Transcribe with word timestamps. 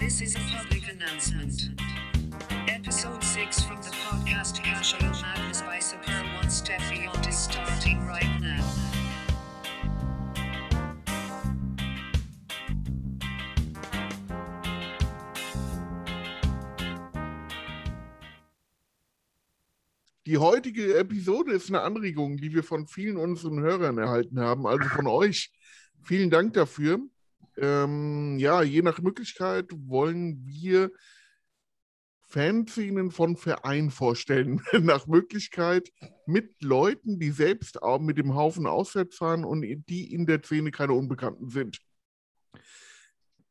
This 0.00 0.22
is 0.22 0.34
a 0.34 0.38
public 0.56 0.90
announcement. 0.90 1.68
Episode 2.68 3.22
6 3.22 3.60
from 3.64 3.82
the 3.82 3.90
podcast 3.90 4.62
Casual 4.62 5.10
Madness 5.20 5.60
by 5.60 5.78
Super 5.78 6.24
One 6.40 6.48
Step 6.48 6.80
Beyond 6.88 7.26
is 7.26 7.36
starting 7.36 8.06
right 8.06 8.40
now. 8.40 8.64
Die 20.26 20.38
heutige 20.38 20.96
Episode 20.96 21.52
ist 21.52 21.68
eine 21.68 21.82
Anregung, 21.82 22.38
die 22.38 22.54
wir 22.54 22.64
von 22.64 22.86
vielen 22.86 23.18
unseren 23.18 23.60
Hörern 23.60 23.98
erhalten 23.98 24.40
haben, 24.40 24.66
also 24.66 24.88
von 24.88 25.06
euch. 25.06 25.52
Vielen 26.02 26.30
Dank 26.30 26.54
dafür. 26.54 27.00
Ähm, 27.60 28.38
ja, 28.38 28.62
je 28.62 28.80
nach 28.80 29.00
Möglichkeit 29.00 29.66
wollen 29.86 30.42
wir 30.46 30.90
Fanszenen 32.22 33.10
von 33.10 33.36
Vereinen 33.36 33.90
vorstellen. 33.90 34.62
nach 34.80 35.06
Möglichkeit 35.06 35.90
mit 36.26 36.62
Leuten, 36.62 37.18
die 37.18 37.30
selbst 37.30 37.82
auch 37.82 38.00
mit 38.00 38.16
dem 38.16 38.34
Haufen 38.34 38.66
auswärts 38.66 39.16
fahren 39.16 39.44
und 39.44 39.62
die 39.62 40.12
in 40.12 40.26
der 40.26 40.42
Szene 40.42 40.70
keine 40.70 40.94
Unbekannten 40.94 41.50
sind. 41.50 41.78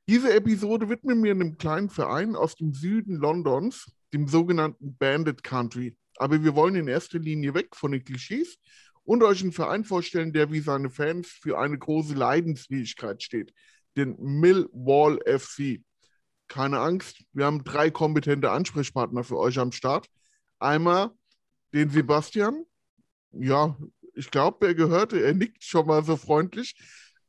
Diese 0.07 0.33
Episode 0.33 0.89
widmen 0.89 1.23
wir 1.23 1.31
einem 1.31 1.57
kleinen 1.59 1.89
Verein 1.89 2.35
aus 2.35 2.55
dem 2.55 2.73
Süden 2.73 3.15
Londons, 3.15 3.91
dem 4.11 4.27
sogenannten 4.27 4.97
Bandit 4.97 5.43
Country. 5.43 5.95
Aber 6.15 6.43
wir 6.43 6.55
wollen 6.55 6.73
in 6.73 6.87
erster 6.87 7.19
Linie 7.19 7.53
weg 7.53 7.75
von 7.75 7.91
den 7.91 8.03
Klischees 8.03 8.57
und 9.03 9.21
euch 9.21 9.41
einen 9.41 9.51
Verein 9.51 9.83
vorstellen, 9.83 10.33
der 10.33 10.51
wie 10.51 10.61
seine 10.61 10.89
Fans 10.89 11.27
für 11.27 11.59
eine 11.59 11.77
große 11.77 12.15
Leidensfähigkeit 12.15 13.21
steht, 13.21 13.53
den 13.99 14.16
Millwall 14.20 15.20
FC. 15.26 15.81
Keine 16.47 16.80
Angst, 16.80 17.23
wir 17.33 17.45
haben 17.45 17.64
drei 17.64 17.92
kompetente 17.92 18.50
Ansprechpartner 18.52 19.23
für 19.23 19.38
euch 19.38 19.59
am 19.59 19.72
Start. 19.72 20.08
Einmal 20.58 21.11
den 21.73 21.89
Sebastian. 21.89 22.66
Ja, 23.31 23.78
ich 24.16 24.31
glaube, 24.31 24.67
er 24.67 24.75
gehörte, 24.75 25.22
er 25.22 25.33
nickt 25.33 25.64
schon 25.64 25.86
mal 25.86 26.03
so 26.03 26.17
freundlich. 26.17 26.75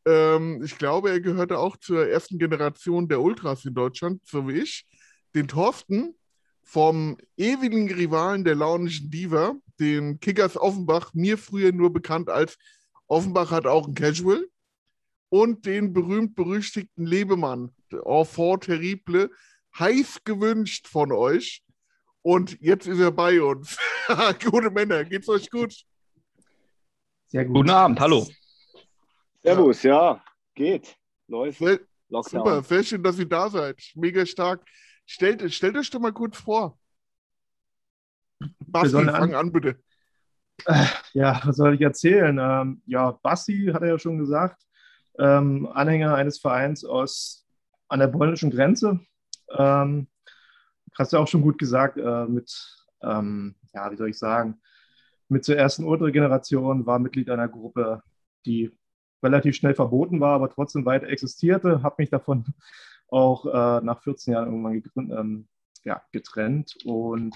Ähm, 0.06 0.62
ich 0.64 0.78
glaube, 0.78 1.10
er 1.10 1.20
gehörte 1.20 1.58
auch 1.58 1.76
zur 1.76 2.08
ersten 2.08 2.38
Generation 2.38 3.08
der 3.08 3.20
Ultras 3.20 3.64
in 3.64 3.74
Deutschland, 3.74 4.22
so 4.26 4.48
wie 4.48 4.60
ich. 4.60 4.86
Den 5.34 5.46
Thorsten 5.46 6.14
vom 6.62 7.18
ewigen 7.36 7.92
Rivalen 7.92 8.44
der 8.44 8.54
launischen 8.54 9.10
Diva, 9.10 9.54
den 9.78 10.20
Kickers 10.20 10.56
Offenbach, 10.56 11.12
mir 11.14 11.36
früher 11.36 11.72
nur 11.72 11.92
bekannt 11.92 12.30
als 12.30 12.56
Offenbach 13.06 13.50
hat 13.50 13.66
auch 13.66 13.88
ein 13.88 13.94
Casual. 13.94 14.46
Und 15.30 15.64
den 15.64 15.92
berühmt-berüchtigten 15.92 17.06
Lebemann, 17.06 17.74
Enfant 18.04 18.64
terrible, 18.64 19.30
heiß 19.78 20.24
gewünscht 20.24 20.88
von 20.88 21.12
euch. 21.12 21.62
Und 22.22 22.60
jetzt 22.60 22.86
ist 22.86 22.98
er 22.98 23.12
bei 23.12 23.40
uns. 23.40 23.78
Gute 24.44 24.70
Männer, 24.70 25.04
geht's 25.04 25.28
euch 25.28 25.48
gut? 25.48 25.74
Sehr 27.28 27.44
gut. 27.44 27.54
Guten 27.54 27.70
Abend, 27.70 28.00
hallo. 28.00 28.26
Servus, 29.42 29.82
ja, 29.84 30.22
geht. 30.54 30.96
Läuft. 31.28 31.58
Sehr, 31.60 31.80
Lockdown. 32.08 32.44
super, 32.44 32.62
sehr 32.62 32.82
schön, 32.82 33.02
dass 33.02 33.18
ihr 33.18 33.28
da 33.28 33.48
seid. 33.48 33.80
Mega 33.94 34.26
stark. 34.26 34.62
Stellt, 35.06 35.52
stellt 35.54 35.76
euch 35.76 35.90
doch 35.90 36.00
mal 36.00 36.12
kurz 36.12 36.38
vor. 36.38 36.78
Basti, 38.58 39.04
fang 39.04 39.34
an, 39.34 39.52
bitte. 39.52 39.80
Ja, 41.14 41.40
was 41.44 41.56
soll 41.56 41.74
ich 41.74 41.80
erzählen? 41.80 42.38
Ähm, 42.38 42.82
ja, 42.86 43.12
Bassi 43.22 43.70
hat 43.72 43.82
er 43.82 43.88
ja 43.88 43.98
schon 43.98 44.18
gesagt, 44.18 44.62
ähm, 45.20 45.68
Anhänger 45.72 46.14
eines 46.14 46.38
Vereins 46.38 46.84
aus 46.84 47.46
an 47.88 48.00
der 48.00 48.08
polnischen 48.08 48.50
Grenze. 48.50 49.00
Ähm, 49.56 50.08
hast 50.98 51.12
du 51.12 51.18
auch 51.18 51.28
schon 51.28 51.42
gut 51.42 51.58
gesagt, 51.58 51.98
äh, 51.98 52.26
mit, 52.26 52.50
ähm, 53.02 53.56
ja, 53.74 53.90
wie 53.90 53.96
soll 53.96 54.08
ich 54.08 54.18
sagen, 54.18 54.60
mit 55.28 55.44
zur 55.44 55.56
ersten 55.56 55.84
Ultra-Generation, 55.84 56.86
war 56.86 56.98
Mitglied 56.98 57.30
einer 57.30 57.48
Gruppe, 57.48 58.02
die 58.46 58.70
relativ 59.22 59.54
schnell 59.56 59.74
verboten 59.74 60.20
war, 60.20 60.34
aber 60.34 60.50
trotzdem 60.50 60.84
weiter 60.86 61.08
existierte, 61.08 61.82
habe 61.82 61.96
mich 61.98 62.10
davon 62.10 62.44
auch 63.08 63.46
äh, 63.46 63.84
nach 63.84 64.02
14 64.02 64.32
Jahren 64.32 64.64
irgendwann 64.64 65.10
ähm, 65.10 65.48
ja, 65.84 66.02
getrennt 66.12 66.76
und 66.84 67.34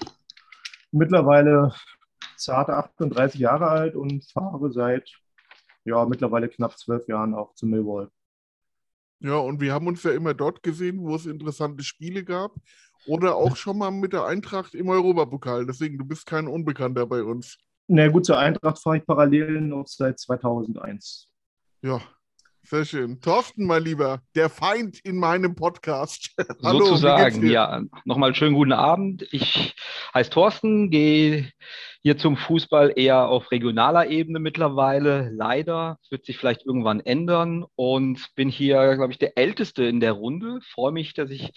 mittlerweile 0.91 1.73
zarte 2.37 2.75
38 2.75 3.39
Jahre 3.39 3.67
alt 3.67 3.95
und 3.95 4.25
fahre 4.31 4.71
seit 4.71 5.09
ja, 5.85 6.05
mittlerweile 6.05 6.49
knapp 6.49 6.77
zwölf 6.77 7.07
Jahren 7.07 7.33
auch 7.33 7.53
zu 7.53 7.65
Millwall. 7.65 8.09
Ja, 9.19 9.37
und 9.37 9.61
wir 9.61 9.73
haben 9.73 9.87
uns 9.87 10.03
ja 10.03 10.11
immer 10.11 10.33
dort 10.33 10.61
gesehen, 10.61 10.99
wo 10.99 11.15
es 11.15 11.25
interessante 11.25 11.83
Spiele 11.83 12.23
gab. 12.23 12.55
Oder 13.07 13.35
auch 13.35 13.55
schon 13.55 13.77
mal 13.77 13.91
mit 13.91 14.13
der 14.13 14.25
Eintracht 14.25 14.73
im 14.73 14.89
Europapokal. 14.89 15.65
Deswegen, 15.65 15.97
du 15.97 16.05
bist 16.05 16.25
kein 16.25 16.47
Unbekannter 16.47 17.05
bei 17.05 17.23
uns. 17.23 17.57
Na 17.87 18.07
gut, 18.07 18.25
zur 18.25 18.39
Eintracht 18.39 18.81
fahre 18.81 18.97
ich 18.97 19.05
parallel 19.05 19.61
noch 19.61 19.87
seit 19.87 20.19
2001. 20.19 21.29
Ja, 21.83 22.01
sehr 22.67 22.85
schön. 22.85 23.21
Thorsten, 23.21 23.65
mein 23.65 23.83
Lieber, 23.83 24.21
der 24.35 24.49
Feind 24.49 24.99
in 25.03 25.17
meinem 25.17 25.55
Podcast. 25.55 26.31
Hallo, 26.63 26.85
Sozusagen, 26.85 27.47
ja. 27.47 27.81
Nochmal 28.05 28.29
einen 28.29 28.35
schönen 28.35 28.55
guten 28.55 28.71
Abend. 28.71 29.27
Ich 29.31 29.75
heiße 30.13 30.31
Thorsten, 30.31 30.89
gehe 30.89 31.51
hier 32.01 32.17
zum 32.17 32.37
Fußball 32.37 32.93
eher 32.95 33.27
auf 33.27 33.51
regionaler 33.51 34.07
Ebene 34.07 34.39
mittlerweile. 34.39 35.29
Leider 35.31 35.99
wird 36.09 36.25
sich 36.25 36.37
vielleicht 36.37 36.65
irgendwann 36.65 37.01
ändern 37.01 37.65
und 37.75 38.33
bin 38.35 38.49
hier, 38.49 38.95
glaube 38.95 39.11
ich, 39.11 39.19
der 39.19 39.37
Älteste 39.37 39.83
in 39.83 39.99
der 39.99 40.13
Runde. 40.13 40.59
Freue 40.73 40.91
mich, 40.91 41.13
dass 41.13 41.29
ich 41.29 41.51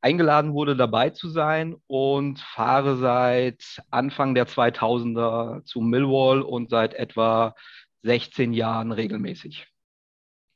eingeladen 0.00 0.52
wurde, 0.52 0.76
dabei 0.76 1.10
zu 1.10 1.28
sein 1.28 1.76
und 1.86 2.40
fahre 2.40 2.96
seit 2.96 3.82
Anfang 3.90 4.34
der 4.34 4.48
2000er 4.48 5.64
zu 5.64 5.80
Millwall 5.80 6.42
und 6.42 6.70
seit 6.70 6.94
etwa 6.94 7.54
16 8.02 8.52
Jahren 8.52 8.92
regelmäßig. 8.92 9.66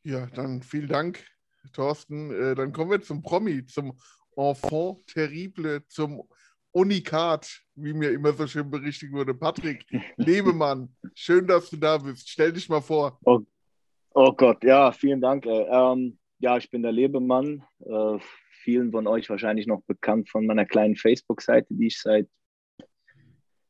Ja, 0.05 0.27
dann 0.27 0.63
vielen 0.63 0.89
Dank, 0.89 1.25
Thorsten. 1.73 2.31
Äh, 2.31 2.55
dann 2.55 2.73
kommen 2.73 2.91
wir 2.91 3.01
zum 3.01 3.23
Promi, 3.23 3.65
zum 3.65 3.99
Enfant 4.37 5.07
terrible, 5.07 5.83
zum 5.87 6.23
Unikat, 6.73 7.63
wie 7.75 7.95
mir 7.95 8.11
immer 8.11 8.33
so 8.35 8.47
schön 8.47 8.71
berichtigt 8.71 9.13
wurde. 9.13 9.33
Patrick 9.33 9.87
Lebemann, 10.17 10.95
schön, 11.15 11.47
dass 11.47 11.71
du 11.71 11.77
da 11.79 11.97
bist. 11.97 12.29
Stell 12.29 12.53
dich 12.53 12.69
mal 12.69 12.83
vor. 12.83 13.19
Oh 13.23 14.33
Gott, 14.33 14.63
ja, 14.63 14.93
vielen 14.93 15.23
Dank. 15.23 15.47
ey. 15.47 15.67
Ähm, 15.71 16.19
ja, 16.39 16.59
ich 16.59 16.71
bin 16.71 16.83
der 16.83 16.93
Lebemann. 16.93 17.65
Äh, 17.81 18.19
vielen 18.63 18.93
von 18.93 19.07
euch 19.07 19.31
wahrscheinlich 19.31 19.67
noch 19.67 19.83
bekannt 19.87 20.29
von 20.29 20.45
meiner 20.47 20.67
kleinen 20.67 20.97
Facebook-Seite, 20.97 21.69
die 21.71 21.87
ich 21.87 22.01
seit, 22.01 22.29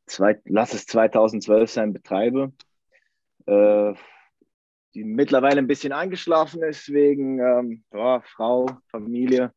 zwei, 0.06 0.41
lass 0.47 0.75
es 0.75 0.87
2012 0.87 1.71
sein, 1.71 1.93
betreibe. 1.93 2.53
Äh, 3.47 3.94
die 4.94 5.05
mittlerweile 5.05 5.59
ein 5.59 5.66
bisschen 5.66 5.93
eingeschlafen 5.93 6.62
ist 6.62 6.93
wegen 6.93 7.41
ähm, 7.41 7.84
ja, 7.93 8.21
Frau, 8.21 8.66
Familie, 8.91 9.53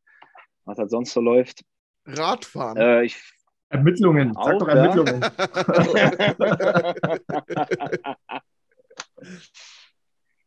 was 0.64 0.78
halt 0.78 0.90
sonst 0.90 1.12
so 1.12 1.20
läuft. 1.20 1.64
Radfahren. 2.04 2.76
Äh, 2.76 3.04
ich 3.04 3.16
Ermittlungen, 3.70 4.32
sag 4.34 4.54
Auch, 4.54 4.58
doch 4.58 4.68
ja. 4.68 4.74
Ermittlungen. 4.74 5.20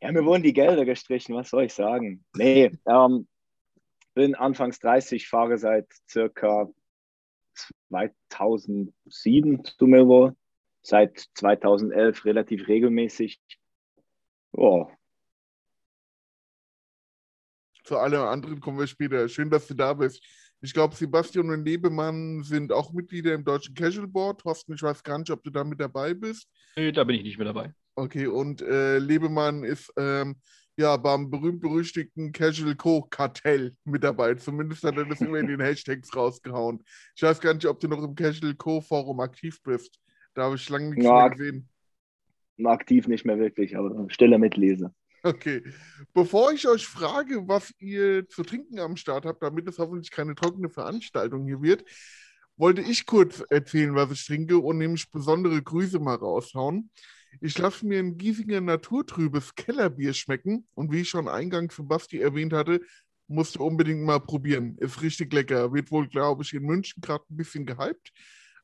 ja, 0.02 0.12
mir 0.12 0.26
wurden 0.26 0.42
die 0.44 0.54
Gelder 0.54 0.86
gestrichen, 0.86 1.36
was 1.36 1.52
soll 1.52 1.66
ich 1.66 1.74
sagen? 1.74 2.26
Nee, 2.36 2.72
ähm, 2.88 3.28
bin 4.16 4.34
anfangs 4.36 4.80
30, 4.80 5.28
fahre 5.28 5.58
seit 5.60 5.88
circa 6.10 6.68
2007 7.90 9.64
zu 9.66 9.86
Millwall, 9.86 10.36
seit 10.82 11.26
2011 11.36 12.26
relativ 12.26 12.68
regelmäßig. 12.68 13.40
Ja, 14.58 14.88
Zu 17.84 17.98
allem 17.98 18.22
anderen 18.22 18.60
kommen 18.60 18.80
wir 18.80 18.88
später. 18.88 19.28
Schön, 19.28 19.50
dass 19.50 19.68
du 19.68 19.74
da 19.74 19.94
bist. 19.94 20.24
Ich 20.62 20.74
glaube, 20.74 20.96
Sebastian 20.96 21.50
und 21.50 21.66
Lebemann 21.66 22.44
sind 22.44 22.72
auch 22.72 22.94
Mitglieder 22.94 23.34
im 23.34 23.44
Deutschen 23.44 23.74
Casual 23.74 24.08
Board. 24.08 24.42
Thorsten, 24.42 24.74
ich 24.76 24.84
weiß 24.84 25.04
gar 25.04 25.18
nicht, 25.18 25.32
ob 25.32 25.44
du 25.44 25.50
da 25.50 25.64
mit 25.64 25.80
dabei 25.80 26.14
bist. 26.14 26.48
Nee, 26.76 26.92
da 26.92 27.04
bin 27.04 27.16
ich 27.16 27.24
nicht 27.24 27.38
mehr 27.38 27.46
dabei. 27.48 27.74
Okay, 27.96 28.28
und 28.28 28.62
äh, 28.62 29.00
Lebemann 29.00 29.64
ist 29.64 29.92
ähm, 29.98 30.40
ja 30.78 30.96
beim 30.98 31.32
berühmt-berüchtigten 31.32 32.32
Casual 32.32 32.76
Co. 32.76 33.02
Kartell 33.02 33.76
mit 33.84 34.04
dabei. 34.04 34.36
Zumindest 34.36 34.84
hat 34.84 34.98
er 34.98 35.06
das 35.06 35.22
immer 35.22 35.40
in 35.40 35.48
den 35.48 35.60
Hashtags 35.60 36.16
rausgehauen. 36.16 36.84
Ich 37.16 37.24
weiß 37.24 37.42
gar 37.42 37.56
nicht, 37.56 37.66
ob 37.66 37.80
du 37.80 37.88
noch 37.88 38.04
im 38.04 38.14
Casual 38.14 38.54
Co. 38.54 38.80
Forum 38.82 39.20
aktiv 39.22 39.60
bist. 39.64 40.00
Da 40.36 40.44
habe 40.44 40.56
ich 40.56 40.70
lange 40.70 40.92
nichts 40.92 41.06
Ja. 41.06 41.14
mehr 41.28 41.30
gesehen. 41.32 41.70
Aktiv 42.68 43.08
nicht 43.08 43.26
mehr 43.26 43.40
wirklich, 43.40 43.78
aber 43.78 44.08
stille 44.10 44.38
Mitlese. 44.38 44.94
Okay. 45.24 45.62
Bevor 46.14 46.52
ich 46.52 46.68
euch 46.68 46.88
frage, 46.88 47.48
was 47.48 47.74
ihr 47.78 48.28
zu 48.28 48.44
trinken 48.44 48.80
am 48.80 48.98
Start 48.98 49.26
habt, 49.26 49.44
damit 49.44 49.68
es 49.68 49.78
hoffentlich 49.78 50.10
keine 50.10 50.34
trockene 50.34 50.70
Veranstaltung 50.70 51.46
hier 51.46 51.62
wird, 51.62 51.84
wollte 52.58 52.82
ich 52.82 53.06
kurz 53.06 53.44
erzählen, 53.50 53.94
was 53.94 54.12
ich 54.12 54.26
trinke 54.26 54.58
und 54.58 54.80
nämlich 54.80 55.12
besondere 55.12 55.62
Grüße 55.62 56.00
mal 56.00 56.16
raushauen. 56.16 56.90
Ich 57.40 57.58
lasse 57.58 57.86
mir 57.86 58.00
ein 58.00 58.18
Giesinger 58.18 58.62
naturtrübes 58.62 59.56
Kellerbier 59.56 60.14
schmecken 60.14 60.68
und 60.74 60.92
wie 60.92 61.02
ich 61.02 61.10
schon 61.10 61.28
eingangs 61.28 61.76
für 61.76 61.84
Basti 61.84 62.20
erwähnt 62.20 62.52
hatte, 62.52 62.82
Musst 63.32 63.56
du 63.56 63.64
unbedingt 63.64 64.04
mal 64.04 64.20
probieren. 64.20 64.76
Ist 64.80 65.02
richtig 65.02 65.32
lecker. 65.32 65.72
Wird 65.72 65.90
wohl, 65.90 66.10
glaube 66.10 66.44
ich, 66.44 66.54
in 66.54 66.64
München 66.64 67.00
gerade 67.02 67.24
ein 67.30 67.38
bisschen 67.38 67.66
gehypt. 67.66 68.12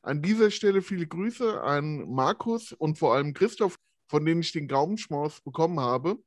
An 0.01 0.21
dieser 0.21 0.51
Stelle 0.51 0.81
viele 0.81 1.07
Grüße 1.07 1.61
an 1.61 2.05
Markus 2.09 2.73
und 2.73 2.99
vor 2.99 3.15
allem 3.15 3.33
Christoph, 3.33 3.77
von 4.07 4.25
denen 4.25 4.41
ich 4.41 4.51
den 4.51 4.67
Gaumenschmaus 4.67 5.41
bekommen 5.41 5.79
habe. 5.79 6.17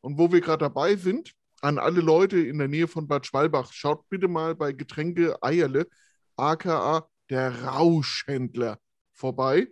Und 0.00 0.18
wo 0.18 0.30
wir 0.32 0.40
gerade 0.40 0.64
dabei 0.64 0.96
sind, 0.96 1.32
an 1.60 1.78
alle 1.78 2.00
Leute 2.00 2.38
in 2.38 2.58
der 2.58 2.68
Nähe 2.68 2.86
von 2.86 3.08
Bad 3.08 3.26
Schwalbach, 3.26 3.72
schaut 3.72 4.08
bitte 4.08 4.28
mal 4.28 4.54
bei 4.54 4.72
Getränke 4.72 5.42
Eierle, 5.42 5.88
aka 6.36 7.08
der 7.30 7.64
Rauschhändler, 7.64 8.78
vorbei. 9.12 9.68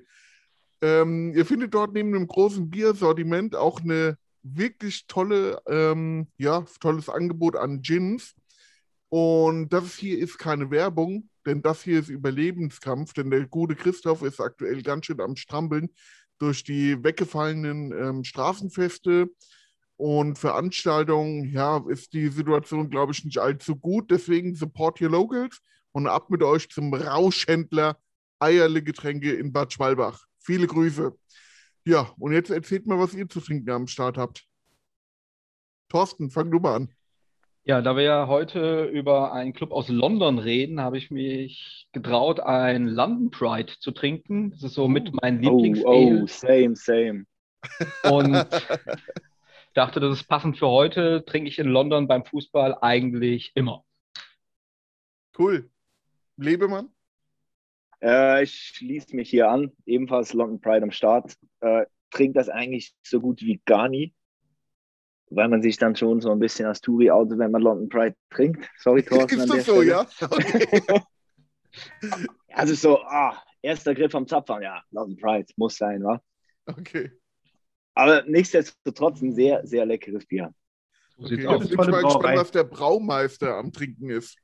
Ähm, 0.83 1.33
ihr 1.35 1.47
findet 1.47 1.75
dort 1.75 1.93
neben 1.95 2.15
einem 2.15 2.27
großen 2.27 2.69
Biersortiment 2.69 3.55
auch 3.55 3.81
eine 3.81 4.19
wirklich 4.43 5.07
tolle, 5.07 5.61
ähm, 5.67 6.29
ja, 6.37 6.65
tolles 6.81 7.09
Angebot 7.09 7.57
an 7.57 7.81
Gins. 7.81 8.35
Und 9.09 9.71
das 9.71 9.95
hier 9.95 10.19
ist 10.19 10.39
keine 10.39 10.71
Werbung, 10.71 11.31
denn 11.47 11.63
das 11.63 11.83
hier 11.83 12.01
ist 12.01 12.09
Überlebenskampf, 12.09 13.13
denn 13.13 13.31
der 13.31 13.47
gute 13.47 13.77
Christoph 13.77 14.23
ist 14.23 14.41
aktuell 14.41 14.83
ganz 14.83 15.07
schön 15.07 15.21
am 15.21 15.37
Strampeln 15.37 15.91
durch 16.39 16.65
die 16.65 17.03
weggefallenen 17.03 17.93
ähm, 17.93 18.25
Straßenfeste 18.25 19.29
und 19.97 20.39
Veranstaltungen. 20.39 21.51
Ja, 21.53 21.83
ist 21.89 22.13
die 22.13 22.29
Situation, 22.29 22.91
glaube 22.91 23.13
ich, 23.13 23.25
nicht 23.25 23.39
allzu 23.39 23.77
gut. 23.77 24.11
Deswegen 24.11 24.55
support 24.55 25.01
your 25.01 25.11
locals 25.11 25.61
und 25.93 26.07
ab 26.07 26.31
mit 26.31 26.43
euch 26.43 26.69
zum 26.69 26.93
Rauschhändler 26.93 27.99
Eierle 28.39 28.83
Getränke 28.83 29.33
in 29.33 29.53
Bad 29.53 29.73
Schwalbach. 29.73 30.27
Viele 30.39 30.67
Grüße. 30.67 31.17
Ja, 31.87 32.13
und 32.19 32.33
jetzt 32.33 32.51
erzählt 32.51 32.87
mal, 32.87 32.99
was 32.99 33.15
ihr 33.15 33.29
zu 33.29 33.41
trinken 33.41 33.71
am 33.71 33.87
Start 33.87 34.19
habt. 34.19 34.45
Thorsten, 35.89 36.31
fang 36.31 36.51
du 36.51 36.59
mal 36.59 36.77
an. 36.77 36.95
Ja, 37.69 37.83
da 37.83 37.97
wir 37.97 38.05
ja 38.05 38.29
heute 38.29 38.85
über 38.85 39.33
einen 39.33 39.53
Club 39.53 39.73
aus 39.73 39.89
London 39.89 40.39
reden, 40.39 40.81
habe 40.81 40.99
ich 40.99 41.11
mich 41.11 41.89
getraut, 41.91 42.39
ein 42.39 42.87
London 42.87 43.33
Pride 43.33 43.73
zu 43.81 43.91
trinken. 43.91 44.53
Das 44.53 44.63
ist 44.63 44.75
so 44.75 44.87
mit 44.87 45.13
mein 45.21 45.45
Oh, 45.45 45.57
Lieblings-Ale. 45.59 46.23
oh, 46.23 46.27
same, 46.29 46.77
same. 46.77 47.27
Und 48.09 48.33
dachte, 49.75 49.99
das 49.99 50.21
ist 50.21 50.29
passend 50.29 50.59
für 50.59 50.69
heute. 50.69 51.25
Trinke 51.27 51.49
ich 51.49 51.59
in 51.59 51.67
London 51.67 52.07
beim 52.07 52.25
Fußball 52.25 52.79
eigentlich 52.83 53.51
immer. 53.57 53.85
Cool. 55.37 55.69
Lebemann? 56.37 56.91
Äh, 58.01 58.45
ich 58.45 58.55
schließe 58.77 59.17
mich 59.17 59.29
hier 59.29 59.51
an, 59.51 59.73
ebenfalls 59.87 60.35
London 60.35 60.61
Pride 60.61 60.85
am 60.85 60.93
Start. 60.93 61.37
Äh, 61.59 61.87
trinkt 62.13 62.37
das 62.37 62.49
eigentlich 62.49 62.95
so 63.03 63.21
gut 63.21 63.43
wie 63.43 63.61
gar 63.65 63.89
nie, 63.89 64.15
weil 65.31 65.49
man 65.49 65.63
sich 65.63 65.77
dann 65.77 65.97
schon 65.97 66.21
so 66.21 66.31
ein 66.31 66.39
bisschen 66.39 66.67
als 66.67 66.81
Touri 66.81 67.11
outet, 67.11 67.39
wenn 67.39 67.51
man 67.51 67.63
London 67.63 67.89
Pride 67.89 68.17
trinkt. 68.31 68.69
Sorry, 68.79 69.03
Thorsten. 69.03 69.41
Ist 69.41 69.43
an 69.43 69.49
der 69.49 69.57
das 69.57 69.67
so, 69.67 69.83
Stelle. 69.83 69.91
ja? 69.91 70.07
Okay. 70.31 70.83
Also 72.49 72.75
so, 72.75 73.03
ah, 73.03 73.37
erster 73.61 73.95
Griff 73.95 74.15
am 74.15 74.27
Zapfhahn, 74.27 74.63
ja, 74.63 74.83
London 74.91 75.19
Pride, 75.19 75.53
muss 75.57 75.77
sein, 75.77 76.03
wa? 76.03 76.23
okay. 76.67 77.13
Aber 77.93 78.23
nichtsdestotrotz 78.23 79.21
ein 79.21 79.35
sehr, 79.35 79.67
sehr 79.67 79.85
leckeres 79.85 80.25
Bier. 80.25 80.55
Okay. 81.19 81.43
Jetzt 81.43 81.69
bin 81.69 81.71
ich 81.71 81.77
mal 81.77 82.03
gespannt, 82.03 82.39
was 82.39 82.51
der 82.51 82.65
Braumeister 82.65 83.57
am 83.57 83.73
Trinken 83.73 84.09
ist. 84.09 84.39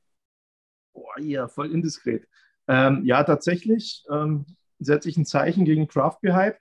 Boah, 0.93 1.19
ja, 1.19 1.47
voll 1.47 1.71
indiskret. 1.71 2.27
Ähm, 2.67 3.03
ja, 3.03 3.23
tatsächlich 3.23 4.03
ähm, 4.11 4.45
setze 4.77 5.09
ich 5.09 5.17
ein 5.17 5.25
Zeichen 5.25 5.65
gegen 5.65 5.87
Craft 5.87 6.17
Beer 6.21 6.35
Hype. 6.35 6.59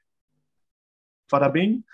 Bada 1.30 1.48
bing. 1.48 1.84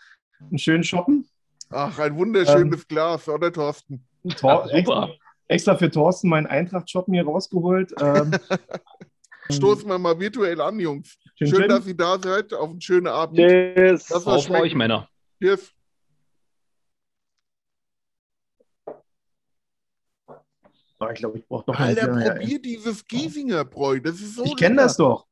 Einen 0.40 0.58
schönen 0.58 0.84
Shoppen. 0.84 1.28
Ach, 1.70 1.98
ein 1.98 2.16
wunderschönes 2.16 2.80
Ähm, 2.82 2.86
Glas, 2.88 3.28
oder 3.28 3.52
Thorsten? 3.52 4.04
Tor 4.36 4.50
Ja, 4.50 4.78
super. 4.78 4.78
extra, 4.78 5.08
extra 5.48 5.76
für 5.76 5.90
Thorsten 5.90 6.28
meinen 6.28 6.46
Eintracht-Shoppen 6.46 7.14
hier 7.14 7.24
rausgeholt. 7.24 7.94
Ähm, 8.00 8.32
Stoßen 9.50 9.88
wir 9.88 9.98
mal 9.98 10.18
virtuell 10.18 10.60
an, 10.60 10.78
Jungs. 10.78 11.16
Schön, 11.36 11.48
Chin. 11.48 11.68
dass 11.68 11.86
ihr 11.86 11.96
da 11.96 12.18
seid. 12.18 12.52
Auf 12.52 12.70
einen 12.70 12.80
schönen 12.82 13.06
Abend. 13.06 13.38
Cheers! 13.38 14.06
Das 14.06 14.26
war 14.26 14.36
Auf 14.36 14.50
euch, 14.50 14.74
Männer. 14.74 15.08
Cheers. 15.40 15.72
Oh, 21.00 21.06
ich 21.12 21.18
glaube, 21.18 21.38
ich 21.38 21.46
brauche 21.46 21.70
noch 21.70 21.78
Alter, 21.78 22.12
eine. 22.12 22.24
Ja, 22.26 22.34
probier 22.34 22.60
dieses 22.60 23.06
Giesinger 23.06 23.64
Bräu. 23.64 24.00
Das 24.00 24.16
ist 24.16 24.34
so 24.34 24.44
ich 24.44 24.56
kenne 24.56 24.76
das 24.76 24.96
doch. 24.96 25.26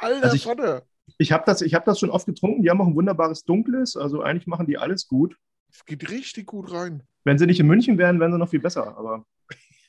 Alter 0.00 0.24
Also 0.24 0.36
ich- 0.36 0.44
Vater. 0.44 0.82
Ich 1.18 1.32
habe 1.32 1.42
das, 1.44 1.60
ich 1.60 1.74
hab 1.74 1.84
das 1.84 1.98
schon 1.98 2.08
oft 2.10 2.24
getrunken. 2.24 2.62
Die 2.62 2.70
haben 2.70 2.80
auch 2.80 2.86
ein 2.86 2.94
wunderbares 2.94 3.44
Dunkles. 3.44 3.96
Also 3.96 4.22
eigentlich 4.22 4.46
machen 4.46 4.66
die 4.66 4.78
alles 4.78 5.06
gut. 5.08 5.36
Es 5.70 5.84
geht 5.84 6.10
richtig 6.10 6.46
gut 6.46 6.72
rein. 6.72 7.02
Wenn 7.24 7.38
sie 7.38 7.46
nicht 7.46 7.60
in 7.60 7.66
München 7.66 7.98
wären, 7.98 8.18
wären 8.18 8.32
sie 8.32 8.38
noch 8.38 8.50
viel 8.50 8.60
besser. 8.60 8.96
Aber 8.96 9.24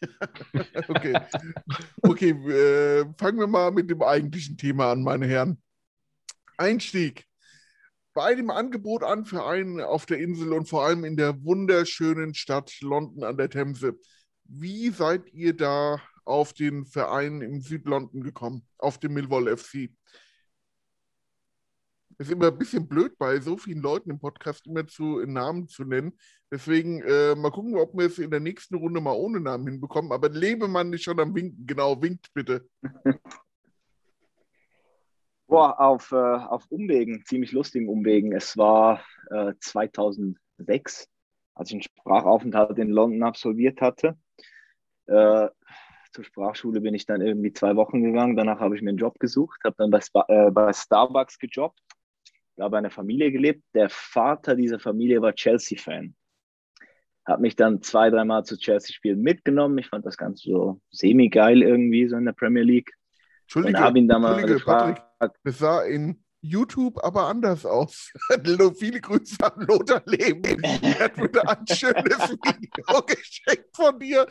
Okay. 0.87 1.19
Okay, 2.01 2.29
äh, 2.31 3.05
fangen 3.17 3.39
wir 3.39 3.47
mal 3.47 3.71
mit 3.71 3.89
dem 3.89 4.01
eigentlichen 4.01 4.57
Thema 4.57 4.91
an, 4.91 5.03
meine 5.03 5.27
Herren. 5.27 5.61
Einstieg. 6.57 7.25
Bei 8.13 8.35
dem 8.35 8.49
Angebot 8.49 9.03
an 9.03 9.25
für 9.25 9.45
einen 9.45 9.79
auf 9.79 10.05
der 10.05 10.19
Insel 10.19 10.51
und 10.53 10.67
vor 10.67 10.85
allem 10.85 11.05
in 11.05 11.15
der 11.15 11.43
wunderschönen 11.43 12.33
Stadt 12.33 12.73
London 12.81 13.23
an 13.23 13.37
der 13.37 13.49
Themse. 13.49 13.97
Wie 14.43 14.89
seid 14.89 15.31
ihr 15.33 15.55
da 15.55 16.01
auf 16.25 16.53
den 16.53 16.85
Verein 16.85 17.41
im 17.41 17.61
Südlondon 17.61 18.21
gekommen, 18.21 18.67
auf 18.77 18.97
den 18.97 19.13
Millwall 19.13 19.55
FC? 19.55 19.89
Ist 22.21 22.29
immer 22.29 22.49
ein 22.49 22.57
bisschen 22.59 22.87
blöd, 22.87 23.17
bei 23.17 23.39
so 23.39 23.57
vielen 23.57 23.81
Leuten 23.81 24.11
im 24.11 24.19
Podcast 24.19 24.67
immer 24.67 24.85
zu 24.85 25.25
Namen 25.25 25.67
zu 25.67 25.85
nennen. 25.85 26.15
Deswegen 26.51 27.01
äh, 27.01 27.33
mal 27.33 27.49
gucken, 27.49 27.75
ob 27.75 27.97
wir 27.97 28.05
es 28.05 28.19
in 28.19 28.29
der 28.29 28.39
nächsten 28.39 28.75
Runde 28.75 29.01
mal 29.01 29.15
ohne 29.15 29.39
Namen 29.39 29.65
hinbekommen. 29.65 30.11
Aber 30.11 30.29
Lebemann 30.29 30.93
ist 30.93 31.01
schon 31.01 31.19
am 31.19 31.33
Winken. 31.33 31.65
Genau, 31.65 31.99
winkt 31.99 32.31
bitte. 32.35 32.69
Boah, 35.47 35.79
auf, 35.79 36.11
äh, 36.11 36.15
auf 36.15 36.67
Umwegen, 36.69 37.25
ziemlich 37.25 37.53
lustigen 37.53 37.89
Umwegen. 37.89 38.33
Es 38.33 38.55
war 38.55 39.03
äh, 39.31 39.53
2006, 39.59 41.07
als 41.55 41.69
ich 41.69 41.73
einen 41.73 41.81
Sprachaufenthalt 41.81 42.77
in 42.77 42.91
London 42.91 43.23
absolviert 43.23 43.81
hatte. 43.81 44.15
Äh, 45.07 45.49
zur 46.13 46.23
Sprachschule 46.23 46.81
bin 46.81 46.93
ich 46.93 47.07
dann 47.07 47.21
irgendwie 47.21 47.51
zwei 47.51 47.75
Wochen 47.75 48.03
gegangen. 48.03 48.35
Danach 48.35 48.59
habe 48.59 48.75
ich 48.75 48.83
mir 48.83 48.89
einen 48.89 48.99
Job 48.99 49.17
gesucht, 49.17 49.59
habe 49.63 49.75
dann 49.79 49.89
bei, 49.89 50.01
Spa 50.01 50.23
äh, 50.27 50.51
bei 50.51 50.71
Starbucks 50.71 51.39
gejobbt, 51.39 51.81
bei 52.69 52.77
einer 52.77 52.91
Familie 52.91 53.31
gelebt. 53.31 53.63
Der 53.73 53.89
Vater 53.89 54.55
dieser 54.55 54.79
Familie 54.79 55.21
war 55.21 55.33
Chelsea-Fan. 55.33 56.15
Habe 57.27 57.41
mich 57.41 57.55
dann 57.55 57.81
zwei, 57.81 58.09
dreimal 58.09 58.45
zu 58.45 58.57
Chelsea-Spielen 58.57 59.21
mitgenommen. 59.21 59.77
Ich 59.77 59.87
fand 59.87 60.05
das 60.05 60.17
Ganze 60.17 60.49
so 60.49 60.81
semi-geil 60.91 61.61
irgendwie, 61.61 62.07
so 62.07 62.17
in 62.17 62.25
der 62.25 62.33
Premier 62.33 62.63
League. 62.63 62.91
Und 63.53 63.65
Entschuldige, 63.65 63.79
habe 63.79 63.99
ihn 63.99 64.07
dann 64.07 64.21
mal 64.21 64.43
gefragt, 64.43 65.03
das 65.43 65.59
sah 65.59 65.83
in 65.83 66.23
YouTube 66.41 67.03
aber 67.03 67.27
anders 67.27 67.65
aus. 67.65 68.11
Viele 68.79 68.99
Grüße 68.99 69.37
an 69.41 69.65
Lothar 69.67 70.01
Leben. 70.05 70.63
Er 70.63 70.99
hat 70.99 71.17
mir 71.17 71.29
da 71.29 71.41
ein 71.41 71.67
schönes 71.67 71.93
Video 72.29 73.05
geschenkt 73.05 73.75
von 73.75 73.99
dir. 73.99 74.25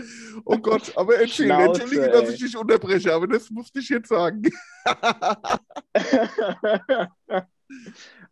Oh 0.44 0.58
Gott, 0.58 0.92
aber 0.96 1.14
erzähl, 1.14 1.46
Schnauze, 1.46 1.82
entschuldige, 1.82 2.10
dass 2.10 2.28
ey. 2.28 2.34
ich 2.34 2.40
dich 2.40 2.56
unterbreche, 2.56 3.14
aber 3.14 3.28
das 3.28 3.48
musste 3.50 3.78
ich 3.78 3.88
jetzt 3.88 4.08
sagen. 4.08 4.42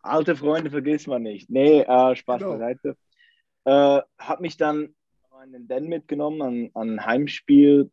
Alte 0.08 0.36
Freunde 0.36 0.70
vergisst 0.70 1.06
man 1.08 1.22
nicht. 1.22 1.50
Nee, 1.50 1.80
äh, 1.80 2.16
Spaß 2.16 2.40
Genau. 2.40 2.52
beiseite. 2.52 2.96
Äh, 3.64 4.00
hab 4.18 4.40
mich 4.40 4.56
dann 4.56 4.94
in 5.44 5.52
den 5.52 5.68
Den 5.68 5.88
mitgenommen 5.88 6.42
an, 6.42 6.70
an 6.74 6.90
ein 6.94 7.06
Heimspiel. 7.06 7.90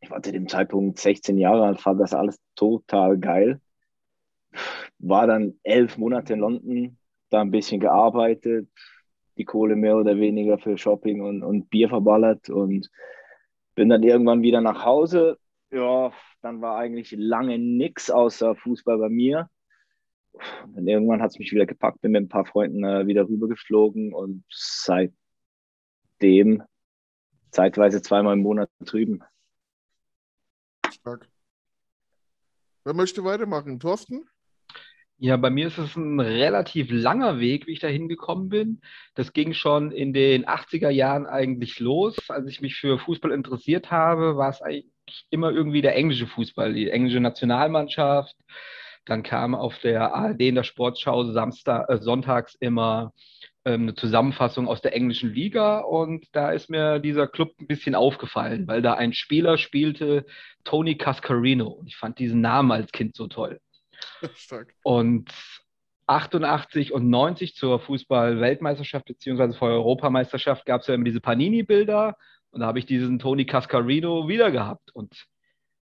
Ich 0.00 0.10
war 0.10 0.22
zu 0.22 0.30
dem 0.30 0.48
Zeitpunkt 0.48 0.98
16 0.98 1.36
Jahre 1.38 1.64
alt, 1.64 1.80
fand 1.80 2.00
das 2.00 2.14
alles 2.14 2.38
total 2.54 3.18
geil. 3.18 3.60
War 4.98 5.26
dann 5.26 5.58
elf 5.62 5.98
Monate 5.98 6.34
in 6.34 6.40
London, 6.40 6.98
da 7.30 7.40
ein 7.40 7.50
bisschen 7.50 7.80
gearbeitet, 7.80 8.68
die 9.36 9.44
Kohle 9.44 9.76
mehr 9.76 9.96
oder 9.96 10.16
weniger 10.18 10.58
für 10.58 10.78
Shopping 10.78 11.20
und, 11.22 11.42
und 11.42 11.68
Bier 11.70 11.88
verballert 11.88 12.48
und 12.48 12.88
bin 13.74 13.88
dann 13.88 14.02
irgendwann 14.02 14.42
wieder 14.42 14.60
nach 14.60 14.84
Hause. 14.84 15.38
Ja, 15.70 16.12
dann 16.40 16.62
war 16.62 16.78
eigentlich 16.78 17.12
lange 17.18 17.58
nichts 17.58 18.10
außer 18.10 18.54
Fußball 18.54 18.98
bei 18.98 19.08
mir. 19.08 19.50
Und 20.74 20.86
irgendwann 20.86 21.22
hat 21.22 21.30
es 21.30 21.38
mich 21.38 21.52
wieder 21.52 21.66
gepackt, 21.66 22.00
bin 22.00 22.12
mit 22.12 22.22
ein 22.24 22.28
paar 22.28 22.46
Freunden 22.46 22.84
äh, 22.84 23.06
wieder 23.06 23.28
rübergeflogen 23.28 24.12
und 24.12 24.44
seitdem 24.50 25.12
zeitweise 27.50 28.02
zweimal 28.02 28.34
im 28.34 28.42
Monat 28.42 28.70
drüben. 28.80 29.22
Stark. 30.92 31.28
Wer 32.84 32.94
möchte 32.94 33.24
weitermachen? 33.24 33.80
Thorsten? 33.80 34.28
Ja, 35.18 35.38
bei 35.38 35.48
mir 35.48 35.68
ist 35.68 35.78
es 35.78 35.96
ein 35.96 36.20
relativ 36.20 36.88
langer 36.90 37.40
Weg, 37.40 37.66
wie 37.66 37.72
ich 37.72 37.80
da 37.80 37.88
hingekommen 37.88 38.50
bin. 38.50 38.82
Das 39.14 39.32
ging 39.32 39.54
schon 39.54 39.90
in 39.90 40.12
den 40.12 40.44
80er 40.44 40.90
Jahren 40.90 41.26
eigentlich 41.26 41.80
los. 41.80 42.28
Als 42.28 42.46
ich 42.48 42.60
mich 42.60 42.76
für 42.76 42.98
Fußball 42.98 43.32
interessiert 43.32 43.90
habe, 43.90 44.36
war 44.36 44.50
es 44.50 44.60
eigentlich 44.60 45.26
immer 45.30 45.50
irgendwie 45.50 45.80
der 45.80 45.96
englische 45.96 46.26
Fußball, 46.26 46.74
die 46.74 46.90
englische 46.90 47.20
Nationalmannschaft. 47.20 48.36
Dann 49.06 49.22
kam 49.22 49.54
auf 49.54 49.78
der 49.78 50.14
ARD 50.14 50.42
in 50.42 50.56
der 50.56 50.64
Sportschau 50.64 51.24
Samstag, 51.24 51.88
äh, 51.88 51.98
sonntags 51.98 52.54
immer 52.56 53.12
ähm, 53.64 53.82
eine 53.82 53.94
Zusammenfassung 53.94 54.68
aus 54.68 54.82
der 54.82 54.94
englischen 54.94 55.32
Liga 55.32 55.78
und 55.78 56.26
da 56.32 56.50
ist 56.50 56.68
mir 56.68 56.98
dieser 56.98 57.26
Club 57.26 57.54
ein 57.60 57.66
bisschen 57.66 57.94
aufgefallen, 57.94 58.66
weil 58.66 58.82
da 58.82 58.94
ein 58.94 59.12
Spieler 59.12 59.58
spielte, 59.58 60.26
Tony 60.64 60.96
Cascarino. 60.96 61.82
Ich 61.86 61.96
fand 61.96 62.18
diesen 62.18 62.40
Namen 62.40 62.70
als 62.72 62.92
Kind 62.92 63.16
so 63.16 63.28
toll. 63.28 63.60
Stark. 64.34 64.74
Und 64.82 65.32
88 66.06 66.92
und 66.92 67.08
90 67.08 67.54
zur 67.54 67.80
Fußball-Weltmeisterschaft 67.80 69.06
beziehungsweise 69.06 69.56
vor 69.56 69.70
Europameisterschaft 69.70 70.66
gab 70.66 70.82
es 70.82 70.86
ja 70.86 70.94
immer 70.94 71.04
diese 71.04 71.20
Panini-Bilder 71.20 72.16
und 72.50 72.60
da 72.60 72.66
habe 72.66 72.78
ich 72.78 72.86
diesen 72.86 73.18
Tony 73.18 73.46
Cascarino 73.46 74.28
wieder 74.28 74.50
gehabt 74.50 74.94
und 74.94 75.26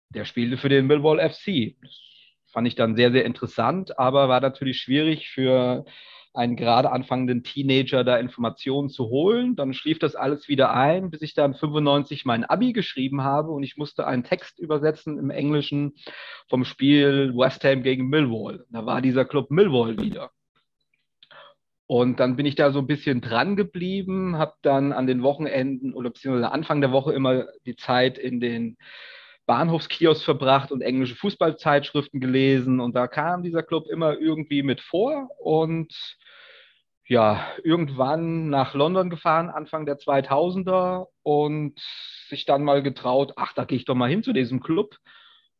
der 0.09 0.25
spielte 0.25 0.57
für 0.57 0.69
den 0.69 0.87
Millwall 0.87 1.19
FC. 1.19 1.75
Das 1.81 2.12
fand 2.53 2.67
ich 2.67 2.75
dann 2.75 2.95
sehr, 2.95 3.11
sehr 3.11 3.25
interessant, 3.25 3.99
aber 3.99 4.29
war 4.29 4.39
natürlich 4.39 4.79
schwierig 4.79 5.29
für 5.29 5.85
einen 6.33 6.55
gerade 6.55 6.91
anfangenden 6.91 7.43
Teenager 7.43 8.03
da 8.03 8.17
Informationen 8.17 8.89
zu 8.89 9.05
holen. 9.09 9.55
Dann 9.55 9.73
schlief 9.73 9.99
das 9.99 10.15
alles 10.15 10.47
wieder 10.47 10.73
ein, 10.73 11.11
bis 11.11 11.21
ich 11.21 11.35
dann 11.35 11.53
95 11.53 12.25
mein 12.25 12.43
Abi 12.43 12.73
geschrieben 12.73 13.23
habe 13.23 13.51
und 13.51 13.63
ich 13.63 13.77
musste 13.77 14.07
einen 14.07 14.23
Text 14.23 14.57
übersetzen 14.59 15.19
im 15.19 15.29
Englischen 15.29 15.93
vom 16.49 16.65
Spiel 16.65 17.33
West 17.35 17.63
Ham 17.63 17.83
gegen 17.83 18.09
Millwall. 18.09 18.65
Da 18.69 18.85
war 18.85 19.01
dieser 19.01 19.25
Club 19.25 19.51
Millwall 19.51 19.99
wieder. 19.99 20.31
Und 21.85 22.19
dann 22.19 22.35
bin 22.35 22.45
ich 22.47 22.55
da 22.55 22.71
so 22.71 22.79
ein 22.79 22.87
bisschen 22.87 23.21
dran 23.21 23.55
geblieben, 23.55 24.37
habe 24.37 24.53
dann 24.63 24.93
an 24.93 25.05
den 25.05 25.21
Wochenenden 25.21 25.93
oder 25.93 26.09
beziehungsweise 26.09 26.51
Anfang 26.51 26.81
der 26.81 26.91
Woche 26.91 27.13
immer 27.13 27.45
die 27.65 27.75
Zeit 27.75 28.17
in 28.17 28.39
den 28.39 28.77
Bahnhofskiosk 29.45 30.23
verbracht 30.23 30.71
und 30.71 30.81
englische 30.81 31.15
Fußballzeitschriften 31.15 32.19
gelesen. 32.19 32.79
Und 32.79 32.95
da 32.95 33.07
kam 33.07 33.43
dieser 33.43 33.63
Club 33.63 33.87
immer 33.89 34.17
irgendwie 34.17 34.63
mit 34.63 34.81
vor. 34.81 35.29
Und 35.39 36.17
ja, 37.07 37.45
irgendwann 37.63 38.49
nach 38.49 38.73
London 38.73 39.09
gefahren, 39.09 39.49
Anfang 39.49 39.85
der 39.85 39.97
2000er 39.97 41.07
und 41.21 41.79
sich 42.29 42.45
dann 42.45 42.63
mal 42.63 42.81
getraut, 42.81 43.33
ach, 43.35 43.53
da 43.53 43.65
gehe 43.65 43.77
ich 43.77 43.85
doch 43.85 43.95
mal 43.95 44.09
hin 44.09 44.23
zu 44.23 44.31
diesem 44.33 44.61
Club 44.61 44.97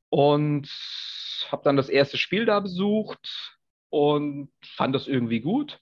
und 0.09 0.69
habe 1.51 1.63
dann 1.63 1.75
das 1.75 1.89
erste 1.89 2.17
Spiel 2.17 2.45
da 2.45 2.59
besucht 2.59 3.59
und 3.89 4.51
fand 4.63 4.95
das 4.95 5.07
irgendwie 5.07 5.41
gut. 5.41 5.79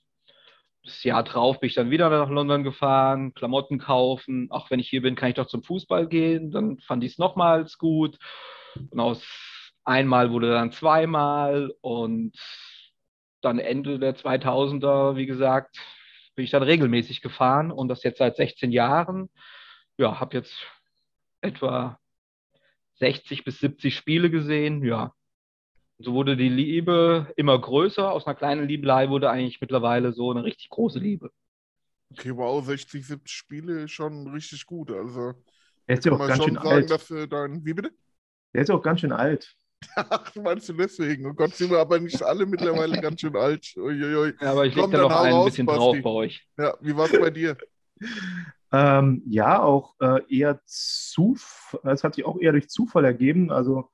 Das 0.84 1.04
Jahr 1.04 1.24
drauf 1.24 1.60
bin 1.60 1.68
ich 1.68 1.76
dann 1.76 1.92
wieder 1.92 2.10
nach 2.10 2.30
London 2.30 2.64
gefahren, 2.64 3.34
Klamotten 3.36 3.78
kaufen. 3.78 4.48
Ach, 4.52 4.72
wenn 4.72 4.80
ich 4.80 4.90
hier 4.90 5.04
bin, 5.04 5.16
kann 5.16 5.30
ich 5.30 5.36
doch 5.36 5.46
zum 5.46 5.64
Fußball 5.64 6.08
gehen. 6.08 6.50
Dann 6.50 6.80
fand 6.80 7.04
ich 7.04 7.14
es 7.14 7.18
nochmals 7.20 7.78
gut. 7.78 8.18
Und 8.76 9.00
aus 9.00 9.24
einmal 9.84 10.32
wurde 10.32 10.52
dann 10.52 10.72
zweimal 10.72 11.72
und 11.82 12.34
dann 13.42 13.60
Ende 13.60 14.00
der 14.00 14.16
2000er, 14.16 15.16
wie 15.16 15.26
gesagt, 15.26 15.78
bin 16.36 16.46
ich 16.46 16.52
dann 16.52 16.64
regelmäßig 16.64 17.22
gefahren 17.22 17.72
und 17.72 17.88
das 17.88 18.04
jetzt 18.04 18.20
seit 18.20 18.36
16 18.36 18.72
Jahren. 18.72 19.30
Ja, 19.98 20.20
habe 20.20 20.38
jetzt 20.38 20.56
etwa 21.42 22.00
60 22.96 23.44
bis 23.44 23.60
70 23.60 23.96
Spiele 23.96 24.30
gesehen. 24.30 24.84
Ja, 24.84 25.14
so 26.03 26.13
wurde 26.13 26.38
die 26.38 26.50
Liebe 26.50 27.31
immer 27.36 27.60
größer. 27.60 28.12
Aus 28.12 28.25
einer 28.25 28.36
kleinen 28.36 28.67
Liebelei 28.67 29.10
wurde 29.10 29.29
eigentlich 29.29 29.62
mittlerweile 29.62 30.13
so 30.13 30.31
eine 30.31 30.43
richtig 30.43 30.70
große 30.70 31.00
Liebe. 31.00 31.31
Okay, 32.12 32.36
wow, 32.36 32.63
60, 32.63 33.05
70 33.08 33.31
Spiele 33.34 33.84
ist 33.84 33.91
schon 33.91 34.27
richtig 34.31 34.65
gut. 34.65 34.91
Also, 34.91 35.34
Er 35.88 35.98
ist 35.98 36.05
ja 36.05 36.12
kann 36.12 36.22
auch 36.22 36.27
ganz 36.27 36.43
schon 36.43 36.48
schön 36.50 36.55
sagen, 36.55 36.67
alt. 36.70 36.89
dass 36.91 37.08
du 37.08 37.27
dein. 37.27 37.65
Wie 37.65 37.74
bitte? 37.74 37.91
Der 38.53 38.62
ist 38.63 38.67
ja 38.67 38.75
auch 38.75 38.81
ganz 38.84 39.00
schön 39.00 39.13
alt. 39.13 39.55
Ach, 39.96 40.36
meinst 40.36 40.70
du 40.70 40.74
deswegen? 40.74 41.25
Oh 41.25 41.34
Gott, 41.34 41.55
sind 41.55 41.72
wir 41.72 41.79
aber 41.79 42.00
nicht 42.00 42.22
alle 42.22 42.46
mittlerweile 42.46 43.00
ganz 43.01 43.22
schön 43.22 43.36
alt. 43.36 43.74
Uiuiui. 43.77 44.34
Ja, 44.39 44.51
aber 44.51 44.65
ich 44.65 44.75
lege 44.75 44.81
Komm, 44.84 44.91
da 44.91 45.01
noch 45.01 45.12
ein 45.12 45.34
raus, 45.34 45.46
bisschen 45.46 45.65
Basti. 45.65 45.79
drauf 45.79 45.98
bei 46.03 46.10
euch. 46.10 46.48
Ja, 46.58 46.77
wie 46.81 46.96
war 46.96 47.05
es 47.05 47.20
bei 47.20 47.29
dir? 47.29 47.58
Ähm, 48.74 49.22
ja, 49.27 49.62
auch 49.62 49.96
äh, 50.00 50.22
eher 50.34 50.62
Zuf 50.65 51.77
es 51.84 52.05
hat 52.05 52.15
sich 52.15 52.24
auch 52.24 52.39
eher 52.39 52.53
durch 52.53 52.70
Zufall 52.70 53.03
ergeben. 53.03 53.51
Also 53.51 53.89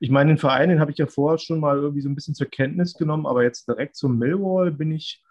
ich 0.00 0.10
meine, 0.10 0.32
den 0.32 0.38
Verein, 0.38 0.70
den 0.70 0.80
habe 0.80 0.90
ich 0.90 0.98
ja 0.98 1.06
vorher 1.06 1.38
schon 1.38 1.60
mal 1.60 1.76
irgendwie 1.76 2.00
so 2.00 2.08
ein 2.08 2.14
bisschen 2.14 2.34
zur 2.34 2.46
Kenntnis 2.48 2.94
genommen, 2.94 3.26
aber 3.26 3.42
jetzt 3.44 3.68
direkt 3.68 3.94
zum 3.96 4.18
Millwall 4.18 4.70
bin 4.72 4.90
ich 4.92 5.22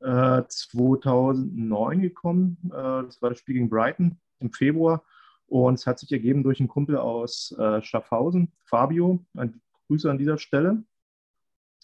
äh, 0.00 0.42
2009 0.48 2.00
gekommen. 2.02 2.56
Äh, 2.66 3.04
das 3.04 3.22
war 3.22 3.30
das 3.30 3.38
Spiel 3.38 3.54
gegen 3.54 3.70
Brighton 3.70 4.18
im 4.40 4.52
Februar. 4.52 5.04
Und 5.46 5.74
es 5.74 5.86
hat 5.86 5.98
sich 5.98 6.10
ergeben 6.12 6.42
durch 6.42 6.60
einen 6.60 6.68
Kumpel 6.68 6.96
aus 6.96 7.54
äh, 7.58 7.82
Schaffhausen, 7.82 8.52
Fabio. 8.66 9.24
Ein 9.36 9.60
Grüße 9.88 10.10
an 10.10 10.18
dieser 10.18 10.38
Stelle. 10.38 10.82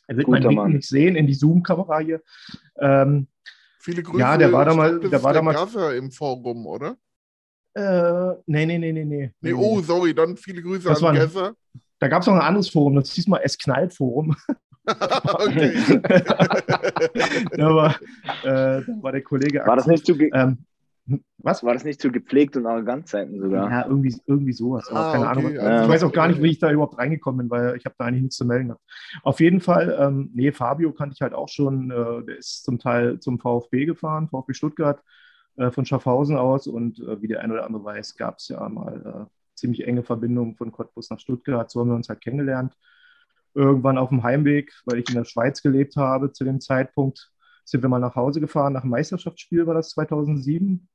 Er 0.06 0.16
wird 0.16 0.26
Guter 0.26 0.38
meinen 0.38 0.48
Link 0.50 0.56
Mann. 0.62 0.72
nicht 0.72 0.88
sehen 0.88 1.16
in 1.16 1.26
die 1.26 1.34
Zoom-Kamera 1.34 1.98
hier. 2.00 2.22
Ähm, 2.78 3.26
Viele 3.80 4.02
Grüße. 4.02 4.18
Ja, 4.20 4.36
der 4.36 4.52
war 4.52 4.64
glaub, 4.64 5.00
das 5.02 5.10
der 5.10 5.22
war 5.22 5.32
der 5.32 5.42
damals- 5.42 5.56
Gaffer 5.58 5.94
im 5.96 6.10
Forum, 6.10 6.66
oder? 6.66 6.96
äh, 7.74 8.34
nee, 8.46 8.64
nee, 8.66 8.78
nee, 8.78 8.92
nee, 8.92 9.04
nee. 9.04 9.32
Nee, 9.40 9.52
oh, 9.52 9.80
sorry, 9.80 10.14
dann 10.14 10.36
viele 10.36 10.62
Grüße 10.62 10.88
Das 10.88 10.98
an 10.98 11.04
war 11.04 11.10
ein- 11.12 11.18
Gaffer. 11.18 11.54
Da 11.98 12.08
gab 12.08 12.22
es 12.22 12.26
noch 12.28 12.34
ein 12.34 12.40
anderes 12.40 12.68
Forum, 12.68 12.94
das 12.96 13.12
hieß 13.12 13.26
mal 13.28 13.40
Es 13.42 13.56
knallt 13.58 13.94
Forum. 13.94 14.34
okay. 14.86 16.00
da, 17.56 17.74
war, 17.74 17.90
äh, 18.44 18.82
da 18.82 18.84
war 19.00 19.12
der 19.12 19.22
Kollege 19.22 19.62
War 19.66 19.76
das 19.76 19.86
nicht 19.86 20.06
zu, 20.06 20.14
Ähm, 20.18 20.58
was? 21.38 21.62
war 21.64 21.72
das 21.74 21.84
nicht 21.84 22.00
zu 22.00 22.10
gepflegt 22.10 22.56
und 22.56 22.66
arrogant 22.66 23.06
Zeiten 23.08 23.40
sogar? 23.40 23.70
Ja, 23.70 23.86
irgendwie, 23.86 24.14
irgendwie 24.26 24.52
sowas. 24.52 24.88
Aber 24.90 25.00
Ah, 25.00 25.12
keine 25.12 25.24
okay. 25.26 25.58
Ahnung. 25.58 25.58
Also 25.58 25.84
Ich 25.84 25.90
weiß 25.90 26.02
auch 26.04 26.12
gar 26.12 26.28
nicht, 26.28 26.42
wie 26.42 26.50
ich 26.50 26.58
da 26.58 26.70
überhaupt 26.70 26.98
reingekommen 26.98 27.48
bin, 27.48 27.50
weil 27.50 27.76
ich 27.76 27.84
habe 27.84 27.94
da 27.98 28.04
eigentlich 28.06 28.22
nichts 28.22 28.36
zu 28.36 28.44
melden 28.44 28.68
gehabt. 28.68 28.82
Auf 29.22 29.40
jeden 29.40 29.60
Fall, 29.60 29.96
ähm, 30.00 30.30
nee, 30.34 30.50
Fabio 30.52 30.92
kannte 30.92 31.14
ich 31.14 31.22
halt 31.22 31.32
auch 31.34 31.48
schon. 31.48 31.90
Äh, 31.90 32.24
der 32.26 32.38
ist 32.38 32.64
zum 32.64 32.78
Teil 32.78 33.20
zum 33.20 33.38
VfB 33.38 33.86
gefahren, 33.86 34.28
VfB 34.28 34.54
Stuttgart, 34.54 35.00
äh, 35.56 35.70
von 35.70 35.84
Schaffhausen 35.86 36.36
aus. 36.36 36.66
Und 36.66 36.98
äh, 37.00 37.20
wie 37.22 37.28
der 37.28 37.40
eine 37.40 37.52
oder 37.54 37.66
andere 37.66 37.84
weiß, 37.84 38.16
gab 38.16 38.38
es 38.38 38.48
ja 38.48 38.68
mal 38.68 39.26
äh, 39.28 39.30
ziemlich 39.56 39.86
enge 39.86 40.02
Verbindungen 40.02 40.56
von 40.56 40.72
Cottbus 40.72 41.10
nach 41.10 41.20
Stuttgart. 41.20 41.70
So 41.70 41.80
haben 41.80 41.88
wir 41.88 41.96
uns 41.96 42.08
halt 42.08 42.20
kennengelernt. 42.20 42.76
Irgendwann 43.54 43.98
auf 43.98 44.10
dem 44.10 44.22
Heimweg, 44.22 44.72
weil 44.84 44.98
ich 44.98 45.08
in 45.08 45.14
der 45.14 45.24
Schweiz 45.24 45.62
gelebt 45.62 45.96
habe 45.96 46.32
zu 46.32 46.44
dem 46.44 46.60
Zeitpunkt, 46.60 47.32
sind 47.64 47.82
wir 47.82 47.88
mal 47.88 47.98
nach 47.98 48.14
Hause 48.14 48.40
gefahren. 48.40 48.74
Nach 48.74 48.82
dem 48.82 48.90
Meisterschaftsspiel 48.90 49.66
war 49.66 49.74
das 49.74 49.90
2007 49.90 50.88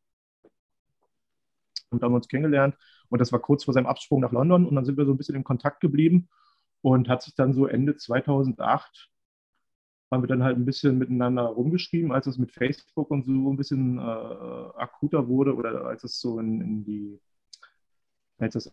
und 1.89 2.03
haben 2.03 2.13
uns 2.13 2.27
kennengelernt. 2.27 2.75
Und 3.09 3.19
das 3.19 3.31
war 3.31 3.39
kurz 3.39 3.65
vor 3.65 3.73
seinem 3.73 3.87
Absprung 3.87 4.21
nach 4.21 4.31
London. 4.31 4.65
Und 4.65 4.75
dann 4.75 4.85
sind 4.85 4.97
wir 4.97 5.05
so 5.05 5.11
ein 5.11 5.17
bisschen 5.17 5.35
in 5.35 5.43
Kontakt 5.43 5.81
geblieben 5.81 6.29
und 6.81 7.09
hat 7.09 7.23
sich 7.23 7.35
dann 7.35 7.53
so 7.53 7.67
Ende 7.67 7.95
2008 7.97 9.11
haben 10.11 10.23
wir 10.23 10.27
dann 10.27 10.43
halt 10.43 10.57
ein 10.57 10.65
bisschen 10.65 10.97
miteinander 10.97 11.43
rumgeschrieben, 11.43 12.11
als 12.11 12.27
es 12.27 12.37
mit 12.37 12.51
Facebook 12.51 13.09
und 13.11 13.23
so 13.25 13.31
ein 13.31 13.55
bisschen 13.55 13.97
äh, 13.97 14.01
akuter 14.01 15.27
wurde 15.29 15.55
oder 15.55 15.85
als 15.85 16.03
es 16.03 16.19
so 16.19 16.37
in, 16.39 16.59
in 16.59 16.83
die, 16.83 17.19
das, 18.49 18.71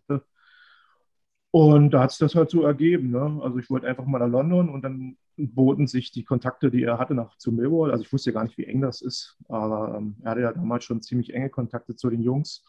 und 1.51 1.91
da 1.91 2.03
hat 2.03 2.11
sich 2.11 2.19
das 2.19 2.35
halt 2.35 2.51
so 2.51 2.63
ergeben. 2.63 3.11
Ne? 3.11 3.41
Also 3.43 3.59
ich 3.59 3.71
wollte 3.71 3.87
einfach 3.87 4.05
mal 4.05 4.19
nach 4.19 4.29
London 4.29 4.69
und 4.69 4.83
dann 4.83 5.17
boten 5.37 5.87
sich 5.87 6.11
die 6.11 6.25
Kontakte, 6.25 6.71
die 6.71 6.83
er 6.83 6.99
hatte, 6.99 7.15
nach 7.15 7.37
zu 7.39 7.53
Millwall. 7.53 7.91
Also 7.91 8.05
ich 8.05 8.13
wusste 8.13 8.31
ja 8.31 8.35
gar 8.35 8.45
nicht, 8.45 8.59
wie 8.59 8.65
eng 8.65 8.83
das 8.83 9.01
ist, 9.01 9.39
aber 9.49 9.97
ähm, 9.97 10.17
er 10.23 10.33
hatte 10.33 10.41
ja 10.43 10.53
damals 10.53 10.85
schon 10.85 11.01
ziemlich 11.01 11.33
enge 11.33 11.49
Kontakte 11.49 11.97
zu 11.97 12.11
den 12.11 12.23
Jungs. 12.23 12.65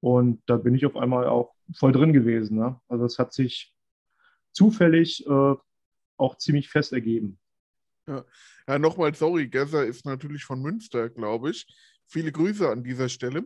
Und 0.00 0.42
da 0.46 0.56
bin 0.56 0.74
ich 0.74 0.86
auf 0.86 0.96
einmal 0.96 1.26
auch 1.26 1.54
voll 1.74 1.92
drin 1.92 2.12
gewesen. 2.12 2.58
Ne? 2.58 2.80
Also 2.88 3.04
es 3.04 3.18
hat 3.18 3.32
sich 3.32 3.74
zufällig 4.52 5.26
äh, 5.26 5.54
auch 6.16 6.38
ziemlich 6.38 6.70
fest 6.70 6.92
ergeben. 6.92 7.38
Ja, 8.06 8.78
nochmal 8.78 9.14
sorry, 9.14 9.48
Gesser 9.48 9.84
ist 9.84 10.04
natürlich 10.04 10.44
von 10.44 10.60
Münster, 10.60 11.08
glaube 11.08 11.50
ich. 11.50 11.66
Viele 12.06 12.32
Grüße 12.32 12.68
an 12.68 12.84
dieser 12.84 13.08
Stelle. 13.08 13.44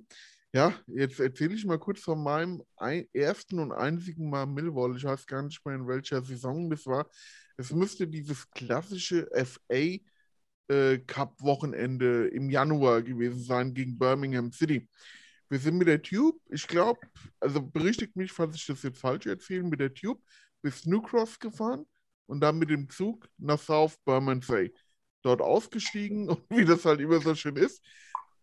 Ja, 0.52 0.75
jetzt 0.87 1.21
erzähle 1.21 1.55
ich 1.55 1.64
mal 1.67 1.78
kurz 1.78 2.00
von 2.00 2.23
meinem 2.23 2.62
ein, 2.76 3.07
ersten 3.12 3.59
und 3.59 3.71
einzigen 3.73 4.31
Mal 4.31 4.47
Millwall. 4.47 4.97
Ich 4.97 5.05
weiß 5.05 5.26
gar 5.26 5.43
nicht 5.43 5.64
mehr, 5.64 5.75
in 5.75 5.87
welcher 5.87 6.23
Saison 6.23 6.71
das 6.71 6.87
war. 6.87 7.09
Es 7.59 7.71
müsste 7.73 8.09
dieses 8.09 8.50
klassische 8.50 9.28
FA 9.33 9.99
äh, 10.69 10.99
Cup-Wochenende 11.07 12.28
im 12.28 12.50
Januar 12.50 13.02
gewesen 13.02 13.43
sein 13.43 13.75
gegen 13.75 13.99
Birmingham 13.99 14.52
City. 14.52 14.88
Wir 15.50 15.59
sind 15.59 15.78
mit 15.78 15.88
der 15.88 16.02
Tube, 16.02 16.40
ich 16.50 16.67
glaube, 16.67 17.00
also 17.40 17.62
berichtigt 17.62 18.17
mich, 18.17 18.33
falls 18.33 18.57
ich 18.57 18.67
das 18.67 18.83
jetzt 18.83 18.99
falsch 19.00 19.26
erzähle, 19.26 19.64
mit 19.64 19.81
der 19.81 19.95
Tube 19.95 20.23
bis 20.62 20.87
New 20.87 21.02
Cross 21.02 21.38
gefahren 21.38 21.87
und 22.26 22.40
dann 22.40 22.59
mit 22.59 22.71
dem 22.71 22.88
Zug 22.90 23.28
nach 23.38 23.59
South 23.61 23.97
Bermondsey. 24.05 24.75
Dort 25.23 25.40
ausgestiegen 25.43 26.28
und 26.31 26.43
wie 26.50 26.64
das 26.64 26.85
halt 26.85 27.00
immer 27.00 27.21
so 27.21 27.35
schön 27.35 27.57
ist, 27.57 27.83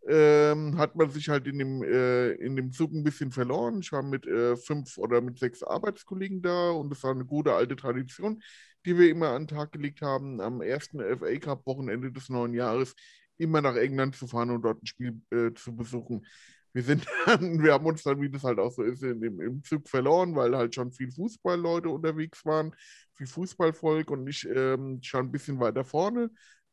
ähm, 0.08 0.78
hat 0.78 0.96
man 0.96 1.10
sich 1.10 1.30
halt 1.30 1.48
in 1.48 1.58
dem, 1.60 1.84
äh, 1.84 2.32
in 2.34 2.56
dem 2.56 2.72
Zug 2.72 2.94
ein 2.94 3.04
bisschen 3.04 3.32
verloren. 3.32 3.80
Ich 3.82 3.92
war 3.92 4.04
mit 4.04 4.28
äh, 4.28 4.56
fünf 4.56 4.98
oder 4.98 5.22
mit 5.22 5.40
sechs 5.40 5.64
Arbeitskollegen 5.64 6.42
da 6.42 6.72
und 6.72 6.92
es 6.92 7.04
war 7.04 7.12
eine 7.12 7.26
gute 7.26 7.54
alte 7.54 7.76
Tradition, 7.76 8.42
die 8.86 8.98
wir 8.98 9.10
immer 9.10 9.30
an 9.30 9.48
den 9.48 9.58
Tag 9.58 9.72
gelegt 9.72 10.02
haben, 10.02 10.42
am 10.42 10.62
ersten 10.62 11.00
FA 11.02 11.38
Cup 11.40 11.66
Wochenende 11.66 12.12
des 12.12 12.30
neuen 12.30 12.54
Jahres 12.54 12.96
immer 13.38 13.62
nach 13.62 13.76
England 13.76 14.16
zu 14.16 14.28
fahren 14.28 14.52
und 14.52 14.62
dort 14.62 14.82
ein 14.82 14.86
Spiel 14.86 15.22
äh, 15.32 15.52
zu 15.54 15.76
besuchen. 15.76 16.26
Wir 16.74 16.84
sind 16.84 17.06
dann, 17.26 17.64
wir 17.64 17.74
haben 17.74 17.86
uns 17.86 18.04
dann, 18.04 18.22
wie 18.22 18.30
das 18.30 18.44
halt 18.44 18.60
auch 18.60 18.72
so 18.72 18.84
ist, 18.84 19.02
dem, 19.02 19.42
im 19.42 19.64
Zug 19.64 19.90
verloren, 19.90 20.36
weil 20.36 20.56
halt 20.56 20.76
schon 20.76 20.92
viel 20.92 21.12
Fußballleute 21.12 21.90
unterwegs 21.90 22.46
waren, 22.46 22.76
viel 23.14 23.28
Fußballvolk 23.28 24.12
und 24.12 24.28
ich 24.28 24.48
ähm, 24.54 25.00
schon 25.02 25.28
ein 25.28 25.32
bisschen 25.32 25.60
weiter 25.60 25.84
vorne, 25.84 26.30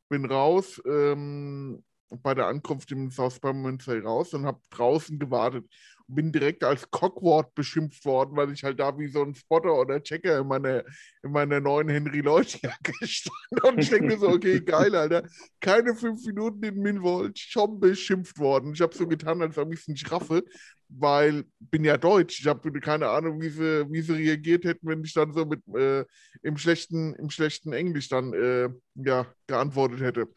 bin 0.09 0.25
raus, 0.27 0.83
ähm, 0.87 1.83
bei 2.23 2.35
der 2.35 2.47
Ankunft 2.47 2.91
im 2.93 3.11
South 3.11 3.41
Bermondsey 3.41 4.01
raus 4.01 4.35
und 4.35 4.47
habe 4.47 4.61
draußen 4.71 5.19
gewartet 5.19 5.65
und 6.07 6.15
bin 6.15 6.33
direkt 6.33 6.65
als 6.65 6.91
Cockward 6.91 7.55
beschimpft 7.55 8.05
worden, 8.05 8.37
weil 8.37 8.53
ich 8.53 8.65
halt 8.65 8.81
da 8.81 8.99
wie 8.99 9.09
so 9.09 9.23
ein 9.23 9.35
Spotter 9.35 9.75
oder 9.75 10.03
Checker 10.03 10.41
in 10.41 10.49
meiner, 10.49 10.85
in 11.23 11.33
meiner 11.33 11.61
neuen 11.61 11.89
Henry 11.89 12.21
Lloyd-Jacke 12.21 12.93
stand. 13.03 13.65
Und 13.65 13.79
ich 13.79 13.91
denke 13.91 14.07
mir 14.07 14.19
so, 14.19 14.29
okay, 14.29 14.61
geil, 14.61 14.95
Alter. 14.95 15.23
Keine 15.61 15.95
fünf 15.95 16.25
Minuten 16.27 16.63
in 16.65 16.77
Millwall 16.77 17.33
schon 17.35 17.81
beschimpft 17.81 18.39
worden. 18.39 18.73
Ich 18.75 18.81
habe 18.81 18.95
so 18.95 19.07
getan, 19.07 19.43
als 19.43 19.59
ob 19.59 19.73
ich 19.73 19.81
es 19.81 19.89
nicht 19.89 20.11
raffe, 20.11 20.45
weil 20.89 21.45
bin 21.59 21.85
ja 21.85 21.97
Deutsch. 21.97 22.41
Ich 22.41 22.47
habe 22.47 22.73
keine 22.81 23.09
Ahnung, 23.09 23.41
wie 23.41 23.49
sie, 23.49 23.91
wie 23.91 24.03
sie 24.03 24.15
reagiert 24.15 24.65
hätten, 24.65 24.89
wenn 24.89 25.05
ich 25.05 25.15
dann 25.15 25.33
so 25.33 25.45
mit 25.45 25.61
äh, 25.75 26.05
im, 26.43 26.57
schlechten, 26.57 27.15
im 27.15 27.31
schlechten 27.31 27.73
Englisch 27.73 28.09
dann 28.09 28.33
äh, 28.35 28.69
ja, 28.95 29.27
geantwortet 29.47 30.01
hätte. 30.01 30.29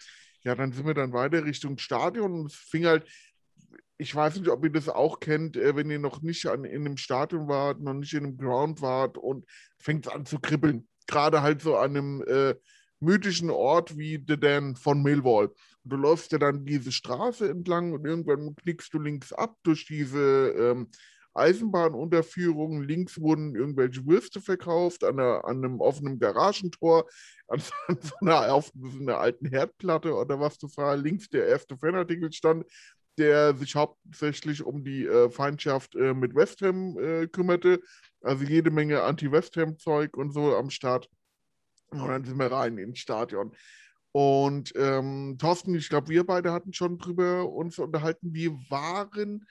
Ja, 0.46 0.54
dann 0.54 0.72
sind 0.72 0.86
wir 0.86 0.94
dann 0.94 1.12
weiter 1.12 1.44
Richtung 1.44 1.80
Stadion 1.80 2.32
und 2.34 2.46
es 2.46 2.56
fing 2.56 2.86
halt, 2.86 3.08
ich 3.98 4.14
weiß 4.14 4.36
nicht, 4.36 4.50
ob 4.50 4.64
ihr 4.64 4.72
das 4.72 4.90
auch 4.90 5.20
kennt, 5.20 5.58
äh, 5.58 5.76
wenn 5.76 5.90
ihr 5.90 6.00
noch 6.00 6.22
nicht 6.22 6.46
an, 6.46 6.66
in 6.66 6.86
einem 6.86 6.98
Stadion 6.98 7.48
wart, 7.48 7.82
noch 7.82 7.94
nicht 7.94 8.14
in 8.14 8.26
einem 8.26 8.38
Ground 8.38 8.82
wart 8.82 9.18
und 9.18 9.46
fängt 9.80 10.06
es 10.06 10.14
an 10.14 10.26
zu 10.26 10.40
kribbeln. 10.40 10.88
Gerade 11.08 11.42
halt 11.42 11.62
so 11.62 11.78
an 11.78 11.98
einem 11.98 12.24
äh, 12.28 12.56
mythischen 13.00 13.50
Ort 13.50 13.98
wie 13.98 14.24
The 14.28 14.40
Dan 14.40 14.76
von 14.76 15.02
Millwall. 15.02 15.48
Und 15.48 15.94
du 15.94 15.96
läufst 15.96 16.32
ja 16.32 16.38
dann 16.38 16.66
diese 16.66 16.92
Straße 16.92 17.50
entlang 17.50 17.94
und 17.94 18.06
irgendwann 18.06 18.56
knickst 18.56 18.94
du 18.94 19.00
links 19.00 19.34
ab 19.34 19.56
durch 19.64 19.86
diese 19.86 20.50
ähm, 20.50 20.90
Eisenbahnunterführung. 21.36 22.82
Links 22.82 23.20
wurden 23.20 23.56
irgendwelche 23.56 24.06
Würste 24.06 24.42
verkauft 24.42 25.04
an, 25.04 25.20
einer, 25.20 25.46
an 25.46 25.64
einem 25.64 25.82
offenen 25.82 26.20
Garagentor, 26.20 27.08
an, 27.48 27.62
an 27.88 27.98
so, 28.02 28.16
einer, 28.22 28.54
auf 28.54 28.72
so 28.74 29.00
einer 29.00 29.20
alten 29.20 29.48
Herdplatte 29.48 30.14
oder 30.14 30.40
was 30.40 30.58
das 30.58 30.78
war. 30.78 30.96
Links 30.96 31.30
der 31.30 31.48
erste 31.48 31.78
Fanartikel 31.78 32.32
stand, 32.32 32.66
der 33.18 33.56
sich 33.56 33.76
hauptsächlich 33.76 34.64
um 34.64 34.84
die 34.84 35.06
äh, 35.06 35.30
Feindschaft 35.30 35.96
äh, 35.96 36.14
mit 36.14 36.36
West 36.36 36.62
Ham 36.62 36.98
äh, 36.98 37.28
kümmerte. 37.28 37.82
Also 38.22 38.44
jede 38.44 38.72
Menge 38.72 39.04
Anti-West 39.04 39.56
Ham-Zeug 39.58 40.18
und 40.18 40.34
so 40.34 40.56
am 40.56 40.70
Start. 40.70 41.10
Und 41.92 42.08
dann 42.08 42.26
sind 42.26 42.38
wir 42.38 42.52
rein 42.52 42.78
ins 42.78 43.00
Stadion. 43.00 43.56
Und 44.12 44.74
ähm, 44.76 45.36
Thorsten, 45.38 45.76
ich 45.76 45.90
glaube, 45.90 46.10
wir 46.10 46.26
beide 46.26 46.52
hatten 46.52 46.74
schon 46.74 46.98
drüber 46.98 47.50
uns 47.50 47.80
unterhalten. 47.80 48.34
Wir 48.34 48.52
waren 48.70 49.46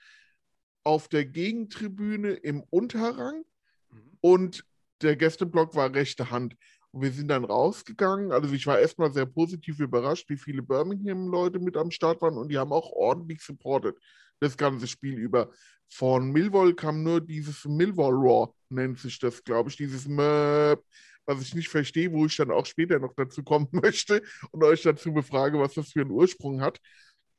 auf 0.85 1.09
der 1.09 1.25
Gegentribüne 1.25 2.33
im 2.33 2.63
Unterrang 2.69 3.43
mhm. 3.91 4.17
und 4.21 4.65
der 5.01 5.17
Gästeblock 5.17 5.75
war 5.75 5.93
rechte 5.93 6.31
Hand. 6.31 6.55
Und 6.91 7.01
wir 7.01 7.11
sind 7.11 7.27
dann 7.27 7.43
rausgegangen. 7.43 8.31
Also 8.31 8.53
ich 8.53 8.65
war 8.67 8.79
erstmal 8.79 9.11
sehr 9.11 9.25
positiv 9.25 9.79
überrascht, 9.79 10.29
wie 10.29 10.37
viele 10.37 10.61
Birmingham-Leute 10.61 11.59
mit 11.59 11.75
am 11.75 11.91
Start 11.91 12.21
waren 12.21 12.37
und 12.37 12.49
die 12.49 12.57
haben 12.57 12.71
auch 12.71 12.91
ordentlich 12.91 13.41
supportet, 13.41 13.97
das 14.39 14.55
ganze 14.55 14.87
Spiel 14.87 15.17
über. 15.17 15.51
Von 15.89 16.31
Millwall 16.31 16.73
kam 16.73 17.03
nur 17.03 17.19
dieses 17.19 17.65
Millwall 17.65 18.13
Raw, 18.13 18.53
nennt 18.69 18.99
sich 18.99 19.19
das, 19.19 19.43
glaube 19.43 19.69
ich, 19.69 19.77
dieses 19.77 20.07
Möp, 20.07 20.83
was 21.25 21.41
ich 21.41 21.55
nicht 21.55 21.69
verstehe, 21.69 22.11
wo 22.11 22.25
ich 22.27 22.37
dann 22.37 22.51
auch 22.51 22.65
später 22.65 22.99
noch 22.99 23.13
dazu 23.15 23.43
kommen 23.43 23.67
möchte 23.71 24.21
und 24.51 24.63
euch 24.63 24.83
dazu 24.83 25.13
befrage, 25.13 25.59
was 25.59 25.73
das 25.73 25.91
für 25.91 26.01
einen 26.01 26.11
Ursprung 26.11 26.61
hat. 26.61 26.79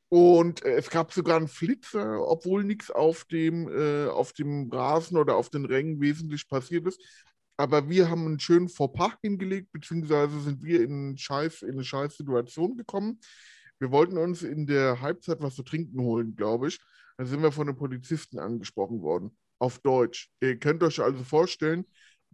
Und 0.09 0.63
äh, 0.63 0.75
es 0.75 0.89
gab 0.89 1.11
sogar 1.11 1.37
einen 1.37 1.47
Flitzer, 1.47 2.25
obwohl 2.27 2.63
nichts 2.63 2.91
auf 2.91 3.25
dem, 3.25 3.67
äh, 3.67 4.07
auf 4.07 4.33
dem 4.33 4.69
Rasen 4.71 5.17
oder 5.17 5.35
auf 5.35 5.49
den 5.49 5.65
Rängen 5.65 5.99
wesentlich 5.99 6.47
passiert 6.47 6.87
ist. 6.87 7.01
Aber 7.57 7.89
wir 7.89 8.09
haben 8.09 8.25
einen 8.25 8.39
schönen 8.39 8.69
Fauxpas 8.69 9.13
hingelegt, 9.21 9.71
beziehungsweise 9.71 10.39
sind 10.41 10.63
wir 10.63 10.81
in, 10.83 11.17
Scheiß, 11.17 11.63
in 11.63 11.71
eine 11.71 11.83
scheiß 11.83 12.17
Situation 12.17 12.77
gekommen. 12.77 13.19
Wir 13.79 13.91
wollten 13.91 14.17
uns 14.17 14.43
in 14.43 14.67
der 14.67 15.01
Halbzeit 15.01 15.41
was 15.41 15.55
zu 15.55 15.63
trinken 15.63 15.99
holen, 16.01 16.35
glaube 16.35 16.67
ich. 16.69 16.79
Da 17.17 17.25
sind 17.25 17.41
wir 17.41 17.51
von 17.51 17.67
einem 17.67 17.77
Polizisten 17.77 18.37
angesprochen 18.37 19.01
worden, 19.01 19.35
auf 19.59 19.79
Deutsch. 19.79 20.29
Ihr 20.39 20.57
könnt 20.57 20.83
euch 20.83 21.01
also 21.01 21.23
vorstellen, 21.23 21.85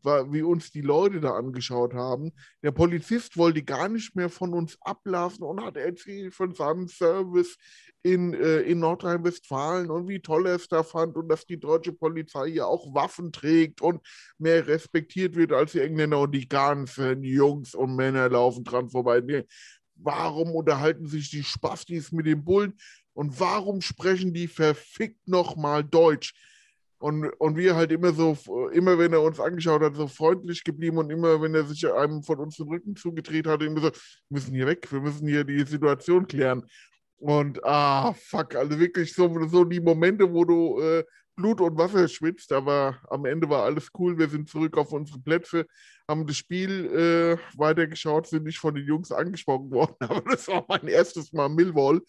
wie 0.04 0.42
uns 0.42 0.72
die 0.72 0.82
Leute 0.82 1.22
da 1.22 1.32
angeschaut 1.32 1.94
haben. 1.94 2.32
Der 2.62 2.72
Polizist 2.72 3.38
wollte 3.38 3.64
gar 3.64 3.90
nicht 3.90 4.16
mehr 4.16 4.30
von 4.30 4.54
uns 4.54 4.78
ablassen 4.82 5.44
und 5.44 5.64
hat 5.64 5.78
erzählt 5.78 6.34
von 6.34 6.54
seinem 6.54 6.88
Service 6.88 7.58
in, 8.04 8.34
äh, 8.34 8.60
in 8.62 8.80
Nordrhein-Westfalen 8.80 9.90
und 9.90 10.08
wie 10.08 10.20
toll 10.20 10.48
er 10.48 10.56
es 10.56 10.68
da 10.68 10.84
fand 10.84 11.16
und 11.16 11.30
dass 11.30 11.46
die 11.46 11.60
deutsche 11.60 11.94
Polizei 11.94 12.48
ja 12.48 12.66
auch 12.66 12.94
Waffen 12.94 13.32
trägt 13.32 13.82
und 13.82 14.02
mehr 14.38 14.68
respektiert 14.68 15.36
wird 15.36 15.54
als 15.54 15.72
die 15.72 15.80
Engländer 15.80 16.20
und 16.20 16.32
die 16.32 16.48
ganzen 16.48 17.24
Jungs 17.24 17.74
und 17.74 17.96
Männer 17.96 18.30
laufen 18.30 18.64
dran 18.66 18.90
vorbei. 18.90 19.22
Nee, 19.22 19.44
warum 19.96 20.52
unterhalten 20.52 21.08
sich 21.08 21.30
die 21.30 21.44
Spastis 21.44 22.12
mit 22.12 22.26
den 22.26 22.44
Bullen 22.44 22.74
und 23.14 23.40
warum 23.40 23.80
sprechen 23.82 24.34
die 24.34 24.48
verfickt 24.48 25.28
nochmal 25.28 25.84
Deutsch? 25.84 26.34
Und, 27.04 27.26
und 27.38 27.58
wir 27.58 27.76
halt 27.76 27.92
immer 27.92 28.14
so, 28.14 28.38
immer 28.72 28.98
wenn 28.98 29.12
er 29.12 29.22
uns 29.22 29.38
angeschaut 29.38 29.82
hat, 29.82 29.94
so 29.94 30.08
freundlich 30.08 30.64
geblieben 30.64 31.00
und 31.00 31.10
immer 31.10 31.42
wenn 31.42 31.54
er 31.54 31.66
sich 31.66 31.86
einem 31.86 32.24
von 32.24 32.40
uns 32.40 32.56
den 32.56 32.70
Rücken 32.70 32.96
zugedreht 32.96 33.46
hat, 33.46 33.62
immer 33.62 33.82
so, 33.82 33.92
wir 33.92 33.92
müssen 34.30 34.54
hier 34.54 34.68
weg, 34.68 34.90
wir 34.90 35.02
müssen 35.02 35.28
hier 35.28 35.44
die 35.44 35.66
Situation 35.66 36.26
klären. 36.26 36.64
Und 37.18 37.62
ah, 37.66 38.14
fuck, 38.14 38.56
also 38.56 38.80
wirklich 38.80 39.14
so, 39.14 39.30
so 39.50 39.66
die 39.66 39.82
Momente, 39.82 40.32
wo 40.32 40.46
du 40.46 40.80
äh, 40.80 41.04
Blut 41.36 41.62
und 41.62 41.78
Wasser 41.78 42.08
schwitzt, 42.08 42.52
aber 42.52 43.00
am 43.10 43.26
Ende 43.26 43.50
war 43.50 43.64
alles 43.64 43.90
cool. 43.98 44.18
Wir 44.18 44.30
sind 44.30 44.50
zurück 44.50 44.78
auf 44.78 44.92
unsere 44.92 45.20
Plätze, 45.20 45.66
haben 46.08 46.28
das 46.28 46.38
Spiel 46.38 46.86
äh, 46.86 47.58
weitergeschaut, 47.58 48.28
sind 48.28 48.44
nicht 48.44 48.60
von 48.60 48.76
den 48.76 48.86
Jungs 48.86 49.12
angesprochen 49.12 49.72
worden, 49.72 49.96
aber 50.00 50.22
das 50.30 50.48
war 50.48 50.66
mein 50.68 50.88
erstes 50.88 51.34
Mal 51.34 51.50
Millwall. 51.50 52.02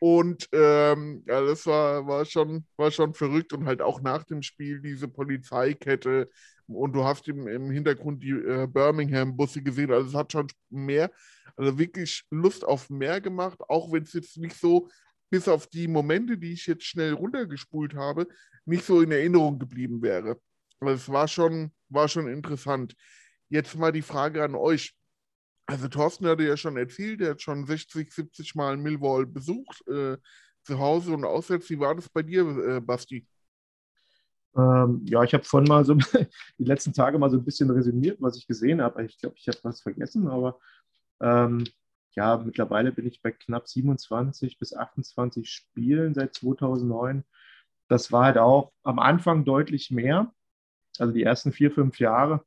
Und 0.00 0.48
ähm, 0.52 1.24
ja, 1.26 1.40
das 1.40 1.66
war, 1.66 2.06
war, 2.06 2.24
schon, 2.24 2.66
war 2.76 2.90
schon 2.90 3.14
verrückt 3.14 3.52
und 3.52 3.66
halt 3.66 3.80
auch 3.80 4.00
nach 4.00 4.24
dem 4.24 4.42
Spiel 4.42 4.80
diese 4.80 5.08
Polizeikette 5.08 6.28
und 6.68 6.92
du 6.92 7.04
hast 7.04 7.26
im, 7.28 7.48
im 7.48 7.70
Hintergrund 7.70 8.22
die 8.22 8.30
äh, 8.30 8.66
Birmingham-Busse 8.66 9.62
gesehen. 9.62 9.92
Also 9.92 10.08
es 10.08 10.14
hat 10.14 10.32
schon 10.32 10.48
mehr, 10.68 11.10
also 11.56 11.78
wirklich 11.78 12.24
Lust 12.30 12.64
auf 12.64 12.90
mehr 12.90 13.20
gemacht, 13.20 13.58
auch 13.68 13.90
wenn 13.90 14.02
es 14.02 14.12
jetzt 14.12 14.36
nicht 14.36 14.56
so 14.56 14.88
bis 15.30 15.48
auf 15.48 15.66
die 15.66 15.88
Momente, 15.88 16.38
die 16.38 16.52
ich 16.52 16.66
jetzt 16.66 16.84
schnell 16.84 17.12
runtergespult 17.12 17.94
habe, 17.94 18.26
nicht 18.64 18.84
so 18.84 19.00
in 19.00 19.12
Erinnerung 19.12 19.58
geblieben 19.58 20.02
wäre. 20.02 20.40
Aber 20.80 20.92
es 20.92 21.08
war 21.08 21.28
schon, 21.28 21.72
war 21.88 22.08
schon 22.08 22.28
interessant. 22.28 22.94
Jetzt 23.48 23.76
mal 23.76 23.92
die 23.92 24.02
Frage 24.02 24.42
an 24.42 24.54
euch. 24.54 24.94
Also 25.66 25.88
Thorsten 25.88 26.26
hatte 26.26 26.44
ja 26.44 26.56
schon 26.56 26.76
erzählt, 26.76 27.20
er 27.20 27.30
hat 27.30 27.42
schon 27.42 27.66
60, 27.66 28.12
70 28.12 28.54
Mal 28.54 28.76
Millwall 28.76 29.26
besucht, 29.26 29.86
äh, 29.88 30.16
zu 30.62 30.78
Hause 30.78 31.12
und 31.12 31.24
auswärts. 31.24 31.68
Wie 31.68 31.78
war 31.78 31.94
das 31.94 32.08
bei 32.08 32.22
dir, 32.22 32.46
äh, 32.46 32.80
Basti? 32.80 33.26
Ähm, 34.56 35.02
ja, 35.04 35.22
ich 35.22 35.34
habe 35.34 35.44
vorhin 35.44 35.68
mal 35.68 35.84
so 35.84 35.94
die 36.58 36.64
letzten 36.64 36.92
Tage 36.92 37.18
mal 37.18 37.30
so 37.30 37.36
ein 37.36 37.44
bisschen 37.44 37.70
resümiert, 37.70 38.20
was 38.20 38.36
ich 38.36 38.46
gesehen 38.46 38.80
habe. 38.80 39.04
Ich 39.04 39.18
glaube, 39.18 39.36
ich 39.38 39.46
habe 39.48 39.58
was 39.62 39.80
vergessen, 39.80 40.26
aber 40.26 40.58
ähm, 41.20 41.64
ja, 42.12 42.36
mittlerweile 42.38 42.92
bin 42.92 43.06
ich 43.06 43.22
bei 43.22 43.32
knapp 43.32 43.68
27 43.68 44.58
bis 44.58 44.74
28 44.74 45.48
Spielen 45.50 46.14
seit 46.14 46.34
2009. 46.34 47.24
Das 47.88 48.12
war 48.12 48.24
halt 48.26 48.38
auch 48.38 48.72
am 48.82 48.98
Anfang 48.98 49.44
deutlich 49.44 49.90
mehr. 49.90 50.32
Also 50.98 51.12
die 51.12 51.22
ersten 51.22 51.52
vier, 51.52 51.70
fünf 51.70 51.98
Jahre, 52.00 52.44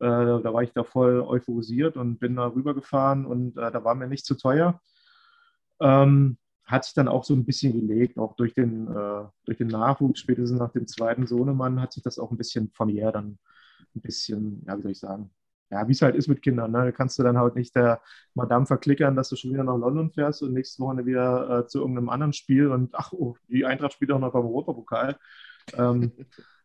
äh, 0.00 0.06
da 0.06 0.52
war 0.52 0.62
ich 0.62 0.72
da 0.72 0.84
voll 0.84 1.20
euphorisiert 1.22 1.96
und 1.96 2.18
bin 2.18 2.36
da 2.36 2.46
rübergefahren 2.46 3.26
und 3.26 3.56
äh, 3.56 3.70
da 3.70 3.84
war 3.84 3.94
mir 3.94 4.08
nicht 4.08 4.26
zu 4.26 4.36
teuer. 4.36 4.80
Ähm, 5.80 6.38
hat 6.64 6.84
sich 6.84 6.94
dann 6.94 7.08
auch 7.08 7.24
so 7.24 7.34
ein 7.34 7.44
bisschen 7.46 7.72
gelegt, 7.72 8.18
auch 8.18 8.36
durch 8.36 8.54
den, 8.54 8.88
äh, 8.88 9.24
durch 9.44 9.58
den 9.58 9.68
Nachwuchs, 9.68 10.20
spätestens 10.20 10.58
nach 10.58 10.72
dem 10.72 10.86
zweiten 10.86 11.26
Sohnemann 11.26 11.80
hat 11.80 11.92
sich 11.92 12.02
das 12.02 12.18
auch 12.18 12.30
ein 12.30 12.36
bisschen 12.36 12.70
familiär 12.72 13.10
dann 13.12 13.38
ein 13.96 14.00
bisschen, 14.02 14.64
ja, 14.66 14.76
wie 14.76 14.82
soll 14.82 14.92
ich 14.92 14.98
sagen, 14.98 15.30
ja, 15.70 15.86
wie 15.86 15.92
es 15.92 16.02
halt 16.02 16.16
ist 16.16 16.28
mit 16.28 16.42
Kindern. 16.42 16.72
Ne? 16.72 16.84
Da 16.84 16.92
kannst 16.92 17.18
du 17.18 17.22
dann 17.22 17.38
halt 17.38 17.54
nicht 17.54 17.74
der 17.76 18.00
Madame 18.34 18.66
verklickern, 18.66 19.16
dass 19.16 19.28
du 19.28 19.36
schon 19.36 19.52
wieder 19.52 19.64
nach 19.64 19.76
London 19.76 20.10
fährst 20.10 20.42
und 20.42 20.54
nächste 20.54 20.82
Woche 20.82 21.04
wieder 21.04 21.60
äh, 21.60 21.66
zu 21.66 21.80
irgendeinem 21.80 22.08
anderen 22.08 22.32
Spiel 22.32 22.68
und 22.68 22.94
ach, 22.94 23.12
oh, 23.12 23.36
die 23.48 23.66
Eintracht 23.66 23.92
spielt 23.92 24.10
auch 24.12 24.18
noch 24.18 24.32
beim 24.32 24.46
Europapokal. 24.46 25.18
Ähm, 25.74 26.12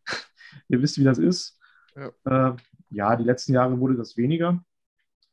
ihr 0.69 0.81
wisst, 0.81 0.97
wie 0.97 1.03
das 1.03 1.17
ist. 1.17 1.59
Ja. 1.95 2.51
Äh, 2.51 2.55
ja, 2.91 3.15
die 3.15 3.23
letzten 3.23 3.53
Jahre 3.53 3.79
wurde 3.79 3.95
das 3.95 4.17
weniger. 4.17 4.63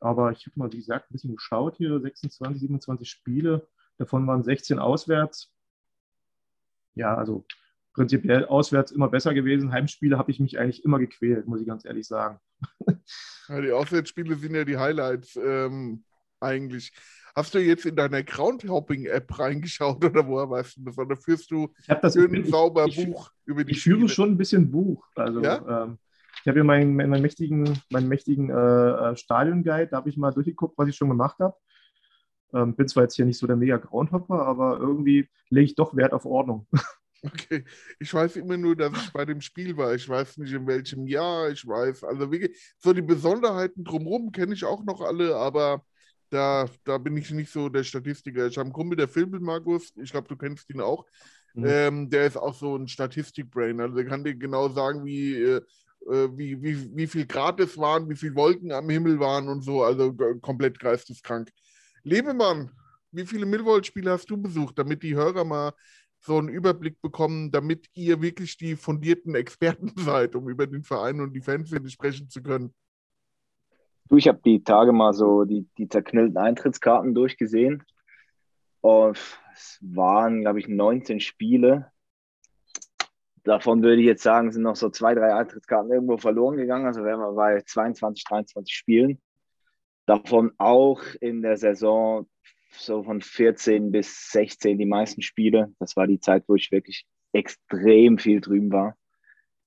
Aber 0.01 0.33
ich 0.33 0.47
habe 0.47 0.59
mal, 0.59 0.73
wie 0.73 0.79
gesagt, 0.79 1.11
ein 1.11 1.13
bisschen 1.13 1.37
geschaut 1.37 1.77
hier: 1.77 2.01
26, 2.01 2.61
27 2.61 3.09
Spiele. 3.09 3.69
Davon 3.99 4.27
waren 4.27 4.43
16 4.43 4.79
auswärts. 4.79 5.53
Ja, 6.95 7.15
also 7.15 7.45
prinzipiell 8.01 8.47
auswärts 8.47 8.93
immer 8.93 9.09
besser 9.09 9.35
gewesen. 9.35 9.73
Heimspiele 9.73 10.17
habe 10.17 10.31
ich 10.31 10.41
mich 10.41 10.59
eigentlich 10.59 10.87
immer 10.87 10.99
gequält, 10.99 11.47
muss 11.47 11.61
ich 11.61 11.67
ganz 11.67 11.85
ehrlich 11.85 12.07
sagen. 12.07 12.39
Ja, 13.49 13.61
die 13.61 13.73
Auswärtsspiele 13.73 14.37
sind 14.37 14.55
ja 14.55 14.65
die 14.65 14.79
Highlights 14.79 15.37
ähm, 15.37 16.03
eigentlich. 16.41 16.93
Hast 17.37 17.55
du 17.55 17.59
jetzt 17.59 17.85
in 17.85 17.97
deiner 17.97 18.23
Groundhopping-App 18.23 19.39
reingeschaut 19.39 20.03
oder 20.03 20.27
woher 20.27 20.49
weißt 20.49 20.79
du 20.79 20.85
das? 20.85 20.97
Oder 20.97 21.15
führst 21.15 21.51
du 21.51 21.75
ich 21.77 21.95
das 21.95 22.15
schön 22.15 22.35
ein 22.35 22.47
sauber 22.47 22.87
ich, 22.87 23.05
Buch 23.05 23.31
ich, 23.33 23.47
über 23.49 23.65
die 23.65 23.73
Ich 23.73 23.83
Spiele? 23.83 23.97
führe 23.97 24.09
schon 24.09 24.31
ein 24.31 24.39
bisschen 24.39 24.71
Buch. 24.71 25.05
Also, 25.17 25.43
ja? 25.43 25.85
ähm, 25.85 25.99
ich 26.41 26.49
habe 26.49 26.59
ja 26.59 26.65
meinen, 26.65 26.97
meinen 26.97 27.21
mächtigen, 27.21 27.83
meinen 27.91 28.09
mächtigen 28.09 28.49
äh, 28.49 29.11
äh 29.11 29.17
Stadion-Guide, 29.17 29.89
da 29.89 29.99
habe 29.99 30.09
ich 30.09 30.17
mal 30.17 30.33
durchgeguckt, 30.33 30.79
was 30.79 30.89
ich 30.89 30.97
schon 30.97 31.11
gemacht 31.11 31.39
habe. 31.39 31.55
Ähm, 32.55 32.75
bin 32.75 32.89
zwar 32.89 33.03
jetzt 33.03 33.17
hier 33.17 33.27
nicht 33.27 33.39
so 33.39 33.47
der 33.47 33.57
mega 33.57 33.77
Groundhopper, 33.77 34.47
aber 34.47 34.79
irgendwie 34.79 35.29
lege 35.51 35.67
ich 35.67 35.75
doch 35.75 35.95
Wert 35.95 36.15
auf 36.15 36.25
Ordnung. 36.25 36.67
Okay, 37.23 37.65
ich 37.99 38.13
weiß 38.13 38.37
immer 38.37 38.57
nur, 38.57 38.75
dass 38.75 38.93
ich 38.97 39.13
bei 39.13 39.27
dem 39.27 39.41
Spiel 39.41 39.77
war. 39.77 39.95
Ich 39.95 40.09
weiß 40.09 40.39
nicht 40.39 40.53
in 40.53 40.67
welchem 40.67 41.07
Jahr, 41.07 41.51
ich 41.51 41.67
weiß, 41.67 42.05
also 42.05 42.31
wirklich, 42.33 42.59
so 42.79 42.95
die 42.95 43.03
Besonderheiten 43.03 43.85
drumherum 43.85 44.33
kenne 44.33 44.55
ich 44.55 44.65
auch 44.65 44.83
noch 44.85 45.03
alle, 45.03 45.37
aber 45.37 45.85
da, 46.31 46.67
da 46.85 46.97
bin 46.97 47.17
ich 47.17 47.31
nicht 47.31 47.53
so 47.53 47.69
der 47.69 47.85
Statistiker. 47.85 48.47
Ich 48.47 48.57
habe 48.57 48.67
einen 48.67 48.73
Kumpel, 48.73 48.97
der 48.97 49.09
Filmpel 49.09 49.41
Markus, 49.41 49.93
ich 49.97 50.13
glaube, 50.13 50.29
du 50.29 50.37
kennst 50.37 50.71
ihn 50.71 50.81
auch. 50.81 51.05
Mhm. 51.55 51.65
Ähm, 51.67 52.11
der 52.11 52.27
ist 52.27 52.37
auch 52.37 52.55
so 52.55 52.77
ein 52.77 52.89
Statistikbrain. 52.89 53.81
Also 53.81 53.97
der 53.97 54.07
kann 54.07 54.25
dir 54.25 54.35
genau 54.35 54.69
sagen, 54.69 55.05
wie, 55.05 55.35
äh, 55.35 55.61
äh, 56.09 56.29
wie, 56.37 56.63
wie, 56.63 56.97
wie 56.97 57.07
viel 57.07 57.27
Grad 57.27 57.61
es 57.61 57.77
waren, 57.77 58.09
wie 58.09 58.17
viele 58.17 58.37
Wolken 58.37 58.73
am 58.73 58.89
Himmel 58.89 59.19
waren 59.19 59.49
und 59.49 59.63
so. 59.63 59.83
Also 59.83 60.15
komplett 60.41 60.79
geisteskrank. 60.79 61.51
Lebemann, 62.03 62.71
wie 63.13 63.27
viele 63.27 63.47
Millwall-Spiele 63.47 64.11
hast 64.13 64.31
du 64.31 64.37
besucht, 64.37 64.79
damit 64.79 65.03
die 65.03 65.17
Hörer 65.17 65.45
mal 65.45 65.73
so 66.21 66.39
einen 66.39 66.49
Überblick 66.49 67.01
bekommen, 67.01 67.51
damit 67.51 67.89
ihr 67.95 68.21
wirklich 68.21 68.57
die 68.57 68.77
fundierten 68.77 69.35
Experten 69.35 69.93
seid, 69.97 70.35
um 70.35 70.49
über 70.49 70.67
den 70.67 70.83
Verein 70.83 71.21
und 71.21 71.33
die 71.33 71.41
Fans 71.41 71.71
sprechen 71.93 72.29
zu 72.29 72.43
können? 72.43 72.75
Du, 74.09 74.17
ich 74.17 74.29
habe 74.29 74.41
die 74.45 74.63
Tage 74.63 74.93
mal 74.93 75.15
so 75.15 75.45
die, 75.45 75.69
die 75.79 75.89
zerknüllten 75.89 76.37
Eintrittskarten 76.37 77.15
durchgesehen. 77.15 77.85
Und 78.81 79.19
es 79.53 79.79
waren, 79.81 80.41
glaube 80.41 80.59
ich, 80.59 80.69
19 80.69 81.21
Spiele. 81.21 81.93
Davon 83.45 83.83
würde 83.83 84.01
ich 84.01 84.07
jetzt 84.07 84.23
sagen, 84.23 84.53
sind 84.53 84.63
noch 84.63 84.77
so 84.77 84.91
zwei, 84.91 85.15
drei 85.15 85.35
Eintrittskarten 85.35 85.93
irgendwo 85.93 86.17
verloren 86.19 86.57
gegangen. 86.57 86.87
Also 86.87 87.05
wären 87.05 87.21
wir 87.21 87.33
bei 87.33 87.63
22, 87.63 88.25
23 88.25 88.75
Spielen. 88.75 89.21
Davon 90.07 90.53
auch 90.59 91.03
in 91.21 91.41
der 91.41 91.57
Saison 91.57 92.29
so 92.73 93.03
von 93.03 93.21
14 93.21 93.91
bis 93.91 94.31
16 94.31 94.79
die 94.79 94.87
meisten 94.87 95.23
Spiele. 95.23 95.73
Das 95.79 95.97
war 95.97 96.07
die 96.07 96.21
Zeit, 96.21 96.45
wo 96.47 96.55
ich 96.55 96.71
wirklich 96.71 97.05
extrem 97.33 98.19
viel 98.19 98.41
drüben 98.41 98.73
war. 98.73 98.97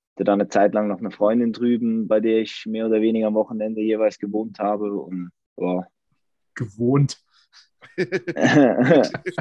Ich 0.05 0.15
hatte 0.15 0.25
dann 0.25 0.41
eine 0.41 0.49
Zeit 0.49 0.73
lang 0.73 0.87
noch 0.87 0.99
eine 0.99 1.11
Freundin 1.11 1.53
drüben, 1.53 2.07
bei 2.07 2.19
der 2.19 2.39
ich 2.39 2.65
mehr 2.65 2.85
oder 2.85 3.01
weniger 3.01 3.27
am 3.27 3.33
Wochenende 3.33 3.81
jeweils 3.81 4.19
gewohnt 4.19 4.59
habe. 4.59 4.93
Und, 4.93 5.31
oh. 5.55 5.83
Gewohnt. 6.55 7.17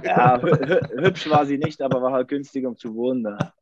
ja, 0.03 0.42
hübsch 0.42 1.29
war 1.31 1.46
sie 1.46 1.59
nicht, 1.59 1.81
aber 1.81 2.03
war 2.03 2.12
halt 2.12 2.29
günstig, 2.29 2.66
um 2.66 2.77
zu 2.77 2.94
wohnen 2.94 3.25
da. 3.25 3.55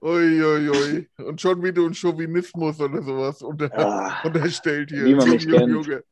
Uiuiui. 0.00 0.68
Ui, 0.68 1.08
ui. 1.18 1.26
Und 1.26 1.40
schon 1.40 1.62
wieder 1.62 1.82
ein 1.82 1.94
Chauvinismus 1.94 2.80
oder 2.80 3.02
sowas 3.02 3.42
unter, 3.42 3.70
ah, 3.76 4.22
unterstellt 4.24 4.90
hier. 4.90 5.04
Wie 5.04 5.14
man 5.14 5.28
mich 5.28 5.44
Junge, 5.44 5.80
kennt. 5.82 6.04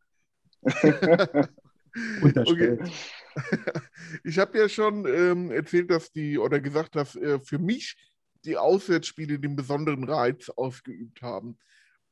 Unterstellt. 2.22 2.80
Okay. 2.80 2.92
Ich 4.24 4.38
habe 4.38 4.58
ja 4.58 4.68
schon 4.68 5.06
ähm, 5.06 5.50
erzählt, 5.50 5.90
dass 5.90 6.12
die, 6.12 6.38
oder 6.38 6.60
gesagt, 6.60 6.96
dass 6.96 7.16
äh, 7.16 7.38
für 7.40 7.58
mich 7.58 7.96
die 8.44 8.56
Auswärtsspiele 8.56 9.38
den 9.38 9.56
besonderen 9.56 10.04
Reiz 10.04 10.48
ausgeübt 10.50 11.22
haben. 11.22 11.58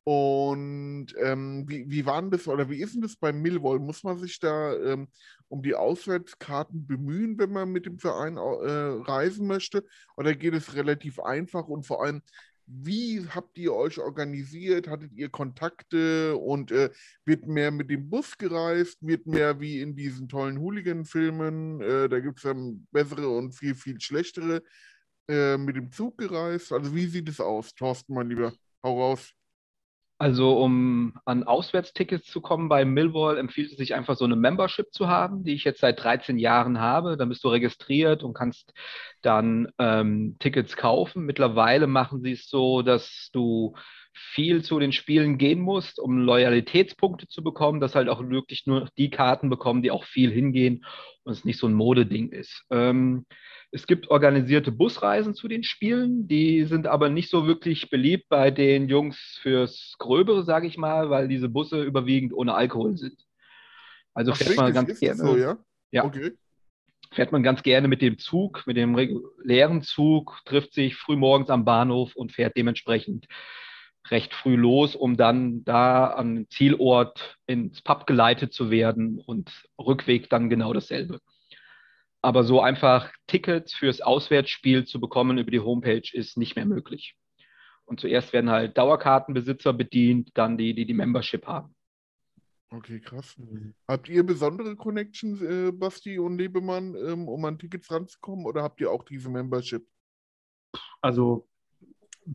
Und 0.05 1.09
ähm, 1.19 1.65
wie, 1.67 1.89
wie 1.91 2.05
war 2.05 2.21
das 2.23 2.47
oder 2.47 2.69
wie 2.69 2.81
ist 2.83 2.95
denn 2.95 3.01
das 3.03 3.17
beim 3.17 3.41
Millwall? 3.41 3.79
Muss 3.79 4.03
man 4.05 4.19
sich 4.19 4.39
da 4.39 4.75
ähm, 4.77 5.09
um 5.49 5.63
die 5.63 5.75
Auswärtskarten 5.75 6.87
bemühen, 6.87 7.39
wenn 7.39 7.53
man 7.53 7.71
mit 7.71 7.87
dem 7.87 7.99
Verein 7.99 8.37
äh, 8.37 8.41
reisen 8.41 9.47
möchte? 9.47 9.85
Oder 10.17 10.35
geht 10.35 10.55
es 10.55 10.75
relativ 10.75 11.21
einfach 11.21 11.69
und 11.69 11.87
vor 11.87 12.05
allem, 12.05 12.21
wie 12.67 13.27
habt 13.29 13.59
ihr 13.59 13.75
euch 13.75 13.99
organisiert? 13.99 14.89
Hattet 14.89 15.13
ihr 15.13 15.29
Kontakte 15.29 16.37
und 16.37 16.71
äh, 16.71 16.91
wird 17.25 17.47
mehr 17.47 17.71
mit 17.71 17.91
dem 17.91 18.09
Bus 18.09 18.37
gereist? 18.39 18.99
Wird 19.01 19.27
mehr 19.27 19.61
wie 19.61 19.81
in 19.81 19.95
diesen 19.95 20.29
tollen 20.29 20.59
Hooligan-Filmen? 20.59 21.81
Äh, 21.81 22.09
da 22.09 22.21
gibt 22.21 22.39
es 22.39 22.45
dann 22.45 22.87
bessere 22.91 23.29
und 23.29 23.53
viel, 23.53 23.75
viel 23.75 24.01
schlechtere. 24.01 24.63
Äh, 25.29 25.57
mit 25.57 25.77
dem 25.77 25.91
Zug 25.91 26.19
gereist? 26.19 26.73
Also, 26.73 26.95
wie 26.95 27.07
sieht 27.07 27.29
es 27.29 27.41
aus, 27.41 27.75
Thorsten, 27.75 28.15
mein 28.15 28.29
Lieber? 28.29 28.53
Hau 28.83 29.01
raus. 29.01 29.33
Also, 30.17 30.59
um 30.59 31.15
an 31.25 31.43
Auswärtstickets 31.43 32.27
zu 32.27 32.41
kommen 32.41 32.69
bei 32.69 32.85
Millwall, 32.85 33.37
empfiehlt 33.37 33.73
es 33.73 33.77
sich 33.77 33.95
einfach 33.95 34.17
so 34.17 34.25
eine 34.25 34.37
Membership 34.37 34.93
zu 34.93 35.09
haben, 35.09 35.43
die 35.43 35.55
ich 35.55 35.65
jetzt 35.65 35.81
seit 35.81 36.03
13 36.03 36.39
Jahren 36.39 36.79
habe. 36.81 37.17
Dann 37.17 37.29
bist 37.29 37.43
du 37.43 37.49
registriert 37.49 38.23
und 38.23 38.33
kannst 38.33 38.73
dann 39.23 39.69
ähm, 39.79 40.37
Tickets 40.39 40.77
kaufen. 40.77 41.25
Mittlerweile 41.25 41.89
machen 41.89 42.23
sie 42.23 42.33
es 42.33 42.49
so, 42.49 42.83
dass 42.83 43.31
du 43.33 43.75
viel 44.13 44.63
zu 44.63 44.79
den 44.79 44.93
Spielen 44.93 45.39
gehen 45.39 45.61
musst, 45.61 45.99
um 45.99 46.19
Loyalitätspunkte 46.19 47.27
zu 47.27 47.43
bekommen, 47.43 47.81
dass 47.81 47.97
halt 47.97 48.09
auch 48.09 48.23
wirklich 48.29 48.67
nur 48.67 48.89
die 48.97 49.11
Karten 49.11 49.51
bekommen, 49.51 49.83
die 49.83 49.91
auch 49.91 50.05
viel 50.05 50.31
hingehen 50.31 50.85
und 51.25 51.33
es 51.33 51.45
nicht 51.45 51.59
so 51.59 51.67
ein 51.67 51.75
Modeding 51.75 52.31
ist. 52.31 52.65
Ähm, 52.71 53.27
es 53.75 53.89
gibt 53.89 54.09
organisierte 54.09 54.71
Busreisen 54.71 55.35
zu 55.35 55.49
den 55.49 55.65
Spielen, 55.65 56.29
die 56.29 56.65
sind 56.65 56.87
aber 56.87 57.09
nicht 57.09 57.29
so 57.29 57.49
wirklich 57.49 57.91
beliebt 57.91 58.29
bei 58.29 58.53
den 58.53 58.89
Jungs 58.89 59.19
fürs 59.43 59.97
Gröbere, 59.99 60.45
sage 60.45 60.69
ich 60.69 60.79
mal, 60.79 61.11
weil 61.11 61.27
diese 61.27 61.49
Busse 61.49 61.83
überwiegend 61.83 62.33
ohne 62.33 62.55
Alkohol 62.55 62.97
sind. 62.97 63.19
Also 64.15 64.31
Ach, 64.31 64.37
fährt 64.37 64.57
man 64.57 64.73
ganz 64.73 65.01
gerne. 65.01 65.19
So, 65.19 65.37
ja? 65.37 65.59
ja. 65.91 66.05
Okay. 66.05 66.33
Fährt 67.11 67.33
man 67.33 67.43
ganz 67.43 67.65
gerne 67.65 67.89
mit 67.89 68.01
dem 68.01 68.19
Zug, 68.19 68.65
mit 68.65 68.77
dem 68.77 68.95
regulären 68.95 69.83
Zug, 69.83 70.41
trifft 70.45 70.73
sich 70.73 70.95
früh 70.95 71.17
morgens 71.17 71.51
am 71.51 71.65
Bahnhof 71.65 72.15
und 72.15 72.31
fährt 72.31 72.57
dementsprechend 72.57 73.27
recht 74.09 74.35
früh 74.35 74.55
los, 74.55 74.95
um 74.95 75.17
dann 75.17 75.65
da 75.65 76.15
am 76.15 76.49
Zielort 76.49 77.39
ins 77.47 77.83
Pub 77.83 78.07
geleitet 78.07 78.53
zu 78.53 78.71
werden 78.71 79.19
und 79.19 79.51
Rückweg 79.81 80.31
dann 80.31 80.49
genau 80.49 80.73
dasselbe. 80.73 81.19
Aber 82.25 82.43
so 82.43 82.63
einfach 82.63 83.13
Tickets 83.27 83.75
fürs 83.75 84.01
Auswärtsspiel 84.01 84.87
zu 84.87 84.99
bekommen 84.99 85.37
über 85.37 85.51
die 85.51 85.61
Homepage 85.61 86.09
ist 86.11 86.39
nicht 86.39 86.57
mehr 86.57 86.65
möglich. 86.65 87.19
Und 87.85 88.01
zuerst 88.01 88.33
werden 88.33 88.49
halt 88.49 88.79
Dauerkartenbesitzer 88.79 89.75
bedient, 89.75 90.31
dann 90.33 90.57
die, 90.57 90.75
die 90.75 90.87
die 90.87 90.95
Membership 90.95 91.47
haben. 91.47 91.75
Okay, 92.71 92.99
krass. 92.99 93.37
Habt 93.87 94.09
ihr 94.09 94.25
besondere 94.25 94.75
Connections, 94.75 95.43
äh, 95.43 95.71
Basti 95.71 96.19
und 96.19 96.39
Lebemann, 96.39 96.95
ähm, 96.95 97.29
um 97.29 97.45
an 97.45 97.59
Tickets 97.59 97.91
ranzukommen 97.91 98.47
oder 98.47 98.63
habt 98.63 98.81
ihr 98.81 98.91
auch 98.91 99.05
diese 99.05 99.29
Membership? 99.29 99.87
Also 101.03 101.47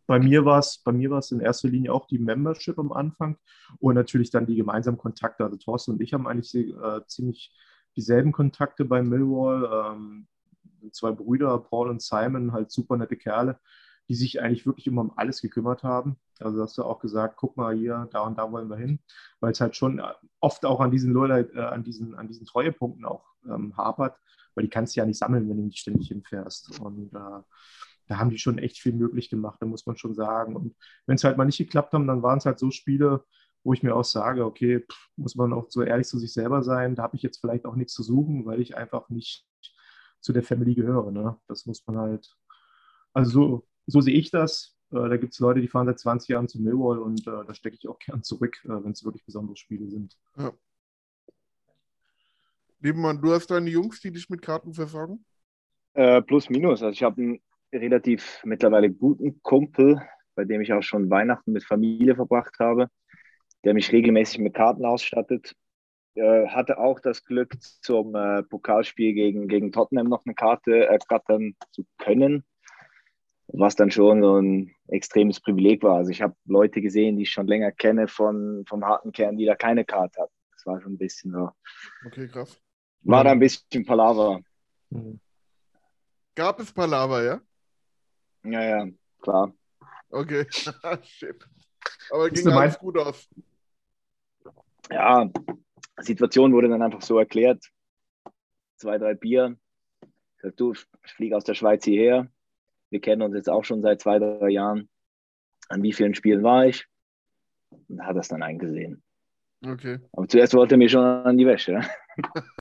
bei 0.05 0.19
mir 0.19 0.45
war 0.45 0.59
es 0.59 0.77
bei 0.83 0.91
mir 0.91 1.09
war 1.09 1.17
es 1.17 1.31
in 1.31 1.39
erster 1.39 1.67
Linie 1.67 1.93
auch 1.93 2.05
die 2.05 2.19
Membership 2.19 2.77
am 2.77 2.91
Anfang 2.91 3.39
und 3.79 3.95
natürlich 3.95 4.29
dann 4.29 4.45
die 4.45 4.55
gemeinsamen 4.55 4.99
Kontakte. 4.99 5.45
Also 5.45 5.57
Thorsten 5.57 5.93
und 5.93 6.01
ich 6.01 6.13
haben 6.13 6.27
eigentlich 6.27 6.53
äh, 6.53 7.01
ziemlich 7.07 7.51
dieselben 7.95 8.31
Kontakte 8.31 8.85
bei 8.85 9.01
Millwall. 9.01 9.95
Ähm, 9.95 10.27
zwei 10.91 11.11
Brüder, 11.11 11.57
Paul 11.59 11.89
und 11.89 12.01
Simon, 12.01 12.53
halt 12.53 12.71
super 12.71 12.97
nette 12.97 13.17
Kerle, 13.17 13.59
die 14.07 14.15
sich 14.15 14.41
eigentlich 14.41 14.65
wirklich 14.65 14.87
immer 14.87 15.01
um 15.01 15.13
alles 15.15 15.41
gekümmert 15.41 15.83
haben. 15.83 16.17
Also 16.39 16.61
hast 16.61 16.77
du 16.77 16.83
auch 16.83 16.99
gesagt, 16.99 17.35
guck 17.37 17.57
mal 17.57 17.75
hier, 17.75 18.07
da 18.11 18.21
und 18.21 18.37
da 18.37 18.51
wollen 18.51 18.69
wir 18.69 18.77
hin, 18.77 18.99
weil 19.39 19.51
es 19.51 19.61
halt 19.61 19.75
schon 19.75 20.01
oft 20.39 20.65
auch 20.65 20.79
an 20.79 20.91
diesen, 20.91 21.15
äh, 21.15 21.59
an 21.59 21.83
diesen, 21.83 22.15
an 22.15 22.27
diesen 22.27 22.45
Treuepunkten 22.45 23.05
auch 23.05 23.25
ähm, 23.45 23.75
hapert, 23.75 24.17
weil 24.55 24.63
die 24.63 24.69
kannst 24.69 24.95
du 24.95 25.01
ja 25.01 25.05
nicht 25.05 25.19
sammeln, 25.19 25.49
wenn 25.49 25.57
du 25.57 25.63
nicht 25.63 25.79
ständig 25.79 26.07
hinfährst. 26.07 26.79
Und 26.79 27.13
äh, 27.13 27.41
da 28.07 28.17
haben 28.17 28.29
die 28.29 28.39
schon 28.39 28.57
echt 28.57 28.79
viel 28.79 28.93
möglich 28.93 29.29
gemacht, 29.29 29.57
da 29.61 29.65
muss 29.65 29.85
man 29.85 29.97
schon 29.97 30.15
sagen. 30.15 30.55
Und 30.55 30.75
wenn 31.05 31.15
es 31.15 31.23
halt 31.23 31.37
mal 31.37 31.45
nicht 31.45 31.57
geklappt 31.57 31.93
haben, 31.93 32.07
dann 32.07 32.23
waren 32.23 32.39
es 32.39 32.45
halt 32.45 32.57
so 32.57 32.71
Spiele, 32.71 33.23
wo 33.63 33.73
ich 33.73 33.83
mir 33.83 33.95
auch 33.95 34.03
sage, 34.03 34.45
okay, 34.45 34.79
pff, 34.79 35.09
muss 35.15 35.35
man 35.35 35.53
auch 35.53 35.69
so 35.69 35.81
ehrlich 35.81 36.07
zu 36.07 36.17
sich 36.17 36.33
selber 36.33 36.63
sein, 36.63 36.95
da 36.95 37.03
habe 37.03 37.15
ich 37.15 37.23
jetzt 37.23 37.39
vielleicht 37.39 37.65
auch 37.65 37.75
nichts 37.75 37.93
zu 37.93 38.03
suchen, 38.03 38.45
weil 38.45 38.61
ich 38.61 38.77
einfach 38.77 39.09
nicht 39.09 39.45
zu 40.21 40.33
der 40.33 40.43
Family 40.43 40.75
gehöre. 40.75 41.11
Ne? 41.11 41.37
Das 41.47 41.65
muss 41.65 41.85
man 41.87 41.97
halt, 41.97 42.35
also 43.13 43.31
so, 43.31 43.67
so 43.85 44.01
sehe 44.01 44.15
ich 44.15 44.31
das. 44.31 44.77
Äh, 44.91 45.09
da 45.09 45.17
gibt 45.17 45.33
es 45.33 45.39
Leute, 45.39 45.61
die 45.61 45.67
fahren 45.67 45.87
seit 45.87 45.99
20 45.99 46.29
Jahren 46.29 46.47
zu 46.47 46.61
Millwall 46.61 46.99
und 46.99 47.21
äh, 47.27 47.45
da 47.45 47.53
stecke 47.53 47.75
ich 47.75 47.87
auch 47.87 47.99
gern 48.05 48.23
zurück, 48.23 48.57
äh, 48.65 48.83
wenn 48.83 48.91
es 48.91 49.03
wirklich 49.03 49.25
besondere 49.25 49.57
Spiele 49.57 49.87
sind. 49.87 50.17
Ja. 50.37 50.51
Liebenmann, 52.81 53.21
du 53.21 53.33
hast 53.33 53.51
deine 53.51 53.69
Jungs, 53.69 53.99
die 53.99 54.11
dich 54.11 54.29
mit 54.29 54.41
Karten 54.41 54.73
versorgen? 54.73 55.25
Äh, 55.93 56.21
plus, 56.21 56.49
minus. 56.49 56.81
Also 56.81 56.93
ich 56.93 57.03
habe 57.03 57.21
einen 57.21 57.41
relativ 57.73 58.41
mittlerweile 58.45 58.89
guten 58.89 59.41
Kumpel, 59.41 60.01
bei 60.33 60.45
dem 60.45 60.61
ich 60.61 60.71
auch 60.71 60.81
schon 60.81 61.09
Weihnachten 61.09 61.51
mit 61.51 61.65
Familie 61.65 62.15
verbracht 62.15 62.57
habe 62.59 62.89
der 63.63 63.73
mich 63.73 63.91
regelmäßig 63.91 64.39
mit 64.39 64.53
Karten 64.53 64.85
ausstattet. 64.85 65.55
Äh, 66.15 66.47
hatte 66.47 66.79
auch 66.79 66.99
das 66.99 67.23
Glück, 67.23 67.55
zum 67.61 68.15
äh, 68.15 68.43
Pokalspiel 68.43 69.13
gegen, 69.13 69.47
gegen 69.47 69.71
Tottenham 69.71 70.07
noch 70.09 70.25
eine 70.25 70.35
Karte 70.35 70.85
ergattern 70.85 71.55
zu 71.71 71.85
können, 71.97 72.43
was 73.47 73.75
dann 73.75 73.91
schon 73.91 74.21
so 74.21 74.39
ein 74.39 74.75
extremes 74.87 75.39
Privileg 75.39 75.83
war. 75.83 75.97
Also 75.97 76.11
ich 76.11 76.21
habe 76.21 76.35
Leute 76.45 76.81
gesehen, 76.81 77.17
die 77.17 77.23
ich 77.23 77.31
schon 77.31 77.47
länger 77.47 77.71
kenne 77.71 78.07
von, 78.07 78.65
vom 78.67 78.85
harten 78.85 79.11
Kern, 79.11 79.37
die 79.37 79.45
da 79.45 79.55
keine 79.55 79.85
Karte 79.85 80.21
hatten. 80.21 80.33
Das 80.53 80.65
war 80.65 80.81
schon 80.81 80.93
ein 80.93 80.97
bisschen 80.97 81.31
so. 81.31 81.51
Okay, 82.05 82.27
krass. 82.27 82.59
War 83.01 83.23
da 83.23 83.31
ein 83.31 83.39
bisschen 83.39 83.85
Palaver. 83.85 84.41
Mhm. 84.89 85.19
Gab 86.35 86.59
es 86.59 86.71
Palaver, 86.71 87.23
ja? 87.23 87.41
Ja, 88.43 88.61
ja, 88.61 88.87
klar. 89.21 89.53
Okay, 90.09 90.45
shit. 91.03 91.47
Aber 92.11 92.29
ging 92.29 92.47
alles 92.49 92.79
gut 92.79 92.97
aus 92.97 93.29
ja, 94.91 95.29
Situation 95.97 96.53
wurde 96.53 96.69
dann 96.69 96.81
einfach 96.81 97.01
so 97.01 97.17
erklärt. 97.19 97.63
zwei, 98.77 98.97
drei 98.97 99.13
Bier. 99.13 99.57
Ich 100.35 100.41
sag, 100.41 100.57
du, 100.57 100.73
ich 100.73 101.13
fliege 101.13 101.35
aus 101.35 101.43
der 101.43 101.53
Schweiz 101.53 101.83
hierher. 101.83 102.27
Wir 102.89 103.01
kennen 103.01 103.21
uns 103.21 103.35
jetzt 103.35 103.49
auch 103.49 103.65
schon 103.65 103.81
seit 103.81 104.01
zwei, 104.01 104.19
drei 104.19 104.49
Jahren. 104.49 104.89
An 105.67 105.83
wie 105.83 105.93
vielen 105.93 106.15
Spielen 106.15 106.43
war 106.43 106.65
ich? 106.65 106.85
Und 107.87 108.05
hat 108.05 108.15
das 108.15 108.29
dann 108.29 108.41
eingesehen. 108.41 109.03
Okay. 109.65 109.99
Aber 110.13 110.27
zuerst 110.27 110.53
wollte 110.53 110.75
er 110.75 110.77
mir 110.77 110.89
schon 110.89 111.03
an 111.03 111.37
die 111.37 111.45
Wäsche. 111.45 111.81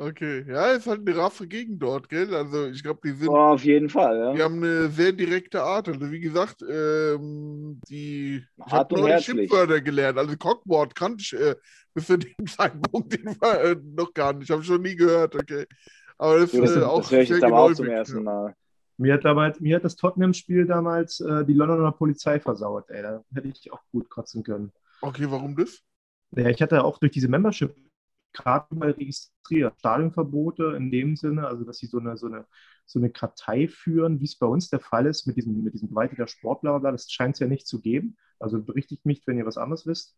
Okay. 0.00 0.46
Ja, 0.48 0.68
ist 0.68 0.86
halt 0.86 1.06
eine 1.06 1.14
raffe 1.14 1.46
Gegend 1.46 1.82
dort, 1.82 2.08
gell? 2.08 2.34
Also 2.34 2.68
ich 2.68 2.82
glaube, 2.82 3.00
die 3.04 3.10
sind. 3.10 3.28
Oh, 3.28 3.36
auf 3.36 3.62
jeden 3.64 3.90
Fall. 3.90 4.32
Die 4.32 4.38
Ja. 4.38 4.44
haben 4.46 4.56
eine 4.56 4.88
sehr 4.88 5.12
direkte 5.12 5.62
Art. 5.62 5.88
Also 5.88 6.10
wie 6.10 6.20
gesagt, 6.20 6.62
ähm, 6.62 7.80
die 7.88 8.42
ich 8.66 8.72
habe 8.72 8.98
neue. 8.98 9.20
Schimpfwörter 9.20 9.82
gelernt. 9.82 10.18
Also 10.18 10.36
Cockwort 10.38 10.94
kannte 10.94 11.22
ich 11.22 11.34
äh, 11.34 11.54
bis 11.92 12.06
zu 12.06 12.16
dem 12.16 12.32
Zeitpunkt 12.46 13.14
äh, 13.42 13.76
noch 13.94 14.14
gar 14.14 14.32
nicht. 14.32 14.50
Habe 14.50 14.62
ich 14.62 14.66
schon 14.68 14.80
nie 14.80 14.96
gehört, 14.96 15.34
okay. 15.34 15.66
Aber 16.16 16.38
das 16.38 16.52
Das, 16.52 16.60
ist 16.70 16.76
äh, 16.76 16.80
das 16.80 16.84
auch 16.88 17.10
höre 17.10 17.20
ich 17.20 17.28
sehr 17.28 17.36
jetzt 17.36 17.44
aber 17.44 17.60
auch 17.60 17.72
zum 17.74 17.86
ersten. 17.86 18.24
Mal. 18.24 18.54
Mir 18.96 19.14
hat, 19.14 19.24
damals, 19.24 19.60
mir 19.60 19.76
hat 19.76 19.84
das 19.84 19.96
Tottenham-Spiel 19.96 20.66
damals 20.66 21.20
äh, 21.20 21.44
die 21.44 21.54
Londoner 21.54 21.92
Polizei 21.92 22.40
versauert, 22.40 22.88
ey. 22.90 23.02
Da 23.02 23.22
hätte 23.34 23.48
ich 23.48 23.70
auch 23.72 23.80
gut 23.92 24.08
kotzen 24.08 24.42
können. 24.42 24.72
Okay, 25.02 25.26
warum 25.30 25.56
das? 25.56 25.80
Ja, 26.32 26.48
ich 26.48 26.62
hatte 26.62 26.84
auch 26.84 26.98
durch 26.98 27.12
diese 27.12 27.28
Membership 27.28 27.74
Karten 28.32 28.78
mal 28.78 28.90
registriert. 28.92 29.78
Stadionverbote 29.78 30.74
in 30.76 30.90
dem 30.90 31.16
Sinne, 31.16 31.46
also 31.46 31.64
dass 31.64 31.78
sie 31.78 31.86
so 31.86 31.98
eine, 31.98 32.16
so 32.16 32.26
eine, 32.26 32.46
so 32.86 32.98
eine 32.98 33.10
Kartei 33.10 33.68
führen, 33.68 34.20
wie 34.20 34.24
es 34.24 34.36
bei 34.38 34.46
uns 34.46 34.68
der 34.70 34.80
Fall 34.80 35.06
ist 35.06 35.26
mit 35.26 35.36
diesem, 35.36 35.62
mit 35.64 35.74
diesem 35.74 35.88
gewaltiger 35.88 36.26
Sport, 36.26 36.62
bla, 36.62 36.72
bla, 36.72 36.78
bla. 36.78 36.92
Das 36.92 37.10
scheint 37.10 37.34
es 37.34 37.40
ja 37.40 37.46
nicht 37.46 37.66
zu 37.66 37.80
geben. 37.80 38.16
Also 38.38 38.62
berichtigt 38.62 39.04
mich, 39.06 39.26
wenn 39.26 39.38
ihr 39.38 39.46
was 39.46 39.58
anderes 39.58 39.86
wisst. 39.86 40.16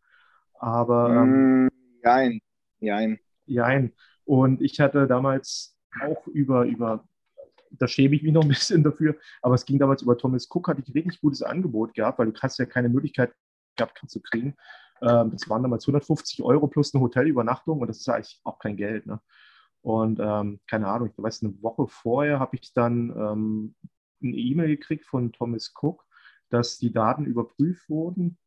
Aber 0.54 1.14
ähm, 1.24 1.46
Mm, 1.62 1.68
Jein, 2.02 2.40
jein. 2.80 3.18
Jein. 3.46 3.92
Und 4.24 4.62
ich 4.62 4.80
hatte 4.80 5.06
damals 5.06 5.76
auch 6.00 6.26
über, 6.28 6.64
über, 6.64 7.06
da 7.70 7.88
schäme 7.88 8.16
ich 8.16 8.22
mich 8.22 8.32
noch 8.32 8.42
ein 8.42 8.48
bisschen 8.48 8.82
dafür, 8.84 9.16
aber 9.42 9.54
es 9.54 9.64
ging 9.66 9.78
damals 9.78 10.02
über 10.02 10.16
Thomas 10.18 10.48
Cook, 10.50 10.68
hatte 10.68 10.82
ich 10.86 10.94
richtig 10.94 11.20
gutes 11.20 11.42
Angebot 11.42 11.94
gehabt, 11.94 12.18
weil 12.18 12.32
du 12.32 12.40
hast 12.40 12.58
ja 12.58 12.66
keine 12.66 12.88
Möglichkeit 12.88 13.32
gehabt, 13.76 13.94
Karten 13.96 14.08
zu 14.08 14.20
kriegen. 14.22 14.56
Ähm, 15.02 15.30
das 15.30 15.48
waren 15.48 15.62
damals 15.62 15.84
150 15.84 16.42
Euro 16.42 16.68
plus 16.68 16.94
eine 16.94 17.02
Hotelübernachtung 17.02 17.80
und 17.80 17.88
das 17.88 17.98
ist 17.98 18.08
eigentlich 18.08 18.40
auch 18.44 18.58
kein 18.58 18.76
Geld. 18.76 19.06
Ne? 19.06 19.20
Und 19.82 20.20
ähm, 20.20 20.60
keine 20.68 20.88
Ahnung, 20.88 21.10
ich 21.10 21.22
weiß, 21.22 21.42
eine 21.42 21.60
Woche 21.62 21.86
vorher 21.88 22.38
habe 22.38 22.56
ich 22.56 22.72
dann 22.72 23.10
ähm, 23.10 23.74
eine 24.22 24.36
E-Mail 24.36 24.68
gekriegt 24.68 25.04
von 25.06 25.32
Thomas 25.32 25.72
Cook, 25.80 26.04
dass 26.50 26.78
die 26.78 26.92
Daten 26.92 27.24
überprüft 27.24 27.88
wurden 27.88 28.38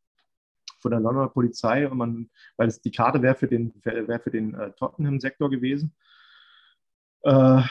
von 0.80 0.90
der 0.90 1.00
Londoner 1.00 1.28
Polizei 1.28 1.88
und 1.88 1.98
man, 1.98 2.30
weil 2.56 2.68
es, 2.68 2.80
die 2.80 2.90
Karte 2.90 3.20
wäre 3.20 3.34
für 3.34 3.48
den, 3.48 3.74
wär, 3.82 4.08
wär 4.08 4.18
den 4.18 4.54
äh, 4.54 4.72
Tottenham-Sektor 4.72 5.50
gewesen, 5.50 5.94
äh, 7.22 7.62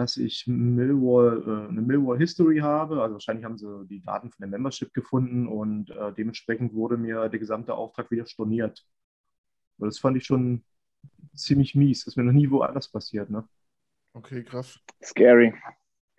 dass 0.00 0.16
ich 0.16 0.46
Millwall, 0.46 1.42
äh, 1.46 1.68
eine 1.68 1.82
Millwall 1.82 2.18
History 2.18 2.58
habe. 2.58 3.02
Also 3.02 3.14
wahrscheinlich 3.14 3.44
haben 3.44 3.58
sie 3.58 3.86
die 3.86 4.02
Daten 4.02 4.30
von 4.30 4.40
der 4.40 4.48
Membership 4.48 4.94
gefunden 4.94 5.46
und 5.46 5.90
äh, 5.90 6.12
dementsprechend 6.14 6.72
wurde 6.72 6.96
mir 6.96 7.28
der 7.28 7.38
gesamte 7.38 7.74
Auftrag 7.74 8.10
wieder 8.10 8.24
storniert. 8.24 8.86
Aber 9.78 9.86
das 9.86 9.98
fand 9.98 10.16
ich 10.16 10.24
schon 10.24 10.64
ziemlich 11.34 11.74
mies. 11.74 12.00
Das 12.00 12.12
ist 12.12 12.16
mir 12.16 12.24
noch 12.24 12.32
nie 12.32 12.50
woanders 12.50 12.90
passiert. 12.90 13.28
Ne? 13.28 13.46
Okay, 14.14 14.42
krass. 14.42 14.80
Scary. 15.02 15.54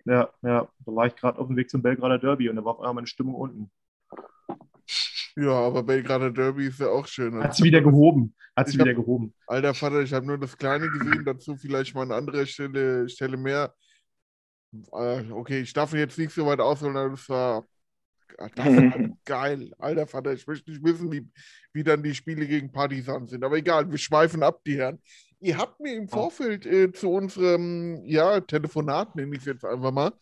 Ja, 0.04 0.32
ja, 0.42 0.68
da 0.84 0.92
war 0.94 1.06
ich 1.06 1.16
gerade 1.16 1.38
auf 1.38 1.48
dem 1.48 1.56
Weg 1.56 1.68
zum 1.68 1.82
Belgrader 1.82 2.18
Derby 2.18 2.48
und 2.48 2.56
da 2.56 2.64
war 2.64 2.74
auf 2.74 2.80
einmal 2.80 2.94
meine 2.94 3.06
Stimmung 3.08 3.34
unten. 3.34 3.70
Ja, 5.36 5.52
aber 5.52 5.82
Belgrader 5.82 6.30
Derby 6.30 6.66
ist 6.66 6.80
ja 6.80 6.88
auch 6.88 7.06
schön. 7.06 7.42
Hat 7.42 7.56
sie 7.56 7.64
wieder 7.64 7.80
gehoben. 7.80 8.34
Hat 8.54 8.68
sie 8.68 8.78
wieder 8.78 8.94
gehoben. 8.94 9.34
Alter 9.46 9.74
Vater, 9.74 10.02
ich 10.02 10.12
habe 10.12 10.26
nur 10.26 10.38
das 10.38 10.56
Kleine 10.56 10.88
gesehen, 10.90 11.24
dazu 11.24 11.56
vielleicht 11.56 11.94
mal 11.94 12.02
an 12.02 12.12
anderer 12.12 12.44
Stelle, 12.44 13.08
Stelle 13.08 13.36
mehr. 13.36 13.74
Äh, 14.92 15.30
okay, 15.30 15.60
ich 15.60 15.72
darf 15.72 15.94
jetzt 15.94 16.18
nicht 16.18 16.32
so 16.32 16.46
weit 16.46 16.60
ausholen, 16.60 16.96
aber 16.96 17.10
das 17.10 17.28
war, 17.28 17.66
das 18.36 18.66
war 18.66 19.10
geil. 19.24 19.72
Alter 19.78 20.06
Vater, 20.06 20.32
ich 20.34 20.46
möchte 20.46 20.70
nicht 20.70 20.84
wissen, 20.84 21.10
wie, 21.10 21.26
wie 21.72 21.82
dann 21.82 22.02
die 22.02 22.14
Spiele 22.14 22.46
gegen 22.46 22.70
Partisan 22.70 23.26
sind. 23.26 23.42
Aber 23.42 23.56
egal, 23.56 23.90
wir 23.90 23.98
schweifen 23.98 24.42
ab, 24.42 24.60
die 24.66 24.76
Herren. 24.76 25.00
Ihr 25.40 25.56
habt 25.56 25.80
mir 25.80 25.94
im 25.94 26.08
Vorfeld 26.08 26.66
äh, 26.66 26.92
zu 26.92 27.10
unserem 27.10 28.04
ja, 28.04 28.40
Telefonat, 28.40 29.16
nenne 29.16 29.34
ich 29.34 29.40
es 29.40 29.46
jetzt 29.46 29.64
einfach 29.64 29.90
mal, 29.90 30.12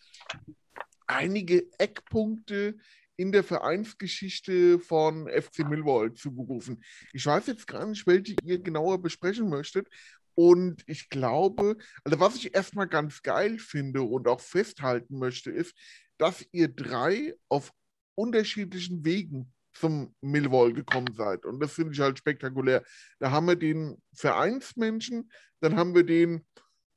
einige 1.07 1.67
Eckpunkte 1.79 2.77
in 3.21 3.33
der 3.33 3.45
Vereinsgeschichte 3.45 4.79
von 4.79 5.29
FC 5.29 5.59
Millwall 5.69 6.15
zugerufen. 6.15 6.83
Ich 7.13 7.27
weiß 7.27 7.49
jetzt 7.49 7.67
gar 7.67 7.87
nicht, 7.87 8.07
welche 8.07 8.35
ihr 8.43 8.59
genauer 8.59 9.03
besprechen 9.03 9.51
möchtet. 9.51 9.89
Und 10.35 10.83
ich 10.87 11.11
glaube, 11.11 11.77
also 12.03 12.19
was 12.19 12.37
ich 12.37 12.55
erstmal 12.55 12.89
ganz 12.89 13.21
geil 13.21 13.59
finde 13.59 14.01
und 14.01 14.27
auch 14.27 14.41
festhalten 14.41 15.19
möchte, 15.19 15.51
ist, 15.51 15.75
dass 16.17 16.47
ihr 16.53 16.69
drei 16.69 17.35
auf 17.51 17.73
unterschiedlichen 18.15 19.05
Wegen 19.05 19.53
zum 19.75 20.15
Millwall 20.23 20.73
gekommen 20.73 21.13
seid. 21.15 21.45
Und 21.45 21.61
das 21.61 21.75
finde 21.75 21.93
ich 21.93 22.01
halt 22.01 22.17
spektakulär. 22.17 22.83
Da 23.19 23.31
haben 23.31 23.49
wir 23.49 23.57
den 23.57 24.01
Vereinsmenschen, 24.15 25.31
dann 25.61 25.77
haben 25.77 25.95
wir 25.95 26.05
den, 26.05 26.47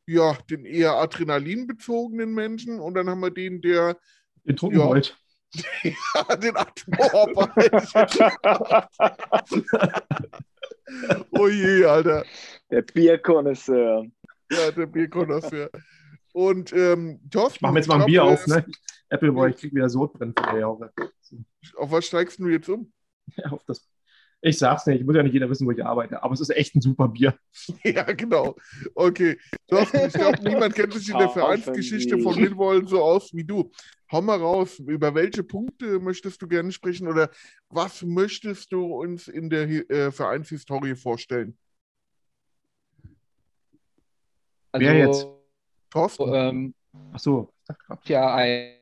ja, 0.08 0.38
den 0.50 0.64
eher 0.64 0.94
adrenalinbezogenen 0.94 2.34
Menschen 2.34 2.80
und 2.80 2.94
dann 2.94 3.10
haben 3.10 3.20
wir 3.20 3.32
den, 3.32 3.62
der 3.62 3.98
Den 4.46 4.56
Trunkenbold. 4.56 5.18
Den 6.42 6.58
Atomarbeit. 6.58 7.72
oh 11.32 11.48
je, 11.48 11.86
Alter. 11.86 12.26
Der 12.72 12.82
Bierkonnoisseur. 12.82 14.06
Ja, 14.52 14.72
der 14.72 14.86
Bierkonnoisseur. 14.88 15.70
Und 16.34 16.74
ähm, 16.74 17.20
Thorsten, 17.30 17.58
Ich 17.58 17.62
mache 17.62 17.74
mir 17.74 17.80
jetzt 17.80 17.88
mal 17.88 18.00
ein 18.00 18.06
Bier 18.06 18.22
glaub, 18.22 18.34
auf, 18.34 18.48
ne? 18.48 18.66
Appleboy, 19.10 19.52
ich 19.52 19.58
krieg 19.58 19.74
wieder 19.74 19.90
Sodbrennen 19.90 20.34
von 20.36 20.46
der 20.52 20.60
Jahre. 20.60 20.92
Auf 21.78 21.92
was 21.92 22.06
steigst 22.06 22.40
du 22.40 22.48
jetzt 22.48 22.68
um? 22.70 22.92
Ja, 23.36 23.52
auf 23.52 23.64
das. 23.66 23.88
Ich 24.46 24.58
sag's 24.58 24.86
nicht, 24.88 25.00
ich 25.00 25.06
muss 25.06 25.16
ja 25.16 25.24
nicht 25.24 25.32
jeder 25.32 25.50
wissen, 25.50 25.66
wo 25.66 25.72
ich 25.72 25.86
arbeite, 25.86 26.22
aber 26.22 26.34
es 26.34 26.42
ist 26.42 26.50
echt 26.50 26.76
ein 26.76 26.82
super 26.82 27.08
Bier. 27.08 27.38
Ja, 27.84 28.04
genau. 28.04 28.56
Okay. 28.94 29.40
Thorsten, 29.70 30.08
ich 30.08 30.14
glaube, 30.14 30.38
niemand 30.44 30.76
kennt 30.76 30.94
sich 30.94 31.10
in 31.10 31.18
der 31.18 31.30
Vereinsgeschichte 31.30 32.20
von. 32.20 32.36
Millwall 32.36 32.86
so 32.88 33.02
aus 33.02 33.34
wie 33.34 33.46
du. 33.46 33.72
Hau 34.14 34.22
mal 34.22 34.38
raus, 34.38 34.78
über 34.78 35.16
welche 35.16 35.44
Punkte 35.44 36.00
möchtest 36.00 36.40
du 36.40 36.48
gerne 36.48 36.72
sprechen 36.72 37.08
oder 37.08 37.32
was 37.70 38.04
möchtest 38.04 38.72
du 38.72 38.86
uns 38.86 39.28
in 39.28 39.50
der 39.50 39.68
äh, 39.90 40.12
Vereinshistorie 40.12 40.94
vorstellen? 40.94 41.58
Also, 44.72 44.86
Wer 44.86 44.98
jetzt? 45.00 45.28
Thorsten? 45.90 46.32
Ähm, 46.32 46.74
Ach 47.12 47.18
so. 47.18 47.54
ja 48.06 48.36
ein, 48.36 48.76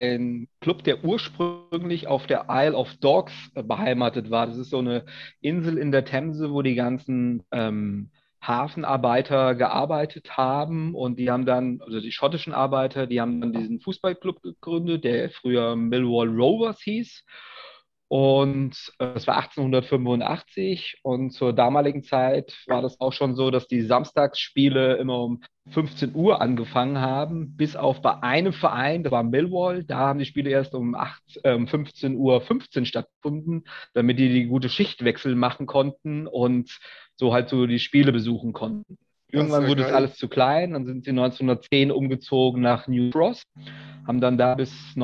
ein 0.00 0.48
Club, 0.60 0.84
der 0.84 1.02
ursprünglich 1.02 2.06
auf 2.06 2.28
der 2.28 2.46
Isle 2.48 2.76
of 2.76 2.94
Dogs 2.98 3.32
beheimatet 3.54 4.30
war. 4.30 4.46
Das 4.46 4.56
ist 4.56 4.70
so 4.70 4.78
eine 4.78 5.04
Insel 5.40 5.78
in 5.78 5.90
der 5.90 6.04
Themse, 6.04 6.52
wo 6.52 6.62
die 6.62 6.76
ganzen 6.76 7.42
ähm, 7.50 8.12
Hafenarbeiter 8.40 9.54
gearbeitet 9.54 10.36
haben 10.36 10.94
und 10.94 11.18
die 11.18 11.30
haben 11.30 11.44
dann, 11.46 11.80
also 11.82 12.00
die 12.00 12.12
schottischen 12.12 12.52
Arbeiter, 12.54 13.06
die 13.06 13.20
haben 13.20 13.40
dann 13.40 13.52
diesen 13.52 13.80
Fußballclub 13.80 14.42
gegründet, 14.42 15.04
der 15.04 15.30
früher 15.30 15.76
Millwall 15.76 16.28
Rovers 16.28 16.80
hieß. 16.80 17.24
Und 18.08 18.74
äh, 18.98 19.12
das 19.12 19.26
war 19.26 19.36
1885 19.36 21.00
und 21.02 21.30
zur 21.30 21.52
damaligen 21.52 22.02
Zeit 22.02 22.56
war 22.66 22.80
das 22.80 23.00
auch 23.00 23.12
schon 23.12 23.36
so, 23.36 23.50
dass 23.50 23.68
die 23.68 23.82
Samstagsspiele 23.82 24.96
immer 24.96 25.20
um 25.22 25.42
15 25.70 26.14
Uhr 26.14 26.40
angefangen 26.40 26.98
haben, 26.98 27.54
bis 27.56 27.76
auf 27.76 28.00
bei 28.00 28.22
einem 28.22 28.54
Verein, 28.54 29.02
das 29.02 29.12
war 29.12 29.22
Millwall, 29.22 29.84
da 29.84 29.98
haben 29.98 30.18
die 30.18 30.24
Spiele 30.24 30.48
erst 30.48 30.74
um 30.74 30.94
8, 30.94 31.40
äh, 31.42 31.52
um 31.52 31.68
15 31.68 32.16
Uhr 32.16 32.40
15 32.40 32.86
stattgefunden, 32.86 33.64
damit 33.92 34.18
die 34.18 34.30
die 34.30 34.46
gute 34.46 34.70
Schichtwechsel 34.70 35.34
machen 35.34 35.66
konnten 35.66 36.26
und 36.26 36.78
so 37.14 37.34
halt 37.34 37.50
so 37.50 37.66
die 37.66 37.78
Spiele 37.78 38.12
besuchen 38.12 38.54
konnten. 38.54 38.96
Irgendwann 39.30 39.66
wurde 39.66 39.82
es 39.82 39.92
alles 39.92 40.16
zu 40.16 40.28
klein, 40.28 40.72
dann 40.72 40.86
sind 40.86 41.04
sie 41.04 41.10
1910 41.10 41.92
umgezogen 41.92 42.62
nach 42.62 42.88
New 42.88 43.10
Cross, 43.10 43.42
haben 44.06 44.22
dann 44.22 44.38
da 44.38 44.54
bis 44.54 44.96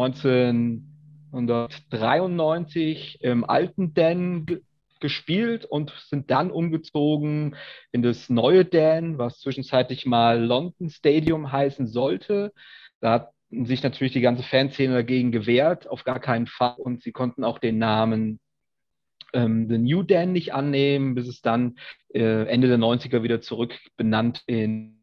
1993 1.36 3.18
im 3.22 3.44
alten 3.44 3.94
ge- 3.94 4.62
gespielt 5.00 5.64
und 5.64 5.92
sind 6.08 6.30
dann 6.30 6.50
umgezogen 6.50 7.56
in 7.92 8.02
das 8.02 8.30
neue 8.30 8.64
Dan, 8.64 9.18
was 9.18 9.40
zwischenzeitlich 9.40 10.06
mal 10.06 10.42
London 10.42 10.88
Stadium 10.90 11.52
heißen 11.52 11.86
sollte. 11.86 12.52
Da 13.00 13.12
hat 13.12 13.30
sich 13.50 13.82
natürlich 13.82 14.12
die 14.12 14.20
ganze 14.20 14.42
Fanszene 14.42 14.94
dagegen 14.94 15.30
gewehrt, 15.30 15.86
auf 15.88 16.04
gar 16.04 16.20
keinen 16.20 16.46
Fall. 16.46 16.76
Und 16.78 17.02
sie 17.02 17.12
konnten 17.12 17.44
auch 17.44 17.58
den 17.58 17.78
Namen 17.78 18.40
ähm, 19.32 19.68
The 19.68 19.78
New 19.78 20.02
Dan 20.02 20.32
nicht 20.32 20.54
annehmen, 20.54 21.14
bis 21.14 21.28
es 21.28 21.42
dann 21.42 21.76
äh, 22.14 22.46
Ende 22.46 22.68
der 22.68 22.78
90er 22.78 23.22
wieder 23.22 23.40
zurück 23.40 23.78
benannt 23.96 24.42
in 24.46 24.96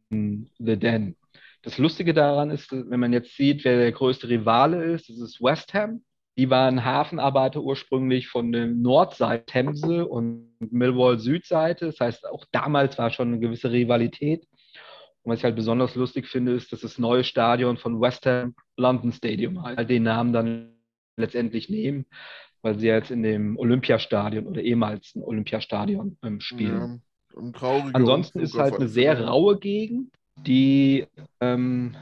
The 0.57 0.77
Dan. 0.77 1.15
Das 1.61 1.77
Lustige 1.77 2.13
daran 2.13 2.49
ist, 2.49 2.71
wenn 2.71 2.99
man 2.99 3.13
jetzt 3.13 3.35
sieht, 3.37 3.63
wer 3.63 3.77
der 3.77 3.91
größte 3.91 4.27
Rivale 4.27 4.83
ist, 4.83 5.09
das 5.09 5.19
ist 5.19 5.41
West 5.41 5.73
Ham. 5.75 6.03
Die 6.37 6.49
waren 6.49 6.85
Hafenarbeiter 6.85 7.61
ursprünglich 7.61 8.27
von 8.29 8.51
der 8.51 8.67
Nordseite 8.67 9.45
Themse 9.45 10.07
und 10.07 10.55
Millwall 10.59 11.19
Südseite. 11.19 11.87
Das 11.87 11.99
heißt, 11.99 12.27
auch 12.27 12.45
damals 12.51 12.97
war 12.97 13.09
schon 13.09 13.29
eine 13.29 13.39
gewisse 13.39 13.71
Rivalität. 13.71 14.47
Und 15.23 15.31
was 15.31 15.39
ich 15.39 15.43
halt 15.43 15.55
besonders 15.55 15.95
lustig 15.95 16.27
finde, 16.27 16.53
ist, 16.53 16.71
dass 16.71 16.81
das 16.81 16.97
neue 16.97 17.23
Stadion 17.23 17.77
von 17.77 17.99
West 17.99 18.25
Ham 18.25 18.55
London 18.77 19.11
Stadium 19.11 19.61
halt 19.61 19.89
den 19.89 20.03
Namen 20.03 20.33
dann 20.33 20.71
letztendlich 21.17 21.69
nehmen, 21.69 22.05
weil 22.61 22.79
sie 22.79 22.87
ja 22.87 22.95
jetzt 22.95 23.11
in 23.11 23.23
dem 23.23 23.57
Olympiastadion 23.57 24.47
oder 24.47 24.61
ehemals 24.61 25.13
ein 25.15 25.23
Olympiastadion 25.23 26.17
ähm, 26.23 26.39
spielen. 26.39 27.01
Ja, 27.35 27.41
Ansonsten 27.93 28.39
ist 28.39 28.57
halt 28.57 28.75
eine 28.75 28.87
sehr 28.87 29.25
raue 29.25 29.57
Gegend, 29.59 30.11
die 30.37 31.07
ähm, 31.39 31.95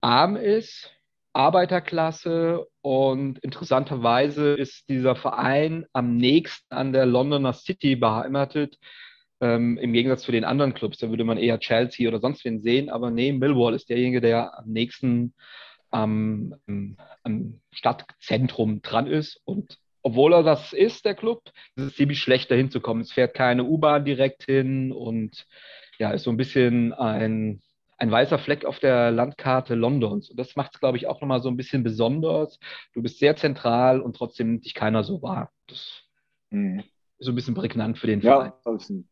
arm 0.00 0.36
ist, 0.36 0.90
Arbeiterklasse 1.34 2.66
und 2.80 3.38
interessanterweise 3.40 4.54
ist 4.54 4.88
dieser 4.88 5.16
Verein 5.16 5.84
am 5.92 6.16
nächsten 6.16 6.72
an 6.72 6.92
der 6.92 7.06
Londoner 7.06 7.52
City 7.52 7.96
beheimatet, 7.96 8.78
ähm, 9.40 9.76
im 9.78 9.92
Gegensatz 9.92 10.22
zu 10.22 10.32
den 10.32 10.44
anderen 10.44 10.74
Clubs. 10.74 10.98
Da 10.98 11.10
würde 11.10 11.24
man 11.24 11.38
eher 11.38 11.58
Chelsea 11.58 12.08
oder 12.08 12.20
sonst 12.20 12.44
wen 12.44 12.60
sehen, 12.60 12.88
aber 12.88 13.10
nee, 13.10 13.32
Millwall 13.32 13.74
ist 13.74 13.90
derjenige, 13.90 14.20
der 14.20 14.58
am 14.58 14.66
nächsten 14.66 15.34
am, 15.90 16.54
am, 17.22 17.60
Stadtzentrum 17.72 18.82
dran 18.82 19.06
ist 19.06 19.40
und 19.44 19.78
obwohl 20.02 20.34
er 20.34 20.42
das 20.42 20.72
ist, 20.74 21.06
der 21.06 21.14
Club, 21.14 21.42
ist 21.76 21.84
es 21.84 21.96
ziemlich 21.96 22.20
schlecht 22.20 22.50
dahin 22.50 22.70
zu 22.70 22.80
kommen. 22.80 23.00
Es 23.00 23.12
fährt 23.12 23.32
keine 23.32 23.64
U-Bahn 23.64 24.04
direkt 24.04 24.44
hin 24.44 24.92
und 24.92 25.46
ja, 25.98 26.10
ist 26.10 26.24
so 26.24 26.30
ein 26.30 26.36
bisschen 26.36 26.92
ein, 26.92 27.62
ein 27.96 28.10
weißer 28.10 28.38
Fleck 28.38 28.64
auf 28.64 28.78
der 28.80 29.10
Landkarte 29.10 29.74
Londons. 29.74 30.30
Und 30.30 30.36
das 30.38 30.56
macht 30.56 30.74
es, 30.74 30.80
glaube 30.80 30.96
ich, 30.96 31.06
auch 31.06 31.20
nochmal 31.20 31.40
so 31.42 31.48
ein 31.48 31.56
bisschen 31.56 31.82
besonders. 31.82 32.58
Du 32.92 33.02
bist 33.02 33.18
sehr 33.18 33.36
zentral 33.36 34.00
und 34.00 34.16
trotzdem 34.16 34.48
nimmt 34.48 34.64
dich 34.64 34.74
keiner 34.74 35.04
so 35.04 35.22
wahr. 35.22 35.52
Das 35.68 36.02
Mhm. 36.50 36.80
ist 37.18 37.26
so 37.26 37.32
ein 37.32 37.34
bisschen 37.34 37.54
prägnant 37.54 37.98
für 37.98 38.06
den 38.06 38.20
Verein. 38.22 38.52
Ja, 38.64 38.72
das 38.72 38.82
ist 38.84 38.90
ein 38.90 39.08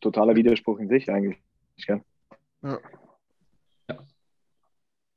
totaler 0.00 0.34
Widerspruch 0.36 0.78
in 0.78 0.88
sich 0.88 1.08
eigentlich. 1.10 1.38
Gell? 1.86 2.02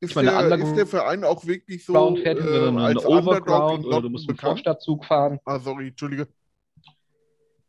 Ist, 0.02 0.14
meine, 0.16 0.30
der, 0.30 0.38
Underground- 0.40 0.64
ist 0.64 0.76
der 0.76 0.88
Verein 0.88 1.24
auch 1.24 1.46
wirklich 1.46 1.86
so 1.86 1.94
Ground 1.94 2.20
fährt, 2.20 2.40
äh, 2.40 2.44
als 2.78 3.06
Overground 3.06 3.86
oder 3.86 4.02
du 4.02 4.10
musst 4.10 4.28
einen? 4.30 4.38
Vorstadtzug 4.38 5.06
fahren. 5.06 5.40
Ah, 5.46 5.58
sorry, 5.60 5.88
Entschuldige. 5.88 6.28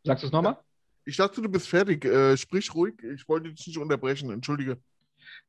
Sagst 0.03 0.23
du 0.23 0.27
es 0.27 0.33
nochmal? 0.33 0.57
Ich 1.05 1.15
dachte, 1.15 1.41
du 1.41 1.49
bist 1.49 1.69
fertig. 1.69 2.03
Äh, 2.05 2.35
sprich 2.35 2.73
ruhig. 2.75 3.01
Ich 3.01 3.27
wollte 3.29 3.51
dich 3.51 3.65
nicht 3.65 3.77
unterbrechen. 3.77 4.29
Entschuldige. 4.29 4.77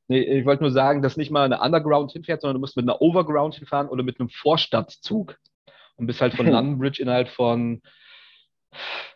Nee, 0.09 0.21
ich 0.21 0.47
wollte 0.47 0.63
nur 0.63 0.73
sagen, 0.73 1.03
dass 1.03 1.17
nicht 1.17 1.31
mal 1.31 1.45
eine 1.45 1.61
Underground 1.61 2.13
hinfährt, 2.13 2.41
sondern 2.41 2.55
du 2.55 2.61
musst 2.61 2.77
mit 2.77 2.85
einer 2.85 3.01
Overground 3.03 3.57
hinfahren 3.57 3.89
oder 3.89 4.03
mit 4.03 4.19
einem 4.19 4.31
Vorstadtzug. 4.31 5.39
Und 5.97 6.07
bist 6.07 6.21
halt 6.21 6.35
von 6.35 6.47
London 6.47 6.79
Bridge 6.79 7.03
innerhalb 7.03 7.29
von 7.29 7.83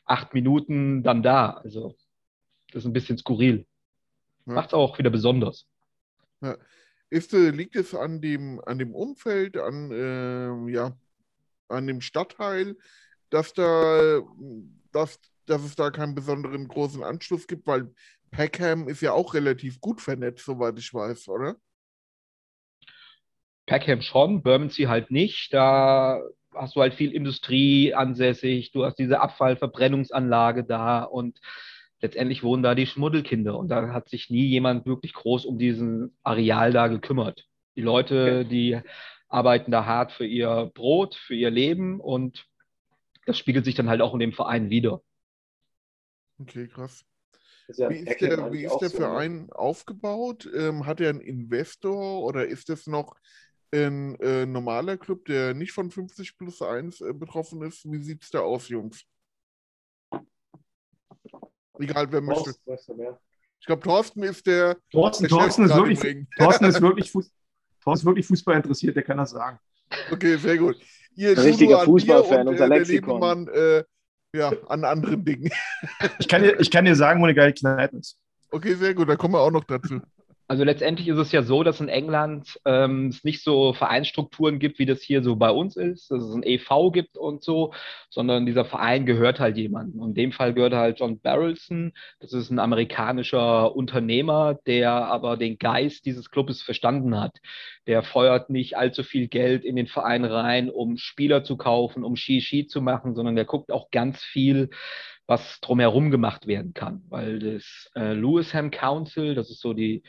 acht 0.05 0.35
Minuten 0.35 1.03
dann 1.03 1.23
da. 1.23 1.51
Also, 1.65 1.95
das 2.73 2.83
ist 2.83 2.87
ein 2.87 2.93
bisschen 2.93 3.19
skurril. 3.19 3.67
Ja. 4.47 4.55
Macht 4.55 4.75
auch 4.75 4.99
wieder 4.99 5.11
besonders. 5.11 5.67
Ist, 7.09 7.35
äh, 7.35 7.51
liegt 7.51 7.77
es 7.77 7.95
an 7.95 8.21
dem, 8.21 8.61
an 8.65 8.79
dem 8.79 8.95
Umfeld, 8.95 9.57
an, 9.57 9.91
ähm, 9.93 10.69
ja, 10.69 10.97
an 11.69 11.87
dem 11.87 12.01
Stadtteil, 12.01 12.77
dass 13.31 13.53
da, 13.53 14.21
dass, 14.93 15.21
dass 15.47 15.65
es 15.65 15.77
da 15.77 15.91
keinen 15.91 16.15
besonderen 16.15 16.69
großen 16.69 17.03
Anschluss 17.03 17.47
gibt? 17.47 17.67
Weil 17.67 17.93
Peckham 18.31 18.89
ist 18.89 19.01
ja 19.01 19.13
auch 19.13 19.35
relativ 19.35 19.81
gut 19.81 20.01
vernetzt, 20.01 20.45
soweit 20.45 20.79
ich 20.79 20.93
weiß, 20.93 21.29
oder? 21.29 21.57
Peckham 23.67 24.03
schon, 24.03 24.43
Bermondsey 24.43 24.85
halt 24.87 25.11
nicht. 25.11 25.53
Da 25.55 26.21
hast 26.55 26.77
du 26.77 26.81
halt 26.81 26.95
viel 26.95 27.13
Industrie 27.13 27.95
ansässig, 27.95 28.73
du 28.73 28.85
hast 28.85 28.99
diese 28.99 29.21
Abfallverbrennungsanlage 29.21 30.65
da 30.65 31.03
und 31.03 31.39
letztendlich 32.01 32.43
wohnen 32.43 32.63
da 32.63 32.75
die 32.75 32.87
Schmuddelkinder 32.87 33.57
und 33.57 33.69
da 33.69 33.93
hat 33.93 34.09
sich 34.09 34.29
nie 34.29 34.47
jemand 34.47 34.87
wirklich 34.87 35.13
groß 35.15 35.47
um 35.47 35.59
diesen 35.59 36.17
Areal 36.23 36.73
da 36.73 36.89
gekümmert. 36.89 37.47
Die 37.77 37.81
Leute, 37.81 38.45
die 38.45 38.81
arbeiten 39.29 39.71
da 39.71 39.87
hart 39.87 40.13
für 40.13 40.27
ihr 40.27 40.71
Brot, 40.75 41.15
für 41.15 41.35
ihr 41.35 41.51
Leben 41.51 42.01
und 42.01 42.45
das 43.25 43.39
spiegelt 43.39 43.65
sich 43.65 43.77
dann 43.77 43.89
halt 43.89 44.03
auch 44.03 44.15
in 44.15 44.21
dem 44.21 44.33
Verein 44.33 44.69
wieder. 44.69 45.01
Okay, 46.43 46.67
krass. 46.67 47.05
Ist 47.69 47.79
ja 47.79 47.89
Wie 47.89 47.99
ist 47.99 48.21
der, 48.21 48.53
wie 48.53 48.65
ist 48.65 48.79
der 48.79 48.89
so, 48.91 48.99
ne? 48.99 49.05
Verein 49.05 49.53
aufgebaut? 49.53 50.49
Ähm, 50.55 50.87
hat 50.87 51.01
er 51.01 51.11
einen 51.11 51.21
Investor 51.21 52.23
oder 52.23 52.47
ist 52.47 52.69
das 52.69 52.87
noch 52.87 53.17
ein 53.73 54.17
äh, 54.21 54.45
normaler 54.45 54.97
Club, 54.97 55.25
der 55.27 55.55
nicht 55.55 55.73
von 55.73 55.91
50 55.91 56.37
plus 56.37 56.61
1 56.61 57.01
äh, 57.01 57.13
betroffen 57.13 57.63
ist? 57.63 57.91
Wie 57.91 58.03
sieht 58.03 58.23
es 58.23 58.31
da 58.31 58.41
aus, 58.41 58.69
Jungs? 58.69 59.05
Egal, 61.79 62.11
wer 62.11 62.21
möchte. 62.21 62.45
Thorsten, 62.45 62.71
weißt 62.71 62.89
du 62.89 62.95
mehr? 62.95 63.21
Ich 63.61 63.67
glaube, 63.67 63.83
Thorsten 63.83 64.23
ist 64.25 64.47
der, 64.47 64.77
Thorsten, 64.91 65.23
der 65.23 65.31
Thorsten, 65.31 65.65
ist 65.65 65.77
wirklich. 65.77 66.27
Thorsten, 66.37 66.65
ist 66.65 66.83
wirklich 66.83 67.13
Fuß, 67.13 67.31
Thorsten 67.83 68.07
ist 68.07 68.11
wirklich 68.11 68.27
Fußball 68.27 68.57
interessiert, 68.57 68.97
der 68.97 69.05
kann 69.05 69.19
das 69.19 69.31
sagen. 69.31 69.59
Okay, 70.11 70.37
sehr 70.37 70.59
gut. 70.59 70.77
Ihr 71.15 71.31
Ein 71.31 71.39
richtiger 71.39 71.81
Fußballfan, 71.85 72.49
unser 72.49 72.65
äh, 72.65 72.69
der 72.69 72.79
Lexikon. 72.79 73.15
Lebemann 73.15 73.49
äh, 73.49 73.85
ja, 74.35 74.53
an 74.69 74.85
anderen 74.85 75.25
Dingen. 75.25 75.51
Ich 76.19 76.29
kann 76.29 76.43
dir, 76.43 76.59
ich 76.59 76.71
kann 76.71 76.85
dir 76.85 76.97
sagen, 76.97 77.21
wo 77.21 77.25
eine 77.25 77.35
geile 77.35 77.53
Kneipe 77.53 77.99
ist. 77.99 78.19
Okay, 78.51 78.75
sehr 78.75 78.95
gut, 78.95 79.09
da 79.09 79.17
kommen 79.17 79.35
wir 79.35 79.41
auch 79.41 79.51
noch 79.51 79.65
dazu. 79.65 80.01
Also 80.53 80.65
letztendlich 80.65 81.09
ist 81.09 81.17
es 81.17 81.33
ja 81.33 81.43
so, 81.43 81.63
dass 81.63 81.81
in 81.81 81.89
England 81.89 82.61
ähm, 82.67 83.07
es 83.07 83.25
nicht 83.25 83.43
so 83.43 83.73
Vereinsstrukturen 83.73 84.59
gibt, 84.59 84.79
wie 84.79 84.85
das 84.85 85.01
hier 85.01 85.23
so 85.23 85.35
bei 85.37 85.51
uns 85.51 85.79
ist, 85.79 86.11
dass 86.11 86.23
es 86.23 86.35
ein 86.35 86.43
EV 86.43 86.91
gibt 86.93 87.17
und 87.17 87.43
so, 87.43 87.73
sondern 88.11 88.45
dieser 88.45 88.67
Verein 88.67 89.07
gehört 89.07 89.41
halt 89.41 89.57
jemandem. 89.57 90.03
Und 90.03 90.11
in 90.11 90.15
dem 90.15 90.33
Fall 90.33 90.53
gehört 90.53 90.75
halt 90.75 91.01
John 91.01 91.19
Barrelson. 91.21 91.95
Das 92.21 92.35
ist 92.35 92.51
ein 92.51 92.59
amerikanischer 92.59 93.75
Unternehmer, 93.75 94.59
der 94.67 94.93
aber 94.93 95.39
den 95.39 95.57
Geist 95.57 96.05
dieses 96.05 96.31
Clubes 96.31 96.61
verstanden 96.61 97.19
hat. 97.19 97.39
Der 97.87 98.03
feuert 98.03 98.51
nicht 98.51 98.77
allzu 98.77 99.05
viel 99.05 99.29
Geld 99.29 99.65
in 99.65 99.75
den 99.75 99.87
Verein 99.87 100.27
rein, 100.27 100.69
um 100.69 100.99
Spieler 100.99 101.45
zu 101.45 101.57
kaufen, 101.57 102.05
um 102.05 102.15
Ski-Ski 102.15 102.67
zu 102.67 102.83
machen, 102.83 103.15
sondern 103.15 103.37
der 103.37 103.47
guckt 103.47 103.73
auch 103.73 103.91
ganz 103.91 104.23
viel, 104.23 104.69
was 105.33 105.61
drumherum 105.61 106.11
gemacht 106.11 106.47
werden 106.47 106.75
kann. 106.75 107.03
Weil 107.09 107.39
das 107.39 107.91
äh, 107.95 108.13
Lewisham 108.13 108.71
Council, 108.71 109.35
das 109.35 109.51
ist 109.51 109.61
so 109.61 109.73
die, 109.73 110.03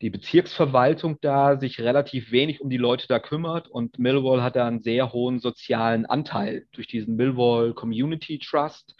die 0.00 0.10
Bezirksverwaltung 0.10 1.18
da, 1.20 1.58
sich 1.58 1.80
relativ 1.80 2.30
wenig 2.30 2.60
um 2.60 2.70
die 2.70 2.76
Leute 2.76 3.08
da 3.08 3.18
kümmert 3.18 3.66
und 3.68 3.98
Millwall 3.98 4.42
hat 4.42 4.54
da 4.54 4.68
einen 4.68 4.82
sehr 4.82 5.12
hohen 5.12 5.40
sozialen 5.40 6.06
Anteil. 6.06 6.66
Durch 6.72 6.86
diesen 6.86 7.16
Millwall 7.16 7.74
Community 7.74 8.38
Trust 8.38 8.94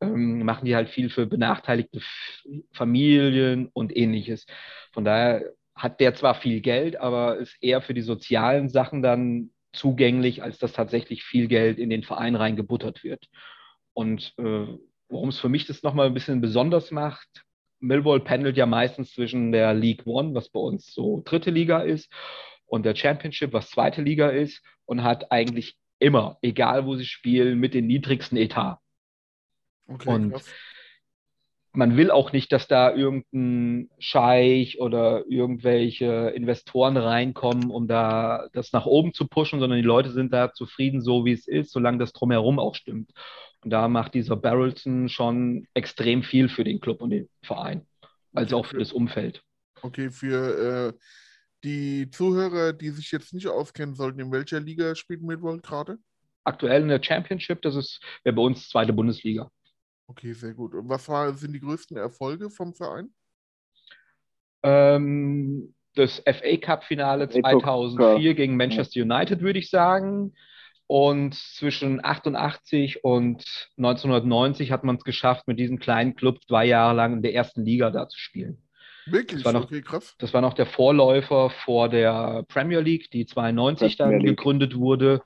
ähm, 0.00 0.44
machen 0.44 0.64
die 0.64 0.74
halt 0.74 0.88
viel 0.88 1.10
für 1.10 1.26
benachteiligte 1.26 2.00
Familien 2.72 3.68
und 3.72 3.96
ähnliches. 3.96 4.46
Von 4.92 5.04
daher 5.04 5.44
hat 5.76 6.00
der 6.00 6.14
zwar 6.14 6.34
viel 6.34 6.60
Geld, 6.60 6.96
aber 6.96 7.38
ist 7.38 7.56
eher 7.60 7.82
für 7.82 7.94
die 7.94 8.02
sozialen 8.02 8.68
Sachen 8.68 9.02
dann 9.02 9.50
zugänglich, 9.72 10.42
als 10.42 10.58
dass 10.58 10.72
tatsächlich 10.72 11.22
viel 11.22 11.46
Geld 11.46 11.78
in 11.78 11.90
den 11.90 12.02
Verein 12.02 12.34
reingebuttert 12.34 13.04
wird. 13.04 13.28
Und 13.92 14.34
äh, 14.38 14.66
worum 15.08 15.28
es 15.30 15.38
für 15.38 15.48
mich 15.48 15.66
das 15.66 15.82
nochmal 15.82 16.06
ein 16.06 16.14
bisschen 16.14 16.40
besonders 16.40 16.90
macht, 16.90 17.28
Millwall 17.80 18.20
pendelt 18.20 18.56
ja 18.56 18.66
meistens 18.66 19.12
zwischen 19.12 19.52
der 19.52 19.74
League 19.74 20.06
One, 20.06 20.34
was 20.34 20.48
bei 20.48 20.60
uns 20.60 20.92
so 20.92 21.22
dritte 21.24 21.50
Liga 21.50 21.80
ist, 21.80 22.10
und 22.66 22.84
der 22.84 22.96
Championship, 22.96 23.52
was 23.52 23.70
zweite 23.70 24.02
Liga 24.02 24.28
ist, 24.28 24.62
und 24.86 25.02
hat 25.02 25.30
eigentlich 25.30 25.76
immer, 25.98 26.38
egal 26.42 26.86
wo 26.86 26.96
sie 26.96 27.04
spielen, 27.04 27.58
mit 27.60 27.74
den 27.74 27.86
niedrigsten 27.86 28.36
Etat. 28.36 28.78
Okay, 29.86 30.08
Und 30.08 30.32
krass. 30.32 30.54
man 31.72 31.96
will 31.96 32.10
auch 32.10 32.32
nicht, 32.32 32.52
dass 32.52 32.66
da 32.66 32.94
irgendein 32.94 33.90
Scheich 33.98 34.80
oder 34.80 35.24
irgendwelche 35.28 36.32
Investoren 36.34 36.96
reinkommen, 36.96 37.70
um 37.70 37.86
da 37.86 38.48
das 38.52 38.72
nach 38.72 38.86
oben 38.86 39.12
zu 39.12 39.28
pushen, 39.28 39.60
sondern 39.60 39.78
die 39.78 39.84
Leute 39.84 40.10
sind 40.10 40.32
da 40.32 40.52
zufrieden, 40.52 41.00
so 41.00 41.24
wie 41.24 41.32
es 41.32 41.46
ist, 41.46 41.70
solange 41.70 41.98
das 41.98 42.12
drumherum 42.12 42.58
auch 42.58 42.74
stimmt. 42.74 43.10
Und 43.64 43.70
da 43.70 43.88
macht 43.88 44.14
dieser 44.14 44.36
Barrelson 44.36 45.08
schon 45.08 45.66
extrem 45.72 46.22
viel 46.22 46.48
für 46.48 46.64
den 46.64 46.80
Club 46.80 47.00
und 47.00 47.10
den 47.10 47.28
Verein, 47.42 47.86
als 48.34 48.52
Okay, 48.52 48.60
auch 48.60 48.66
für 48.66 48.78
das 48.78 48.92
Umfeld. 48.92 49.42
Okay, 49.82 50.10
für 50.10 50.92
äh, 50.92 50.98
die 51.64 52.10
Zuhörer, 52.10 52.74
die 52.74 52.90
sich 52.90 53.10
jetzt 53.10 53.32
nicht 53.32 53.48
auskennen 53.48 53.94
sollten, 53.94 54.20
in 54.20 54.30
welcher 54.30 54.60
Liga 54.60 54.94
spielt 54.94 55.22
Millwall 55.22 55.60
gerade? 55.60 55.98
Aktuell 56.44 56.82
in 56.82 56.88
der 56.88 57.02
Championship, 57.02 57.62
das 57.62 57.74
ist 57.74 58.00
wäre 58.22 58.36
bei 58.36 58.42
uns 58.42 58.68
zweite 58.68 58.92
Bundesliga. 58.92 59.50
Okay, 60.06 60.34
sehr 60.34 60.52
gut. 60.52 60.74
Und 60.74 60.90
was 60.90 61.08
war, 61.08 61.32
sind 61.32 61.54
die 61.54 61.60
größten 61.60 61.96
Erfolge 61.96 62.50
vom 62.50 62.74
Verein? 62.74 63.14
Ähm, 64.62 65.74
das 65.94 66.22
FA 66.26 66.56
Cup-Finale 66.58 67.28
FA 67.30 67.40
2004 67.40 68.34
gegen 68.34 68.56
Manchester 68.56 69.00
United, 69.00 69.40
würde 69.40 69.58
ich 69.58 69.70
sagen. 69.70 70.34
Und 70.86 71.34
zwischen 71.34 72.04
88 72.04 73.04
und 73.04 73.44
1990 73.78 74.70
hat 74.70 74.84
man 74.84 74.96
es 74.96 75.04
geschafft, 75.04 75.48
mit 75.48 75.58
diesem 75.58 75.78
kleinen 75.78 76.14
Club 76.14 76.42
zwei 76.46 76.66
Jahre 76.66 76.94
lang 76.94 77.14
in 77.14 77.22
der 77.22 77.34
ersten 77.34 77.64
Liga 77.64 77.90
da 77.90 78.08
zu 78.08 78.18
spielen. 78.18 78.58
Wirklich? 79.06 79.42
Das 79.42 79.44
war 79.44 79.52
noch- 79.60 79.64
okay, 79.64 79.82
krass. 79.82 80.14
Das 80.18 80.34
war 80.34 80.40
noch 80.40 80.54
der 80.54 80.66
Vorläufer 80.66 81.50
vor 81.50 81.88
der 81.88 82.44
Premier 82.48 82.80
League, 82.80 83.10
die 83.10 83.26
92 83.26 83.96
dann 83.96 84.10
Premier 84.10 84.26
League. 84.28 84.36
gegründet 84.38 84.76
wurde. 84.76 85.22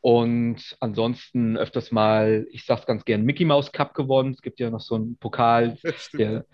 Und 0.00 0.76
ansonsten 0.80 1.56
öfters 1.56 1.90
mal, 1.92 2.46
ich 2.50 2.64
sag's 2.64 2.86
ganz 2.86 3.04
gern, 3.04 3.22
Mickey 3.22 3.44
Mouse 3.44 3.72
Cup 3.72 3.94
gewonnen. 3.94 4.32
Es 4.32 4.40
gibt 4.42 4.60
ja 4.60 4.70
noch 4.70 4.80
so 4.80 4.94
einen 4.94 5.16
Pokal, 5.18 5.76
der, 6.14 6.44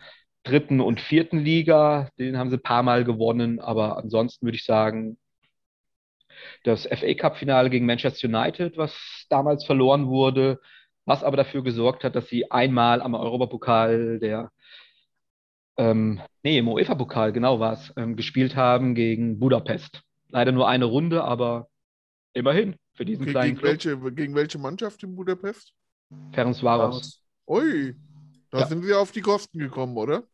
dritten 0.44 0.80
und 0.80 1.00
vierten 1.00 1.38
Liga. 1.38 2.08
Den 2.18 2.36
haben 2.38 2.50
sie 2.50 2.56
ein 2.56 2.62
paar 2.62 2.82
Mal 2.82 3.04
gewonnen, 3.04 3.60
aber 3.60 3.96
ansonsten 3.98 4.46
würde 4.46 4.56
ich 4.56 4.64
sagen, 4.64 5.16
das 6.64 6.86
FA 6.86 7.14
Cup-Finale 7.14 7.70
gegen 7.70 7.86
Manchester 7.86 8.28
United, 8.28 8.76
was 8.76 8.94
damals 9.28 9.64
verloren 9.64 10.06
wurde, 10.08 10.60
was 11.04 11.24
aber 11.24 11.36
dafür 11.36 11.62
gesorgt 11.62 12.04
hat, 12.04 12.14
dass 12.16 12.28
sie 12.28 12.50
einmal 12.50 13.02
am 13.02 13.14
Europapokal 13.14 14.18
der 14.20 14.50
ähm, 15.76 16.20
nee, 16.42 16.58
im 16.58 16.68
UEFA-Pokal, 16.68 17.32
genau 17.32 17.58
war 17.60 17.72
es, 17.74 17.92
ähm, 17.96 18.16
gespielt 18.16 18.56
haben 18.56 18.94
gegen 18.94 19.38
Budapest. 19.38 20.02
Leider 20.28 20.52
nur 20.52 20.68
eine 20.68 20.84
Runde, 20.84 21.24
aber 21.24 21.68
immerhin 22.34 22.76
für 22.94 23.04
diesen 23.04 23.22
Okay, 23.22 23.32
kleinen 23.32 23.56
gegen, 23.56 23.58
Club. 23.58 23.70
welche, 23.72 24.12
gegen 24.12 24.34
welche 24.34 24.58
Mannschaft 24.58 25.02
in 25.02 25.16
Budapest? 25.16 25.72
Ferencvaros. 26.32 27.20
Ui, 27.46 27.94
da 28.50 28.60
Ja. 28.60 28.66
sind 28.66 28.82
sie 28.84 28.94
auf 28.94 29.12
die 29.12 29.20
Kosten 29.20 29.58
gekommen, 29.58 29.96
oder? 29.96 30.24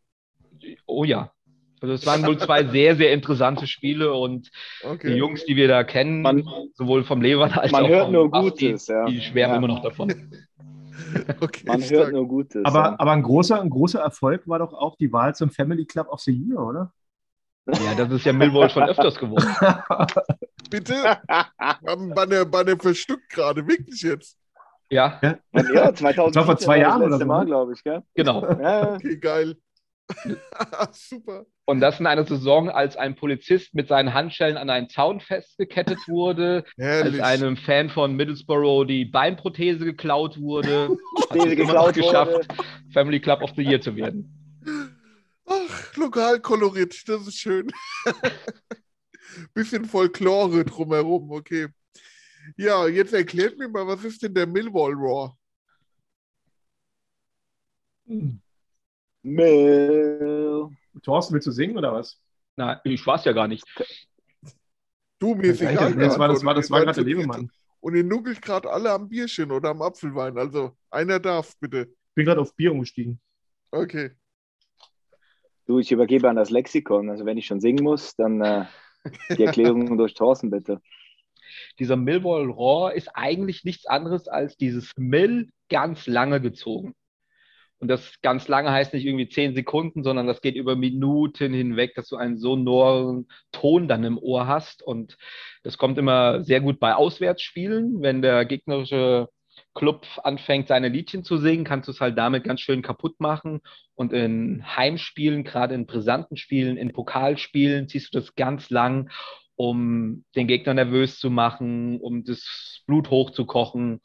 Oh 0.86 1.04
ja. 1.04 1.32
Also 1.80 1.94
es 1.94 2.06
waren 2.06 2.24
wohl 2.26 2.38
zwei 2.38 2.64
sehr, 2.64 2.96
sehr 2.96 3.12
interessante 3.12 3.66
Spiele 3.66 4.12
und 4.14 4.50
Okay. 4.82 5.12
die 5.12 5.16
Jungs, 5.16 5.44
die 5.44 5.56
wir 5.56 5.68
da 5.68 5.84
kennen, 5.84 6.22
Man- 6.22 6.44
sowohl 6.74 7.04
vom 7.04 7.22
Levan 7.22 7.52
als 7.52 7.72
Man 7.72 7.84
auch 7.84 7.88
hört 7.88 8.04
vom 8.04 8.12
nur 8.12 8.30
Basti, 8.30 8.66
Gutes, 8.66 8.86
ja. 8.88 9.04
die 9.06 9.20
schwärmen 9.20 9.52
Ja. 9.52 9.58
immer 9.58 9.68
noch 9.68 9.82
davon. 9.82 10.08
okay 11.40 11.64
Man 11.66 11.80
stark. 11.82 11.90
hört 12.00 12.12
nur 12.12 12.26
Gutes. 12.28 12.64
Aber, 12.64 12.78
ja. 12.80 12.96
aber 12.98 13.12
ein, 13.12 13.22
großer, 13.22 13.60
ein 13.60 13.70
großer 13.70 14.00
Erfolg 14.00 14.46
war 14.48 14.58
doch 14.58 14.72
auch 14.72 14.96
die 14.96 15.12
Wahl 15.12 15.34
zum 15.34 15.50
Family 15.50 15.84
Club 15.86 16.08
of 16.08 16.20
the 16.20 16.32
Year, 16.32 16.58
oder? 16.60 16.92
Ja, 17.66 17.94
das 17.96 18.10
ist 18.10 18.24
ja 18.24 18.32
Millwall 18.32 18.70
schon 18.70 18.82
öfters 18.84 19.16
geworden. 19.16 19.44
Bitte? 20.70 21.18
Haben 21.58 22.14
Banner, 22.14 22.44
Banner 22.46 22.76
verstückt 22.78 23.28
gerade, 23.30 23.66
wirklich 23.66 24.02
jetzt. 24.02 24.38
Ja, 24.90 25.20
ja, 25.22 25.94
2000 25.94 26.34
Das 26.34 26.36
war 26.36 26.44
vor 26.46 26.56
zwei 26.56 26.78
Jahren 26.78 27.02
oder 27.02 27.18
so, 27.18 27.26
Mal, 27.26 27.40
ne? 27.40 27.46
glaube 27.46 27.74
ich, 27.74 27.84
gell? 27.84 28.02
genau. 28.14 28.42
Ja, 28.58 28.94
Okay, 28.94 29.18
geil. 29.18 29.56
Super. 30.92 31.46
Und 31.64 31.80
das 31.80 32.00
in 32.00 32.06
einer 32.06 32.24
Saison, 32.24 32.70
als 32.70 32.96
ein 32.96 33.14
Polizist 33.14 33.74
mit 33.74 33.88
seinen 33.88 34.14
Handschellen 34.14 34.56
an 34.56 34.70
einen 34.70 34.88
Zaun 34.88 35.20
festgekettet 35.20 35.98
wurde, 36.08 36.64
als 36.78 37.20
einem 37.20 37.56
Fan 37.56 37.90
von 37.90 38.16
Middlesbrough 38.16 38.86
die 38.86 39.04
Beinprothese 39.04 39.84
geklaut 39.84 40.40
wurde, 40.40 40.96
hat 41.30 41.36
es 41.36 41.52
immer 41.52 41.74
noch 41.74 41.92
geschafft, 41.92 42.48
Family 42.92 43.20
Club 43.20 43.42
of 43.42 43.50
the 43.56 43.62
Year 43.62 43.80
zu 43.80 43.94
werden. 43.96 44.34
Ach, 45.44 45.96
Lokalkolorit, 45.96 47.08
das 47.08 47.26
ist 47.26 47.38
schön. 47.38 47.70
Bisschen 49.54 49.84
Folklore 49.84 50.64
drumherum, 50.64 51.30
okay. 51.30 51.68
Ja, 52.56 52.86
jetzt 52.86 53.12
erklärt 53.12 53.58
mir 53.58 53.68
mal, 53.68 53.86
was 53.86 54.04
ist 54.04 54.22
denn 54.22 54.34
der 54.34 54.46
Millwall 54.46 54.94
Raw? 54.94 55.32
Mill. 59.34 60.68
Thorsten, 61.02 61.34
willst 61.34 61.46
du 61.46 61.52
singen 61.52 61.76
oder 61.76 61.92
was? 61.92 62.20
Na, 62.56 62.80
ich 62.84 63.06
weiß 63.06 63.24
ja 63.24 63.32
gar 63.32 63.48
nicht. 63.48 63.64
Du, 65.18 65.34
mir 65.34 65.52
ist 65.52 65.62
egal. 65.62 65.94
das 65.94 66.18
war, 66.18 66.28
das 66.28 66.44
war, 66.44 66.54
das 66.54 66.70
war 66.70 66.80
gerade 66.80 66.94
der 66.94 67.04
Lebemann. 67.04 67.50
Und 67.80 67.94
ihr 67.94 68.04
nuckelt 68.04 68.42
gerade 68.42 68.70
alle 68.70 68.90
am 68.90 69.08
Bierchen 69.08 69.52
oder 69.52 69.70
am 69.70 69.82
Apfelwein. 69.82 70.36
Also, 70.36 70.72
einer 70.90 71.20
darf, 71.20 71.54
bitte. 71.60 71.88
Ich 71.90 72.14
bin 72.14 72.26
gerade 72.26 72.40
auf 72.40 72.54
Bier 72.54 72.72
umgestiegen. 72.72 73.20
Okay. 73.70 74.10
Du, 75.66 75.78
ich 75.78 75.92
übergebe 75.92 76.28
an 76.28 76.36
das 76.36 76.50
Lexikon. 76.50 77.10
Also 77.10 77.26
wenn 77.26 77.36
ich 77.36 77.46
schon 77.46 77.60
singen 77.60 77.84
muss, 77.84 78.16
dann 78.16 78.40
äh, 78.40 78.64
die 79.36 79.44
Erklärung 79.44 79.96
durch 79.98 80.14
Thorsten, 80.14 80.50
bitte. 80.50 80.80
Dieser 81.78 81.96
Millwall 81.96 82.50
Raw 82.50 82.94
ist 82.94 83.10
eigentlich 83.14 83.64
nichts 83.64 83.86
anderes 83.86 84.28
als 84.28 84.56
dieses 84.56 84.92
Mill 84.96 85.50
ganz 85.68 86.06
lange 86.06 86.40
gezogen. 86.40 86.94
Und 87.80 87.88
das 87.88 88.20
ganz 88.22 88.48
lange 88.48 88.72
heißt 88.72 88.92
nicht 88.92 89.06
irgendwie 89.06 89.28
zehn 89.28 89.54
Sekunden, 89.54 90.02
sondern 90.02 90.26
das 90.26 90.40
geht 90.40 90.56
über 90.56 90.74
Minuten 90.74 91.52
hinweg, 91.52 91.94
dass 91.94 92.08
du 92.08 92.16
einen 92.16 92.38
sonoren 92.38 93.28
Ton 93.52 93.86
dann 93.86 94.02
im 94.04 94.18
Ohr 94.18 94.48
hast. 94.48 94.82
Und 94.82 95.16
das 95.62 95.78
kommt 95.78 95.96
immer 95.98 96.42
sehr 96.42 96.60
gut 96.60 96.80
bei 96.80 96.94
Auswärtsspielen. 96.94 98.02
Wenn 98.02 98.20
der 98.20 98.44
gegnerische 98.44 99.28
Club 99.74 100.06
anfängt, 100.24 100.68
seine 100.68 100.88
Liedchen 100.88 101.22
zu 101.22 101.36
singen, 101.36 101.64
kannst 101.64 101.86
du 101.86 101.92
es 101.92 102.00
halt 102.00 102.18
damit 102.18 102.44
ganz 102.44 102.60
schön 102.60 102.82
kaputt 102.82 103.20
machen. 103.20 103.60
Und 103.94 104.12
in 104.12 104.64
Heimspielen, 104.76 105.44
gerade 105.44 105.74
in 105.74 105.86
brisanten 105.86 106.36
Spielen, 106.36 106.76
in 106.76 106.92
Pokalspielen, 106.92 107.88
ziehst 107.88 108.12
du 108.12 108.18
das 108.18 108.34
ganz 108.34 108.70
lang, 108.70 109.10
um 109.54 110.24
den 110.34 110.48
Gegner 110.48 110.74
nervös 110.74 111.18
zu 111.18 111.30
machen, 111.30 112.00
um 112.00 112.24
das 112.24 112.82
Blut 112.86 113.10
hochzukochen. 113.10 114.00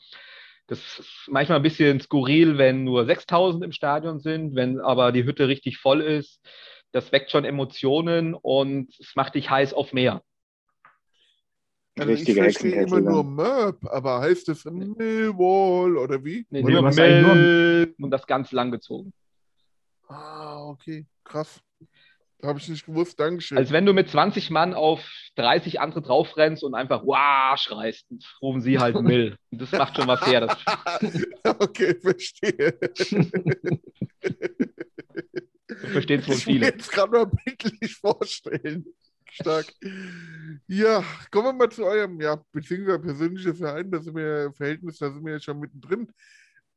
Das 0.67 0.79
ist 0.99 1.27
manchmal 1.27 1.57
ein 1.59 1.63
bisschen 1.63 1.99
skurril, 1.99 2.57
wenn 2.57 2.83
nur 2.83 3.05
6000 3.05 3.63
im 3.63 3.71
Stadion 3.71 4.19
sind, 4.19 4.55
wenn 4.55 4.79
aber 4.79 5.11
die 5.11 5.25
Hütte 5.25 5.47
richtig 5.47 5.77
voll 5.77 6.01
ist. 6.01 6.39
Das 6.91 7.11
weckt 7.11 7.31
schon 7.31 7.43
Emotionen 7.43 8.33
und 8.33 8.89
es 8.99 9.15
macht 9.15 9.35
dich 9.35 9.49
heiß 9.49 9.73
auf 9.73 9.93
mehr. 9.93 10.21
Also 11.97 12.11
ich 12.11 12.33
verstehe 12.33 12.83
immer 12.83 13.01
nur. 13.01 13.23
Merp, 13.23 13.85
aber 13.85 14.21
heißt 14.21 14.49
es 14.49 14.65
Millwall 14.65 15.97
oder 15.97 16.23
wie? 16.23 16.45
Nee, 16.49 16.63
Oder 16.63 16.81
nur- 16.81 16.91
Mill 16.91 17.95
und 17.99 18.09
das 18.11 18.25
ganz 18.25 18.51
lang 18.51 18.71
gezogen. 18.71 19.13
Ah, 20.07 20.65
okay, 20.65 21.05
krass. 21.23 21.61
Habe 22.43 22.59
ich 22.59 22.67
nicht 22.67 22.85
gewusst, 22.85 23.19
Dankeschön. 23.19 23.57
Als 23.57 23.71
wenn 23.71 23.85
du 23.85 23.93
mit 23.93 24.09
20 24.09 24.49
Mann 24.49 24.73
auf 24.73 24.99
30 25.35 25.79
andere 25.79 26.01
draufrennst 26.01 26.63
und 26.63 26.75
einfach 26.75 27.03
wow 27.05 27.57
schreist, 27.57 28.05
rufen 28.41 28.61
sie 28.61 28.79
halt 28.79 28.95
Mill. 29.01 29.37
Das 29.51 29.71
macht 29.71 29.95
schon 29.95 30.07
was 30.07 30.25
her. 30.25 30.41
Das, 30.41 30.57
okay, 31.59 31.95
verstehe. 31.95 32.77
verstehen 35.67 36.27
wohl 36.27 36.35
Ich 36.35 36.47
will 36.47 36.53
viele. 36.53 36.65
jetzt 36.65 36.91
gerade 36.91 37.11
mal 37.11 37.25
bildlich 37.25 37.95
vorstellen. 37.95 38.85
Stark. 39.31 39.65
Ja, 40.67 41.03
kommen 41.31 41.47
wir 41.47 41.53
mal 41.53 41.69
zu 41.69 41.85
eurem, 41.85 42.21
ja, 42.21 42.39
beziehungsweise 42.51 42.99
persönliches 42.99 43.57
Verein, 43.57 43.89
da 43.89 43.99
sind 43.99 44.15
wir, 44.15 44.51
Verhältnis, 44.53 44.99
da 44.99 45.11
sind 45.11 45.25
wir 45.25 45.33
ja 45.33 45.39
schon 45.39 45.59
mittendrin. 45.59 46.07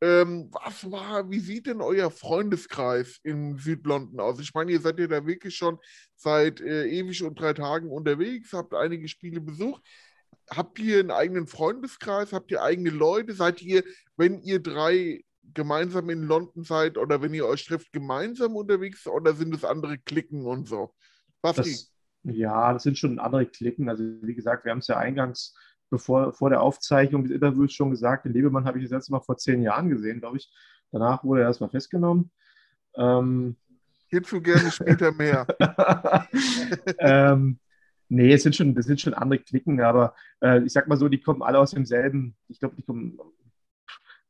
Ähm, 0.02 0.50
was 0.52 0.90
war, 0.90 1.30
wie 1.30 1.40
sieht 1.40 1.66
denn 1.66 1.80
euer 1.80 2.10
Freundeskreis 2.10 3.18
in 3.22 3.56
Südlondon 3.56 4.20
aus? 4.20 4.38
Ich 4.40 4.52
meine, 4.52 4.72
ihr 4.72 4.80
seid 4.80 4.98
ja 4.98 5.06
da 5.06 5.26
wirklich 5.26 5.56
schon 5.56 5.78
seit 6.16 6.60
äh, 6.60 6.86
ewig 6.86 7.22
und 7.22 7.40
drei 7.40 7.54
Tagen 7.54 7.90
unterwegs, 7.90 8.52
habt 8.52 8.74
einige 8.74 9.08
Spiele 9.08 9.40
besucht. 9.40 9.82
Habt 10.50 10.78
ihr 10.78 11.00
einen 11.00 11.10
eigenen 11.10 11.46
Freundeskreis? 11.46 12.32
Habt 12.32 12.50
ihr 12.50 12.62
eigene 12.62 12.90
Leute? 12.90 13.32
Seid 13.32 13.62
ihr, 13.62 13.82
wenn 14.16 14.40
ihr 14.42 14.60
drei 14.60 15.24
gemeinsam 15.54 16.10
in 16.10 16.22
London 16.22 16.62
seid 16.62 16.98
oder 16.98 17.22
wenn 17.22 17.34
ihr 17.34 17.46
euch 17.46 17.64
trifft, 17.64 17.92
gemeinsam 17.92 18.54
unterwegs 18.54 19.06
oder 19.06 19.34
sind 19.34 19.54
es 19.54 19.64
andere 19.64 19.98
Klicken 19.98 20.44
und 20.44 20.68
so? 20.68 20.94
Was 21.40 21.56
Das, 21.56 21.92
ja, 22.22 22.72
das 22.72 22.82
sind 22.82 22.98
schon 22.98 23.18
andere 23.18 23.46
Klicken. 23.46 23.88
Also 23.88 24.04
wie 24.22 24.34
gesagt, 24.34 24.64
wir 24.64 24.72
haben 24.72 24.80
es 24.80 24.88
ja 24.88 24.98
eingangs 24.98 25.54
bevor, 25.90 26.32
vor 26.32 26.50
der 26.50 26.62
Aufzeichnung 26.62 27.24
des 27.24 27.32
Interviews 27.32 27.72
schon 27.72 27.90
gesagt, 27.90 28.24
den 28.24 28.32
Lebemann 28.32 28.64
habe 28.64 28.78
ich 28.78 28.84
das 28.84 28.92
letzte 28.92 29.12
Mal 29.12 29.20
vor 29.20 29.36
zehn 29.36 29.62
Jahren 29.62 29.88
gesehen, 29.88 30.20
glaube 30.20 30.36
ich. 30.36 30.50
Danach 30.92 31.24
wurde 31.24 31.42
er 31.42 31.48
erstmal 31.48 31.70
festgenommen. 31.70 32.30
Ähm, 32.96 33.56
hierzu 34.08 34.40
gerne 34.40 34.70
später 34.70 35.12
mehr. 35.12 35.46
ähm, 36.98 37.58
nee, 38.08 38.32
es 38.32 38.42
sind 38.42 38.56
schon, 38.56 38.74
das 38.74 38.86
sind 38.86 39.00
schon 39.00 39.14
andere 39.14 39.40
Klicken, 39.40 39.80
aber 39.80 40.14
äh, 40.40 40.62
ich 40.62 40.72
sag 40.72 40.88
mal 40.88 40.96
so, 40.96 41.08
die 41.08 41.20
kommen 41.20 41.42
alle 41.42 41.58
aus 41.58 41.72
demselben, 41.72 42.36
ich 42.48 42.58
glaube, 42.58 42.76
die 42.76 42.82
kommen. 42.82 43.18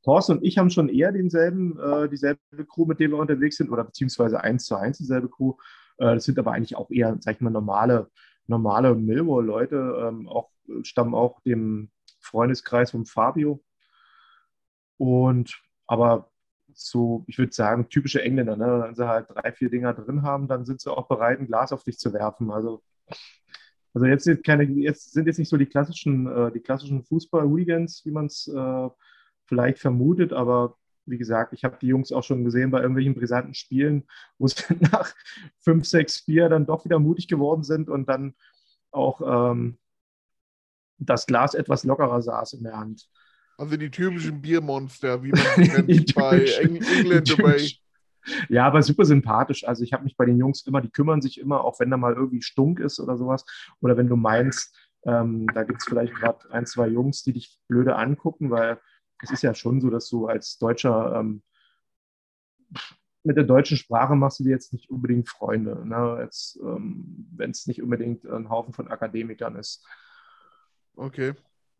Thorsten 0.02 0.38
und 0.38 0.44
ich 0.44 0.56
haben 0.56 0.70
schon 0.70 0.88
eher 0.88 1.10
denselben, 1.10 1.80
äh, 1.80 2.08
dieselbe 2.08 2.40
Crew, 2.68 2.86
mit 2.86 3.00
der 3.00 3.08
wir 3.08 3.18
unterwegs 3.18 3.56
sind, 3.56 3.70
oder 3.70 3.82
beziehungsweise 3.82 4.40
eins 4.40 4.64
zu 4.64 4.76
eins 4.76 4.98
dieselbe 4.98 5.28
Crew. 5.28 5.54
Äh, 5.98 6.14
das 6.14 6.24
sind 6.24 6.38
aber 6.38 6.52
eigentlich 6.52 6.76
auch 6.76 6.90
eher, 6.90 7.16
sag 7.18 7.34
ich 7.34 7.40
mal, 7.40 7.50
normale, 7.50 8.08
normale 8.46 8.94
Millwall-Leute, 8.94 10.06
ähm, 10.06 10.28
auch, 10.28 10.50
stammen 10.82 11.14
auch 11.14 11.40
dem 11.42 11.90
Freundeskreis 12.20 12.90
von 12.90 13.06
Fabio. 13.06 13.62
Und 14.98 15.60
aber 15.86 16.30
so, 16.72 17.24
ich 17.26 17.38
würde 17.38 17.52
sagen, 17.52 17.88
typische 17.88 18.22
Engländer, 18.22 18.56
ne? 18.56 18.84
wenn 18.86 18.94
sie 18.94 19.08
halt 19.08 19.30
drei, 19.30 19.52
vier 19.52 19.70
Dinger 19.70 19.94
drin 19.94 20.22
haben, 20.22 20.46
dann 20.48 20.64
sind 20.64 20.80
sie 20.80 20.92
auch 20.92 21.08
bereit, 21.08 21.40
ein 21.40 21.46
Glas 21.46 21.72
auf 21.72 21.84
dich 21.84 21.98
zu 21.98 22.12
werfen. 22.12 22.50
Also, 22.50 22.82
also 23.94 24.06
jetzt 24.06 24.24
sind 24.24 24.44
keine, 24.44 24.64
jetzt 24.64 25.12
sind 25.12 25.26
jetzt 25.26 25.38
nicht 25.38 25.48
so 25.48 25.56
die 25.56 25.66
klassischen, 25.66 26.26
äh, 26.26 26.52
die 26.52 26.60
klassischen 26.60 27.02
Fußball-Hooligans, 27.02 28.04
wie 28.04 28.10
man 28.10 28.26
es 28.26 28.46
äh, 28.48 28.88
vielleicht 29.46 29.78
vermutet, 29.78 30.32
aber 30.32 30.76
wie 31.06 31.18
gesagt, 31.18 31.52
ich 31.52 31.64
habe 31.64 31.78
die 31.80 31.86
Jungs 31.86 32.12
auch 32.12 32.24
schon 32.24 32.44
gesehen 32.44 32.70
bei 32.70 32.80
irgendwelchen 32.80 33.14
brisanten 33.14 33.54
Spielen, 33.54 34.04
wo 34.38 34.48
sie 34.48 34.56
nach 34.92 35.14
5, 35.60 35.86
6, 35.86 36.20
4 36.20 36.48
dann 36.48 36.66
doch 36.66 36.84
wieder 36.84 36.98
mutig 36.98 37.28
geworden 37.28 37.62
sind 37.62 37.88
und 37.88 38.08
dann 38.08 38.34
auch 38.90 39.52
ähm, 39.52 39.78
das 40.98 41.26
Glas 41.26 41.54
etwas 41.54 41.84
lockerer 41.84 42.22
saß 42.22 42.54
in 42.54 42.64
der 42.64 42.76
Hand. 42.76 43.08
Also 43.58 43.76
die 43.76 43.90
typischen 43.90 44.42
Biermonster, 44.42 45.22
wie 45.22 45.32
man 45.32 45.40
nennt 45.86 46.14
bei 46.14 46.44
Eng 46.60 46.76
England 46.76 47.80
Ja, 48.48 48.66
aber 48.66 48.82
super 48.82 49.04
sympathisch. 49.04 49.66
Also 49.66 49.82
ich 49.82 49.92
habe 49.92 50.04
mich 50.04 50.16
bei 50.16 50.26
den 50.26 50.38
Jungs 50.38 50.66
immer, 50.66 50.80
die 50.80 50.90
kümmern 50.90 51.22
sich 51.22 51.40
immer, 51.40 51.64
auch 51.64 51.80
wenn 51.80 51.90
da 51.90 51.96
mal 51.96 52.14
irgendwie 52.14 52.42
Stunk 52.42 52.80
ist 52.80 53.00
oder 53.00 53.16
sowas. 53.16 53.44
Oder 53.80 53.96
wenn 53.96 54.08
du 54.08 54.16
meinst, 54.16 54.76
ähm, 55.06 55.46
da 55.54 55.62
gibt 55.62 55.80
es 55.80 55.86
vielleicht 55.86 56.14
gerade 56.14 56.50
ein, 56.50 56.66
zwei 56.66 56.88
Jungs, 56.88 57.22
die 57.22 57.32
dich 57.32 57.58
blöde 57.68 57.96
angucken, 57.96 58.50
weil 58.50 58.78
es 59.22 59.30
ist 59.30 59.42
ja 59.42 59.54
schon 59.54 59.80
so, 59.80 59.88
dass 59.88 60.08
du 60.08 60.26
als 60.26 60.58
Deutscher 60.58 61.16
ähm, 61.18 61.42
mit 63.22 63.36
der 63.36 63.44
deutschen 63.44 63.76
Sprache 63.76 64.14
machst 64.14 64.38
du 64.38 64.44
dir 64.44 64.50
jetzt 64.50 64.72
nicht 64.72 64.90
unbedingt 64.90 65.28
Freunde, 65.28 65.86
ne? 65.86 66.28
ähm, 66.60 67.28
wenn 67.34 67.50
es 67.50 67.66
nicht 67.66 67.82
unbedingt 67.82 68.24
ein 68.24 68.50
Haufen 68.50 68.72
von 68.72 68.88
Akademikern 68.88 69.56
ist. 69.56 69.84
Okay. 70.96 71.34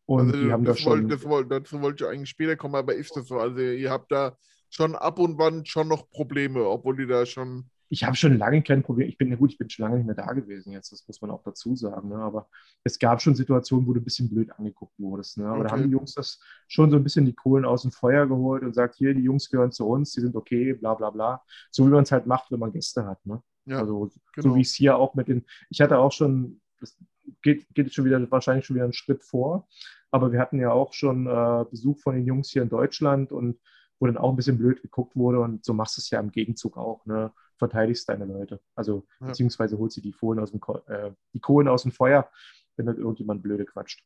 Und 0.06 0.32
also, 0.32 0.40
die 0.40 0.52
haben 0.52 0.64
das 0.64 0.76
das 0.76 0.80
schon. 0.80 1.08
das 1.08 1.22
dazu 1.48 1.80
wollte 1.82 2.04
ich 2.04 2.10
eigentlich 2.10 2.30
später 2.30 2.56
kommen, 2.56 2.74
aber 2.76 2.94
ist 2.94 3.16
das 3.16 3.26
so? 3.28 3.38
Also 3.38 3.60
ihr 3.60 3.90
habt 3.90 4.12
da 4.12 4.36
schon 4.70 4.94
ab 4.94 5.18
und 5.18 5.38
wann 5.38 5.64
schon 5.66 5.88
noch 5.88 6.08
Probleme, 6.10 6.64
obwohl 6.68 6.96
die 6.96 7.06
da 7.06 7.26
schon. 7.26 7.70
ich 7.88 8.02
habe 8.04 8.16
schon 8.16 8.36
lange 8.36 8.62
kein 8.62 8.82
Problem. 8.82 9.08
Ich 9.08 9.16
bin 9.18 9.30
ja 9.30 9.36
gut, 9.36 9.52
ich 9.52 9.58
bin 9.58 9.70
schon 9.70 9.84
lange 9.84 9.96
nicht 9.98 10.06
mehr 10.06 10.14
da 10.16 10.32
gewesen 10.32 10.72
jetzt, 10.72 10.90
das 10.92 11.06
muss 11.06 11.20
man 11.20 11.30
auch 11.30 11.42
dazu 11.44 11.76
sagen. 11.76 12.08
Ne? 12.08 12.16
Aber 12.16 12.48
es 12.82 12.98
gab 12.98 13.22
schon 13.22 13.34
Situationen, 13.36 13.86
wo 13.86 13.92
du 13.92 14.00
ein 14.00 14.04
bisschen 14.04 14.28
blöd 14.28 14.50
angeguckt 14.52 14.94
wurdest. 14.98 15.38
Ne? 15.38 15.46
Aber 15.46 15.64
da 15.64 15.70
Okay. 15.70 15.72
haben 15.72 15.84
die 15.84 15.90
Jungs 15.92 16.14
das 16.14 16.40
schon 16.68 16.90
so 16.90 16.96
ein 16.96 17.04
bisschen 17.04 17.26
die 17.26 17.34
Kohlen 17.34 17.64
aus 17.64 17.82
dem 17.82 17.92
Feuer 17.92 18.26
geholt 18.26 18.62
und 18.64 18.74
sagt, 18.74 18.96
hier, 18.96 19.14
die 19.14 19.22
Jungs 19.22 19.48
gehören 19.50 19.70
zu 19.72 19.86
uns, 19.88 20.12
die 20.12 20.20
sind 20.20 20.34
okay, 20.34 20.72
bla 20.74 20.94
bla 20.94 21.10
bla. 21.10 21.42
So 21.70 21.86
wie 21.86 21.90
man 21.90 22.02
es 22.02 22.10
halt 22.12 22.26
macht, 22.26 22.50
wenn 22.50 22.58
man 22.60 22.72
Gäste 22.72 23.06
hat. 23.06 23.24
Ne? 23.24 23.40
Ja, 23.66 23.78
also 23.80 24.10
genau. 24.34 24.48
so 24.50 24.56
wie 24.56 24.62
es 24.62 24.74
hier 24.74 24.96
auch 24.96 25.14
mit 25.14 25.28
den, 25.28 25.44
ich 25.70 25.80
hatte 25.80 25.98
auch 25.98 26.12
schon, 26.12 26.60
das 26.80 26.96
geht, 27.42 27.66
geht 27.74 27.92
schon 27.94 28.04
wieder, 28.04 28.30
wahrscheinlich 28.30 28.66
schon 28.66 28.76
wieder 28.76 28.84
einen 28.84 28.92
Schritt 28.92 29.22
vor, 29.24 29.68
aber 30.10 30.32
wir 30.32 30.40
hatten 30.40 30.58
ja 30.60 30.70
auch 30.72 30.92
schon 30.92 31.26
äh, 31.26 31.64
Besuch 31.70 31.98
von 32.00 32.14
den 32.14 32.26
Jungs 32.26 32.50
hier 32.50 32.62
in 32.62 32.68
Deutschland 32.68 33.32
und 33.32 33.58
wo 33.98 34.06
dann 34.06 34.18
auch 34.18 34.30
ein 34.30 34.36
bisschen 34.36 34.58
blöd 34.58 34.82
geguckt 34.82 35.16
wurde 35.16 35.40
und 35.40 35.64
so 35.64 35.72
machst 35.72 35.96
du 35.96 36.00
es 36.00 36.10
ja 36.10 36.20
im 36.20 36.30
Gegenzug 36.30 36.76
auch, 36.76 37.04
ne? 37.06 37.32
Verteidigst 37.58 38.06
deine 38.10 38.26
Leute. 38.26 38.60
Also 38.74 39.06
Ja. 39.20 39.28
beziehungsweise 39.28 39.78
holst 39.78 39.96
du 39.96 40.02
die 40.02 40.12
Kohlen 40.12 40.38
aus 40.38 40.50
dem 40.50 40.60
Ko 40.60 40.76
äh, 40.88 41.12
die 41.32 41.40
Kohlen 41.40 41.68
aus 41.68 41.84
dem 41.84 41.92
Feuer, 41.92 42.30
wenn 42.76 42.84
dann 42.84 42.98
irgendjemand 42.98 43.42
blöde 43.42 43.64
quatscht. 43.64 44.04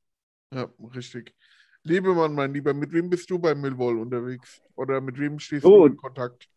Ja, 0.53 0.69
richtig. 0.95 1.35
Liebemann, 1.83 2.35
mein 2.35 2.53
Lieber, 2.53 2.75
mit 2.75 2.93
wem 2.93 3.11
bist 3.11 3.31
du 3.31 3.39
bei 3.39 3.55
Millwall 3.55 3.99
unterwegs? 3.99 4.63
Oder 4.77 5.01
mit 5.01 5.19
wem 5.19 5.39
stehst 5.39 5.65
Oh. 5.65 5.81
du 5.81 5.87
in 5.87 5.97
Kontakt? 5.97 6.49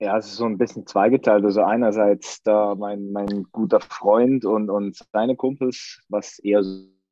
Ja, 0.00 0.18
es 0.18 0.26
ist 0.26 0.36
so 0.36 0.44
ein 0.44 0.58
bisschen 0.58 0.86
zweigeteilt. 0.86 1.44
Also 1.44 1.62
einerseits 1.62 2.42
da 2.42 2.74
mein, 2.74 3.12
mein 3.12 3.44
guter 3.52 3.80
Freund 3.80 4.44
und, 4.44 4.68
und 4.68 4.96
seine 5.12 5.36
Kumpels, 5.36 6.02
was 6.08 6.38
eher 6.40 6.62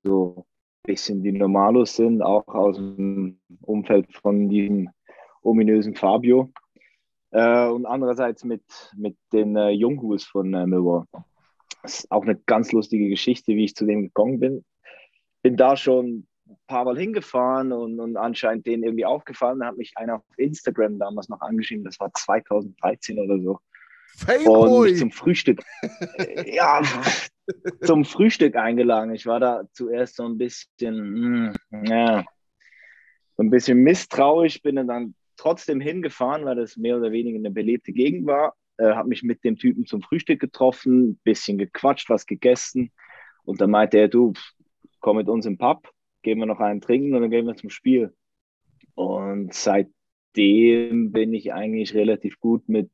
so 0.03 0.35
ein 0.37 0.45
bisschen 0.85 1.23
die 1.23 1.33
Normalos 1.33 1.97
sind, 1.97 2.23
auch 2.23 2.47
aus 2.49 2.77
dem 2.77 3.41
Umfeld 3.61 4.13
von 4.13 4.49
diesem 4.49 4.91
ominösen 5.43 5.95
Fabio. 5.95 6.53
Äh, 7.31 7.69
und 7.69 7.87
andererseits 7.87 8.45
mit, 8.45 8.63
mit 8.97 9.17
den 9.33 9.57
äh, 9.57 9.71
Junghuls 9.71 10.25
von 10.25 10.53
äh, 10.53 10.67
Millwall. 10.67 11.07
Das 11.83 12.01
ist 12.01 12.13
auch 12.13 12.23
eine 12.23 12.37
ganz 12.37 12.73
lustige 12.73 13.09
Geschichte, 13.09 13.53
wie 13.53 13.65
ich 13.65 13.75
zu 13.75 13.87
dem 13.87 14.03
gekommen 14.03 14.39
bin. 14.39 14.65
Bin 15.43 15.57
da 15.57 15.77
schon 15.77 16.27
ein 16.53 16.67
paar 16.67 16.85
Mal 16.85 16.99
hingefahren 16.99 17.73
und, 17.73 18.01
und 18.01 18.17
anscheinend 18.17 18.67
denen 18.67 18.83
irgendwie 18.83 19.05
aufgefallen. 19.05 19.61
Da 19.61 19.67
hat 19.67 19.77
mich 19.77 19.93
einer 19.97 20.17
auf 20.17 20.23
Instagram 20.37 20.99
damals 20.99 21.29
noch 21.29 21.41
angeschrieben, 21.41 21.85
das 21.85 21.99
war 22.01 22.13
2013 22.13 23.19
oder 23.19 23.41
so. 23.41 23.51
Und 23.51 24.45
Fanboy! 24.45 24.91
mich 24.91 24.99
zum 24.99 25.11
Frühstück, 25.11 25.63
ja, 26.47 26.83
zum 27.83 28.05
Frühstück 28.05 28.57
eingeladen. 28.57 29.15
Ich 29.15 29.27
war 29.27 29.41
da 29.41 29.63
zuerst 29.73 30.17
so 30.17 30.25
ein 30.25 30.39
bisschen, 30.39 31.49
mm, 31.49 31.53
ja, 31.87 32.25
so 33.37 33.43
ein 33.43 33.51
bisschen 33.51 33.79
misstrauisch, 33.79 34.61
bin 34.63 34.77
dann 34.77 35.15
trotzdem 35.37 35.81
hingefahren, 35.81 36.45
weil 36.45 36.57
das 36.57 36.77
mehr 36.77 36.97
oder 36.99 37.11
weniger 37.11 37.39
eine 37.39 37.51
belebte 37.51 37.93
Gegend 37.93 38.27
war. 38.27 38.55
Äh, 38.77 38.93
habe 38.93 39.09
mich 39.09 39.23
mit 39.23 39.45
dem 39.45 39.57
Typen 39.57 39.87
zum 39.87 40.03
Frühstück 40.03 40.41
getroffen, 40.41 41.19
bisschen 41.25 41.59
gequatscht, 41.59 42.11
was 42.11 42.27
gegessen. 42.27 42.93
Und 43.45 43.61
dann 43.61 43.71
meinte 43.71 43.99
er, 43.99 44.09
du, 44.09 44.35
komm 45.01 45.17
mit 45.17 45.29
uns 45.29 45.47
im 45.47 45.59
Pub, 45.59 45.91
gehen 46.23 46.39
wir 46.39 46.47
noch 46.47 46.61
einen 46.61 46.81
trinken 46.81 47.15
und 47.15 47.23
dann 47.23 47.31
gehen 47.31 47.47
wir 47.47 47.55
zum 47.57 47.71
Spiel. 47.71 48.15
Und 48.95 49.53
seitdem 49.53 51.13
bin 51.13 51.35
ich 51.35 51.53
eigentlich 51.53 51.95
relativ 51.95 52.39
gut 52.41 52.69
mit, 52.69 52.91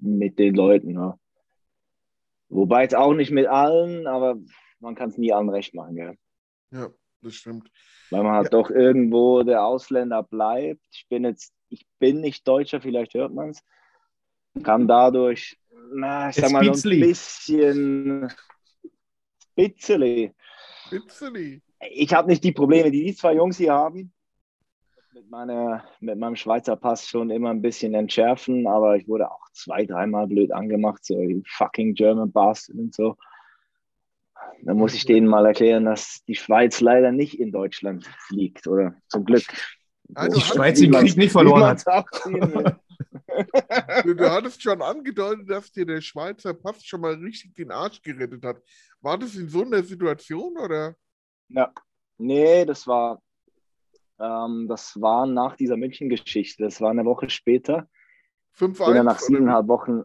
mit 0.00 0.38
den 0.38 0.54
Leuten. 0.54 0.90
Ja. 0.90 1.18
Wobei 2.48 2.82
jetzt 2.82 2.96
auch 2.96 3.14
nicht 3.14 3.30
mit 3.30 3.46
allen, 3.46 4.06
aber 4.06 4.36
man 4.80 4.94
kann 4.94 5.10
es 5.10 5.18
nie 5.18 5.32
allen 5.32 5.48
recht 5.50 5.74
machen, 5.74 5.94
gell? 5.96 6.16
Ja, 6.72 6.88
das 7.22 7.34
stimmt. 7.34 7.70
Weil 8.10 8.22
man 8.22 8.32
halt 8.32 8.46
Ja. 8.46 8.50
doch 8.50 8.70
irgendwo 8.70 9.42
der 9.42 9.64
Ausländer 9.64 10.22
bleibt. 10.22 10.84
Ich 10.90 11.06
bin 11.08 11.24
jetzt, 11.24 11.52
ich 11.68 11.86
bin 11.98 12.20
nicht 12.20 12.46
Deutscher, 12.48 12.80
vielleicht 12.80 13.14
hört 13.14 13.32
man 13.32 13.50
es. 13.50 13.62
Kann 14.64 14.88
dadurch, 14.88 15.58
na, 15.92 16.30
ich 16.30 16.36
sag 16.36 16.50
mal, 16.50 16.64
so 16.74 16.88
ein 16.88 17.00
bisschen 17.00 18.32
Spitzeli. 19.52 20.34
Bitzeli. 20.90 21.62
Ich 21.88 22.12
habe 22.12 22.28
nicht 22.28 22.44
die 22.44 22.52
Probleme, 22.52 22.90
die 22.90 23.04
die 23.04 23.14
zwei 23.14 23.34
Jungs 23.34 23.56
hier 23.56 23.72
haben. 23.72 24.12
Mit, 25.12 25.30
meiner, 25.30 25.84
mit 26.00 26.18
meinem 26.18 26.36
Schweizer 26.36 26.76
Pass 26.76 27.08
schon 27.08 27.30
immer 27.30 27.50
ein 27.50 27.62
bisschen 27.62 27.94
entschärfen, 27.94 28.66
aber 28.66 28.96
ich 28.96 29.08
wurde 29.08 29.30
auch 29.30 29.50
zwei, 29.52 29.84
dreimal 29.84 30.26
blöd 30.26 30.52
angemacht, 30.52 31.04
so 31.04 31.16
fucking 31.46 31.94
German 31.94 32.30
Bastard 32.30 32.76
und 32.76 32.94
so. 32.94 33.16
Da 34.62 34.74
muss 34.74 34.94
ich 34.94 35.06
denen 35.06 35.26
mal 35.26 35.46
erklären, 35.46 35.86
dass 35.86 36.22
die 36.26 36.34
Schweiz 36.34 36.80
leider 36.80 37.12
nicht 37.12 37.40
in 37.40 37.50
Deutschland 37.50 38.08
liegt, 38.28 38.66
oder 38.66 38.94
zum 39.08 39.24
Glück. 39.24 39.44
Also 40.14 40.38
Die 40.38 40.44
Schweiz 40.44 40.80
den 40.80 40.92
Krieg 40.92 41.16
nicht 41.16 41.32
verloren 41.32 41.64
hat. 41.64 41.84
du 44.04 44.30
hattest 44.30 44.62
schon 44.62 44.82
angedeutet, 44.82 45.48
dass 45.48 45.72
dir 45.72 45.86
der 45.86 46.00
Schweizer 46.00 46.52
Pass 46.52 46.84
schon 46.84 47.00
mal 47.00 47.14
richtig 47.14 47.54
den 47.54 47.70
Arsch 47.70 48.02
gerettet 48.02 48.44
hat. 48.44 48.60
War 49.00 49.18
das 49.18 49.34
in 49.36 49.48
so 49.48 49.64
einer 49.64 49.82
Situation 49.82 50.56
oder? 50.58 50.94
Ja, 51.52 51.72
nee, 52.18 52.64
das 52.64 52.86
war, 52.86 53.20
ähm, 54.18 54.66
das 54.68 55.00
war 55.00 55.26
nach 55.26 55.56
dieser 55.56 55.76
München-Geschichte. 55.76 56.62
Das 56.62 56.80
war 56.80 56.90
eine 56.90 57.04
Woche 57.04 57.28
später. 57.28 57.88
Bin 58.58 58.74
dann 58.74 58.96
5-1? 58.96 59.02
nach 59.04 59.18
siebeneinhalb 59.18 59.68
Wochen, 59.68 60.02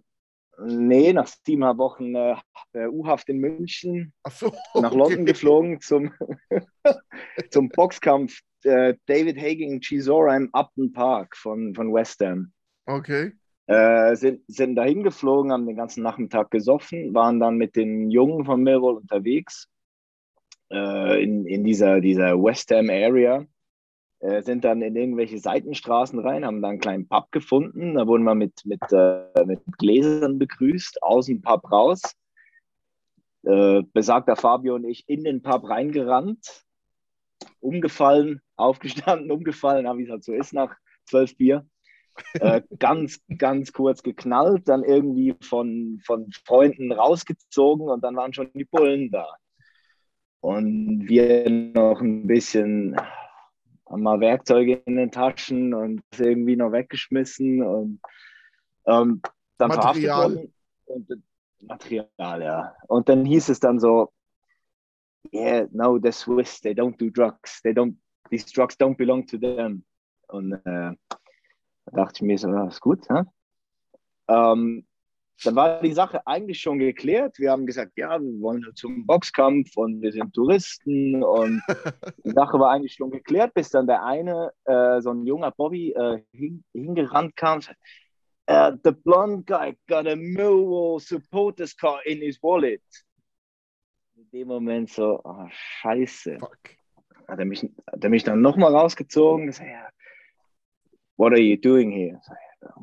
nee, 0.60 1.14
nach 1.14 1.28
siebeneinhalb 1.28 1.78
Wochen 1.78 2.16
äh, 2.16 2.36
äh, 2.74 2.88
U-Haft 2.88 3.30
in 3.30 3.40
München 3.40 4.14
so, 4.30 4.48
nach 4.76 4.92
okay. 4.92 4.98
London 4.98 5.26
geflogen 5.26 5.82
zum, 5.82 6.12
zum 7.52 7.70
Boxkampf 7.70 8.40
äh, 8.64 8.96
David 9.06 9.38
Hagen 9.38 9.82
Chisora 9.82 10.36
im 10.36 10.50
Upton 10.54 10.94
Park 10.94 11.36
von, 11.36 11.76
von 11.76 11.94
West 11.94 12.22
Ham. 12.22 12.54
Okay. 12.86 13.34
Äh, 13.68 14.16
sind, 14.16 14.44
sind 14.48 14.76
dahin 14.76 15.04
geflogen, 15.04 15.52
haben 15.52 15.66
den 15.66 15.76
ganzen 15.76 16.04
Nachmittag 16.04 16.52
gesoffen, 16.52 17.14
waren 17.14 17.40
dann 17.40 17.58
mit 17.58 17.76
den 17.76 18.12
Jungen 18.12 18.46
von 18.46 18.62
Millwall 18.62 18.96
unterwegs 18.96 19.68
äh, 20.72 21.24
in, 21.24 21.46
in 21.46 21.64
dieser, 21.64 22.02
dieser 22.02 22.42
West 22.42 22.72
Ham 22.72 22.90
Area. 22.90 23.46
Äh, 24.20 24.42
sind 24.44 24.64
dann 24.64 24.82
in 24.82 24.96
irgendwelche 24.96 25.38
Seitenstraßen 25.38 26.18
rein, 26.20 26.46
haben 26.46 26.62
dann 26.62 26.72
einen 26.72 26.80
kleinen 26.80 27.08
Pub 27.08 27.32
gefunden. 27.32 27.96
Da 27.96 28.08
wurden 28.08 28.24
wir 28.24 28.34
mit, 28.34 28.66
mit, 28.66 28.82
äh, 28.92 29.46
mit 29.46 29.62
Gläsern 29.78 30.40
begrüßt, 30.40 31.04
aus 31.04 31.28
dem 31.28 31.42
Pub 31.42 31.70
raus. 31.72 32.02
Äh, 33.44 33.84
besagter 33.94 34.36
Fabio 34.36 34.76
und 34.76 34.86
ich 34.86 35.08
in 35.08 35.24
den 35.24 35.44
Pub 35.44 35.70
reingerannt, 35.70 36.64
umgefallen, 37.60 38.42
aufgestanden, 38.56 39.30
umgefallen, 39.32 39.86
wie 39.98 40.04
es 40.06 40.10
halt 40.10 40.24
so 40.24 40.34
ist 40.34 40.54
nach 40.54 40.76
zwölf 41.06 41.38
Bier. 41.38 41.68
äh, 42.34 42.62
ganz, 42.80 43.20
ganz 43.38 43.74
kurz 43.74 44.02
geknallt, 44.02 44.68
dann 44.70 44.84
irgendwie 44.84 45.36
von, 45.42 46.02
von 46.04 46.32
Freunden 46.46 46.92
rausgezogen 46.92 47.90
und 47.90 48.04
dann 48.04 48.16
waren 48.16 48.34
schon 48.34 48.50
die 48.54 48.66
Bullen 48.66 49.12
da. 49.12 49.28
Und 50.46 51.08
wir 51.08 51.50
noch 51.50 52.02
ein 52.02 52.28
bisschen, 52.28 52.96
haben 53.90 54.04
mal 54.04 54.20
Werkzeuge 54.20 54.76
in 54.86 54.96
den 54.96 55.10
Taschen 55.10 55.74
und 55.74 56.04
das 56.12 56.20
irgendwie 56.20 56.56
noch 56.56 56.72
weggeschmissen 56.72 57.64
und 57.64 58.00
ähm, 58.86 59.24
dann 59.58 59.72
verhaftet 59.72 60.04
Material. 60.04 60.36
worden. 60.36 60.54
Und, 60.86 61.24
Material, 61.62 62.44
ja. 62.44 62.76
Und 62.88 63.10
dann 63.10 63.26
hieß 63.26 63.50
es 63.50 63.60
dann 63.60 63.80
so, 63.80 64.14
yeah, 65.34 65.66
no, 65.72 65.98
the 65.98 66.12
Swiss, 66.12 66.62
they 66.62 66.74
don't 66.74 66.96
do 66.98 67.10
drugs. 67.10 67.60
They 67.64 67.72
don't, 67.72 67.96
these 68.30 68.46
drugs 68.46 68.76
don't 68.76 68.98
belong 68.98 69.26
to 69.26 69.40
them. 69.40 69.84
Und 70.28 70.54
äh, 70.54 70.60
da 70.64 71.92
dachte 71.92 72.18
ich 72.18 72.22
mir 72.22 72.38
so, 72.38 72.50
ja, 72.50 72.68
ist 72.68 72.82
gut. 72.82 73.04
Hä? 73.10 73.24
Ähm, 74.28 74.86
dann 75.44 75.56
war 75.56 75.82
die 75.82 75.94
Sache 75.94 76.26
eigentlich 76.26 76.62
schon 76.62 76.80
geklärt. 76.80 77.38
Wir 77.40 77.52
haben 77.52 77.66
gesagt, 77.66 77.94
ja, 77.98 78.20
wir 78.22 78.42
wollen 78.42 78.62
nur 78.62 78.74
zum 78.74 79.06
Boxkampf 79.06 79.76
und 79.76 80.02
wir 80.02 80.12
sind 80.12 80.34
Touristen. 80.34 81.24
Und 81.24 81.62
die 82.24 82.32
Sache 82.32 82.58
war 82.60 82.72
eigentlich 82.72 82.94
schon 82.94 83.12
geklärt, 83.12 83.54
bis 83.54 83.70
dann 83.70 83.88
der 83.88 84.04
eine, 84.04 84.52
äh, 84.64 85.02
so 85.02 85.12
ein 85.12 85.26
junger 85.26 85.52
Bobby, 85.52 85.92
äh, 85.92 86.22
hin, 86.32 86.64
hingerannt 86.74 87.36
kam. 87.36 87.60
"Uh, 88.48 88.72
the 88.84 88.92
blonde 88.92 89.44
guy 89.46 89.76
got 89.88 90.08
a 90.08 90.16
Millwall 90.16 91.00
supporters 91.00 91.76
car 91.76 92.00
in 92.06 92.20
his 92.22 92.42
wallet. 92.42 92.84
In 94.16 94.30
dem 94.32 94.48
Moment 94.48 94.90
so, 94.90 95.20
oh, 95.24 95.48
scheiße 95.50 96.38
Fuck. 96.40 96.60
hat 97.28 97.40
er 97.40 97.46
mich, 97.46 97.64
hat 97.64 98.04
er 98.04 98.10
mich 98.10 98.24
dann 98.24 98.42
nochmal 98.42 98.74
rausgezogen. 98.74 99.48
Gesagt, 99.48 99.70
ja, 99.70 99.90
what 101.18 101.32
are 101.34 101.42
you 101.42 101.58
doing 101.58 101.92
here? 101.92 102.20
So, 102.24 102.34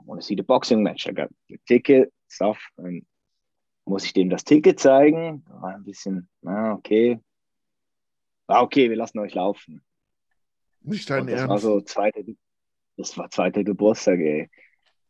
want 0.05 0.21
to 0.21 0.27
see 0.27 0.35
the 0.37 0.43
boxing 0.43 0.83
match. 0.83 1.07
I 1.07 1.13
got 1.13 1.29
the 1.49 1.59
ticket, 1.67 2.13
stuff. 2.29 2.59
Dann 2.77 3.03
muss 3.85 4.05
ich 4.05 4.13
dem 4.13 4.31
das 4.31 4.45
Ticket 4.45 4.79
zeigen. 4.81 5.45
War 5.49 5.75
ein 5.75 5.85
bisschen, 5.85 6.29
na, 6.41 6.73
okay. 6.75 7.21
Ah, 8.47 8.63
okay, 8.63 8.89
wir 8.91 8.97
lassen 8.97 9.19
euch 9.19 9.35
laufen. 9.35 9.83
Nicht 10.83 11.09
dein 11.09 11.23
Und 11.23 11.31
das 11.31 11.43
war 11.43 11.51
Ernst. 11.51 11.65
so 11.65 11.81
zweite, 11.81 12.25
das 12.97 13.17
war 13.17 13.31
zweiter 13.31 13.65
Geburtstag, 13.65 14.19
ey. 14.19 14.51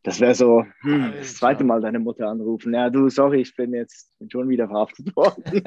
Das 0.03 0.19
wäre 0.19 0.35
so 0.35 0.65
hm, 0.81 1.13
das 1.17 1.35
zweite 1.35 1.63
Mal 1.63 1.79
deine 1.79 1.97
Mutter 1.97 2.27
anrufen. 2.27 2.73
Ja, 2.73 2.89
du, 2.89 3.07
sorry, 3.09 3.39
ich 3.41 3.55
bin 3.55 3.73
jetzt 3.73 4.17
bin 4.19 4.29
schon 4.29 4.49
wieder 4.49 4.67
verhaftet 4.67 5.15
worden. 5.15 5.43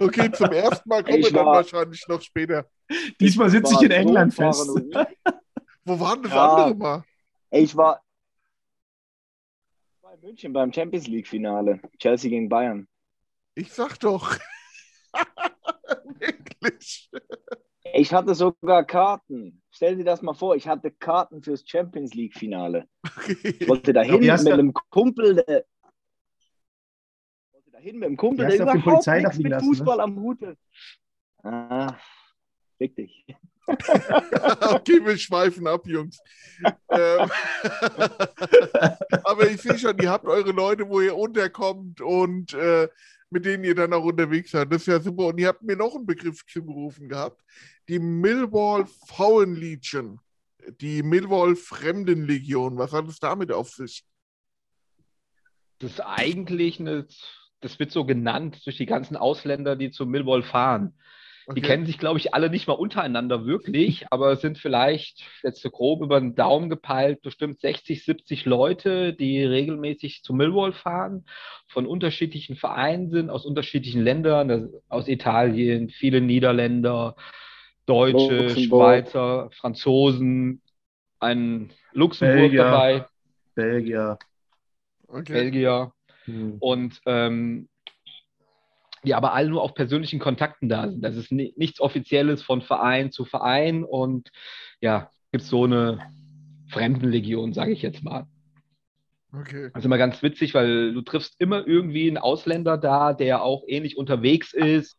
okay, 0.00 0.30
zum 0.32 0.52
ersten 0.52 0.88
Mal 0.88 1.02
kommen 1.02 1.16
wir 1.16 1.26
Ich 1.26 1.32
dann 1.32 1.46
war- 1.46 1.54
wahrscheinlich 1.56 2.06
noch 2.08 2.20
später. 2.20 2.66
Diesmal 3.20 3.48
sitze 3.50 3.72
ich 3.72 3.78
War 3.78 3.84
in 3.84 3.90
England 3.92 4.34
fest. 4.34 4.70
Wo 5.90 5.98
waren 5.98 6.22
das 6.22 6.32
Ja. 6.32 6.44
andere 6.44 6.74
mal? 6.76 7.04
Ey, 7.50 7.64
ich 7.64 7.76
war 7.76 8.00
ich 10.04 10.14
in 10.14 10.20
München 10.20 10.52
beim 10.52 10.72
Champions 10.72 11.08
League-Finale. 11.08 11.80
Chelsea 11.98 12.30
gegen 12.30 12.48
Bayern. 12.48 12.86
Ich 13.56 13.72
sag 13.72 13.98
doch. 13.98 14.38
Wirklich. 16.20 17.10
Ich 17.92 18.12
hatte 18.12 18.36
sogar 18.36 18.84
Karten. 18.84 19.62
Stell 19.72 19.96
dir 19.96 20.04
das 20.04 20.22
mal 20.22 20.34
vor, 20.34 20.54
ich 20.54 20.68
hatte 20.68 20.92
Karten 20.92 21.42
fürs 21.42 21.64
Champions 21.68 22.14
League-Finale. 22.14 22.86
Ich 23.04 23.10
Okay. 23.16 23.68
wollte 23.68 23.92
dahin 23.92 24.20
mit 24.20 24.30
einem 24.48 24.72
Kumpel, 24.90 25.34
der. 25.36 25.64
Ich 27.48 27.52
wollte 27.52 27.70
dahin 27.72 27.98
mit 27.98 28.06
einem 28.06 28.16
Kumpel, 28.16 28.46
der 28.46 28.58
du 28.58 28.64
auf 28.64 28.72
die 28.72 28.78
überhaupt 28.78 28.84
Polizei 29.06 29.22
nichts 29.22 29.38
mit 29.38 29.50
lassen, 29.50 29.64
ne? 29.70 29.74
Fußball 29.76 30.00
am 30.00 30.20
Hut 30.20 30.40
hat. 30.42 30.56
Ah, 31.42 31.96
fick 32.78 32.94
dich. 32.94 33.26
okay, 34.74 35.04
wir 35.04 35.16
schweifen 35.18 35.66
ab, 35.66 35.86
Jungs. 35.86 36.18
ähm, 36.90 37.30
aber 39.24 39.50
ich 39.50 39.60
sehe 39.62 39.78
schon, 39.78 39.98
ihr 39.98 40.10
habt 40.10 40.26
eure 40.26 40.52
Leute, 40.52 40.88
wo 40.88 41.00
ihr 41.00 41.16
unterkommt 41.16 42.00
und 42.00 42.54
äh, 42.54 42.88
mit 43.30 43.44
denen 43.44 43.64
ihr 43.64 43.74
dann 43.74 43.92
auch 43.92 44.04
unterwegs 44.04 44.50
seid. 44.50 44.72
Das 44.72 44.82
ist 44.82 44.88
ja 44.88 45.00
super. 45.00 45.26
Und 45.26 45.38
ihr 45.38 45.48
habt 45.48 45.62
mir 45.62 45.76
noch 45.76 45.94
einen 45.94 46.06
Begriff 46.06 46.44
zugerufen 46.46 47.08
gehabt. 47.08 47.40
Die 47.88 47.98
Millwall 47.98 48.86
Frauen 49.06 49.54
Legion. 49.54 50.20
Die 50.80 51.02
Millwall 51.02 51.56
Fremdenlegion. 51.56 52.76
Was 52.76 52.92
hat 52.92 53.08
es 53.08 53.20
damit 53.20 53.52
auf 53.52 53.70
sich? 53.70 54.04
Das 55.78 55.92
ist 55.92 56.00
eigentlich 56.00 56.80
eine, 56.80 57.06
das 57.60 57.78
wird 57.78 57.92
so 57.92 58.04
genannt 58.04 58.60
durch 58.66 58.76
die 58.76 58.86
ganzen 58.86 59.16
Ausländer, 59.16 59.76
die 59.76 59.90
zu 59.90 60.06
Millwall 60.06 60.42
fahren. 60.42 60.94
Die 61.56 61.60
Okay. 61.60 61.62
kennen 61.62 61.86
sich, 61.86 61.98
glaube 61.98 62.18
ich, 62.20 62.32
alle 62.32 62.48
nicht 62.48 62.68
mal 62.68 62.74
untereinander 62.74 63.44
wirklich, 63.44 64.06
aber 64.10 64.32
es 64.32 64.40
sind 64.40 64.58
vielleicht 64.58 65.24
jetzt 65.42 65.62
so 65.62 65.70
grob 65.70 66.02
über 66.02 66.20
den 66.20 66.34
Daumen 66.34 66.70
gepeilt 66.70 67.22
bestimmt 67.22 67.60
60, 67.60 68.04
70 68.04 68.44
Leute, 68.44 69.14
die 69.14 69.42
regelmäßig 69.42 70.22
zu 70.22 70.32
Millwall 70.32 70.72
fahren, 70.72 71.24
von 71.66 71.86
unterschiedlichen 71.86 72.56
Vereinen 72.56 73.10
sind, 73.10 73.30
aus 73.30 73.44
unterschiedlichen 73.46 74.02
Ländern, 74.02 74.70
aus 74.88 75.08
Italien, 75.08 75.88
viele 75.88 76.20
Niederländer, 76.20 77.16
Deutsche, 77.86 78.36
Luxemburg. 78.36 79.06
Schweizer, 79.06 79.50
Franzosen, 79.52 80.62
ein 81.18 81.70
Luxemburg 81.92 82.42
Belgier. 82.42 82.62
dabei, 82.62 83.06
Belgier. 83.54 84.18
Okay. 85.08 85.32
Belgier. 85.32 85.92
Hm. 86.26 86.58
und 86.60 87.00
ähm, 87.06 87.69
die 89.04 89.14
aber 89.14 89.32
alle 89.32 89.48
nur 89.48 89.62
auf 89.62 89.74
persönlichen 89.74 90.18
Kontakten 90.18 90.68
da 90.68 90.88
sind. 90.88 91.02
Das 91.02 91.16
ist 91.16 91.32
ni 91.32 91.54
nichts 91.56 91.80
Offizielles 91.80 92.42
von 92.42 92.62
Verein 92.62 93.10
zu 93.12 93.24
Verein 93.24 93.84
und 93.84 94.30
ja, 94.80 95.10
gibt 95.32 95.44
so 95.44 95.64
eine 95.64 96.00
Fremdenlegion, 96.70 97.52
sage 97.52 97.72
ich 97.72 97.82
jetzt 97.82 98.02
mal. 98.02 98.26
okay. 99.32 99.70
Das 99.72 99.82
ist 99.82 99.86
immer 99.86 99.98
ganz 99.98 100.22
witzig, 100.22 100.54
weil 100.54 100.92
du 100.92 101.02
triffst 101.02 101.34
immer 101.38 101.66
irgendwie 101.66 102.08
einen 102.08 102.18
Ausländer 102.18 102.78
da, 102.78 103.12
der 103.12 103.42
auch 103.42 103.64
ähnlich 103.66 103.96
unterwegs 103.96 104.52
ist. 104.52 104.98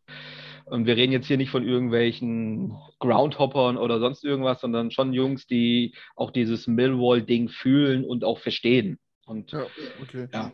Und 0.66 0.86
wir 0.86 0.95
reden 0.95 1.12
jetzt 1.12 1.28
hier 1.28 1.38
nicht 1.38 1.49
von 1.49 1.68
irgendwelchen 1.68 2.78
Groundhoppern 2.99 3.78
oder 3.78 3.99
sonst 3.99 4.24
irgendwas, 4.24 4.62
sondern 4.62 4.91
schon 4.91 5.12
Jungs, 5.14 5.45
die 5.45 5.95
auch 6.16 6.32
dieses 6.32 6.68
Millwall-Ding 6.68 7.49
fühlen 7.49 8.06
und 8.06 8.24
auch 8.24 8.39
verstehen. 8.39 8.97
Und 9.26 9.52
Ja, 9.52 9.66
okay. 10.02 10.28
ja. 10.32 10.54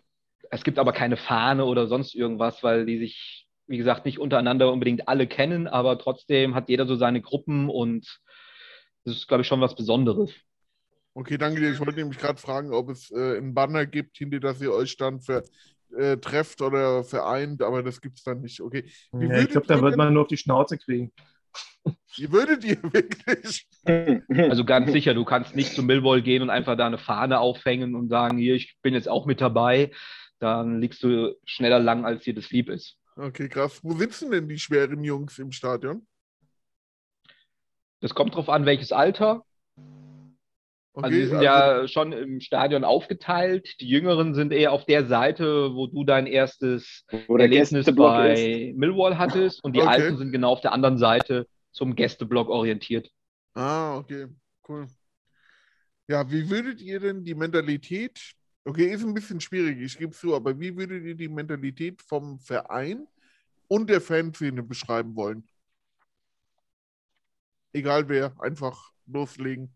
Es 0.49 0.63
gibt 0.63 0.79
aber 0.79 0.93
keine 0.93 1.17
Fahne 1.17 1.65
oder 1.65 1.87
sonst 1.87 2.15
irgendwas, 2.15 2.63
weil 2.63 2.85
die 2.85 2.99
sich, 2.99 3.47
wie 3.67 3.77
gesagt, 3.77 4.05
nicht 4.05 4.19
untereinander 4.19 4.71
unbedingt 4.71 5.07
alle 5.07 5.27
kennen, 5.27 5.67
aber 5.67 5.97
trotzdem 5.97 6.55
hat 6.55 6.69
jeder 6.69 6.85
so 6.85 6.95
seine 6.95 7.21
Gruppen 7.21 7.69
und 7.69 8.19
das 9.03 9.15
ist, 9.15 9.27
glaube 9.27 9.41
ich, 9.41 9.47
schon 9.47 9.61
was 9.61 9.75
Besonderes. 9.75 10.33
Okay, 11.13 11.37
danke 11.37 11.61
dir. 11.61 11.71
Ich 11.71 11.79
wollte 11.79 11.95
nämlich 11.95 12.19
gerade 12.19 12.39
fragen, 12.39 12.73
ob 12.73 12.89
es 12.89 13.09
äh, 13.11 13.37
ein 13.37 13.53
Banner 13.53 13.85
gibt, 13.85 14.17
hinter 14.17 14.39
das 14.39 14.61
ihr 14.61 14.71
euch 14.71 14.97
dann 14.97 15.19
ver, 15.19 15.43
äh, 15.95 16.17
trefft 16.17 16.61
oder 16.61 17.03
vereint, 17.03 17.63
aber 17.63 17.81
das 17.83 18.01
gibt 18.01 18.19
es 18.19 18.23
dann 18.23 18.41
nicht. 18.41 18.61
Okay. 18.61 18.85
Wie 19.13 19.27
Ja, 19.27 19.39
ich 19.39 19.49
glaube, 19.49 19.67
da 19.67 19.81
wird 19.81 19.95
man 19.95 20.13
nur 20.13 20.23
auf 20.23 20.27
die 20.27 20.37
Schnauze 20.37 20.77
kriegen. 20.77 21.11
Wie 22.17 22.31
würdet 22.31 22.63
ihr 22.63 22.81
wirklich? 22.93 23.67
Also 24.49 24.65
ganz 24.65 24.91
sicher, 24.91 25.13
du 25.13 25.23
kannst 25.23 25.55
nicht 25.55 25.73
zu 25.73 25.83
Millwall 25.83 26.21
gehen 26.21 26.41
und 26.41 26.49
einfach 26.49 26.77
da 26.77 26.85
eine 26.85 26.97
Fahne 26.97 27.39
aufhängen 27.39 27.95
und 27.95 28.09
sagen, 28.09 28.37
hier, 28.37 28.55
ich 28.55 28.75
bin 28.81 28.93
jetzt 28.93 29.09
auch 29.09 29.25
mit 29.25 29.41
dabei. 29.41 29.91
Dann 30.39 30.79
liegst 30.81 31.01
du 31.03 31.35
schneller 31.45 31.79
lang, 31.79 32.05
als 32.05 32.23
dir 32.23 32.33
das 32.35 32.51
lieb 32.51 32.69
ist. 32.69 32.97
Okay, 33.15 33.49
krass. 33.49 33.79
Wo 33.83 33.93
sitzen 33.93 34.31
denn 34.31 34.47
die 34.47 34.59
schweren 34.59 35.03
Jungs 35.03 35.39
im 35.39 35.51
Stadion? 35.51 36.05
Das 37.99 38.13
kommt 38.13 38.35
drauf 38.35 38.49
an, 38.49 38.65
welches 38.65 38.91
Alter. 38.91 39.43
Also 40.99 41.09
Okay, 41.09 41.21
die 41.21 41.27
sind 41.27 41.41
ja 41.43 41.87
schon 41.87 42.11
im 42.11 42.41
Stadion 42.41 42.83
aufgeteilt. 42.83 43.69
Die 43.81 43.87
Jüngeren 43.87 44.33
sind 44.33 44.51
eher 44.51 44.71
auf 44.71 44.85
der 44.85 45.05
Seite, 45.05 45.75
wo 45.75 45.87
du 45.87 46.03
dein 46.03 46.25
erstes 46.25 47.05
Erlebnis 47.09 47.71
Gästeblock 47.71 48.17
ist. 48.17 48.43
bei 48.43 48.73
Millwall 48.75 49.17
hattest 49.17 49.63
und 49.63 49.75
die 49.75 49.81
Okay. 49.81 49.89
Alten 49.89 50.17
sind 50.17 50.31
genau 50.31 50.51
auf 50.51 50.61
der 50.61 50.73
anderen 50.73 50.97
Seite 50.97 51.47
zum 51.71 51.95
Gästeblock 51.95 52.49
orientiert. 52.49 53.09
Ah, 53.55 53.97
okay, 53.97 54.27
cool. 54.67 54.87
Ja, 56.07 56.29
wie 56.31 56.49
würdet 56.49 56.81
ihr 56.81 56.99
denn 56.99 57.23
die 57.23 57.35
Mentalität, 57.35 58.33
okay, 58.67 58.91
ist 58.91 59.03
ein 59.03 59.13
bisschen 59.13 59.39
schwierig, 59.39 59.79
ich 59.79 59.97
gebe 59.97 60.11
es 60.11 60.19
zu, 60.19 60.35
aber 60.35 60.59
wie 60.59 60.75
würdet 60.75 61.03
ihr 61.03 61.15
die 61.15 61.29
Mentalität 61.29 62.01
vom 62.01 62.39
Verein 62.39 63.07
und 63.67 63.89
der 63.89 64.01
Fanszene 64.01 64.61
beschreiben 64.61 65.15
wollen? 65.15 65.47
Egal 67.73 68.09
wer, 68.09 68.33
einfach 68.41 68.91
loslegen. 69.05 69.73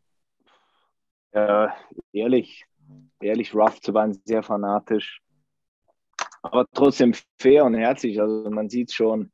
Äh, 1.31 1.67
ehrlich, 2.11 2.65
ehrlich, 3.21 3.51
zu 3.51 3.91
sein, 3.93 4.19
sehr 4.25 4.43
fanatisch. 4.43 5.21
Aber 6.41 6.65
trotzdem 6.73 7.13
fair 7.39 7.65
und 7.65 7.75
herzlich. 7.75 8.19
Also 8.19 8.49
man 8.49 8.69
sieht 8.69 8.91
schon, 8.91 9.31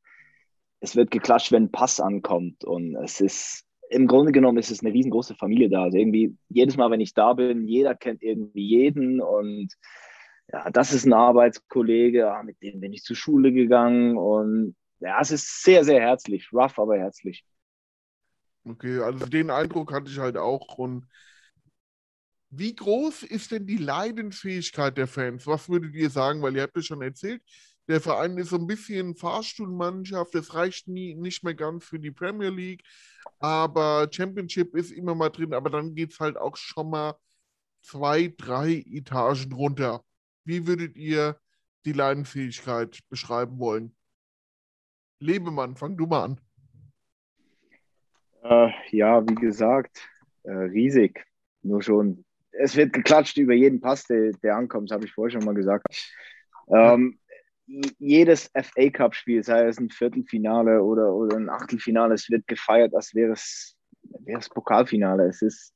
es 0.79 0.95
wird 0.95 1.09
geklatscht, 1.09 1.51
wenn 1.51 1.63
ein 1.63 1.71
Pass 1.71 1.99
ankommt. 1.99 2.63
Und 2.63 2.95
es 2.97 3.21
ist, 3.21 3.65
im 3.89 4.07
Grunde 4.07 4.31
genommen 4.31 4.57
ist 4.57 4.71
es 4.71 4.81
eine 4.81 4.93
riesengroße 4.93 5.35
Familie 5.35 5.69
da. 5.69 5.83
Also 5.83 5.97
irgendwie 5.97 6.35
jedes 6.49 6.77
Mal, 6.77 6.91
wenn 6.91 7.01
ich 7.01 7.13
da 7.13 7.33
bin, 7.33 7.67
jeder 7.67 7.95
kennt 7.95 8.21
irgendwie 8.21 8.67
jeden. 8.67 9.21
Und 9.21 9.73
ja, 10.51 10.69
das 10.69 10.93
ist 10.93 11.05
ein 11.05 11.13
Arbeitskollege, 11.13 12.19
ja, 12.19 12.43
mit 12.43 12.61
dem 12.61 12.79
bin 12.79 12.93
ich 12.93 13.03
zur 13.03 13.15
Schule 13.15 13.51
gegangen. 13.51 14.17
Und 14.17 14.75
ja, 14.99 15.19
es 15.21 15.31
ist 15.31 15.63
sehr, 15.63 15.83
sehr 15.83 16.01
herzlich. 16.01 16.51
Rough, 16.53 16.79
aber 16.79 16.97
herzlich. 16.97 17.45
Okay, 18.65 18.99
also 18.99 19.25
den 19.25 19.49
Eindruck 19.49 19.93
hatte 19.93 20.09
ich 20.09 20.19
halt 20.19 20.37
auch. 20.37 20.77
Und 20.77 21.07
wie 22.49 22.75
groß 22.75 23.23
ist 23.23 23.51
denn 23.51 23.65
die 23.65 23.77
Leidensfähigkeit 23.77 24.97
der 24.97 25.07
Fans? 25.07 25.47
Was 25.47 25.69
würdet 25.69 25.93
ihr 25.93 26.09
sagen? 26.09 26.41
Weil 26.41 26.55
ihr 26.55 26.63
habt 26.63 26.75
ja 26.75 26.81
schon 26.81 27.01
erzählt, 27.01 27.41
der 27.87 28.01
Verein 28.01 28.37
ist 28.37 28.49
so 28.49 28.57
ein 28.57 28.67
bisschen 28.67 29.15
Fahrstuhlmannschaft. 29.15 30.35
Es 30.35 30.53
reicht 30.53 30.87
nie, 30.87 31.15
nicht 31.15 31.43
mehr 31.43 31.53
ganz 31.53 31.85
für 31.85 31.99
die 31.99 32.11
Premier 32.11 32.49
League. 32.49 32.83
Aber 33.39 34.07
Championship 34.11 34.75
ist 34.75 34.91
immer 34.91 35.15
mal 35.15 35.29
drin. 35.29 35.53
Aber 35.53 35.69
dann 35.69 35.95
geht 35.95 36.11
es 36.11 36.19
halt 36.19 36.37
auch 36.37 36.57
schon 36.57 36.89
mal 36.89 37.15
zwei, 37.81 38.33
drei 38.37 38.83
Etagen 38.85 39.53
runter. 39.53 40.03
Wie 40.43 40.67
würdet 40.67 40.97
ihr 40.97 41.39
die 41.85 41.93
Leidensfähigkeit 41.93 42.99
beschreiben 43.09 43.59
wollen? 43.59 43.95
Lebemann, 45.19 45.75
fang 45.75 45.95
du 45.95 46.05
mal 46.05 46.23
an. 46.25 46.41
Äh, 48.43 48.71
ja, 48.91 49.27
wie 49.27 49.35
gesagt, 49.35 50.07
äh, 50.43 50.51
riesig. 50.51 51.25
Nur 51.63 51.81
schon, 51.81 52.25
es 52.51 52.75
wird 52.75 52.93
geklatscht 52.93 53.37
über 53.37 53.53
jeden 53.53 53.81
Pass, 53.81 54.05
der, 54.05 54.31
der 54.43 54.55
ankommt, 54.55 54.89
das 54.89 54.95
habe 54.95 55.05
ich 55.05 55.13
vorher 55.13 55.31
schon 55.31 55.45
mal 55.45 55.55
gesagt. 55.55 55.85
Ähm, 56.69 57.19
jedes 57.67 58.49
FA 58.53 58.89
Cup-Spiel, 58.89 59.43
sei 59.43 59.67
es 59.67 59.79
ein 59.79 59.89
Viertelfinale 59.89 60.81
oder, 60.81 61.13
oder 61.13 61.37
ein 61.37 61.49
Achtelfinale, 61.49 62.13
es 62.13 62.29
wird 62.29 62.47
gefeiert, 62.47 62.93
als 62.95 63.13
wäre 63.13 63.33
es, 63.33 63.75
wäre 64.19 64.39
es 64.39 64.49
Pokalfinale. 64.49 65.27
Es 65.27 65.41
ist, 65.41 65.73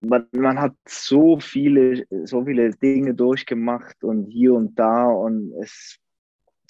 man, 0.00 0.26
man 0.32 0.60
hat 0.60 0.74
so 0.86 1.38
viele, 1.40 2.04
so 2.24 2.44
viele 2.44 2.70
Dinge 2.70 3.14
durchgemacht 3.14 4.04
und 4.04 4.26
hier 4.26 4.54
und 4.54 4.78
da 4.78 5.06
und 5.06 5.52
es, 5.62 5.98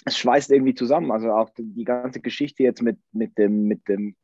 es 0.05 0.17
schweißt 0.19 0.53
irgendwie 0.53 0.75
zusammen. 0.75 1.11
Also 1.11 1.33
auch 1.33 1.51
die, 1.59 1.85
ganze 1.85 2.21
Geschichte 2.21 2.63
jetzt 2.63 2.83
mit, 2.83 2.99
mit 3.13 3.37
dem, 3.37 3.65
mit 3.65 3.89
dem, 3.89 4.15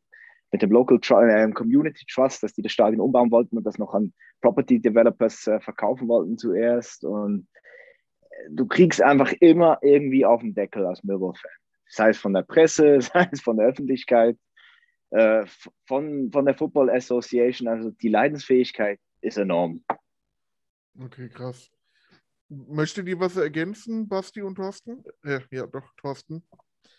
mit 0.52 0.62
dem 0.62 0.70
Local 0.70 0.98
äh, 0.98 1.50
Community 1.50 2.04
Trust, 2.06 2.42
dass 2.42 2.52
die 2.52 2.62
das 2.62 2.72
Stadion 2.72 3.00
umbauen 3.00 3.30
wollten 3.30 3.56
und 3.56 3.64
das 3.64 3.78
noch 3.78 3.94
an 3.94 4.12
Property 4.40 4.80
Developers 4.80 5.46
äh, 5.48 5.60
verkaufen 5.60 6.06
wollten 6.08 6.38
zuerst. 6.38 7.04
Und 7.04 7.48
du 8.50 8.66
kriegst 8.66 9.02
einfach 9.02 9.32
immer 9.40 9.78
irgendwie 9.82 10.24
auf 10.26 10.40
den 10.40 10.54
Deckel 10.54 10.86
als 10.86 11.02
Millwall-Fan. 11.04 11.50
Sei 11.88 12.10
es 12.10 12.18
von 12.18 12.32
der 12.34 12.42
Presse, 12.42 13.00
sei 13.02 13.28
es 13.32 13.40
von 13.40 13.56
der 13.56 13.66
Öffentlichkeit. 13.68 14.36
äh, 15.10 15.44
von, 15.86 16.30
von 16.32 16.44
der 16.46 16.54
Football 16.54 16.90
Association. 16.90 17.68
Also 17.68 17.90
die 17.90 18.08
Leidensfähigkeit 18.08 18.98
ist 19.20 19.38
enorm. 19.38 19.84
Okay, 20.98 21.28
krass. 21.28 21.70
Möchtet 22.48 23.08
ihr 23.08 23.18
was 23.18 23.36
ergänzen, 23.36 24.08
Basti 24.08 24.42
und 24.42 24.56
Thorsten? 24.56 25.02
Ja, 25.24 25.40
ja 25.50 25.66
doch, 25.66 25.84
Thorsten. 25.96 26.42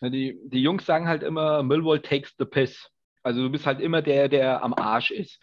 Die, 0.02 0.40
die 0.46 0.62
Jungs 0.62 0.86
sagen 0.86 1.08
halt 1.08 1.24
immer, 1.24 1.64
Millwall 1.64 2.02
takes 2.02 2.34
the 2.38 2.46
piss. 2.46 2.90
Also 3.22 3.44
du 3.44 3.50
bist 3.52 3.66
halt 3.66 3.80
immer 3.80 4.02
der, 4.02 4.28
der 4.30 4.64
am 4.64 4.74
Arsch 4.74 5.12
ist, 5.12 5.40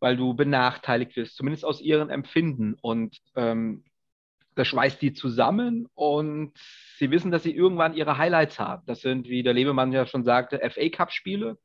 weil 0.00 0.16
du 0.16 0.34
benachteiligt 0.34 1.14
wirst, 1.16 1.36
zumindest 1.36 1.64
aus 1.64 1.80
ihren 1.80 2.10
Empfinden. 2.10 2.74
Und 2.80 3.18
ähm, 3.36 3.84
das 4.60 4.68
schweißt 4.68 5.00
die 5.00 5.14
zusammen 5.14 5.88
und 5.94 6.52
sie 6.98 7.10
wissen, 7.10 7.30
dass 7.30 7.44
sie 7.44 7.54
irgendwann 7.54 7.94
ihre 7.94 8.18
Highlights 8.18 8.58
haben. 8.58 8.82
Das 8.86 9.00
sind, 9.00 9.26
wie 9.26 9.42
der 9.42 9.54
Lebemann 9.54 9.90
ja 9.90 10.04
schon 10.04 10.22
sagte, 10.22 10.60
FA 10.70 10.88
Cup-Spiele. 10.90 11.58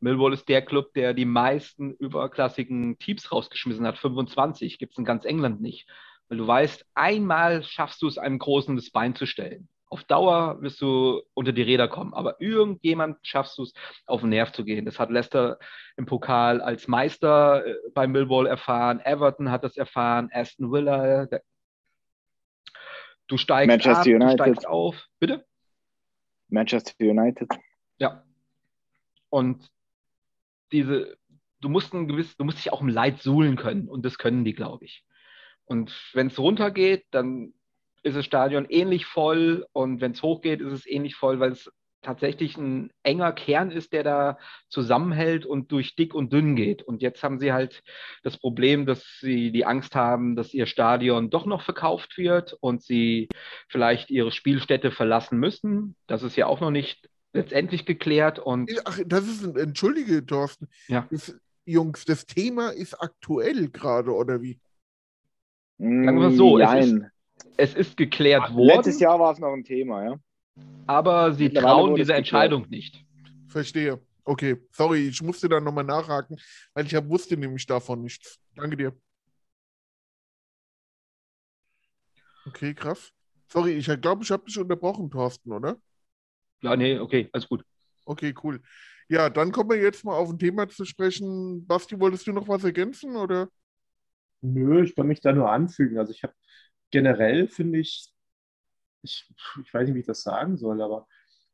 Millwall 0.00 0.32
ist 0.32 0.48
der 0.48 0.62
Club, 0.62 0.92
der 0.94 1.14
die 1.14 1.24
meisten 1.24 1.92
überklassigen 1.92 2.98
Teams 2.98 3.30
rausgeschmissen 3.30 3.86
hat. 3.86 3.96
25 3.98 4.78
gibt 4.78 4.92
es 4.92 4.98
in 4.98 5.04
ganz 5.04 5.24
England 5.24 5.60
nicht. 5.60 5.88
Weil 6.28 6.38
du 6.38 6.46
weißt, 6.48 6.84
einmal 6.94 7.62
schaffst 7.62 8.02
du 8.02 8.08
es, 8.08 8.18
einem 8.18 8.40
Großen 8.40 8.74
das 8.74 8.90
Bein 8.90 9.14
zu 9.14 9.24
stellen. 9.24 9.68
Auf 9.88 10.02
Dauer 10.02 10.60
wirst 10.62 10.82
du 10.82 11.22
unter 11.32 11.52
die 11.52 11.62
Räder 11.62 11.86
kommen, 11.86 12.12
aber 12.12 12.40
irgendjemand 12.40 13.18
schaffst 13.22 13.56
du 13.56 13.62
es, 13.62 13.72
auf 14.04 14.22
den 14.22 14.30
Nerv 14.30 14.50
zu 14.50 14.64
gehen. 14.64 14.84
Das 14.84 14.98
hat 14.98 15.12
Leicester 15.12 15.58
im 15.96 16.06
Pokal 16.06 16.60
als 16.60 16.88
Meister 16.88 17.64
äh, 17.64 17.74
bei 17.94 18.08
Millwall 18.08 18.48
erfahren, 18.48 18.98
Everton 18.98 19.52
hat 19.52 19.62
das 19.62 19.76
erfahren, 19.76 20.28
Aston 20.32 20.72
Villa. 20.72 21.28
Du 23.28 23.36
steigst 23.36 23.68
Manchester 23.68 24.00
ab, 24.00 24.06
United. 24.06 24.38
du 24.38 24.44
steigst 24.44 24.66
auf. 24.66 25.08
Bitte? 25.18 25.46
Manchester 26.48 26.94
United. 27.00 27.48
Ja. 27.98 28.24
Und 29.30 29.70
diese, 30.72 31.16
du 31.60 31.68
musst 31.68 31.92
ein 31.92 32.08
gewiss, 32.08 32.36
du 32.36 32.44
musst 32.44 32.58
dich 32.58 32.72
auch 32.72 32.80
im 32.80 32.88
Leid 32.88 33.20
suhlen 33.20 33.56
können 33.56 33.88
und 33.88 34.04
das 34.04 34.18
können 34.18 34.44
die, 34.44 34.54
glaube 34.54 34.84
ich. 34.84 35.04
Und 35.64 35.92
wenn 36.12 36.28
es 36.28 36.38
runtergeht, 36.38 37.06
dann 37.10 37.52
ist 38.02 38.16
das 38.16 38.24
Stadion 38.24 38.66
ähnlich 38.68 39.04
voll 39.04 39.66
und 39.72 40.00
wenn 40.00 40.12
es 40.12 40.22
hochgeht, 40.22 40.60
ist 40.60 40.72
es 40.72 40.86
ähnlich 40.86 41.16
voll, 41.16 41.40
weil 41.40 41.52
es 41.52 41.72
tatsächlich 42.06 42.56
ein 42.56 42.90
enger 43.02 43.32
Kern 43.32 43.70
ist, 43.70 43.92
der 43.92 44.04
da 44.04 44.38
zusammenhält 44.68 45.44
und 45.44 45.72
durch 45.72 45.96
dick 45.96 46.14
und 46.14 46.32
dünn 46.32 46.54
geht. 46.54 46.82
Und 46.82 47.02
jetzt 47.02 47.22
haben 47.22 47.40
sie 47.40 47.52
halt 47.52 47.82
das 48.22 48.38
Problem, 48.38 48.86
dass 48.86 49.04
sie 49.20 49.50
die 49.50 49.66
Angst 49.66 49.94
haben, 49.96 50.36
dass 50.36 50.54
ihr 50.54 50.66
Stadion 50.66 51.30
doch 51.30 51.46
noch 51.46 51.62
verkauft 51.62 52.16
wird 52.16 52.56
und 52.60 52.82
sie 52.82 53.28
vielleicht 53.68 54.10
ihre 54.10 54.30
Spielstätte 54.30 54.92
verlassen 54.92 55.38
müssen. 55.38 55.96
Das 56.06 56.22
ist 56.22 56.36
ja 56.36 56.46
auch 56.46 56.60
noch 56.60 56.70
nicht 56.70 57.10
letztendlich 57.32 57.84
geklärt 57.84 58.38
und 58.38 58.70
Ach, 58.84 59.00
das 59.04 59.26
ist 59.26 59.44
ein, 59.44 59.56
entschuldige, 59.56 60.24
Thorsten. 60.24 60.68
Ja. 60.86 61.06
Das, 61.10 61.36
Jungs, 61.64 62.04
das 62.04 62.24
Thema 62.24 62.70
ist 62.70 62.94
aktuell 62.94 63.68
gerade, 63.68 64.14
oder 64.14 64.40
wie? 64.40 64.60
Sagen 65.78 66.20
wir 66.20 66.30
so, 66.30 66.58
es 66.58 66.72
ist 66.72 66.92
Nein. 66.92 67.10
es 67.56 67.74
ist 67.74 67.96
geklärt 67.96 68.54
worden, 68.54 68.76
Letztes 68.76 69.00
Jahr 69.00 69.18
war 69.18 69.32
es 69.32 69.40
noch 69.40 69.52
ein 69.52 69.64
Thema, 69.64 70.04
ja. 70.04 70.20
Aber 70.86 71.32
sie 71.34 71.50
trauen 71.50 71.94
dieser 71.94 72.14
geklärt. 72.14 72.18
Entscheidung 72.18 72.68
nicht. 72.68 73.04
Verstehe. 73.48 74.00
Okay, 74.24 74.56
sorry, 74.72 75.08
ich 75.08 75.22
musste 75.22 75.48
da 75.48 75.60
nochmal 75.60 75.84
nachhaken, 75.84 76.36
weil 76.74 76.86
ich 76.86 76.94
wusste 77.08 77.36
nämlich 77.36 77.66
davon 77.66 78.02
nichts. 78.02 78.40
Danke 78.56 78.76
dir. 78.76 78.92
Okay, 82.46 82.74
krass. 82.74 83.12
Sorry, 83.48 83.72
ich 83.72 83.86
glaube, 84.00 84.24
ich 84.24 84.30
habe 84.30 84.44
dich 84.44 84.58
unterbrochen, 84.58 85.10
Thorsten, 85.10 85.52
oder? 85.52 85.76
Ja, 86.62 86.74
nee, 86.74 86.98
okay, 86.98 87.28
alles 87.32 87.48
gut. 87.48 87.64
Okay, 88.04 88.34
cool. 88.42 88.60
Ja, 89.08 89.30
dann 89.30 89.52
kommen 89.52 89.70
wir 89.70 89.80
jetzt 89.80 90.04
mal 90.04 90.16
auf 90.16 90.30
ein 90.30 90.38
Thema 90.38 90.68
zu 90.68 90.84
sprechen. 90.84 91.66
Basti, 91.66 91.98
wolltest 91.98 92.26
du 92.26 92.32
noch 92.32 92.48
was 92.48 92.64
ergänzen, 92.64 93.14
oder? 93.14 93.48
Nö, 94.40 94.82
ich 94.82 94.96
kann 94.96 95.06
mich 95.06 95.20
da 95.20 95.32
nur 95.32 95.50
anfügen. 95.50 95.98
Also 95.98 96.12
ich 96.12 96.22
habe 96.24 96.34
generell, 96.90 97.46
finde 97.48 97.78
ich, 97.78 98.12
ich, 99.02 99.32
ich 99.62 99.74
weiß 99.74 99.86
nicht, 99.86 99.94
wie 99.94 100.00
ich 100.00 100.06
das 100.06 100.22
sagen 100.22 100.56
soll, 100.56 100.82
aber 100.82 101.06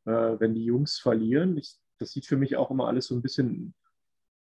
äh, 0.05 0.39
wenn 0.39 0.53
die 0.53 0.65
Jungs 0.65 0.99
verlieren, 0.99 1.57
ich, 1.57 1.75
das 1.99 2.11
sieht 2.11 2.25
für 2.25 2.37
mich 2.37 2.55
auch 2.57 2.71
immer 2.71 2.87
alles 2.87 3.07
so 3.07 3.15
ein 3.15 3.21
bisschen, 3.21 3.73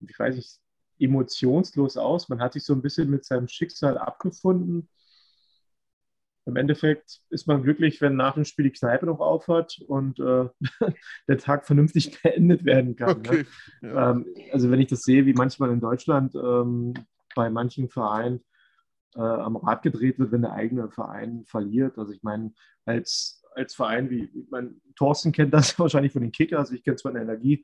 ich 0.07 0.17
weiß 0.17 0.35
nicht, 0.35 0.59
emotionslos 0.99 1.97
aus. 1.97 2.29
Man 2.29 2.41
hat 2.41 2.53
sich 2.53 2.63
so 2.63 2.73
ein 2.73 2.81
bisschen 2.81 3.09
mit 3.09 3.25
seinem 3.25 3.47
Schicksal 3.47 3.97
abgefunden. 3.97 4.87
Im 6.45 6.55
Endeffekt 6.55 7.21
ist 7.29 7.47
man 7.47 7.61
glücklich, 7.61 8.01
wenn 8.01 8.15
nach 8.15 8.33
dem 8.33 8.45
Spiel 8.45 8.65
die 8.65 8.71
Kneipe 8.71 9.05
noch 9.05 9.19
aufhat 9.19 9.79
und 9.87 10.19
äh, 10.19 10.49
der 11.27 11.37
Tag 11.37 11.65
vernünftig 11.65 12.19
beendet 12.23 12.65
werden 12.65 12.95
kann. 12.95 13.21
Ne? 13.21 13.29
Okay. 13.29 13.45
Ja. 13.81 14.11
Ähm, 14.11 14.25
also 14.51 14.71
wenn 14.71 14.79
ich 14.79 14.87
das 14.87 15.01
sehe, 15.01 15.25
wie 15.25 15.33
manchmal 15.33 15.71
in 15.71 15.81
Deutschland 15.81 16.35
ähm, 16.35 16.93
bei 17.35 17.49
manchen 17.49 17.89
Vereinen 17.89 18.43
äh, 19.15 19.19
am 19.19 19.57
Rad 19.57 19.81
gedreht 19.81 20.19
wird, 20.19 20.31
wenn 20.31 20.41
der 20.41 20.53
eigene 20.53 20.89
Verein 20.89 21.43
verliert. 21.45 21.97
Also 21.97 22.11
ich 22.11 22.23
meine, 22.23 22.53
als, 22.85 23.43
als 23.55 23.75
Verein 23.75 24.09
wie, 24.09 24.23
ich 24.23 24.49
meine, 24.49 24.73
Thorsten 24.95 25.31
kennt 25.31 25.53
das 25.53 25.77
wahrscheinlich 25.79 26.13
von 26.13 26.21
den 26.21 26.31
Kickers, 26.31 26.71
ich 26.71 26.83
kenne 26.83 26.95
es 26.95 27.01
von 27.01 27.13
der 27.13 27.23
Energie. 27.23 27.63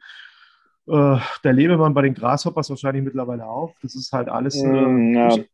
Äh, 0.87 1.17
der 1.43 1.53
Lebemann 1.53 1.93
bei 1.93 2.01
den 2.01 2.13
Grasshoppers 2.13 2.69
wahrscheinlich 2.69 3.03
mittlerweile 3.03 3.45
auch. 3.45 3.75
Das 3.81 3.95
ist 3.95 4.11
halt 4.13 4.29
alles, 4.29 4.61
Mm, 4.61 5.13
äh, 5.13 5.13
ja. 5.13 5.35
ich, 5.35 5.49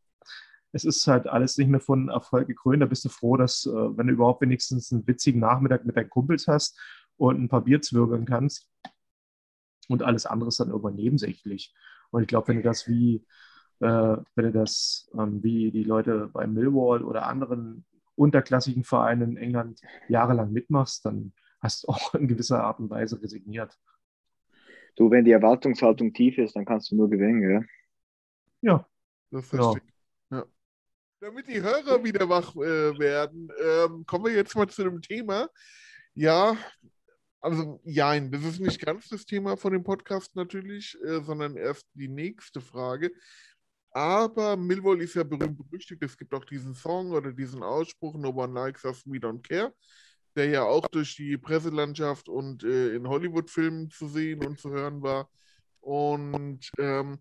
es 0.71 0.85
ist 0.85 1.07
halt 1.07 1.27
alles 1.27 1.57
nicht 1.57 1.69
mehr 1.69 1.79
von 1.79 2.09
Erfolg 2.09 2.47
gekrönt. 2.47 2.81
Da 2.81 2.85
bist 2.87 3.05
du 3.05 3.09
froh, 3.09 3.37
dass, 3.37 3.65
äh, 3.65 3.97
wenn 3.97 4.07
du 4.07 4.13
überhaupt 4.13 4.41
wenigstens 4.41 4.91
einen 4.91 5.07
witzigen 5.07 5.39
Nachmittag 5.39 5.85
mit 5.85 5.97
deinen 5.97 6.09
Kumpels 6.09 6.47
hast 6.47 6.79
und 7.17 7.41
ein 7.41 7.49
paar 7.49 7.61
Bier 7.61 7.81
zwirbeln 7.81 8.25
kannst. 8.25 8.67
Und 9.89 10.01
alles 10.01 10.25
andere 10.25 10.47
ist 10.47 10.59
dann 10.59 10.69
irgendwann 10.69 10.95
nebensächlich. 10.95 11.73
Und 12.11 12.21
ich 12.21 12.27
glaube, 12.27 12.49
wenn 12.49 12.57
du 12.57 12.63
das 12.63 12.87
wie, 12.87 13.25
äh, 13.79 14.17
wenn 14.35 14.45
du 14.45 14.51
das 14.51 15.09
ähm, 15.17 15.43
wie 15.43 15.71
die 15.71 15.83
Leute 15.83 16.29
bei 16.31 16.47
Millwall 16.47 17.03
oder 17.03 17.27
anderen 17.27 17.85
unterklassigen 18.15 18.83
Vereinen 18.83 19.31
in 19.31 19.37
England 19.37 19.81
jahrelang 20.07 20.51
mitmachst, 20.51 21.05
dann 21.05 21.33
hast 21.59 21.83
du 21.83 21.87
auch 21.89 22.13
in 22.15 22.27
gewisser 22.27 22.63
Art 22.63 22.79
und 22.79 22.89
Weise 22.89 23.21
resigniert. 23.21 23.77
Du, 24.95 25.09
wenn 25.09 25.25
die 25.25 25.31
Erwartungshaltung 25.31 26.13
tief 26.13 26.37
ist, 26.37 26.55
dann 26.55 26.65
kannst 26.65 26.91
du 26.91 26.95
nur 26.95 27.09
gewinnen, 27.09 27.41
gell? 27.41 27.65
Ja, 28.61 28.87
Das 29.31 29.49
Genau. 29.49 29.71
verstehe 29.73 29.87
ich. 29.87 29.93
Ja. 30.31 30.45
Damit 31.19 31.47
die 31.47 31.61
Hörer 31.61 32.03
wieder 32.03 32.29
wach 32.29 32.55
äh, 32.55 32.97
werden, 32.99 33.49
ähm, 33.59 34.05
kommen 34.05 34.25
wir 34.25 34.33
jetzt 34.33 34.55
mal 34.55 34.67
zu 34.67 34.83
dem 34.83 35.01
Thema. 35.01 35.49
Ja, 36.13 36.55
also 37.41 37.81
jein, 37.83 38.31
das 38.31 38.43
ist 38.43 38.59
nicht 38.61 38.79
ganz 38.85 39.09
das 39.09 39.25
Thema 39.25 39.57
von 39.57 39.73
dem 39.73 39.83
Podcast 39.83 40.35
natürlich, 40.35 40.95
äh, 41.03 41.21
sondern 41.23 41.57
erst 41.57 41.87
die 41.93 42.07
nächste 42.07 42.61
Frage. 42.61 43.11
Aber 43.93 44.57
Millwall 44.57 45.01
ist 45.01 45.13
ja 45.15 45.23
berühmt 45.23 45.57
berüchtigt. 45.57 46.01
Es 46.03 46.17
gibt 46.17 46.33
auch 46.33 46.45
diesen 46.45 46.73
Song 46.73 47.11
oder 47.11 47.31
diesen 47.31 47.61
Ausspruch, 47.63 48.15
No 48.15 48.29
one 48.29 48.53
likes 48.53 48.83
us, 48.85 49.03
we 49.05 49.17
don't 49.19 49.41
care, 49.47 49.73
der 50.35 50.47
ja 50.49 50.63
auch 50.63 50.87
durch 50.87 51.15
die 51.15 51.37
Presselandschaft 51.37 52.27
und 52.27 52.63
äh, 52.63 52.95
in 52.95 53.07
Hollywood-Filmen 53.07 53.91
zu 53.91 54.07
sehen 54.07 54.43
und 54.45 54.59
zu 54.59 54.71
hören 54.71 55.01
war. 55.03 55.29
Und 55.81 56.71
ähm, 56.79 57.19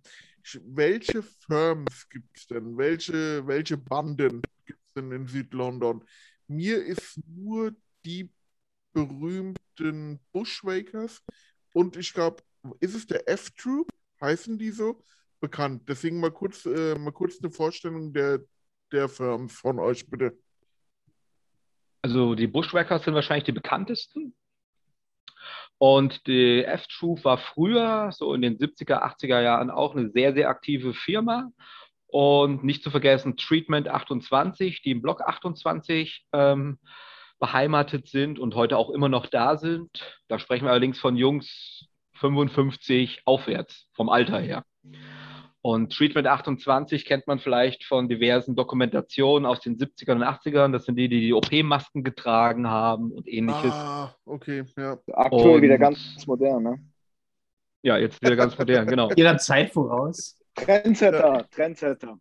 welche 0.65 1.23
Firms 1.23 2.09
gibt 2.09 2.37
es 2.37 2.47
denn? 2.47 2.77
Welche, 2.79 3.47
welche 3.47 3.77
Banden 3.77 4.41
gibt 4.65 4.81
es 4.81 4.93
denn 4.95 5.13
in 5.13 5.27
Südlondon? 5.27 6.05
Mir 6.49 6.83
ist 6.85 7.21
nur 7.27 7.73
die 8.05 8.31
berühmten 8.93 10.21
Bushwakers 10.33 11.23
und 11.75 11.97
ich 11.97 12.13
glaube, 12.15 12.43
ist 12.81 12.95
es 12.95 13.07
der 13.07 13.29
F-Troop? 13.29 13.91
Heißen 14.21 14.59
die 14.59 14.71
so? 14.71 15.03
Bekannt. 15.43 15.89
Deswegen 15.89 16.21
mal 16.21 16.31
kurz, 16.31 16.67
äh, 16.67 16.95
mal 16.95 17.11
kurz 17.11 17.43
eine 17.43 17.51
Vorstellung 17.51 18.13
der, 18.13 18.43
der 18.93 19.09
Firms 19.09 19.53
von 19.59 19.81
euch, 19.81 20.09
bitte. 20.09 20.39
Also 22.01 22.37
die 22.37 22.47
Bushwhackers 22.47 23.05
sind 23.05 23.15
wahrscheinlich 23.15 23.45
die 23.45 23.53
bekanntesten. 23.53 24.37
Und 25.79 26.29
die 26.29 26.63
F-Troop 26.63 27.25
war 27.25 27.39
früher, 27.39 28.13
so 28.13 28.35
in 28.35 28.43
den 28.43 28.57
70er, 28.57 29.03
80er 29.03 29.41
Jahren, 29.41 29.69
auch 29.69 29.97
eine 29.97 30.11
sehr, 30.11 30.33
sehr 30.33 30.49
aktive 30.49 30.95
Firma. 30.95 31.51
Und 32.07 32.63
nicht 32.63 32.85
zu 32.85 32.93
vergessen 32.93 33.37
Treatment 33.37 33.89
28, 33.89 34.81
die 34.83 34.93
im 34.93 35.03
Block 35.03 35.23
28 35.23 36.25
ähm, 36.33 36.79
beheimatet 37.41 38.07
sind 38.07 38.39
und 38.39 38.55
heute 38.55 38.79
auch 38.79 38.91
immer 38.91 39.09
noch 39.09 39.27
da 39.27 39.57
sind. 39.57 40.21
Da 40.29 40.39
sprechen 40.39 40.67
wir 40.67 40.71
allerdings 40.71 41.01
von 41.01 41.17
Jungs 41.17 41.89
55 42.15 43.23
aufwärts, 43.25 43.89
vom 43.95 44.09
Alter 44.09 44.39
her. 44.39 44.65
Und 45.65 45.93
Treatment 45.93 46.27
28 46.27 47.05
kennt 47.05 47.29
man 47.29 47.39
vielleicht 47.39 47.85
von 47.85 48.09
diversen 48.09 48.57
Dokumentationen 48.57 49.47
aus 49.47 49.61
den 49.61 49.79
70ern 49.79 50.17
und 50.17 50.25
80ern. 50.25 50.73
Das 50.73 50.85
sind 50.87 50.97
die, 50.97 51.09
die 51.09 51.21
die 51.21 51.33
OP-Masken 51.33 52.03
getragen 52.03 52.69
haben 52.69 53.13
und 53.13 53.29
ähnliches. 53.29 53.73
Ah, 53.73 54.13
okay, 54.25 54.65
ja. 54.77 54.99
Aktuell 55.13 55.57
Und- 55.57 55.63
wieder 55.63 55.79
ganz 55.79 56.27
modern, 56.27 56.65
ne? 56.65 56.79
Ja, 57.85 57.97
jetzt 57.97 58.21
wieder 58.23 58.37
ganz 58.37 58.59
modern, 58.59 58.87
genau. 58.87 59.11
ihrer 59.17 59.39
Zeit 59.39 59.73
voraus. 59.73 60.37
Trendsetter, 60.57 61.49
Trendsetter. 61.51 62.19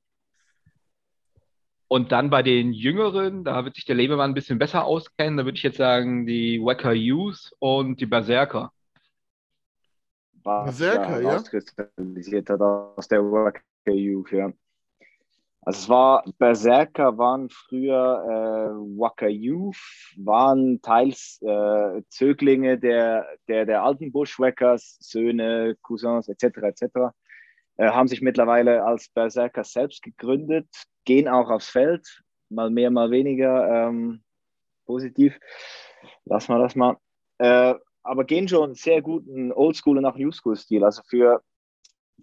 Und 1.88 2.12
dann 2.12 2.30
bei 2.30 2.42
den 2.42 2.74
Jüngeren, 2.74 3.44
da 3.44 3.66
wird 3.66 3.76
sich 3.76 3.86
der 3.86 3.96
Lebemann 3.96 4.32
ein 4.32 4.34
bisschen 4.36 4.60
besser 4.60 4.86
auskennen. 4.86 5.38
Da 5.38 5.46
würde 5.46 5.58
ich 5.58 5.64
jetzt 5.64 5.78
sagen, 5.78 6.26
die 6.26 6.62
Wacker 6.62 6.94
Youth 6.94 7.52
und 7.60 8.00
die 8.00 8.06
Berserker. 8.06 8.72
Was 10.44 10.78
Berserker, 10.78 11.22
ja? 11.22 11.30
herauskristallisiert 11.30 12.50
hat 12.50 12.62
aus 12.62 13.08
der 13.08 13.22
Youth, 13.88 14.32
ja. 14.32 14.52
Also 15.64 15.80
es 15.80 15.90
war, 15.90 16.24
Berserker 16.40 17.20
waren 17.20 17.50
früher 17.50 18.24
äh, 18.26 19.00
Wacker 19.00 19.30
Youth, 19.30 19.78
waren 20.18 20.82
teils 20.82 21.40
äh, 21.44 22.02
Zöglinge 22.10 22.80
der, 22.80 23.28
der, 23.48 23.68
der 23.68 23.84
alten 23.84 24.12
Bushwackers, 24.12 24.98
Söhne, 25.00 25.78
Cousins 25.84 26.28
etc. 26.30 26.58
etc. 26.64 26.84
Äh, 27.78 27.90
haben 27.90 28.08
sich 28.08 28.24
mittlerweile 28.24 28.84
als 28.84 29.10
Berserker 29.10 29.64
selbst 29.64 30.02
gegründet, 30.02 30.68
gehen 31.06 31.28
auch 31.28 31.52
aufs 31.52 31.70
Feld, 31.70 32.24
mal 32.50 32.72
mehr, 32.72 32.90
mal 32.90 33.12
weniger 33.12 33.88
ähm, 33.88 34.24
positiv. 34.88 35.40
Lassen 36.26 36.54
wir 36.54 36.60
das 36.60 36.76
mal. 36.76 36.98
Äh, 37.38 37.76
aber 38.04 38.26
gehen 38.26 38.48
schon 38.48 38.76
sehr 38.76 39.02
guten 39.02 39.52
Oldschool- 39.52 39.98
und 39.98 40.06
auch 40.06 40.18
Newschool-Stil. 40.18 40.84
Also 40.84 41.02
für, 41.08 41.42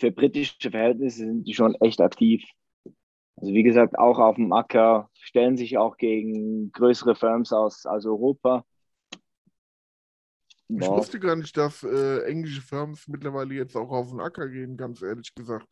für 0.00 0.12
britische 0.12 0.70
Verhältnisse 0.70 1.18
sind 1.18 1.44
die 1.46 1.54
schon 1.54 1.74
echt 1.76 2.00
aktiv. 2.00 2.44
Also 3.36 3.52
wie 3.54 3.62
gesagt, 3.64 3.98
auch 3.98 4.18
auf 4.18 4.36
dem 4.36 4.52
Acker, 4.52 5.10
stellen 5.14 5.56
sich 5.56 5.78
auch 5.78 5.96
gegen 5.98 6.72
größere 6.72 7.14
Firms 7.16 7.52
aus, 7.52 7.86
aus 7.86 8.06
Europa. 8.06 8.64
Ich 10.76 10.88
Ja, 10.88 10.90
wusste 10.90 11.20
gar 11.20 11.36
nicht, 11.36 11.56
dass 11.58 11.82
äh, 11.82 12.22
englische 12.24 12.62
Firmen 12.62 12.96
mittlerweile 13.06 13.54
jetzt 13.54 13.76
auch 13.76 13.90
auf 13.90 14.08
den 14.10 14.20
Acker 14.20 14.48
gehen, 14.48 14.76
ganz 14.78 15.02
ehrlich 15.02 15.34
gesagt. 15.34 15.68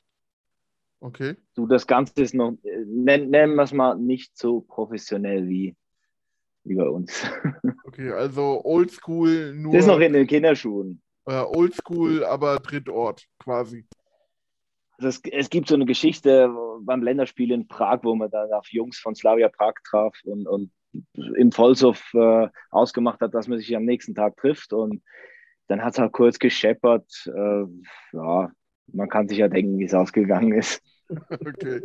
Okay. 1.02 1.36
du, 1.54 1.66
das 1.66 1.86
Ganze 1.86 2.22
ist 2.22 2.34
noch, 2.34 2.52
äh, 2.64 2.84
nenn, 2.86 3.30
nennen 3.30 3.54
wir 3.56 3.62
es 3.62 3.72
mal, 3.72 3.96
nicht 3.96 4.36
so 4.36 4.60
professionell 4.60 5.48
wie, 5.48 5.76
wie 6.66 6.74
bei 6.76 6.88
uns. 6.88 7.24
Okay, 7.86 8.10
also 8.10 8.62
oldschool 8.64 9.54
nur. 9.54 9.72
Das 9.72 9.82
ist 9.82 9.86
noch 9.86 10.00
in 10.00 10.12
den 10.12 10.26
Kinderschuhen. 10.26 11.00
äh, 11.26 11.40
oldschool, 11.40 12.24
aber 12.24 12.58
Drittort 12.58 13.24
quasi. 13.38 13.86
Also 14.98 15.08
es, 15.08 15.20
es 15.32 15.48
gibt 15.48 15.68
so 15.68 15.74
eine 15.76 15.86
Geschichte 15.86 16.50
beim 16.82 17.02
Länderspiel 17.02 17.52
in 17.52 17.68
Prag, 17.68 18.00
wo 18.02 18.14
man 18.14 18.30
dann 18.30 18.52
auf 18.52 18.66
Jungs 18.70 18.98
von 18.98 19.14
Slavia 19.14 19.48
Prag 19.48 19.74
traf 19.84 20.14
und, 20.24 20.46
und 20.46 20.72
im 21.14 21.52
Vollsuff 21.52 22.12
äh, 22.14 22.48
ausgemacht 22.70 23.20
hat, 23.20 23.34
dass 23.34 23.48
man 23.48 23.58
sich 23.58 23.74
am 23.76 23.84
nächsten 23.84 24.14
Tag 24.14 24.36
trifft. 24.36 24.72
Und 24.72 25.02
dann 25.68 25.82
hat 25.82 25.94
es 25.94 25.98
halt 25.98 26.12
kurz 26.12 26.38
gescheppert. 26.38 27.10
Äh, 27.26 27.64
ja, 28.12 28.50
man 28.92 29.08
kann 29.08 29.28
sich 29.28 29.38
ja 29.38 29.48
denken, 29.48 29.78
wie 29.78 29.84
es 29.84 29.94
ausgegangen 29.94 30.52
ist. 30.52 30.82
Okay. 31.30 31.82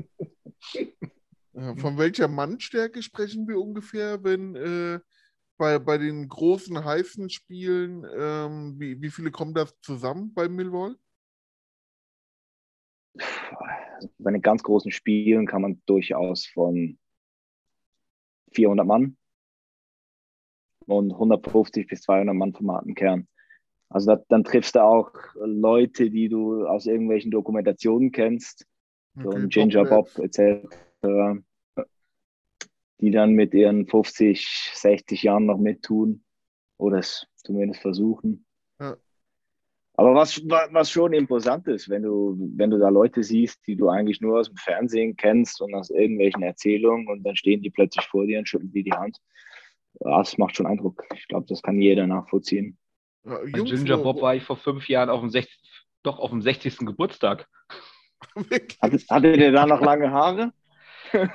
Von 1.54 1.98
welcher 1.98 2.30
Mannstärke 2.30 3.02
sprechen 3.02 3.48
wir 3.48 3.60
ungefähr, 3.60 4.24
wenn 4.24 4.56
äh, 4.56 5.00
bei, 5.58 5.80
bei 5.80 5.98
den 5.98 6.28
großen, 6.30 6.84
heißen 6.84 7.30
Spielen, 7.30 8.06
ähm, 8.18 8.80
wie, 8.80 9.02
wie 9.02 9.10
viele 9.10 9.32
kommen 9.32 9.54
da 9.54 9.66
zusammen 9.82 10.34
bei 10.34 10.48
Millwall? 10.48 10.96
Bei 14.18 14.32
den 14.32 14.42
ganz 14.42 14.64
großen 14.64 14.92
Spielen 14.92 15.46
kann 15.46 15.62
man 15.62 15.82
durchaus 15.86 16.46
von 16.46 16.98
400 18.54 18.88
Mann 18.88 19.18
und 20.86 21.12
150 21.12 21.88
bis 21.88 22.02
200 22.04 22.34
Mann 22.34 22.54
vom 22.54 22.72
harten 22.72 22.96
Kern. 22.96 23.28
Also 23.90 24.16
da, 24.16 24.24
dann 24.30 24.46
triffst 24.46 24.76
du 24.76 24.84
auch 24.84 25.12
Leute, 25.36 26.10
die 26.10 26.30
du 26.30 26.66
aus 26.66 26.86
irgendwelchen 26.86 27.30
Dokumentationen 27.30 28.14
kennst, 28.14 28.66
so 29.16 29.28
Okay, 29.28 29.38
ein 29.38 29.50
Ginger 29.50 29.84
Top 29.84 30.14
Bob 30.16 30.24
etc., 30.24 30.66
die 33.00 33.12
dann 33.12 33.32
mit 33.34 33.54
ihren 33.54 33.88
50, 33.88 34.72
60 34.74 35.24
Jahren 35.24 35.46
noch 35.46 35.58
mittun 35.58 36.24
oder 36.78 37.00
es 37.00 37.28
zumindest 37.36 37.82
versuchen. 37.82 38.46
Ja. 38.80 38.98
Aber 39.96 40.16
was, 40.16 40.38
wa- 40.50 40.70
was 40.72 40.90
schon 40.90 41.14
imposant 41.14 41.68
ist, 41.68 41.90
wenn 41.90 42.04
du, 42.04 42.36
wenn 42.56 42.70
du 42.70 42.80
da 42.80 42.90
Leute 42.90 43.24
siehst, 43.24 43.66
die 43.68 43.76
du 43.76 43.90
eigentlich 43.90 44.22
nur 44.22 44.40
aus 44.40 44.48
dem 44.48 44.58
Fernsehen 44.58 45.16
kennst 45.16 45.62
und 45.62 45.74
aus 45.76 45.90
irgendwelchen 45.90 46.44
Erzählungen 46.44 47.08
und 47.08 47.24
dann 47.24 47.36
stehen 47.36 47.62
die 47.62 47.70
plötzlich 47.70 48.06
vor 48.06 48.26
dir 48.26 48.40
und 48.40 48.48
schütteln 48.48 48.72
dir 48.72 48.84
die 48.84 48.94
Hand. 48.94 49.18
Ja, 50.00 50.20
das 50.20 50.38
macht 50.38 50.56
schon 50.56 50.66
Eindruck. 50.66 51.04
Ich 51.14 51.28
glaube, 51.28 51.46
das 51.50 51.62
kann 51.62 51.82
jeder 51.82 52.08
nachvollziehen. 52.08 52.78
Ja, 53.26 53.44
Ginger 53.44 53.98
Bob 53.98 54.22
war 54.22 54.36
ich 54.36 54.44
vor 54.44 54.58
fünf 54.58 54.88
Jahren 54.88 55.10
auf 55.10 55.20
dem 55.20 55.30
60, 55.30 55.60
doch 56.04 56.18
auf 56.20 56.30
dem 56.32 56.42
60. 56.42 56.86
Geburtstag. 56.86 57.48
Wirklich? 58.36 58.80
Hattet, 58.82 59.10
hattet 59.10 59.38
ihr 59.38 59.52
da 59.52 59.66
noch 59.66 59.82
lange 59.82 60.12
Haare? 60.12 60.54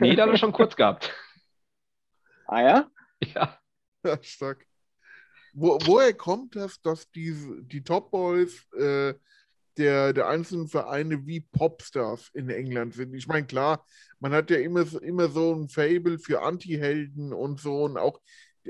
Nee, 0.00 0.16
da 0.16 0.24
hat 0.24 0.30
er 0.30 0.36
schon 0.38 0.52
kurz 0.52 0.76
gehabt. 0.76 1.12
Ah 2.46 2.60
ja? 2.62 2.90
Ja. 3.34 3.58
Ja, 4.04 4.18
stark. 4.22 4.66
Wo, 5.52 5.78
woher 5.84 6.12
kommt 6.14 6.54
das, 6.54 6.80
dass 6.80 7.10
diese, 7.10 7.62
die 7.62 7.82
Top 7.82 8.10
Boys 8.10 8.70
äh, 8.74 9.14
der, 9.78 10.12
der 10.12 10.28
einzelnen 10.28 10.68
Vereine 10.68 11.26
wie 11.26 11.40
Popstars 11.40 12.30
in 12.34 12.50
England 12.50 12.94
sind? 12.94 13.14
Ich 13.14 13.26
meine, 13.26 13.46
klar, 13.46 13.84
man 14.20 14.32
hat 14.32 14.50
ja 14.50 14.58
immer, 14.58 14.84
so- 14.84 15.00
immer 15.00 15.28
so 15.28 15.54
ein 15.54 15.68
Fable 15.68 16.18
für 16.18 16.42
Anti-Helden 16.42 17.32
und 17.32 17.60
so 17.60 17.84
und 17.84 17.96
auch, 17.96 18.20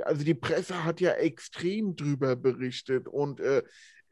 also 0.02 0.24
die 0.24 0.34
Presse 0.34 0.84
hat 0.84 1.00
ja 1.00 1.12
extrem 1.12 1.96
drüber 1.96 2.36
berichtet 2.36 3.09
und 3.09 3.40
äh, 3.40 3.62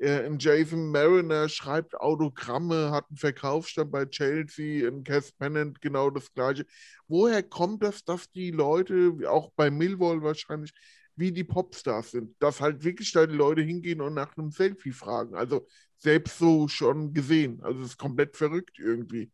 äh, 0.04 0.26
ein 0.26 0.38
Jason 0.38 0.90
Mariner 0.90 1.48
schreibt 1.48 1.94
Autogramme, 1.96 2.90
hat 2.90 3.06
einen 3.08 3.16
Verkaufsstand 3.16 3.90
bei 3.90 4.06
Chelsea, 4.06 4.86
ein 4.86 5.04
Cass 5.04 5.32
Pennant 5.32 5.80
genau 5.80 6.10
das 6.10 6.32
gleiche. 6.32 6.66
Woher 7.08 7.42
kommt 7.42 7.82
das, 7.82 8.04
dass 8.04 8.30
die 8.30 8.50
Leute, 8.50 9.16
auch 9.28 9.50
bei 9.56 9.70
Millwall 9.70 10.22
wahrscheinlich, 10.22 10.72
wie 11.16 11.32
die 11.32 11.44
Popstars 11.44 12.10
sind? 12.12 12.34
Dass 12.40 12.60
halt 12.60 12.84
wirklich 12.84 13.12
da 13.12 13.26
die 13.26 13.34
Leute 13.34 13.62
hingehen 13.62 14.00
und 14.00 14.14
nach 14.14 14.36
einem 14.36 14.50
Selfie 14.50 14.92
fragen. 14.92 15.34
Also 15.34 15.66
selbst 15.98 16.38
so 16.38 16.68
schon 16.68 17.12
gesehen. 17.14 17.60
Also 17.62 17.80
es 17.82 17.90
ist 17.90 17.98
komplett 17.98 18.36
verrückt 18.36 18.78
irgendwie. 18.78 19.30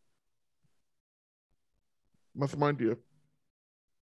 Was 2.35 2.57
meint 2.57 2.81
ihr? 2.81 2.97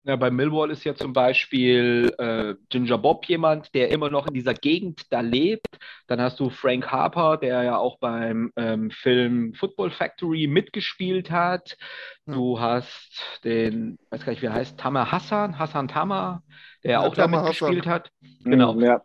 Ja, 0.05 0.16
bei 0.16 0.30
Millwall 0.30 0.70
ist 0.70 0.84
ja 0.84 0.94
zum 0.94 1.12
Beispiel 1.12 2.14
äh, 2.16 2.55
Ginger 2.70 2.96
Bob 2.96 3.26
jemand, 3.26 3.74
der 3.74 3.90
immer 3.90 4.09
noch 4.09 4.26
in 4.26 4.32
dieser 4.32 4.55
Gegend 4.55 5.03
da 5.12 5.20
lebt. 5.20 5.66
Dann 6.07 6.22
hast 6.22 6.40
du 6.40 6.48
Frank 6.48 6.90
Harper, 6.90 7.36
der 7.36 7.62
ja 7.64 7.76
auch 7.76 7.98
beim 7.98 8.51
ähm, 8.57 8.90
Film 8.90 9.53
Football 9.53 9.90
Factory 9.90 10.46
mitgespielt 10.46 11.30
hat. 11.30 11.76
Ja. 12.24 12.34
Du 12.34 12.59
hast 12.59 13.40
den, 13.44 13.98
weiß 14.09 14.24
gar 14.24 14.32
nicht, 14.32 14.40
wie 14.40 14.46
er 14.46 14.55
heißt, 14.55 14.78
Tamer 14.78 15.12
Hassan, 15.12 15.59
Hassan 15.59 15.88
Tamer, 15.88 16.42
der 16.82 16.92
Ja, 16.92 17.01
auch 17.01 17.14
da 17.14 17.22
Tamer 17.22 17.42
mitgespielt 17.42 17.86
hat. 17.86 18.11
Genau. 18.42 18.72
Hm, 18.72 18.80
Ja. 18.80 19.03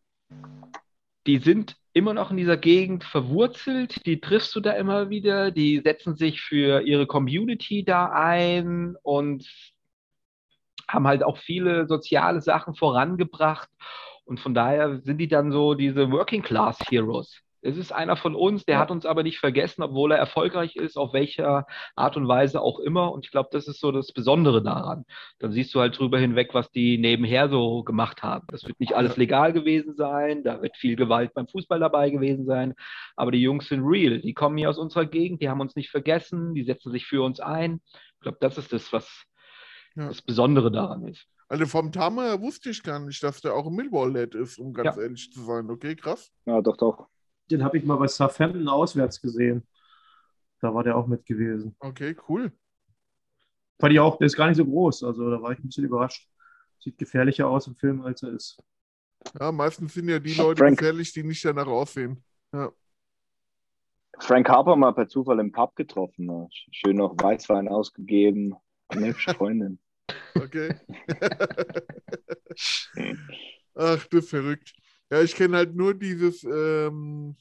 Die 1.28 1.40
sind 1.40 1.76
immer 1.92 2.14
noch 2.14 2.32
in 2.32 2.38
dieser 2.38 2.58
Gegend 2.58 3.04
verwurzelt, 3.04 4.06
die 4.06 4.22
triffst 4.22 4.56
du 4.56 4.60
da 4.60 4.74
immer 4.74 5.10
wieder, 5.10 5.52
die 5.52 5.82
setzen 5.84 6.16
sich 6.16 6.42
für 6.42 6.82
ihre 6.82 7.08
Community 7.08 7.84
da 7.84 8.12
ein 8.12 8.96
und 9.02 9.46
haben 10.88 11.08
halt 11.08 11.24
auch 11.24 11.38
viele 11.38 11.88
soziale 11.88 12.42
Sachen 12.42 12.76
vorangebracht 12.76 13.70
und 14.26 14.40
von 14.40 14.54
daher 14.54 15.00
sind 15.02 15.20
die 15.20 15.28
dann 15.28 15.52
so 15.52 15.76
diese 15.76 16.12
Working 16.12 16.42
Class 16.42 16.80
Heroes. 16.90 17.42
Es 17.66 17.78
ist 17.78 17.92
einer 17.92 18.16
von 18.16 18.36
uns, 18.36 18.64
der 18.66 18.78
hat 18.78 18.92
uns 18.92 19.08
aber 19.08 19.24
nicht 19.24 19.40
vergessen, 19.40 19.82
obwohl 19.82 20.12
er 20.12 20.20
erfolgreich 20.20 20.76
ist, 20.76 20.98
auf 20.98 21.14
welcher 21.14 21.66
Art 21.96 22.16
und 22.16 22.28
Weise 22.28 22.62
auch 22.62 22.78
immer. 22.80 23.12
Und 23.12 23.26
ich 23.26 23.32
glaube, 23.32 23.50
das 23.52 23.68
ist 23.68 23.80
so 23.80 23.92
das 23.92 24.12
Besondere 24.12 24.62
daran. 24.62 25.04
Dann 25.40 25.52
siehst 25.52 25.74
du 25.74 25.80
halt 25.80 25.98
drüber 25.98 26.20
hinweg, 26.20 26.54
was 26.54 26.70
die 26.70 27.00
nebenher 27.00 27.50
so 27.50 27.84
gemacht 27.84 28.22
haben. 28.22 28.46
Das 28.52 28.66
wird 28.66 28.80
nicht 28.80 28.94
alles 28.94 29.18
legal 29.18 29.52
gewesen 29.52 29.96
sein, 29.96 30.44
da 30.44 30.62
wird 30.62 30.78
viel 30.78 30.96
Gewalt 30.96 31.34
beim 31.34 31.48
Fußball 31.48 31.80
dabei 31.80 32.12
gewesen 32.12 32.46
sein, 32.46 32.76
aber 33.16 33.32
die 33.32 33.42
Jungs 33.42 33.68
sind 33.68 33.84
real. 33.84 34.20
Die 34.20 34.36
kommen 34.36 34.58
hier 34.58 34.70
aus 34.70 34.78
unserer 34.78 35.06
Gegend, 35.06 35.42
die 35.42 35.50
haben 35.50 35.62
uns 35.62 35.76
nicht 35.76 35.90
vergessen, 35.90 36.54
die 36.54 36.64
setzen 36.64 36.92
sich 36.92 37.08
für 37.08 37.24
uns 37.24 37.40
ein. 37.40 37.82
Ich 38.16 38.22
glaube, 38.22 38.38
das 38.42 38.60
ist 38.60 38.74
das, 38.74 38.94
was 38.94 39.26
Ja. 39.96 40.08
das 40.10 40.22
Besondere 40.22 40.72
daran 40.72 41.08
ist. 41.08 41.26
Also 41.48 41.66
vom 41.68 41.92
Tamer 41.92 42.42
wusste 42.42 42.70
ich 42.72 42.82
gar 42.84 43.00
nicht, 43.00 43.22
dass 43.24 43.42
der 43.42 43.54
auch 43.54 43.68
ein 43.68 43.74
Millwall-Lad 43.76 44.36
ist, 44.36 44.58
um 44.60 44.74
ganz 44.74 44.96
Ja. 44.98 45.02
ehrlich 45.04 45.32
zu 45.32 45.42
sein. 45.44 45.70
Okay, 45.70 45.96
krass. 45.96 46.32
ja, 46.46 46.62
doch, 46.62 46.76
doch. 46.78 47.08
Den 47.52 47.64
habe 47.64 47.78
ich 47.78 47.86
mal 47.86 47.98
bei 47.98 48.08
Southampton 48.08 48.68
auswärts 48.68 49.22
gesehen. 49.22 49.66
Da 50.60 50.74
war 50.74 50.84
der 50.84 50.98
auch 50.98 51.06
mit 51.08 51.26
gewesen. 51.26 51.76
Okay, 51.80 52.16
cool. 52.28 52.52
Fand 53.80 53.94
ich 53.94 54.00
auch, 54.00 54.18
der 54.18 54.26
ist 54.28 54.36
gar 54.36 54.48
nicht 54.48 54.58
so 54.58 54.66
groß. 54.66 55.04
Also 55.04 55.30
da 55.30 55.42
war 55.42 55.52
ich 55.52 55.60
ein 55.60 55.68
bisschen 55.68 55.84
überrascht. 55.86 56.28
Sieht 56.80 56.98
gefährlicher 56.98 57.48
aus 57.48 57.68
im 57.68 57.76
Film, 57.76 58.02
als 58.02 58.24
er 58.24 58.30
ist. 58.32 58.62
Ja, 59.40 59.52
meistens 59.52 59.94
sind 59.94 60.10
ja 60.10 60.20
die 60.20 60.34
Leute 60.34 60.60
Frank. 60.60 60.80
gefährlich, 60.80 61.14
die 61.14 61.24
nicht 61.24 61.44
danach 61.46 61.68
aussehen. 61.68 62.24
Ja. 62.54 62.72
Frank 64.20 64.48
Harper 64.50 64.76
mal 64.76 64.94
per 64.94 65.08
Zufall 65.08 65.40
im 65.40 65.52
Pub 65.52 65.76
getroffen. 65.76 66.48
Schön 66.72 66.98
noch 66.98 67.16
Weißwein 67.22 67.68
ausgegeben. 67.68 68.56
Eine 68.88 69.08
hübsche 69.08 69.34
Freundin. 69.34 69.80
Okay. 70.36 70.76
Ach, 73.76 74.06
du 74.08 74.22
verrückt. 74.22 74.74
Ja, 75.12 75.22
ich 75.22 75.36
kenne 75.36 75.58
halt 75.58 75.76
nur 75.76 75.94
dieses, 75.94 76.44
ähm, 76.44 77.36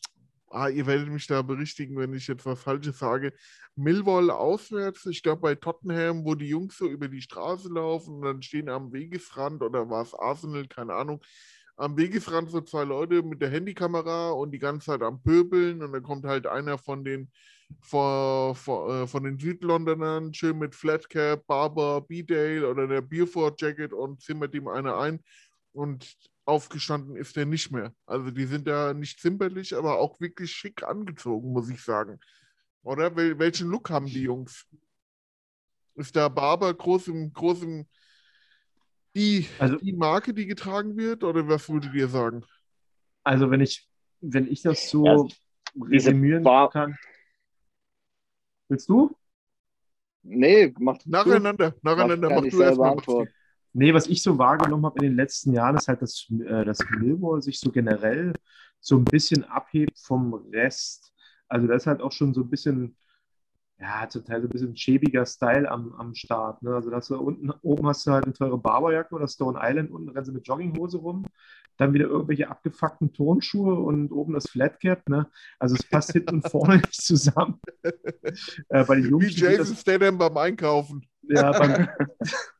ah, 0.48 0.68
ihr 0.68 0.86
werdet 0.86 1.08
mich 1.08 1.26
da 1.26 1.42
berichtigen, 1.42 1.96
wenn 1.98 2.12
ich 2.14 2.26
jetzt 2.28 2.44
was 2.46 2.60
Falsches 2.60 2.98
sage. 2.98 3.32
Millwall 3.76 4.30
auswärts, 4.30 5.06
ich 5.06 5.22
glaube 5.22 5.42
bei 5.42 5.54
Tottenham, 5.54 6.24
wo 6.24 6.34
die 6.34 6.48
Jungs 6.48 6.76
so 6.78 6.86
über 6.88 7.08
die 7.08 7.22
Straße 7.22 7.68
laufen 7.72 8.16
und 8.16 8.22
dann 8.22 8.42
stehen 8.42 8.68
am 8.68 8.92
Wegesrand 8.92 9.62
oder 9.62 9.88
war 9.90 10.02
es 10.02 10.14
Arsenal, 10.14 10.66
keine 10.68 10.94
Ahnung. 10.94 11.22
am 11.76 11.96
Wegesrand 11.96 12.50
so 12.50 12.60
zwei 12.60 12.84
Leute 12.84 13.22
mit 13.22 13.42
der 13.42 13.50
Handykamera 13.50 14.30
und 14.32 14.52
die 14.52 14.58
ganze 14.58 14.86
Zeit 14.86 15.02
am 15.02 15.22
Pöbeln 15.22 15.82
und 15.82 15.92
dann 15.92 16.02
kommt 16.02 16.24
halt 16.24 16.46
einer 16.46 16.78
von 16.78 17.04
den 17.04 17.30
von, 17.80 18.54
von, 18.54 18.90
äh, 18.90 19.06
von 19.06 19.24
den 19.24 19.38
Südlondonern 19.38 20.32
schön 20.34 20.58
mit 20.58 20.74
Flatcap, 20.74 21.46
Barber, 21.46 22.00
B-Dale 22.02 22.68
oder 22.68 22.86
der 22.86 23.00
Beaufort 23.00 23.56
Jacket 23.60 23.92
und 23.92 24.20
zimmert 24.20 24.54
ihm 24.54 24.68
einer 24.68 24.96
ein 24.98 25.20
und 25.72 26.16
aufgestanden 26.44 27.16
ist 27.16 27.36
er 27.36 27.46
nicht 27.46 27.70
mehr. 27.70 27.94
Also 28.06 28.30
die 28.30 28.44
sind 28.44 28.66
da 28.68 28.92
nicht 28.92 29.20
zimperlich, 29.20 29.74
aber 29.74 29.98
auch 29.98 30.20
wirklich 30.20 30.52
schick 30.52 30.82
angezogen, 30.82 31.52
muss 31.52 31.70
ich 31.70 31.82
sagen. 31.82 32.20
Oder? 32.82 33.16
Wel 33.16 33.38
welchen 33.38 33.68
Look 33.70 33.90
haben 33.90 34.06
die 34.06 34.22
Jungs? 34.22 34.66
Ist 35.94 36.14
da 36.16 36.28
Barber 36.28 36.74
groß 36.74 37.08
im, 37.08 37.32
groß 37.32 37.62
im 37.62 37.86
die, 39.16 39.46
Also- 39.58 39.76
die 39.76 39.92
Marke, 39.92 40.34
die 40.34 40.46
getragen 40.46 40.96
wird, 40.96 41.24
oder 41.24 41.46
was 41.48 41.68
würdet 41.68 41.94
ihr 41.94 42.08
sagen? 42.08 42.44
Also 43.22 43.50
wenn 43.50 43.60
ich, 43.60 43.88
wenn 44.20 44.50
ich 44.50 44.62
das 44.62 44.90
so 44.90 45.06
Ja, 45.06 45.24
resümieren 45.80 46.44
kann. 46.70 46.96
Willst 48.68 48.88
du? 48.88 49.16
Nee, 50.22 50.72
macht 50.78 51.06
Nacheinander, 51.06 51.74
nacheinander, 51.82 52.28
kann 52.28 52.36
mach 52.38 52.44
ich 52.44 52.52
du 52.52 52.60
erst 52.62 52.76
selber 52.76 52.86
mal. 52.86 52.92
antworten. 52.92 53.32
Nee, 53.74 53.92
was 53.92 54.06
ich 54.06 54.22
so 54.22 54.38
wahrgenommen 54.38 54.86
habe 54.86 54.98
in 55.04 55.10
den 55.10 55.16
letzten 55.16 55.52
Jahren, 55.52 55.76
ist 55.76 55.88
halt, 55.88 56.00
dass, 56.00 56.26
äh, 56.30 56.64
dass 56.64 56.78
Millwall 56.98 57.42
sich 57.42 57.58
so 57.58 57.70
generell 57.70 58.32
so 58.80 58.96
ein 58.96 59.04
bisschen 59.04 59.44
abhebt 59.44 59.98
vom 59.98 60.34
Rest. 60.52 61.12
Also 61.48 61.66
da 61.66 61.74
ist 61.74 61.86
halt 61.86 62.00
auch 62.00 62.12
schon 62.12 62.32
so 62.32 62.42
ein 62.42 62.50
bisschen, 62.50 62.96
ja, 63.80 64.08
zum 64.08 64.24
Teil 64.24 64.40
so 64.40 64.48
ein 64.48 64.50
bisschen 64.50 64.76
schäbiger 64.76 65.26
Style 65.26 65.70
am, 65.70 65.92
am 65.94 66.14
Start. 66.14 66.62
Ne? 66.62 66.74
Also 66.74 66.90
dass 66.90 67.08
du 67.08 67.16
unten, 67.16 67.50
oben 67.62 67.86
hast 67.86 68.06
du 68.06 68.12
halt 68.12 68.24
eine 68.24 68.32
teure 68.32 68.58
Barberjacke 68.58 69.14
oder 69.14 69.28
Stone 69.28 69.58
Island, 69.60 69.90
unten 69.90 70.10
rennen 70.10 70.24
sie 70.24 70.32
mit 70.32 70.46
Jogginghose 70.46 70.98
rum, 70.98 71.24
dann 71.76 71.92
wieder 71.92 72.06
irgendwelche 72.06 72.48
abgefuckten 72.48 73.12
Tonschuhe 73.12 73.74
und 73.74 74.12
oben 74.12 74.34
das 74.34 74.48
Flatcap. 74.48 75.08
Ne? 75.08 75.28
Also 75.58 75.74
es 75.74 75.82
passt 75.88 76.12
hinten 76.12 76.36
und 76.36 76.48
vorne 76.50 76.76
nicht 76.76 76.94
zusammen. 76.94 77.60
Äh, 77.82 78.84
bei 78.84 78.94
den 78.94 79.20
Wie 79.20 79.26
Jason 79.26 79.76
Statham 79.76 80.18
beim 80.18 80.36
Einkaufen. 80.36 81.06
ja, 81.22 81.50
beim, 81.50 81.88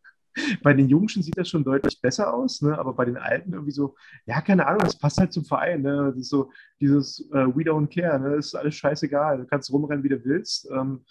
bei 0.63 0.75
den 0.75 0.89
Jungschen 0.89 1.23
sieht 1.23 1.39
das 1.39 1.49
schon 1.49 1.65
deutlich 1.65 2.01
besser 2.01 2.35
aus, 2.35 2.63
ne? 2.63 2.79
aber 2.79 2.93
bei 2.95 3.05
den 3.05 3.17
Alten 3.17 3.53
irgendwie 3.53 3.73
so, 3.73 3.95
ja, 4.27 4.41
keine 4.41 4.67
Ahnung, 4.67 4.81
das 4.81 4.99
passt 4.99 5.19
halt 5.19 5.33
zum 5.33 5.45
Verein. 5.45 5.83
Ne? 5.83 6.11
Das 6.11 6.17
ist 6.17 6.31
so 6.31 6.51
dieses 6.81 7.21
äh, 7.33 7.47
We 7.47 7.63
don't 7.63 7.89
care, 7.89 8.19
ne? 8.19 8.37
das 8.37 8.47
ist 8.47 8.55
alles 8.55 8.75
scheißegal. 8.75 9.39
Du 9.39 9.47
kannst 9.47 9.73
rumrennen, 9.73 10.05
wie 10.05 10.09
du 10.09 10.25
willst. 10.25 10.69
Ähm, 10.71 11.05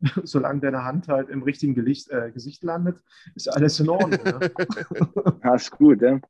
solange 0.24 0.60
deine 0.60 0.84
Hand 0.84 1.08
halt 1.08 1.28
im 1.30 1.42
richtigen 1.42 1.74
Gelicht, 1.74 2.10
äh, 2.10 2.30
Gesicht 2.32 2.62
landet, 2.62 3.02
ist 3.34 3.48
alles 3.48 3.80
in 3.80 3.88
Ordnung. 3.88 4.20
Ne? 4.22 4.50
Gut, 5.78 6.02
ja. 6.02 6.20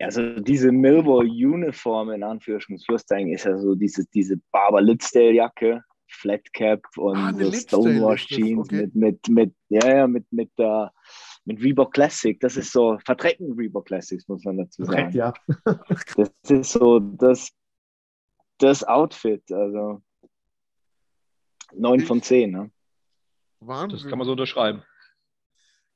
Also 0.00 0.38
diese 0.38 0.70
Millwall-Uniform 0.70 2.10
in 2.10 2.22
Anführungsschlusszeichen 2.22 3.32
ist 3.32 3.44
ja 3.44 3.58
so 3.58 3.74
diese, 3.74 4.06
diese 4.06 4.36
Barber 4.52 4.80
Litzdale-Jacke, 6.08 6.82
Flatcap 6.88 6.98
und 6.98 7.16
Ah, 7.16 7.28
eine 7.28 7.46
so 7.46 7.52
Stonewash 7.52 8.26
Jeans 8.26 8.66
okay. 8.66 8.82
mit, 8.82 8.94
mit, 8.94 9.28
mit, 9.28 9.54
ja, 9.68 9.96
ja, 9.96 10.06
mit, 10.06 10.30
mit, 10.32 10.50
äh, 10.58 10.86
mit 11.44 11.62
Reebok 11.62 11.92
Classic. 11.92 12.38
Das 12.40 12.56
ist 12.56 12.72
so 12.72 12.98
verdrecken 13.04 13.52
Reebok 13.52 13.86
Classics, 13.86 14.26
muss 14.28 14.44
man 14.44 14.58
dazu 14.58 14.82
Direkt, 14.82 15.12
sagen. 15.12 15.16
ja. 15.16 15.34
Das 16.16 16.50
ist 16.50 16.72
so 16.72 16.98
das, 16.98 17.50
das 18.58 18.84
Outfit. 18.84 19.50
Also 19.52 20.02
9 21.74 22.00
von 22.00 22.22
10, 22.22 22.50
ne? 22.50 22.70
Wahnsinn. 23.60 23.98
Das 23.98 24.08
kann 24.08 24.18
man 24.18 24.26
so 24.26 24.32
unterschreiben. 24.32 24.82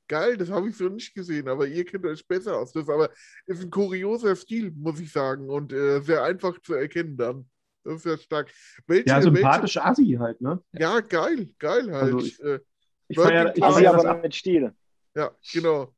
Geil, 0.09 0.37
das 0.37 0.49
habe 0.51 0.69
ich 0.69 0.75
so 0.75 0.89
nicht 0.89 1.15
gesehen, 1.15 1.47
aber 1.47 1.65
ihr 1.65 1.85
kennt 1.85 2.05
euch 2.05 2.27
besser 2.27 2.57
aus. 2.57 2.73
Das 2.73 2.89
aber 2.89 3.09
ist 3.45 3.63
ein 3.63 3.71
kurioser 3.71 4.35
Stil, 4.35 4.71
muss 4.71 4.99
ich 4.99 5.11
sagen, 5.11 5.49
und 5.49 5.71
äh, 5.71 6.01
sehr 6.01 6.23
einfach 6.23 6.59
zu 6.61 6.73
erkennen 6.73 7.15
dann. 7.15 7.49
Das 7.83 7.95
ist 7.95 8.05
ja 8.05 8.17
stark. 8.17 8.51
Welche, 8.87 9.09
Ja, 9.09 9.15
welche, 9.17 9.31
sympathisch 9.33 9.77
Assi 9.77 10.15
halt, 10.19 10.39
ne? 10.41 10.61
ja, 10.73 10.99
geil, 11.01 11.49
geil 11.59 11.91
halt. 11.93 12.13
Also 12.13 12.43
äh, 12.43 12.59
Ich 13.07 13.17
feier, 13.17 13.55
ich. 13.55 13.63
Aber 13.63 13.73
feier 13.75 13.93
aber 13.93 14.09
ab. 14.09 14.23
mit 14.23 14.33
Stil. 14.35 14.73
ja, 15.15 15.31
genau. 15.51 15.93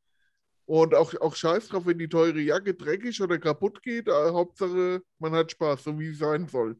Und 0.67 0.95
auch, 0.95 1.13
auch 1.21 1.35
scheiß 1.35 1.67
drauf, 1.67 1.85
wenn 1.85 1.99
die 1.99 2.09
teure 2.09 2.39
Jacke 2.39 2.73
dreckig 2.73 3.21
oder 3.21 3.37
kaputt 3.37 3.83
geht. 3.83 4.07
Äh, 4.07 4.11
Hauptsache, 4.11 5.03
man 5.19 5.33
hat 5.33 5.51
Spaß, 5.51 5.83
so 5.83 5.99
wie 5.99 6.07
es 6.09 6.17
sein 6.17 6.47
soll. 6.47 6.75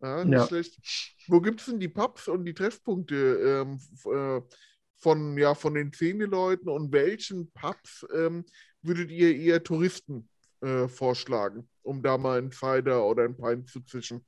Ja, 0.00 0.24
nicht 0.24 0.34
Ja. 0.34 0.46
schlecht. 0.46 0.78
Wo 1.26 1.40
gibt 1.40 1.60
es 1.60 1.66
denn 1.66 1.80
die 1.80 1.88
Pubs 1.88 2.28
und 2.28 2.44
die 2.44 2.54
Treffpunkte 2.54 3.64
ähm, 3.66 3.80
äh, 4.12 4.40
von, 4.98 5.36
ja, 5.36 5.54
von 5.54 5.74
den 5.74 5.92
Szeneleuten 5.92 6.68
und 6.68 6.92
welchen 6.92 7.50
Pubs 7.52 8.06
ähm, 8.14 8.44
würdet 8.82 9.10
ihr 9.10 9.34
eher 9.34 9.62
Touristen 9.64 10.28
äh, 10.60 10.86
vorschlagen, 10.86 11.68
um 11.86 12.02
da 12.02 12.18
mal 12.18 12.38
einen 12.38 12.52
Cider 12.52 13.04
oder 13.04 13.24
ein 13.24 13.36
Pint 13.36 13.68
zu 13.68 13.80
zischen? 13.80 14.24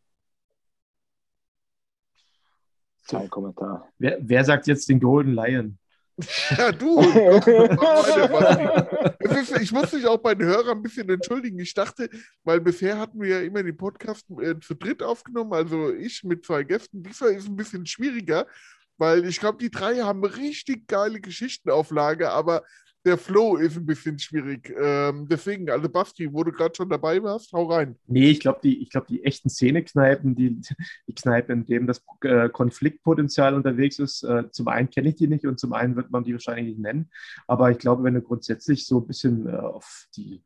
Kein 3.08 3.30
Kommentar. 3.30 3.88
Wer, 3.98 4.18
wer 4.20 4.44
sagt 4.44 4.66
jetzt 4.66 4.88
den 4.88 4.98
Golden 5.00 5.34
Lion? 5.34 5.78
Ja, 6.56 6.72
du! 6.72 7.00
Ist, 9.20 9.60
ich 9.60 9.70
muss 9.70 9.92
mich 9.92 10.04
auch 10.04 10.18
bei 10.18 10.34
den 10.34 10.48
Hörern 10.48 10.78
ein 10.78 10.82
bisschen 10.82 11.08
entschuldigen. 11.08 11.60
Ich 11.60 11.74
dachte, 11.74 12.10
weil 12.42 12.60
bisher 12.60 12.98
hatten 12.98 13.20
wir 13.20 13.28
ja 13.28 13.40
immer 13.40 13.62
den 13.62 13.76
Podcast 13.76 14.26
äh, 14.42 14.58
zu 14.58 14.74
dritt 14.74 15.00
aufgenommen, 15.00 15.52
also 15.52 15.94
ich 15.94 16.24
mit 16.24 16.44
zwei 16.44 16.64
Gästen. 16.64 17.04
Diesmal 17.04 17.34
ist 17.34 17.46
ein 17.46 17.54
bisschen 17.54 17.86
schwieriger, 17.86 18.48
weil 18.96 19.26
ich 19.26 19.38
glaube, 19.38 19.58
die 19.58 19.70
drei 19.70 20.00
haben 20.00 20.24
richtig 20.24 20.88
geile 20.88 21.20
Geschichtenauflage, 21.20 22.30
aber 22.30 22.64
der 23.08 23.16
Flow 23.16 23.56
ist 23.56 23.76
ein 23.76 23.86
bisschen 23.86 24.18
schwierig. 24.18 24.70
Ähm, 24.78 25.26
deswegen, 25.28 25.70
also 25.70 25.88
Basti, 25.88 26.30
wo 26.30 26.44
du 26.44 26.52
gerade 26.52 26.74
schon 26.74 26.90
dabei 26.90 27.22
warst, 27.22 27.52
hau 27.52 27.64
rein. 27.64 27.96
Nee, 28.06 28.30
ich 28.30 28.40
glaube, 28.40 28.60
die, 28.62 28.82
ich 28.82 28.90
glaub, 28.90 29.06
die 29.06 29.24
echten 29.24 29.48
Szenekneipen, 29.48 30.34
die, 30.34 30.60
die 31.06 31.14
Kneipen, 31.14 31.60
in 31.60 31.66
denen 31.66 31.86
das 31.86 32.04
äh, 32.22 32.50
Konfliktpotenzial 32.50 33.54
unterwegs 33.54 33.98
ist, 33.98 34.22
äh, 34.24 34.50
zum 34.50 34.68
einen 34.68 34.90
kenne 34.90 35.08
ich 35.08 35.14
die 35.14 35.26
nicht 35.26 35.46
und 35.46 35.58
zum 35.58 35.72
einen 35.72 35.96
wird 35.96 36.10
man 36.10 36.24
die 36.24 36.34
wahrscheinlich 36.34 36.66
nicht 36.66 36.80
nennen. 36.80 37.10
Aber 37.46 37.70
ich 37.70 37.78
glaube, 37.78 38.04
wenn 38.04 38.14
du 38.14 38.20
grundsätzlich 38.20 38.86
so 38.86 39.00
ein 39.00 39.06
bisschen 39.06 39.46
äh, 39.46 39.56
auf 39.56 40.06
die 40.14 40.44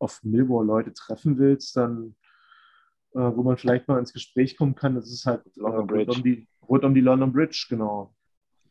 auf 0.00 0.22
Millwall-Leute 0.24 0.92
treffen 0.94 1.38
willst, 1.38 1.76
dann, 1.76 2.16
äh, 3.14 3.20
wo 3.20 3.42
man 3.42 3.56
vielleicht 3.56 3.86
mal 3.86 3.98
ins 3.98 4.12
Gespräch 4.12 4.56
kommen 4.56 4.74
kann, 4.74 4.96
das 4.96 5.12
ist 5.12 5.26
halt 5.26 5.42
London 5.54 5.80
rund, 5.80 5.90
Bridge. 5.90 6.12
um 6.12 6.22
die, 6.24 6.48
rund 6.66 6.84
um 6.84 6.94
die 6.94 7.02
London 7.02 7.32
Bridge, 7.32 7.66
genau. 7.68 8.14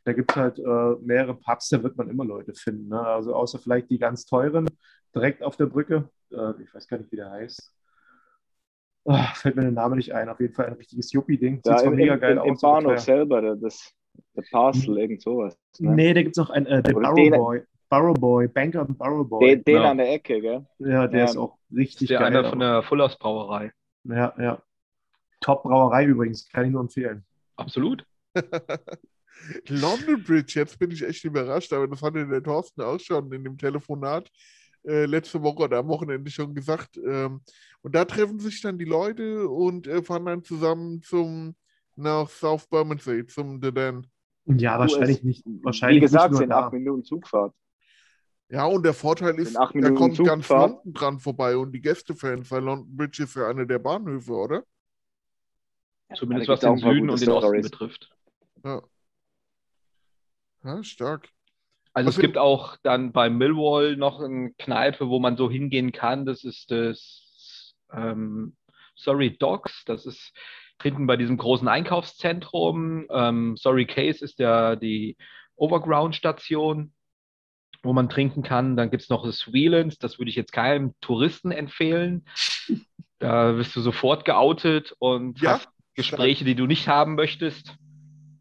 Da 0.06 0.14
gibt 0.14 0.32
es 0.32 0.38
halt 0.38 0.60
äh, 0.60 0.96
mehrere 1.02 1.36
Pubs, 1.36 1.70
da 1.70 1.84
wird 1.84 1.98
man 1.98 2.10
immer 2.10 2.26
Leute 2.26 2.54
finden. 2.54 2.88
Ne? 2.90 3.00
Also 3.02 3.34
außer 3.36 3.60
vielleicht 3.60 3.90
die 3.90 4.00
ganz 4.00 4.26
teuren, 4.26 4.68
direkt 5.14 5.44
auf 5.44 5.56
der 5.58 5.66
Brücke. 5.68 6.10
Äh, 6.32 6.62
ich 6.64 6.74
weiß 6.74 6.88
gar 6.88 6.98
nicht, 6.98 7.12
wie 7.12 7.18
der 7.18 7.30
heißt. 7.32 7.74
Ah, 9.06 9.34
fällt 9.36 9.56
mir 9.56 9.64
der 9.64 9.72
Name 9.72 9.96
nicht 9.96 10.14
ein. 10.14 10.30
Auf 10.30 10.40
jeden 10.40 10.54
Fall 10.54 10.68
ein 10.68 10.74
richtiges 10.74 11.12
Yuppie-Ding. 11.14 11.58
Sieht 11.58 11.66
Ja, 11.68 11.78
zwar 11.78 11.92
im, 11.92 11.96
mega 11.98 12.14
im, 12.16 12.20
geil 12.20 12.38
im, 12.38 12.44
im 12.44 12.52
aus. 12.54 12.64
aber 12.64 12.74
Bahnhof 12.82 13.00
selber, 13.00 13.42
der- 13.42 13.56
das, 13.56 13.92
der 14.36 14.44
Parcel, 14.52 14.98
irgend 14.98 15.22
sowas. 15.22 15.58
Ne? 15.80 15.96
Nee, 15.96 16.14
da 16.14 16.22
gibt 16.22 16.38
es 16.38 16.38
noch 16.38 16.50
einen, 16.50 16.66
äh, 16.68 16.84
der 16.84 16.94
Barrow 16.94 17.16
den- 17.16 17.32
Boy. 17.34 17.64
Barrow 17.90 18.14
Boy, 18.14 18.48
Banker 18.48 18.82
und 18.88 18.98
Barrow 19.00 19.28
Boy. 19.28 19.56
Den, 19.56 19.64
den 19.64 19.76
Ja. 19.78 19.90
an 19.92 19.98
der 19.98 20.14
Ecke, 20.14 20.40
gell? 20.42 20.66
ja, 20.78 21.08
der 21.08 21.20
Ja. 21.22 21.26
ist 21.26 21.38
auch 21.38 21.58
richtig 21.76 22.10
ja 22.10 22.20
geil. 22.20 22.28
einer 22.38 22.48
von 22.50 22.60
der 22.60 22.84
Fullers 22.84 23.18
Brauerei. 23.18 23.72
ja, 24.04 24.34
ja. 24.38 24.62
Top-Brauerei 25.42 26.06
übrigens, 26.06 26.48
kann 26.50 26.66
ich 26.66 26.72
nur 26.72 26.82
empfehlen. 26.82 27.26
Absolut. 27.56 28.06
London 29.68 30.24
Bridge, 30.24 30.60
jetzt 30.60 30.78
bin 30.80 30.92
ich 30.92 31.04
echt 31.04 31.24
überrascht, 31.24 31.72
aber 31.74 31.88
das 31.88 32.02
hatte 32.02 32.28
der 32.28 32.44
Thorsten 32.44 32.82
auch 32.82 33.00
schon 33.00 33.32
in 33.32 33.44
dem 33.44 33.58
Telefonat 33.58 34.30
äh, 34.86 35.06
letzte 35.06 35.42
Woche 35.42 35.64
oder 35.64 35.80
am 35.80 35.88
Wochenende 35.88 36.30
schon 36.32 36.54
gesagt. 36.54 36.98
Ähm, 36.98 37.42
und 37.82 37.96
da 37.96 38.06
treffen 38.06 38.40
sich 38.40 38.62
dann 38.62 38.78
die 38.78 38.86
Leute 38.86 39.48
und 39.48 39.88
äh, 39.88 40.02
fahren 40.02 40.26
dann 40.26 40.44
zusammen 40.44 41.02
zum 41.02 41.56
nach 41.96 42.30
South 42.30 42.68
Bermondsey, 42.68 43.26
zum 43.28 43.62
The 43.62 43.72
Den. 43.72 44.08
Ja, 44.46 44.80
wahrscheinlich 44.80 45.24
nicht. 45.24 45.44
Wahrscheinlich 45.64 45.98
Wie 45.98 46.06
gesagt, 46.06 46.36
sind 46.36 46.52
acht 46.52 46.74
Minuten 46.74 47.04
Zugfahrt. 47.04 47.54
Ja, 48.50 48.66
und 48.66 48.84
der 48.84 48.94
Vorteil 48.94 49.38
ist, 49.38 49.54
da 49.56 49.68
kommt 49.92 50.18
ganz 50.18 50.48
Zugfahrt. 50.48 50.72
London 50.72 50.94
dran 50.94 51.20
vorbei 51.20 51.56
und 51.56 51.72
die 51.72 51.82
Gästefans, 51.82 52.50
weil 52.50 52.64
London 52.64 52.96
Bridge 52.96 53.24
ist 53.24 53.36
ja 53.36 53.48
einer 53.48 53.66
der 53.66 53.78
Bahnhöfe, 53.78 54.34
oder? 54.34 54.64
Zumindest 56.16 56.50
was 56.50 56.62
den 56.62 56.78
Süden 56.78 57.10
und 57.12 57.22
den 57.22 57.30
Osten 57.30 57.48
Stories. 57.48 57.70
betrifft. 57.70 58.10
Ja. 58.64 58.82
Ja, 60.64 60.84
stark. 60.84 61.30
Also 61.94 62.10
Was 62.10 62.16
es 62.16 62.22
gibt 62.22 62.38
auch 62.38 62.78
dann 62.84 63.12
bei 63.12 63.30
Millwall 63.30 63.96
noch 63.96 64.20
eine 64.20 64.52
Kneipe, 64.58 65.10
wo 65.10 65.20
man 65.20 65.38
so 65.38 65.50
hingehen 65.50 65.92
kann. 65.92 66.26
Das 66.26 66.44
ist 66.44 66.72
das 66.72 67.76
ähm, 67.92 68.56
Sorry 68.96 69.38
Dogs. 69.38 69.84
Das 69.86 70.06
ist 70.06 70.34
hinten 70.82 71.08
bei 71.08 71.18
diesem 71.18 71.38
großen 71.38 71.68
Einkaufszentrum. 71.68 73.08
Ähm, 73.10 73.58
Sorry 73.58 73.86
Case 73.86 74.24
ist 74.24 74.40
ja 74.40 74.76
die 74.76 75.18
Overground-Station, 75.56 76.94
wo 77.84 77.94
man 77.94 78.10
trinken 78.10 78.44
kann. 78.44 78.78
Dann 78.78 78.92
gibt 78.92 79.04
es 79.04 79.10
noch 79.10 79.26
das 79.26 79.52
Wheelans. 79.52 79.98
Das 79.98 80.20
würde 80.20 80.30
ich 80.30 80.36
jetzt 80.36 80.54
keinem 80.54 80.94
Touristen 81.02 81.52
empfehlen. 81.52 82.26
Da 83.22 83.58
wirst 83.58 83.76
du 83.76 83.82
sofort 83.82 84.24
geoutet 84.24 84.96
und 84.98 85.42
Ja, 85.42 85.56
hast 85.56 85.68
Gespräche, 85.94 86.46
die 86.46 86.56
du 86.56 86.68
nicht 86.68 86.88
haben 86.88 87.16
möchtest. 87.16 87.76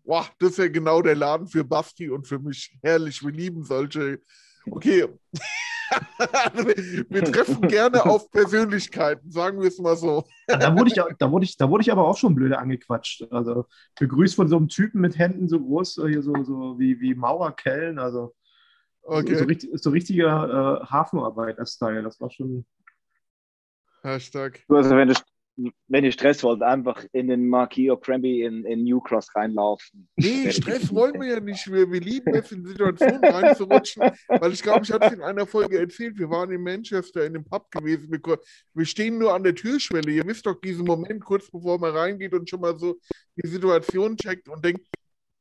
Boah, 0.08 0.26
das 0.38 0.52
ist 0.52 0.56
ja 0.58 0.68
genau 0.68 1.02
der 1.02 1.14
Laden 1.14 1.46
für 1.46 1.64
Basti 1.64 2.08
und 2.08 2.26
für 2.26 2.38
mich. 2.38 2.78
Herrlich, 2.82 3.22
wir 3.22 3.30
lieben 3.30 3.62
solche. 3.62 4.22
Okay. 4.70 5.06
wir 7.10 7.24
treffen 7.24 7.60
gerne 7.68 8.02
auf 8.06 8.30
Persönlichkeiten, 8.30 9.30
sagen 9.30 9.60
wir 9.60 9.68
es 9.68 9.78
mal 9.78 9.96
so. 9.96 10.24
Da 10.46 10.74
wurde, 10.74 10.88
ich, 10.88 10.94
da, 11.18 11.30
wurde 11.30 11.44
ich, 11.44 11.58
da 11.58 11.68
wurde 11.68 11.82
ich 11.82 11.92
aber 11.92 12.08
auch 12.08 12.16
schon 12.16 12.34
blöde 12.34 12.58
angequatscht. 12.58 13.30
Also 13.30 13.66
begrüßt 14.00 14.34
von 14.34 14.48
so 14.48 14.56
einem 14.56 14.68
Typen 14.68 15.02
mit 15.02 15.18
Händen 15.18 15.46
so 15.46 15.60
groß, 15.60 15.98
äh, 15.98 16.08
hier 16.08 16.22
so, 16.22 16.32
so 16.42 16.78
wie, 16.78 16.98
wie 17.00 17.14
Maurerkellen. 17.14 17.98
Also 17.98 18.34
Okay. 19.02 19.36
so, 19.36 19.44
richtig, 19.44 19.70
so 19.74 19.90
richtiger 19.90 20.82
äh, 20.82 20.86
Hafenarbeiter-Style. 20.86 22.02
Das 22.02 22.18
war 22.18 22.30
schon. 22.30 22.64
Hashtag. 24.02 24.64
Du, 24.68 24.76
Also 24.76 24.96
wenn 24.96 25.08
du, 25.08 25.14
wenn 25.88 26.04
ihr 26.04 26.12
Stress 26.12 26.42
wollt, 26.42 26.62
einfach 26.62 27.04
in 27.12 27.28
den 27.28 27.48
Marquis 27.48 27.90
O'Cranby 27.90 28.46
in, 28.46 28.64
in 28.64 28.84
New 28.84 29.00
Cross 29.00 29.34
reinlaufen. 29.34 30.08
Nee, 30.16 30.50
Stress 30.52 30.94
wollen 30.94 31.20
wir 31.20 31.28
ja 31.28 31.40
nicht. 31.40 31.70
Wir, 31.70 31.90
wir 31.90 32.00
lieben 32.00 32.32
es, 32.34 32.52
in 32.52 32.64
Situationen 32.64 33.24
reinzurutschen, 33.24 34.02
weil 34.28 34.52
ich 34.52 34.62
glaube, 34.62 34.84
ich 34.84 34.92
habe 34.92 35.06
es 35.06 35.12
in 35.12 35.22
einer 35.22 35.46
Folge 35.46 35.78
erzählt. 35.78 36.18
Wir 36.18 36.30
waren 36.30 36.50
in 36.52 36.62
Manchester 36.62 37.24
in 37.24 37.34
dem 37.34 37.44
Pub 37.44 37.70
gewesen. 37.70 38.10
Wir, 38.10 38.38
wir 38.74 38.86
stehen 38.86 39.18
nur 39.18 39.34
an 39.34 39.42
der 39.42 39.54
Türschwelle. 39.54 40.10
Ihr 40.10 40.26
wisst 40.26 40.46
doch 40.46 40.60
diesen 40.60 40.86
Moment, 40.86 41.24
kurz 41.24 41.50
bevor 41.50 41.78
man 41.78 41.96
reingeht 41.96 42.34
und 42.34 42.48
schon 42.48 42.60
mal 42.60 42.78
so 42.78 42.98
die 43.36 43.48
Situation 43.48 44.16
checkt 44.16 44.48
und 44.48 44.64
denkt, 44.64 44.86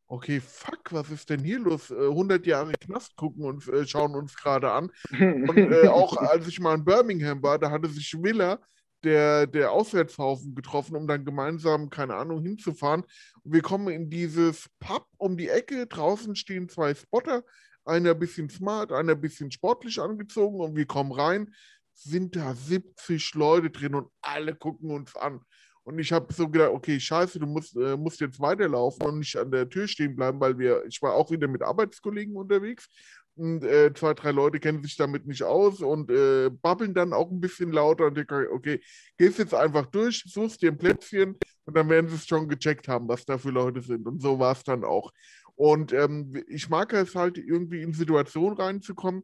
okay, 0.08 0.40
fuck, 0.40 0.92
was 0.92 1.12
ist 1.12 1.30
denn 1.30 1.44
hier 1.44 1.60
los? 1.60 1.92
Äh, 1.92 1.96
100 1.96 2.46
Jahre 2.46 2.72
Knast 2.74 3.16
gucken 3.16 3.44
und 3.46 3.68
äh, 3.68 3.86
schauen 3.86 4.16
uns 4.16 4.36
gerade 4.36 4.72
an. 4.72 4.90
Und 5.12 5.58
äh, 5.58 5.88
auch 5.88 6.18
als 6.18 6.48
ich 6.48 6.60
mal 6.60 6.76
in 6.76 6.86
Birmingham 6.86 7.44
war, 7.44 7.60
da 7.60 7.70
hatte 7.70 7.90
sich 7.90 8.16
Willer, 8.22 8.60
der, 9.08 9.48
der 9.48 9.72
Auswärtshaufen, 9.72 10.54
getroffen, 10.54 10.98
um 10.98 11.08
dann 11.08 11.24
gemeinsam, 11.24 11.90
keine 11.90 12.16
Ahnung, 12.16 12.42
hinzufahren. 12.44 13.04
Und 13.44 13.54
wir 13.54 13.62
kommen 13.62 13.88
in 13.88 14.10
dieses 14.10 14.70
Pub 14.80 15.08
um 15.18 15.38
die 15.38 15.48
Ecke. 15.48 15.88
Draußen 15.88 16.36
stehen 16.36 16.68
zwei 16.68 16.94
Spotter, 16.94 17.44
einer 17.86 18.12
ein 18.12 18.20
bisschen 18.20 18.50
smart, 18.50 18.92
einer 18.92 19.14
ein 19.14 19.22
bisschen 19.22 19.50
sportlich 19.50 20.00
angezogen. 20.00 20.60
Und 20.60 20.76
wir 20.76 20.86
kommen 20.86 21.14
rein, 21.14 21.54
sind 21.94 22.36
da 22.36 22.54
70 22.54 23.34
Leute 23.36 23.70
drin 23.70 23.96
und 23.96 24.10
alle 24.22 24.54
gucken 24.54 24.92
uns 24.92 25.16
an. 25.16 25.40
Und 25.84 26.00
ich 26.00 26.12
habe 26.12 26.34
so 26.34 26.50
gedacht, 26.50 26.72
okay, 26.72 27.00
scheiße, 27.00 27.40
du 27.40 27.46
musst, 27.46 27.78
äh, 27.78 27.96
musst 27.96 28.20
jetzt 28.20 28.42
weiterlaufen 28.42 29.08
und 29.08 29.20
nicht 29.20 29.38
an 29.38 29.50
der 29.50 29.70
Tür 29.70 29.88
stehen 29.88 30.18
bleiben, 30.18 30.38
weil 30.42 30.58
wir, 30.60 30.84
ich 30.86 31.02
war 31.02 31.14
auch 31.14 31.32
wieder 31.32 31.48
mit 31.48 31.64
Arbeitskollegen 31.64 32.36
unterwegs 32.36 32.90
äh, 33.38 33.94
zwei, 33.94 34.14
drei 34.14 34.32
Leute 34.32 34.60
kennen 34.60 34.82
sich 34.82 34.96
damit 34.96 35.26
nicht 35.28 35.44
aus 35.44 35.82
und 35.82 36.10
äh, 36.10 36.50
babbeln 36.50 36.94
dann 36.94 37.14
auch 37.14 37.32
ein 37.32 37.40
bisschen 37.40 37.72
lauter 37.72 38.06
und 38.06 38.18
ich 38.18 38.28
denke, 38.28 38.52
okay, 38.52 38.82
gehst 39.18 39.40
jetzt 39.40 39.54
einfach 39.54 39.86
durch, 39.88 40.24
suchst 40.26 40.62
dir 40.62 40.72
ein 40.72 40.78
Plätzchen 40.78 41.36
und 41.66 41.78
dann 41.78 41.90
werden 41.90 42.10
sie 42.10 42.16
es 42.16 42.28
schon 42.28 42.48
gecheckt 42.48 42.88
haben, 42.88 43.08
was 43.08 43.26
da 43.26 43.38
für 43.38 43.52
Leute 43.52 43.82
sind. 43.82 44.08
Und 44.08 44.22
so 44.22 44.40
war 44.40 44.54
es 44.54 44.64
dann 44.64 44.84
auch. 44.84 45.12
Und 45.56 45.92
ähm, 45.94 46.44
ich 46.48 46.70
mag 46.70 46.94
es 46.94 47.16
halt 47.16 47.38
irgendwie 47.38 47.82
in 47.82 47.94
Situationen 47.94 48.58
reinzukommen, 48.58 49.24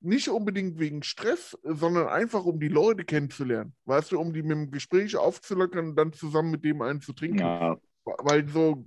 nicht 0.00 0.28
unbedingt 0.28 0.78
wegen 0.78 1.02
Stress, 1.02 1.58
sondern 1.62 2.08
einfach 2.08 2.44
um 2.44 2.60
die 2.60 2.68
Leute 2.68 3.04
kennenzulernen. 3.04 3.74
Weißt 3.84 4.12
du, 4.12 4.20
um 4.20 4.32
die 4.32 4.42
mit 4.42 4.52
dem 4.52 4.70
Gespräch 4.70 5.16
aufzulockern 5.16 5.90
und 5.90 5.96
dann 5.96 6.12
zusammen 6.12 6.50
mit 6.50 6.64
dem 6.64 6.82
einen 6.82 7.00
zu 7.00 7.12
trinken. 7.12 7.40
Ja, 7.40 7.76
Weil 8.04 8.48
so 8.48 8.84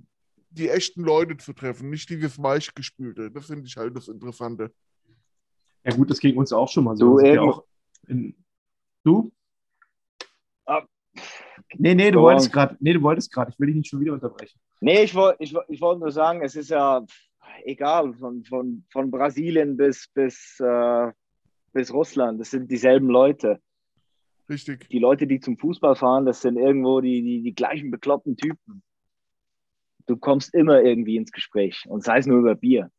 die 0.52 0.68
echten 0.68 1.02
Leute 1.02 1.36
zu 1.36 1.52
treffen, 1.52 1.90
nicht 1.90 2.08
dieses 2.10 2.42
Weichgespülte. 2.42 3.30
Das 3.30 3.46
finde 3.46 3.66
ich 3.66 3.76
halt 3.76 3.96
das 3.96 4.08
Interessante. 4.08 4.72
Ja, 5.84 5.94
gut, 5.94 6.10
das 6.10 6.20
ging 6.20 6.36
uns 6.36 6.52
auch 6.52 6.68
schon 6.68 6.84
mal 6.84 6.96
so. 6.96 7.18
Du, 7.18 7.26
ja 7.26 7.40
auch 7.40 7.64
in, 8.06 8.34
du? 9.04 9.32
Ah. 10.66 10.82
Nee, 11.76 11.94
nee, 11.94 12.10
du 12.10 12.18
Go 12.18 12.24
wolltest 12.24 12.52
gerade. 12.52 12.76
Nee, 12.80 12.92
du 12.92 13.02
wolltest 13.02 13.32
gerade. 13.32 13.50
Ich 13.50 13.58
will 13.58 13.66
dich 13.66 13.76
nicht 13.76 13.88
schon 13.88 14.00
wieder 14.00 14.12
unterbrechen. 14.12 14.60
Nee, 14.80 15.02
ich 15.04 15.14
wollte 15.14 15.42
ich, 15.42 15.54
woll- 15.54 15.64
ich 15.68 15.80
wollt 15.80 16.00
nur 16.00 16.12
sagen, 16.12 16.42
es 16.42 16.54
ist 16.54 16.70
ja 16.70 17.04
egal, 17.64 18.14
von, 18.14 18.44
von, 18.44 18.84
von 18.90 19.10
Brasilien 19.10 19.76
bis, 19.76 20.08
bis, 20.14 20.58
äh, 20.60 21.12
bis 21.72 21.92
Russland, 21.92 22.40
das 22.40 22.50
sind 22.50 22.70
dieselben 22.70 23.08
Leute. 23.08 23.60
Richtig. 24.48 24.88
Die 24.88 24.98
Leute, 24.98 25.26
die 25.26 25.40
zum 25.40 25.56
Fußball 25.56 25.96
fahren, 25.96 26.26
das 26.26 26.42
sind 26.42 26.56
irgendwo 26.56 27.00
die, 27.00 27.22
die, 27.22 27.42
die 27.42 27.54
gleichen 27.54 27.90
bekloppten 27.90 28.36
Typen. 28.36 28.82
Du 30.06 30.16
kommst 30.16 30.54
immer 30.54 30.82
irgendwie 30.82 31.16
ins 31.16 31.32
Gespräch 31.32 31.84
und 31.88 32.04
sei 32.04 32.18
es 32.18 32.26
nur 32.26 32.38
über 32.38 32.54
Bier. 32.54 32.90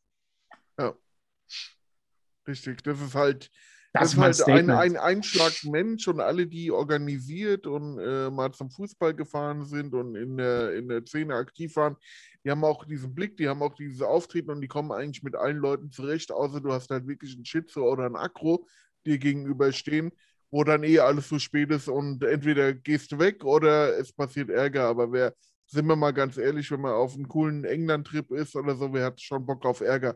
Richtig. 2.47 2.83
Das 2.83 3.01
ist 3.01 3.15
halt, 3.15 3.49
Das, 3.93 4.15
das 4.15 4.39
ist 4.39 4.47
halt 4.47 4.59
ein, 4.59 4.69
ein 4.71 4.97
Einschlag 4.97 5.53
Mensch 5.63 6.07
und 6.07 6.19
alle, 6.19 6.47
die 6.47 6.71
organisiert 6.71 7.67
und 7.67 7.99
äh, 7.99 8.29
mal 8.29 8.51
zum 8.51 8.71
Fußball 8.71 9.13
gefahren 9.13 9.65
sind 9.65 9.93
und 9.93 10.15
in 10.15 10.37
der, 10.37 10.73
in 10.75 10.87
der 10.87 11.05
Szene 11.05 11.35
aktiv 11.35 11.75
waren, 11.75 11.95
die 12.43 12.51
haben 12.51 12.63
auch 12.63 12.85
diesen 12.85 13.13
Blick, 13.13 13.37
die 13.37 13.47
haben 13.47 13.61
auch 13.61 13.75
dieses 13.75 14.01
Auftreten 14.01 14.49
und 14.49 14.61
die 14.61 14.67
kommen 14.67 14.91
eigentlich 14.91 15.23
mit 15.23 15.35
allen 15.35 15.57
Leuten 15.57 15.91
zurecht, 15.91 16.31
außer 16.31 16.59
du 16.59 16.73
hast 16.73 16.89
halt 16.89 17.07
wirklich 17.07 17.35
einen 17.35 17.45
Schitze 17.45 17.81
oder 17.81 18.05
einen 18.05 18.15
Akro 18.15 18.67
dir 19.05 19.19
gegenüberstehen, 19.19 20.11
wo 20.49 20.63
dann 20.63 20.83
eh 20.83 20.99
alles 20.99 21.29
so 21.29 21.37
spät 21.39 21.71
ist 21.71 21.87
und 21.87 22.23
entweder 22.23 22.73
gehst 22.73 23.11
du 23.11 23.19
weg 23.19 23.45
oder 23.45 23.97
es 23.97 24.11
passiert 24.11 24.49
Ärger. 24.49 24.87
Aber 24.87 25.11
wer, 25.11 25.33
sind 25.65 25.87
wir 25.87 25.95
mal 25.95 26.13
ganz 26.13 26.37
ehrlich, 26.37 26.69
wenn 26.71 26.81
man 26.81 26.93
auf 26.93 27.15
einem 27.15 27.27
coolen 27.27 27.63
England-Trip 27.63 28.31
ist 28.31 28.55
oder 28.55 28.75
so, 28.75 28.93
wer 28.93 29.05
hat 29.05 29.21
schon 29.21 29.45
Bock 29.45 29.65
auf 29.65 29.81
Ärger? 29.81 30.15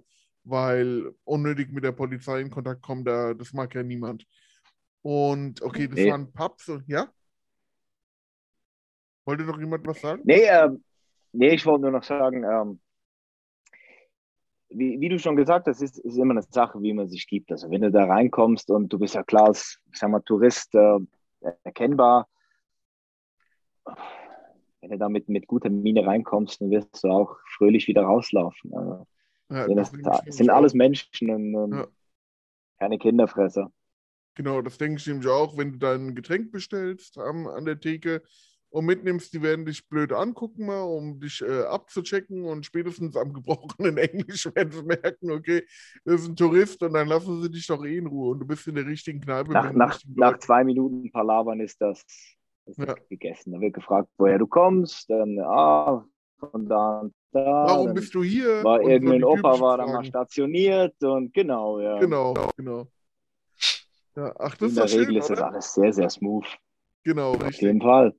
weil 0.50 1.14
unnötig 1.26 1.72
mit 1.72 1.84
der 1.84 1.92
Polizei 1.92 2.40
in 2.42 2.50
Kontakt 2.50 2.82
kommen, 2.82 3.04
da, 3.04 3.34
das 3.34 3.54
mag 3.54 3.74
ja 3.76 3.84
niemand. 3.84 4.26
Und 5.02 5.62
okay, 5.62 5.88
das 5.88 5.96
Nee. 5.96 6.12
waren 6.12 6.32
Pubs, 6.32 6.70
und- 6.70 6.88
ja? 6.88 7.12
Wollte 9.26 9.44
noch 9.44 9.60
jemand 9.60 9.86
was 9.86 10.00
sagen? 10.00 10.22
Nee, 10.24 10.46
ähm, 10.46 10.84
nee 11.34 11.50
ich 11.50 11.66
wollte 11.66 11.82
nur 11.82 11.92
noch 11.92 12.04
sagen, 12.04 12.44
ähm, 12.46 12.80
wie, 14.70 15.00
wie 15.00 15.10
du 15.10 15.20
schon 15.20 15.36
gesagt 15.36 15.68
hast, 15.68 15.82
ist, 15.82 16.00
ist 16.00 16.18
immer 16.18 16.32
eine 16.32 16.44
Sache, 16.44 16.82
wie 16.82 16.94
man 16.94 17.10
sich 17.10 17.28
gibt. 17.28 17.52
Also 17.52 17.70
wenn 17.70 17.82
du 17.82 17.92
da 17.92 18.06
reinkommst 18.06 18.70
und 18.70 18.90
du 18.90 19.00
bist 19.00 19.16
ja 19.16 19.24
klar 19.24 19.48
als, 19.48 19.80
ich 19.92 20.00
sag 20.00 20.10
mal, 20.10 20.22
Tourist 20.22 20.74
äh, 20.76 21.00
erkennbar, 21.64 22.28
wenn 24.90 25.00
du 25.00 25.06
da 25.06 25.10
mit, 25.10 25.48
guter 25.48 25.70
Miene 25.70 26.06
reinkommst, 26.06 26.62
dann 26.62 26.70
wirst 26.70 27.04
du 27.04 27.10
auch 27.10 27.38
fröhlich 27.58 27.88
wieder 27.88 28.04
rauslaufen. 28.04 28.74
Also, 28.74 29.08
Ja, 29.50 29.66
sind 29.66 30.06
das 30.06 30.22
sind 30.30 30.50
alles. 30.50 30.74
Menschen 30.74 31.30
und, 31.30 31.56
und 31.56 31.74
Ja. 31.74 31.88
keine 32.80 32.98
Kinderfresser. 32.98 33.72
Genau, 34.36 34.62
das 34.62 34.78
denke 34.78 35.00
ich 35.00 35.08
nämlich 35.08 35.28
auch, 35.28 35.58
wenn 35.58 35.74
du 35.74 35.78
dein 35.80 36.14
Getränk 36.14 36.52
bestellst 36.52 37.18
am, 37.18 37.48
an 37.48 37.66
der 37.66 37.80
Theke 37.80 38.22
und 38.70 38.86
mitnimmst, 38.86 39.34
die 39.34 39.42
werden 39.42 39.66
dich 39.66 39.88
blöd 39.88 40.12
angucken 40.14 40.66
mal, 40.66 40.82
um 40.82 41.20
dich 41.20 41.42
äh, 41.42 41.64
abzuchecken 41.64 42.44
und 42.44 42.66
spätestens 42.66 43.16
am 43.16 43.34
gebrochenen 43.34 43.98
Englisch 43.98 44.46
werden 44.54 44.72
sie 44.72 44.84
merken, 44.84 45.32
okay, 45.32 45.66
das 46.06 46.22
ist 46.22 46.28
ein 46.28 46.36
Tourist 46.36 46.84
und 46.84 46.94
dann 46.94 47.08
lassen 47.08 47.42
sie 47.42 47.50
dich 47.50 47.66
doch 47.66 47.84
eh 47.84 47.98
in 47.98 48.08
Ruhe 48.08 48.32
und 48.32 48.40
du 48.42 48.46
bist 48.46 48.68
in 48.68 48.76
der 48.76 48.86
richtigen 48.86 49.22
Kneipe. 49.22 49.54
Nach, 49.54 49.74
nach, 49.74 50.00
nach 50.16 50.38
zwei 50.40 50.64
Minuten 50.64 51.10
Palavern 51.12 51.60
ist 51.60 51.82
das, 51.82 52.06
das 52.68 52.78
Ja. 52.78 52.96
gegessen. 53.10 53.54
Da 53.54 53.60
wird 53.60 53.74
gefragt, 53.74 54.10
woher 54.18 54.38
du 54.38 54.48
kommst, 54.48 55.10
dann, 55.10 55.40
ah, 55.40 56.06
von 56.40 56.68
da 56.68 57.00
und 57.02 57.14
da. 57.32 57.40
Warum 57.44 57.86
dann 57.88 57.96
bist 57.96 58.14
du 58.14 58.24
hier? 58.24 58.64
war 58.64 58.82
so 58.82 58.90
irgendein 58.90 59.20
die 59.20 59.26
Opa 59.26 59.60
war 59.60 59.78
da 59.78 59.88
mal 59.88 60.04
stationiert 60.06 61.02
und 61.04 61.34
genau, 61.34 61.80
ja. 61.80 62.00
Genau, 62.00 62.34
genau. 62.56 62.88
Ja, 64.16 64.34
ach, 64.40 64.56
das 64.58 64.62
In 64.62 64.68
ist 64.70 64.78
der 64.78 64.88
schön, 64.88 65.00
Regel 65.00 65.18
ist 65.18 65.30
das 65.30 65.42
alles 65.42 65.74
sehr, 65.74 65.94
sehr 65.94 66.10
smooth. 66.10 66.46
Genau, 67.04 67.32
Auf 67.34 67.44
richtig. 67.44 67.62
jeden 67.62 67.82
Fall. 67.82 68.14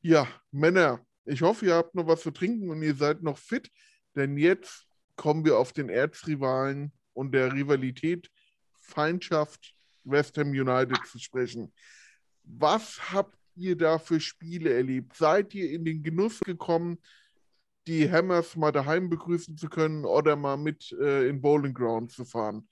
Ja, 0.00 0.26
Männer, 0.50 1.00
ich 1.24 1.42
hoffe, 1.42 1.66
ihr 1.66 1.74
habt 1.74 1.94
noch 1.94 2.06
was 2.06 2.22
zu 2.22 2.30
trinken 2.30 2.70
und 2.70 2.82
ihr 2.82 2.94
seid 2.94 3.22
noch 3.22 3.36
fit, 3.38 3.70
denn 4.16 4.38
jetzt 4.38 4.86
kommen 5.16 5.44
wir 5.44 5.58
auf 5.58 5.72
den 5.72 5.88
Erzrivalen 5.88 6.92
und 7.12 7.32
der 7.32 7.52
Rivalität 7.52 8.30
Feindschaft 8.80 9.74
West 10.04 10.38
Ham 10.38 10.48
United 10.48 10.98
zu 11.06 11.18
sprechen. 11.18 11.72
Was 12.44 13.12
habt 13.12 13.37
ihr 13.58 13.76
da 13.76 13.98
für 13.98 14.20
Spiele 14.20 14.72
erlebt? 14.72 15.16
Seid 15.16 15.54
ihr 15.54 15.70
in 15.70 15.84
den 15.84 16.02
Genuss 16.02 16.40
gekommen, 16.40 16.98
die 17.86 18.10
Hammers 18.10 18.56
mal 18.56 18.72
daheim 18.72 19.08
begrüßen 19.08 19.56
zu 19.56 19.68
können 19.68 20.04
oder 20.04 20.36
mal 20.36 20.56
mit 20.56 20.92
äh, 21.00 21.28
in 21.28 21.40
Bowling 21.40 21.74
Ground 21.74 22.12
zu 22.12 22.24
fahren? 22.24 22.68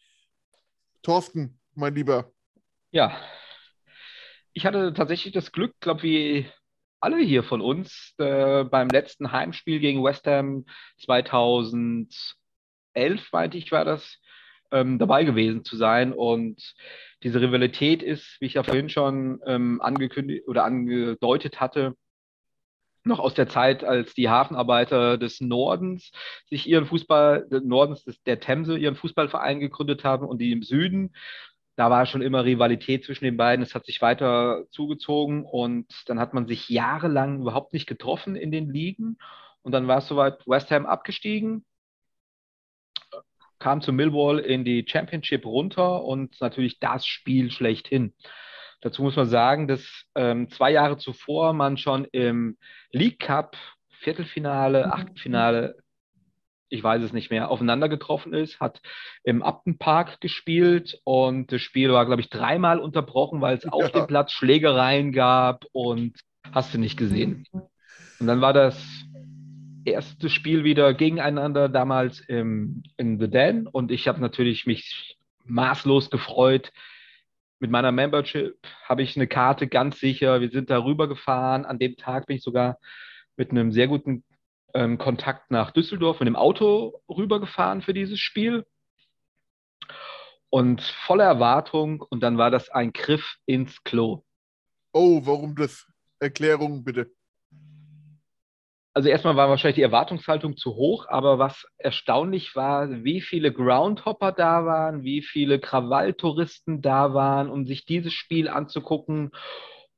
Thorsten, 1.03 1.59
mein 1.75 1.95
Lieber. 1.95 2.33
Ja, 2.91 3.21
ich 4.53 4.65
hatte 4.65 4.95
tatsächlich 4.95 5.35
das 5.35 5.53
Glück, 5.53 5.75
glaube 5.81 6.03
wie 6.03 6.51
alle 7.01 7.19
hier 7.19 7.45
von 7.45 7.61
uns, 7.61 8.15
äh, 8.19 8.65
beim 8.65 8.89
letzten 8.89 9.31
Heimspiel 9.31 9.81
gegen 9.81 10.03
West 10.03 10.27
Ham 10.27 10.65
2011, 11.05 12.09
meinte 13.33 13.59
ich, 13.59 13.71
war 13.71 13.85
das, 13.85 14.19
ähm, 14.71 14.99
dabei 14.99 15.25
gewesen 15.25 15.65
zu 15.65 15.77
sein. 15.77 16.13
Und 16.13 16.75
diese 17.23 17.41
Rivalität 17.41 18.03
ist, 18.03 18.37
wie 18.41 18.47
ich 18.47 18.55
ja 18.55 18.63
vorhin 18.63 18.89
schon 18.89 19.41
ähm, 19.47 19.81
angekündigt 19.81 20.49
oder 20.49 20.65
angedeutet 20.65 21.61
hatte, 21.61 21.95
noch 23.05 23.21
aus 23.21 23.35
der 23.35 23.49
Zeit, 23.49 23.85
als 23.85 24.15
die 24.15 24.29
Hafenarbeiter 24.29 25.17
des 25.17 25.41
Nordens 25.41 26.11
sich 26.51 26.67
ihren 26.67 26.87
Fußball, 26.87 27.47
Nordens 27.63 28.05
der 28.27 28.41
Themse, 28.41 28.77
ihren 28.77 28.97
Fußballverein 28.97 29.61
gegründet 29.61 30.03
haben 30.03 30.27
und 30.27 30.41
die 30.41 30.51
im 30.51 30.63
Süden 30.63 31.13
da 31.77 31.91
war 31.91 32.07
schon 32.07 32.23
immer 32.23 32.45
Rivalität 32.45 33.05
zwischen 33.05 33.25
den 33.25 33.37
beiden. 33.37 33.63
Es 33.63 33.75
hat 33.75 33.85
sich 33.85 34.01
weiter 34.01 34.65
zugezogen 34.71 35.45
und 35.45 35.87
dann 36.07 36.19
hat 36.19 36.33
man 36.33 36.47
sich 36.47 36.71
jahrelang 36.71 37.41
überhaupt 37.43 37.75
nicht 37.75 37.87
getroffen 37.87 38.35
in 38.35 38.51
den 38.51 38.71
Ligen. 38.71 39.19
Und 39.63 39.73
dann 39.73 39.87
war 39.87 39.99
es 39.99 40.09
soweit 40.09 40.47
West 40.47 40.71
Ham 40.71 40.87
abgestiegen. 40.87 41.67
Kam 43.59 43.81
zu 43.81 43.93
Millwall 43.93 44.39
in 44.39 44.65
die 44.65 44.85
Championship 44.87 45.45
runter 45.45 46.05
und 46.05 46.41
natürlich 46.41 46.79
das 46.79 47.07
Spiel 47.07 47.51
schlechthin. 47.51 48.15
Dazu 48.81 49.03
muss 49.03 49.17
man 49.17 49.29
sagen, 49.29 49.69
dass 49.69 50.05
ähm, 50.15 50.51
zwei 50.51 50.71
Jahre 50.71 50.99
zuvor 50.99 51.53
man 51.53 51.77
schon 51.77 52.05
im 52.05 52.59
League 52.93 53.21
Cup 53.21 53.57
Viertelfinale, 54.01 54.93
Achtelfinale, 54.93 55.77
ich 56.69 56.83
weiß 56.83 57.03
es 57.03 57.13
nicht 57.13 57.31
mehr, 57.31 57.51
aufeinander 57.51 57.89
getroffen 57.89 58.35
ist, 58.35 58.61
hat 58.61 58.81
im 59.25 59.43
Upton 59.43 59.79
Park 59.79 60.21
gespielt 60.21 61.01
und 61.05 61.53
das 61.53 61.63
Spiel 61.63 61.93
war, 61.93 62.07
glaube 62.07 62.21
ich, 62.21 62.29
dreimal 62.29 62.79
unterbrochen, 62.79 63.41
weil 63.41 63.57
es 63.57 63.65
ja. 63.65 63.71
auf 63.71 63.91
dem 63.93 64.07
Platz 64.07 64.33
Schlägereien 64.33 65.13
gab 65.13 65.65
und 65.73 66.19
hast 66.53 66.75
du 66.75 66.79
nicht 66.79 66.97
gesehen. 66.97 67.47
Und 67.53 68.27
dann 68.27 68.41
war 68.41 68.53
das 68.53 68.77
erste 69.87 70.29
Spiel 70.29 70.65
wieder 70.65 70.95
gegeneinander 70.95 71.69
damals 71.69 72.21
im, 72.21 72.83
in 72.97 73.19
The 73.21 73.29
Den 73.29 73.67
und 73.67 73.91
ich 73.91 74.09
habe 74.09 74.21
natürlich 74.21 74.67
mich 74.67 75.19
maßlos 75.45 76.11
gefreut. 76.11 76.73
Mit 77.59 77.71
meiner 77.71 77.93
Membership 77.93 78.57
habe 78.85 79.03
ich 79.03 79.17
eine 79.17 79.27
Karte 79.27 79.67
ganz 79.67 79.99
sicher. 79.99 80.41
Wir 80.41 80.51
sind 80.51 80.71
da 80.71 80.83
rüber 80.85 81.09
gefahren. 81.09 81.65
An 81.65 81.79
dem 81.79 81.97
Tag 81.97 82.27
bin 82.27 82.37
ich 82.37 82.43
sogar 82.43 82.79
mit 83.37 83.51
einem 83.51 83.73
sehr 83.73 83.89
guten 83.89 84.25
ähm, 84.75 84.99
Kontakt 84.99 85.51
nach 85.51 85.71
Düsseldorf 85.71 86.21
mit 86.21 86.27
dem 86.27 86.37
Auto 86.37 87.01
rübergefahren 87.09 87.81
für 87.81 87.95
dieses 87.95 88.21
Spiel. 88.21 88.67
Und 90.51 90.83
voller 90.83 91.25
Erwartung. 91.25 92.03
Und 92.03 92.21
dann 92.23 92.37
war 92.37 92.51
das 92.51 92.69
ein 92.69 92.93
Griff 92.93 93.37
ins 93.47 93.83
Klo. 93.85 94.23
Oh, 94.93 95.23
warum 95.25 95.55
das? 95.55 95.87
Erklärung 96.19 96.83
bitte 96.83 97.11
also 98.97 99.11
erstmal 99.11 99.37
war 99.37 99.51
wahrscheinlich 99.51 99.75
die 99.75 99.83
Erwartungshaltung 99.83 100.57
zu 100.57 100.75
hoch, 100.75 101.07
aber 101.11 101.39
was 101.39 101.67
erstaunlich 101.77 102.57
war, 102.57 103.05
wie 103.05 103.21
viele 103.21 103.53
Groundhopper 103.53 104.33
da 104.33 104.65
waren, 104.65 105.03
wie 105.03 105.21
viele 105.21 105.61
Krawalltouristen 105.61 106.81
da 106.81 107.13
waren, 107.13 107.51
um 107.51 107.67
sich 107.67 107.85
dieses 107.85 108.15
Spiel 108.15 108.49
anzugucken 108.49 109.33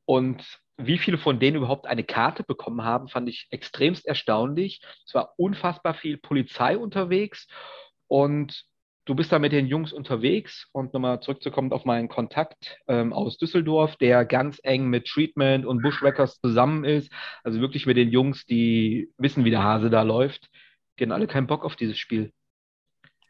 und 0.05 0.45
wie 0.79 0.99
viele 0.99 1.17
von 1.17 1.39
denen 1.39 1.59
überhaupt 1.59 1.87
eine 1.87 2.03
Karte 2.03 2.43
bekommen 2.43 2.83
haben, 2.83 3.07
fand 3.07 3.29
ich 3.29 3.47
extremst 3.51 4.05
erstaunlich. 4.05 4.81
Es 5.07 5.15
war 5.15 5.33
unfassbar 5.37 5.95
viel 5.95 6.17
Polizei 6.17 6.77
unterwegs 6.77 7.47
und 8.09 8.65
du 9.09 9.15
bist 9.15 9.33
da 9.33 9.39
mit 9.39 9.53
den 9.53 9.67
Jungs 9.67 9.93
unterwegs 9.93 10.69
und 10.73 10.93
nochmal 10.93 11.21
zurückzukommen 11.21 11.73
auf 11.73 11.87
meinen 11.87 12.09
Kontakt 12.09 12.79
ähm, 12.89 13.15
aus 13.15 13.39
Düsseldorf, 13.39 13.97
der 13.97 14.27
ganz 14.27 14.61
eng 14.63 14.89
mit 14.89 15.07
Treatment 15.07 15.65
und 15.65 15.81
Bushwhackers 15.83 16.41
zusammen 16.41 16.85
ist. 16.85 17.11
Also 17.43 17.61
wirklich 17.61 17.87
mit 17.87 17.97
den 17.97 18.11
Jungs, 18.11 18.45
die 18.45 19.11
wissen, 19.17 19.47
wie 19.47 19.51
der 19.51 19.63
Hase 19.63 19.89
da 19.89 20.03
läuft. 20.03 20.51
Die 20.99 21.05
hatten 21.05 21.13
alle 21.13 21.27
keinen 21.27 21.47
Bock 21.47 21.65
auf 21.65 21.75
dieses 21.75 21.99
Spiel. 21.99 22.33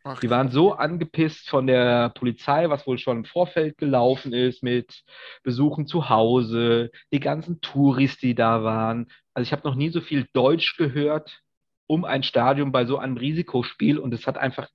Ach. 0.03 0.19
Die 0.19 0.31
waren 0.31 0.51
so 0.51 0.73
angepisst 0.73 1.49
von 1.49 1.69
der 1.69 2.09
Polizei, 2.09 2.69
was 2.71 2.87
wohl 2.87 2.99
schon 2.99 3.19
im 3.19 3.25
Vorfeld 3.25 3.79
gelaufen 3.79 4.33
ist, 4.33 4.65
mit 4.65 5.05
Besuchen 5.45 5.87
zu 5.87 6.09
Hause, 6.09 6.91
die 7.13 7.21
ganzen 7.21 7.61
Touris, 7.61 8.19
die 8.19 8.35
da 8.35 8.65
waren. 8.65 9.07
Also 9.33 9.47
ich 9.47 9.53
habe 9.53 9.69
noch 9.69 9.77
nie 9.77 9.91
so 9.91 10.01
viel 10.01 10.27
Deutsch 10.33 10.77
gehört 10.77 11.41
um 11.89 12.05
ein 12.05 12.23
Stadion 12.23 12.71
bei 12.71 12.85
so 12.85 12.99
einem 12.99 13.17
Risikospiel 13.17 13.99
und 13.99 14.15
es 14.15 14.27
hat 14.27 14.39
einfach 14.39 14.69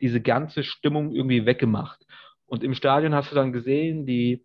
diese 0.00 0.22
ganze 0.22 0.64
Stimmung 0.64 1.12
irgendwie 1.12 1.44
weggemacht. 1.44 2.06
Und 2.46 2.64
im 2.64 2.74
Stadion 2.74 3.14
hast 3.14 3.30
du 3.30 3.34
dann 3.34 3.52
gesehen, 3.52 4.06
die 4.06 4.44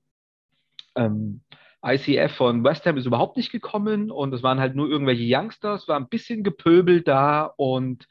ähm, 0.96 1.42
ICF 1.86 2.36
von 2.36 2.64
West 2.64 2.86
Ham 2.86 2.98
ist 2.98 3.06
überhaupt 3.06 3.38
nicht 3.38 3.52
gekommen 3.52 4.12
und 4.12 4.34
es 4.34 4.44
waren 4.44 4.60
halt 4.60 4.76
nur 4.76 4.90
irgendwelche 4.90 5.24
Youngsters, 5.26 5.88
war 5.88 5.98
ein 5.98 6.10
bisschen 6.10 6.44
gepöbelt 6.44 7.08
da 7.08 7.44
und 7.58 8.08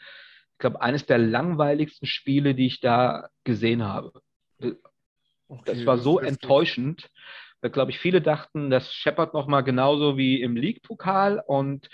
ich 0.52 0.58
glaube, 0.58 0.80
eines 0.80 1.06
der 1.06 1.18
langweiligsten 1.18 2.06
Spiele, 2.06 2.54
die 2.54 2.66
ich 2.66 2.80
da 2.80 3.28
gesehen 3.42 3.82
habe. 3.82 4.12
Okay, 5.48 5.62
das 5.64 5.84
war 5.84 5.98
so 5.98 6.20
enttäuschend. 6.20 7.10
Da 7.60 7.68
glaube 7.68 7.90
ich, 7.90 7.98
viele 7.98 8.22
dachten, 8.22 8.70
das 8.70 8.92
scheppert 8.92 9.34
nochmal 9.34 9.64
genauso 9.64 10.16
wie 10.16 10.40
im 10.40 10.56
League-Pokal 10.56 11.42
und 11.44 11.88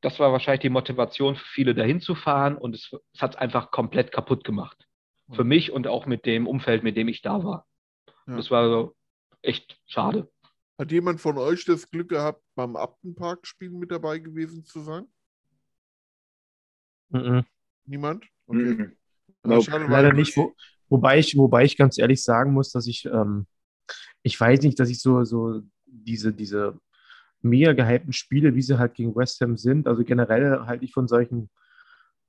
das 0.00 0.18
war 0.18 0.32
wahrscheinlich 0.32 0.60
die 0.60 0.68
Motivation 0.68 1.36
für 1.36 1.46
viele, 1.46 1.74
dahin 1.74 2.00
zu 2.00 2.14
fahren 2.14 2.56
und 2.56 2.74
es, 2.74 2.92
es 3.14 3.20
hat 3.22 3.34
es 3.34 3.40
einfach 3.40 3.70
komplett 3.70 4.12
kaputt 4.12 4.44
gemacht. 4.44 4.86
Für 5.32 5.42
mich 5.42 5.72
und 5.72 5.88
auch 5.88 6.06
mit 6.06 6.24
dem 6.24 6.46
Umfeld, 6.46 6.84
mit 6.84 6.96
dem 6.96 7.08
ich 7.08 7.20
da 7.20 7.42
war. 7.42 7.66
Ja. 8.28 8.36
Das 8.36 8.52
war 8.52 8.68
so 8.68 8.96
echt 9.42 9.76
schade. 9.86 10.30
Hat 10.78 10.92
jemand 10.92 11.20
von 11.20 11.36
euch 11.38 11.64
das 11.64 11.90
Glück 11.90 12.10
gehabt, 12.10 12.44
beim 12.54 12.76
Aptenpark-Spiel 12.76 13.70
mit 13.70 13.90
dabei 13.90 14.18
gewesen 14.18 14.64
zu 14.64 14.80
sein? 14.80 15.08
Mhm. 17.08 17.44
Niemand? 17.86 18.24
Okay. 18.46 18.58
Mhm. 18.58 18.96
Nope. 19.42 19.62
Schade, 19.62 19.86
Leider 19.86 20.12
nicht. 20.12 20.36
Wo, 20.36 20.54
wobei, 20.88 21.18
ich, 21.18 21.36
wobei 21.36 21.64
ich 21.64 21.76
ganz 21.76 21.98
ehrlich 21.98 22.22
sagen 22.22 22.52
muss, 22.52 22.70
dass 22.70 22.86
ich, 22.86 23.06
ähm, 23.06 23.46
ich 24.22 24.38
weiß 24.38 24.60
nicht, 24.62 24.78
dass 24.78 24.90
ich 24.90 25.00
so, 25.00 25.24
so 25.24 25.62
diese, 25.86 26.32
diese 26.32 26.78
mega 27.42 27.72
gehypten 27.72 28.12
Spiele, 28.12 28.54
wie 28.54 28.62
sie 28.62 28.78
halt 28.78 28.94
gegen 28.94 29.14
West 29.14 29.40
Ham 29.40 29.56
sind. 29.56 29.86
Also 29.86 30.04
generell 30.04 30.66
halte 30.66 30.84
ich 30.84 30.92
von 30.92 31.08
solchen 31.08 31.50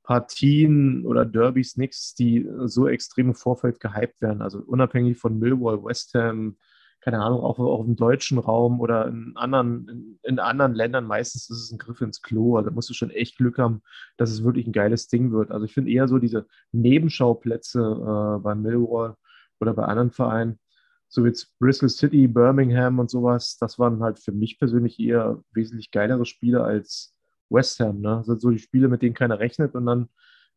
Partien 0.03 1.05
oder 1.05 1.25
Derbys 1.25 1.75
nichts, 1.75 2.15
die 2.15 2.47
so 2.65 2.87
extrem 2.87 3.29
im 3.29 3.35
Vorfeld 3.35 3.79
gehypt 3.79 4.21
werden. 4.21 4.41
Also 4.41 4.59
unabhängig 4.59 5.17
von 5.17 5.37
Millwall, 5.37 5.83
West 5.83 6.13
Ham, 6.13 6.57
keine 7.01 7.19
Ahnung, 7.21 7.41
auch, 7.41 7.59
auch 7.59 7.85
im 7.85 7.95
deutschen 7.95 8.37
Raum 8.37 8.79
oder 8.79 9.07
in 9.07 9.33
anderen, 9.35 9.87
in, 9.89 10.19
in, 10.23 10.39
anderen 10.39 10.73
Ländern, 10.73 11.05
meistens 11.05 11.49
ist 11.49 11.63
es 11.63 11.71
ein 11.71 11.77
Griff 11.77 12.01
ins 12.01 12.21
Klo. 12.21 12.57
Also 12.57 12.69
da 12.69 12.75
musst 12.75 12.89
du 12.89 12.93
schon 12.93 13.11
echt 13.11 13.37
Glück 13.37 13.57
haben, 13.57 13.81
dass 14.17 14.31
es 14.31 14.43
wirklich 14.43 14.65
ein 14.65 14.73
geiles 14.73 15.07
Ding 15.07 15.31
wird. 15.31 15.51
Also 15.51 15.65
ich 15.65 15.73
finde 15.73 15.91
eher 15.91 16.07
so 16.07 16.19
diese 16.19 16.47
Nebenschauplätze 16.71 17.79
äh, 17.79 18.41
bei 18.41 18.55
Millwall 18.55 19.15
oder 19.59 19.73
bei 19.73 19.83
anderen 19.83 20.11
Vereinen, 20.11 20.59
so 21.09 21.23
wie 21.23 21.29
jetzt 21.29 21.57
Bristol 21.59 21.89
City, 21.89 22.27
Birmingham 22.27 22.99
und 22.99 23.09
sowas, 23.09 23.57
das 23.57 23.79
waren 23.79 24.01
halt 24.01 24.19
für 24.19 24.31
mich 24.31 24.59
persönlich 24.59 24.99
eher 24.99 25.41
wesentlich 25.53 25.91
geilere 25.91 26.25
Spiele 26.25 26.63
als 26.63 27.15
West 27.49 27.79
Ham. 27.79 28.01
Ne? 28.01 28.17
Das 28.17 28.25
sind 28.27 28.41
so 28.41 28.49
die 28.49 28.59
Spiele, 28.59 28.87
mit 28.87 29.01
denen 29.01 29.15
keiner 29.15 29.39
rechnet 29.39 29.75
und 29.75 29.85
dann 29.85 30.09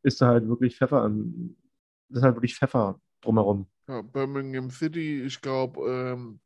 ist 0.03 0.21
da 0.21 0.29
halt 0.29 0.49
wirklich 0.49 0.77
Pfeffer 0.77 1.03
an, 1.03 1.57
das 2.09 2.19
ist 2.19 2.25
halt 2.25 2.37
wirklich 2.37 2.57
Pfeffer 2.57 3.01
drumherum. 3.21 3.67
Ja, 3.87 4.03
Birmingham 4.03 4.71
City, 4.71 5.23
ich 5.23 5.41
glaube, 5.41 5.81
ähm, 5.89 6.41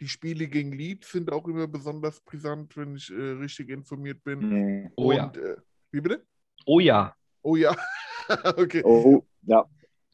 die 0.00 0.08
Spiele 0.08 0.46
gegen 0.46 0.72
Leeds 0.72 1.12
sind 1.12 1.32
auch 1.32 1.46
immer 1.48 1.66
besonders 1.66 2.20
brisant, 2.20 2.76
wenn 2.76 2.96
ich 2.96 3.10
äh, 3.10 3.14
richtig 3.14 3.70
informiert 3.70 4.22
bin. 4.22 4.38
Mhm. 4.40 4.92
Oh 4.96 5.08
und, 5.08 5.16
ja. 5.16 5.32
Äh, 5.32 5.56
wie 5.90 6.00
bitte? 6.00 6.24
Oh 6.66 6.80
ja. 6.80 7.14
Oh 7.42 7.56
ja. 7.56 7.74
okay. 8.56 8.82
Oh 8.84 9.24
ja. 9.42 9.64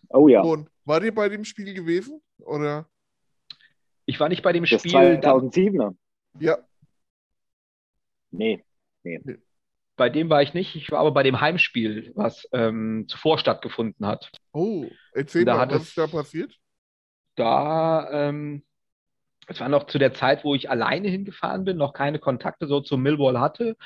Oh 0.08 0.28
ja. 0.28 0.42
Und 0.42 0.70
war 0.84 1.02
ihr 1.02 1.14
bei 1.14 1.28
dem 1.28 1.44
Spiel 1.44 1.74
gewesen? 1.74 2.20
Oder? 2.38 2.88
Ich 4.06 4.20
war 4.20 4.28
nicht 4.28 4.42
bei 4.42 4.52
dem 4.52 4.64
das 4.64 4.80
Spiel. 4.80 4.92
2007er? 4.92 5.96
Ja. 6.38 6.58
Nee, 8.30 8.64
nee. 9.02 9.20
Bei 9.96 10.10
dem 10.10 10.28
war 10.28 10.42
ich 10.42 10.54
nicht. 10.54 10.74
Ich 10.74 10.90
war 10.90 10.98
aber 10.98 11.12
bei 11.12 11.22
dem 11.22 11.40
Heimspiel, 11.40 12.12
was 12.14 12.48
ähm, 12.52 13.06
zuvor 13.08 13.38
stattgefunden 13.38 14.06
hat. 14.06 14.30
Oh, 14.52 14.86
erzähl 15.12 15.44
Da 15.44 15.54
mal, 15.54 15.60
hat 15.60 15.72
was 15.72 15.84
ist 15.84 15.98
da 15.98 16.06
passiert? 16.06 16.52
Da, 17.36 18.28
ähm, 18.28 18.64
es 19.46 19.60
war 19.60 19.68
noch 19.68 19.86
zu 19.86 19.98
der 19.98 20.14
Zeit, 20.14 20.44
wo 20.44 20.54
ich 20.54 20.70
alleine 20.70 21.08
hingefahren 21.08 21.64
bin, 21.64 21.76
noch 21.76 21.92
keine 21.92 22.18
Kontakte 22.18 22.66
so 22.66 22.80
zu 22.80 22.96
Millwall 22.96 23.38
hatte. 23.38 23.76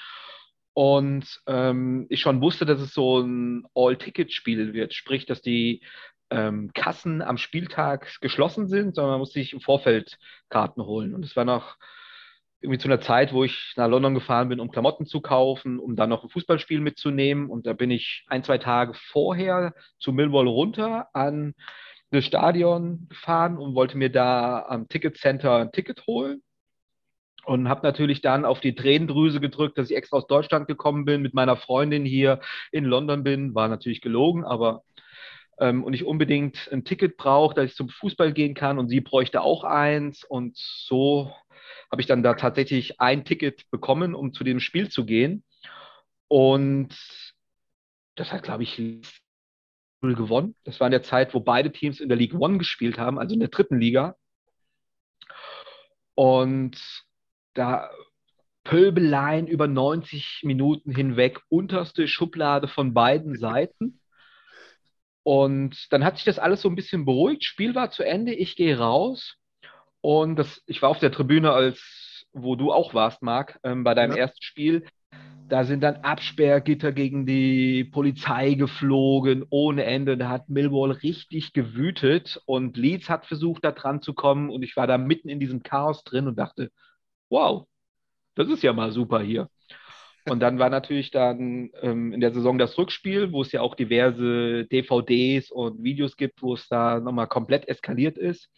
Und 0.72 1.40
ähm, 1.46 2.06
ich 2.08 2.20
schon 2.20 2.40
wusste, 2.40 2.64
dass 2.64 2.80
es 2.80 2.94
so 2.94 3.18
ein 3.20 3.66
All-Ticket-Spiel 3.74 4.72
wird, 4.72 4.94
sprich, 4.94 5.26
dass 5.26 5.42
die 5.42 5.82
ähm, 6.30 6.70
Kassen 6.74 7.22
am 7.22 7.38
Spieltag 7.38 8.20
geschlossen 8.20 8.68
sind, 8.68 8.94
sondern 8.94 9.12
man 9.12 9.20
muss 9.20 9.32
sich 9.32 9.52
im 9.52 9.60
Vorfeld 9.60 10.18
Karten 10.48 10.82
holen. 10.84 11.14
Und 11.14 11.24
es 11.24 11.36
war 11.36 11.44
noch 11.44 11.76
irgendwie 12.60 12.78
zu 12.78 12.88
einer 12.88 13.00
Zeit, 13.00 13.32
wo 13.32 13.44
ich 13.44 13.72
nach 13.76 13.88
London 13.88 14.14
gefahren 14.14 14.48
bin, 14.48 14.60
um 14.60 14.70
Klamotten 14.70 15.06
zu 15.06 15.20
kaufen, 15.20 15.78
um 15.78 15.94
dann 15.94 16.10
noch 16.10 16.24
ein 16.24 16.30
Fußballspiel 16.30 16.80
mitzunehmen. 16.80 17.48
Und 17.48 17.66
da 17.66 17.72
bin 17.72 17.90
ich 17.90 18.24
ein, 18.28 18.42
zwei 18.42 18.59
Tage 18.59 18.94
vorher 18.94 19.74
zu 19.98 20.12
Millwall 20.12 20.48
runter 20.48 21.09
an 21.12 21.55
das 22.10 22.24
Stadion 22.24 23.06
gefahren 23.09 23.59
und 23.59 23.74
wollte 23.74 23.96
mir 23.96 24.10
da 24.10 24.64
am 24.66 24.88
Ticketcenter 24.88 25.56
ein 25.56 25.72
Ticket 25.72 26.06
holen. 26.06 26.42
Und 27.44 27.68
habe 27.70 27.80
natürlich 27.82 28.20
dann 28.20 28.44
auf 28.44 28.60
die 28.60 28.74
Tränendrüse 28.74 29.40
gedrückt, 29.40 29.78
dass 29.78 29.88
ich 29.88 29.96
extra 29.96 30.18
aus 30.18 30.26
Deutschland 30.26 30.66
gekommen 30.66 31.06
bin, 31.06 31.22
mit 31.22 31.32
meiner 31.32 31.56
Freundin 31.56 32.05
hier 32.05 32.40
in 32.72 32.84
London 32.84 33.22
bin. 33.22 33.55
War 33.55 33.68
natürlich 33.68 34.02
gelogen, 34.02 34.44
aber 34.44 34.82
ähm, 35.60 35.85
und 35.85 35.93
ich 35.93 36.05
unbedingt 36.05 36.68
ein 36.72 36.85
Ticket 36.85 37.16
brauche, 37.16 37.55
dass 37.55 37.66
ich 37.66 37.76
zum 37.76 37.89
Fußball 37.89 38.32
gehen 38.32 38.55
kann 38.55 38.78
und 38.78 38.89
sie 38.89 39.01
bräuchte 39.01 39.43
auch 39.43 39.64
eins. 39.64 40.24
Und 40.24 40.56
so 40.56 41.32
habe 41.90 42.01
ich 42.01 42.06
dann 42.06 42.22
da 42.22 42.35
tatsächlich 42.35 43.01
ein 43.01 43.24
Ticket 43.24 43.70
bekommen, 43.70 44.14
um 44.14 44.32
zu 44.32 44.44
dem 44.44 44.60
Spiel 44.60 44.89
zu 44.89 45.05
gehen. 45.05 45.44
Und 46.28 46.94
das 48.14 48.32
hat, 48.32 48.43
glaube 48.43 48.62
ich, 48.62 48.80
gewonnen. 50.01 50.55
Das 50.64 50.80
war 50.80 50.86
in 50.86 50.93
der 50.93 51.02
Zeit, 51.02 51.35
wo 51.35 51.40
beide 51.40 51.72
Teams 51.72 52.01
in 52.01 52.09
der 52.09 52.18
League 52.18 52.35
One 52.35 52.59
gespielt 52.59 52.98
haben, 52.98 53.18
also 53.18 53.35
in 53.35 53.40
der 53.40 53.48
dritten 53.48 53.80
Liga. 53.80 54.16
Und 56.14 56.76
da 57.55 57.90
Pöbeleien 58.64 59.47
über 59.47 59.66
90 59.66 60.43
Minuten 60.44 60.94
hinweg, 60.94 61.40
unterste 61.48 62.06
Schublade 62.06 62.68
von 62.68 62.93
beiden 62.93 63.36
Seiten. 63.39 64.01
Und 65.28 65.92
dann 65.92 66.05
hat 66.06 66.16
sich 66.16 66.24
das 66.24 66.38
alles 66.38 66.62
so 66.62 66.70
ein 66.70 66.74
bisschen 66.74 67.05
beruhigt. 67.05 67.44
Spiel 67.44 67.74
war 67.74 67.90
zu 67.90 68.02
Ende, 68.02 68.32
ich 68.32 68.56
gehe 68.56 68.78
raus. 68.78 69.36
Und 70.00 70.36
das, 70.36 70.62
ich 70.64 70.80
war 70.80 70.88
auf 70.88 71.00
der 71.00 71.12
Tribüne, 71.12 71.52
als 71.52 72.24
wo 72.32 72.56
du 72.56 72.72
auch 72.72 72.94
warst, 72.94 73.20
Marc, 73.22 73.60
ähm, 73.62 73.84
bei 73.84 73.92
deinem 73.92 74.12
Ja. 74.12 74.16
ersten 74.16 74.40
Spiel. 74.42 74.86
Da 75.50 75.64
sind 75.64 75.82
dann 75.82 75.96
Absperrgitter 75.96 76.92
gegen 76.92 77.26
die 77.26 77.84
Polizei 77.84 78.55
geflogen, 78.55 79.44
ohne 79.50 79.84
Ende. 79.84 80.16
Da 80.16 80.30
hat 80.30 80.48
Millwall 80.48 80.92
richtig 80.92 81.52
gewütet 81.52 82.40
und 82.46 82.78
Leeds 82.78 83.10
hat 83.10 83.26
versucht, 83.26 83.64
da 83.66 83.72
dran 83.72 84.00
zu 84.00 84.14
kommen. 84.14 84.48
Und 84.48 84.62
ich 84.62 84.76
war 84.76 84.86
da 84.86 84.96
mitten 84.96 85.28
in 85.28 85.40
diesem 85.40 85.62
Chaos 85.62 86.05
drin 86.05 86.26
und 86.26 86.38
dachte, 86.38 86.70
wow, 87.28 87.66
das 88.34 88.48
ist 88.48 88.62
ja 88.62 88.72
mal 88.72 88.92
super 88.92 89.20
hier. 89.20 89.50
Und 90.30 90.40
dann 90.40 90.59
war 90.59 90.70
natürlich 90.70 91.10
dann 91.10 91.70
ähm, 91.82 92.12
in 92.12 92.20
der 92.20 92.32
Saison 92.32 92.59
das 92.59 92.76
Rückspiel, 92.78 93.32
wo 93.32 93.42
es 93.42 93.52
ja 93.52 93.60
auch 93.60 93.74
diverse 93.74 94.66
DVDs 94.66 95.50
und 95.50 95.82
Videos 95.82 96.16
gibt, 96.16 96.42
wo 96.42 96.55
es 96.55 96.68
da 96.68 97.00
nochmal 97.00 97.26
komplett 97.26 97.68
eskaliert 97.68 98.18
ist. 98.18 98.48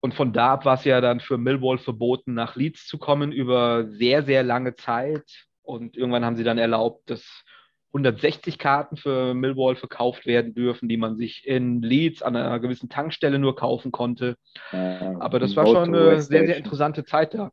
Und 0.00 0.14
von 0.14 0.32
da 0.32 0.54
ab 0.54 0.64
war 0.64 0.74
es 0.74 0.84
ja 0.84 1.00
dann 1.00 1.20
für 1.20 1.38
Millwall 1.38 1.78
verboten, 1.78 2.34
nach 2.34 2.56
Leeds 2.56 2.86
zu 2.86 2.98
kommen 2.98 3.30
über 3.30 3.86
sehr, 3.88 4.24
sehr 4.24 4.42
lange 4.42 4.74
Zeit. 4.74 5.46
Und 5.62 5.96
irgendwann 5.96 6.24
haben 6.24 6.36
sie 6.36 6.44
dann 6.44 6.58
erlaubt, 6.58 7.08
dass 7.08 7.44
160 7.92 8.58
Karten 8.58 8.96
für 8.96 9.34
Millwall 9.34 9.76
verkauft 9.76 10.26
werden 10.26 10.54
dürfen, 10.54 10.88
die 10.88 10.96
man 10.96 11.16
sich 11.16 11.46
in 11.46 11.82
Leeds 11.82 12.22
an 12.22 12.34
einer 12.34 12.58
gewissen 12.58 12.88
Tankstelle 12.88 13.38
nur 13.38 13.54
kaufen 13.54 13.92
konnte. 13.92 14.36
Aber 14.72 15.38
das 15.38 15.54
war 15.56 15.66
schon 15.66 15.94
eine 15.94 16.20
sehr, 16.22 16.46
sehr 16.46 16.56
interessante 16.56 17.04
Zeit 17.04 17.34
da. 17.34 17.52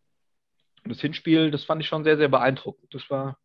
Und 0.90 0.96
das 0.96 1.02
Hinspiel, 1.02 1.52
das 1.52 1.66
fand 1.66 1.84
ich 1.84 1.88
schon 1.88 2.04
sehr, 2.04 2.18
sehr 2.18 2.30
beeindruckend. 2.30 2.92
Das 2.96 3.08
war 3.12 3.38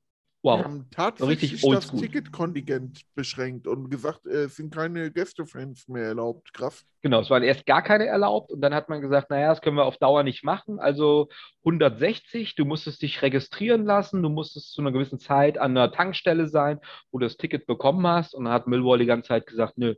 Wir 0.42 0.52
wow. 0.52 0.64
haben 0.64 0.88
tatsächlich 0.90 1.52
richtig 1.52 1.70
das. 1.70 1.92
Ticketkontingent 1.92 3.02
beschränkt 3.14 3.66
und 3.66 3.90
gesagt, 3.90 4.24
äh, 4.24 4.44
es 4.44 4.56
sind 4.56 4.74
keine 4.74 5.10
Gästefans 5.10 5.86
mehr 5.86 6.04
erlaubt. 6.04 6.54
Krass. 6.54 6.86
Genau, 7.02 7.20
es 7.20 7.28
waren 7.28 7.42
erst 7.42 7.66
gar 7.66 7.82
keine 7.82 8.06
erlaubt 8.06 8.50
und 8.50 8.62
dann 8.62 8.72
hat 8.72 8.88
man 8.88 9.02
gesagt, 9.02 9.28
naja, 9.28 9.50
das 9.50 9.60
können 9.60 9.76
wir 9.76 9.84
auf 9.84 9.98
Dauer 9.98 10.22
nicht 10.22 10.42
machen. 10.42 10.78
Also 10.78 11.28
160, 11.64 12.54
du 12.54 12.64
musstest 12.64 13.02
dich 13.02 13.20
registrieren 13.20 13.84
lassen, 13.84 14.22
du 14.22 14.30
musstest 14.30 14.72
zu 14.72 14.80
einer 14.80 14.92
gewissen 14.92 15.18
Zeit 15.18 15.58
an 15.58 15.72
einer 15.72 15.92
Tankstelle 15.92 16.48
sein, 16.48 16.80
wo 17.10 17.18
du 17.18 17.26
das 17.26 17.36
Ticket 17.36 17.66
bekommen 17.66 18.06
hast. 18.06 18.34
Und 18.34 18.44
dann 18.44 18.54
hat 18.54 18.68
Millwall 18.68 19.00
die 19.00 19.04
ganze 19.04 19.28
Zeit 19.28 19.46
gesagt, 19.46 19.76
nö, 19.76 19.96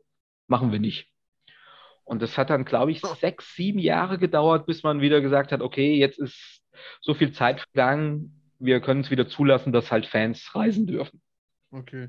machen 0.49 0.73
wir 0.73 0.81
nicht. 0.81 1.13
Und 2.03 2.23
das 2.23 2.37
hat 2.37 2.51
dann, 2.51 2.65
glaube 2.65 2.91
ich, 2.91 3.01
sechs, 3.21 3.55
sieben 3.55 3.79
Jahre 3.79 4.19
gedauert, 4.19 4.67
bis 4.67 4.83
man 4.83 5.01
wieder 5.01 5.21
gesagt 5.21 5.53
hat, 5.53 5.61
okay, 5.61 5.95
jetzt 5.95 6.19
ist 6.19 6.61
so 7.01 7.15
viel 7.15 7.33
Zeit 7.33 7.61
vergangen, 7.61 8.43
wir 8.59 8.81
können 8.81 9.03
es 9.03 9.11
wieder 9.11 9.29
zulassen, 9.29 9.73
dass 9.73 9.91
halt 9.93 10.07
Fans 10.07 10.55
reisen 10.55 10.87
dürfen. 10.87 11.21
Okay. 11.73 12.09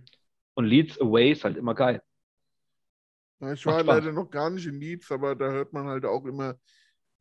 Und 0.56 0.66
Leeds 0.66 1.00
Away 1.00 1.32
ist 1.32 1.44
halt 1.46 1.56
immer 1.58 1.74
geil. 1.76 2.02
Ja, 3.40 3.54
ich 3.54 3.66
Macht 3.66 3.66
war 3.66 3.80
Spaß. 3.82 3.86
leider 3.86 4.12
noch 4.12 4.30
gar 4.30 4.50
nicht 4.50 4.66
in 4.66 4.80
Leeds, 4.80 5.12
aber 5.12 5.36
da 5.36 5.52
hört 5.52 5.74
man 5.74 5.86
halt 5.88 6.06
auch 6.06 6.26
immer 6.26 6.56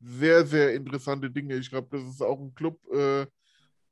sehr, 0.00 0.46
sehr 0.46 0.74
interessante 0.74 1.30
Dinge. 1.30 1.56
Ich 1.56 1.70
glaube, 1.70 1.88
das 1.90 2.06
ist 2.08 2.22
auch 2.22 2.40
ein 2.40 2.54
Club, 2.54 2.80
äh, 2.92 3.26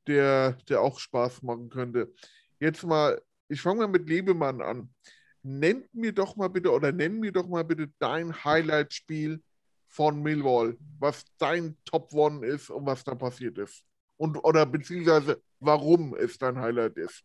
der, 0.06 0.52
der 0.68 0.80
auch 0.82 0.98
Spaß 0.98 1.42
machen 1.42 1.70
könnte. 1.70 2.12
Jetzt 2.60 2.84
mal, 2.84 3.20
ich 3.48 3.60
fange 3.60 3.80
mal 3.80 3.88
mit 3.88 4.08
Lebemann 4.08 4.62
an. 4.62 4.94
Nennt 5.42 5.92
mir 5.94 6.12
doch 6.12 6.36
mal 6.36 6.48
bitte 6.48 6.72
oder 6.72 6.92
nenn 6.92 7.20
mir 7.20 7.32
doch 7.32 7.48
mal 7.48 7.64
bitte 7.64 7.92
dein 7.98 8.44
Highlight-Spiel 8.44 9.42
von 9.94 10.20
Millwall, 10.22 10.76
was 10.98 11.24
dein 11.38 11.76
Top 11.84 12.12
One 12.12 12.44
ist 12.44 12.68
und 12.68 12.84
was 12.84 13.04
da 13.04 13.14
passiert 13.14 13.58
ist. 13.58 13.84
Und 14.16 14.36
oder 14.38 14.66
beziehungsweise 14.66 15.40
warum 15.60 16.16
es 16.16 16.36
dein 16.36 16.58
Highlight 16.58 16.96
ist. 16.96 17.24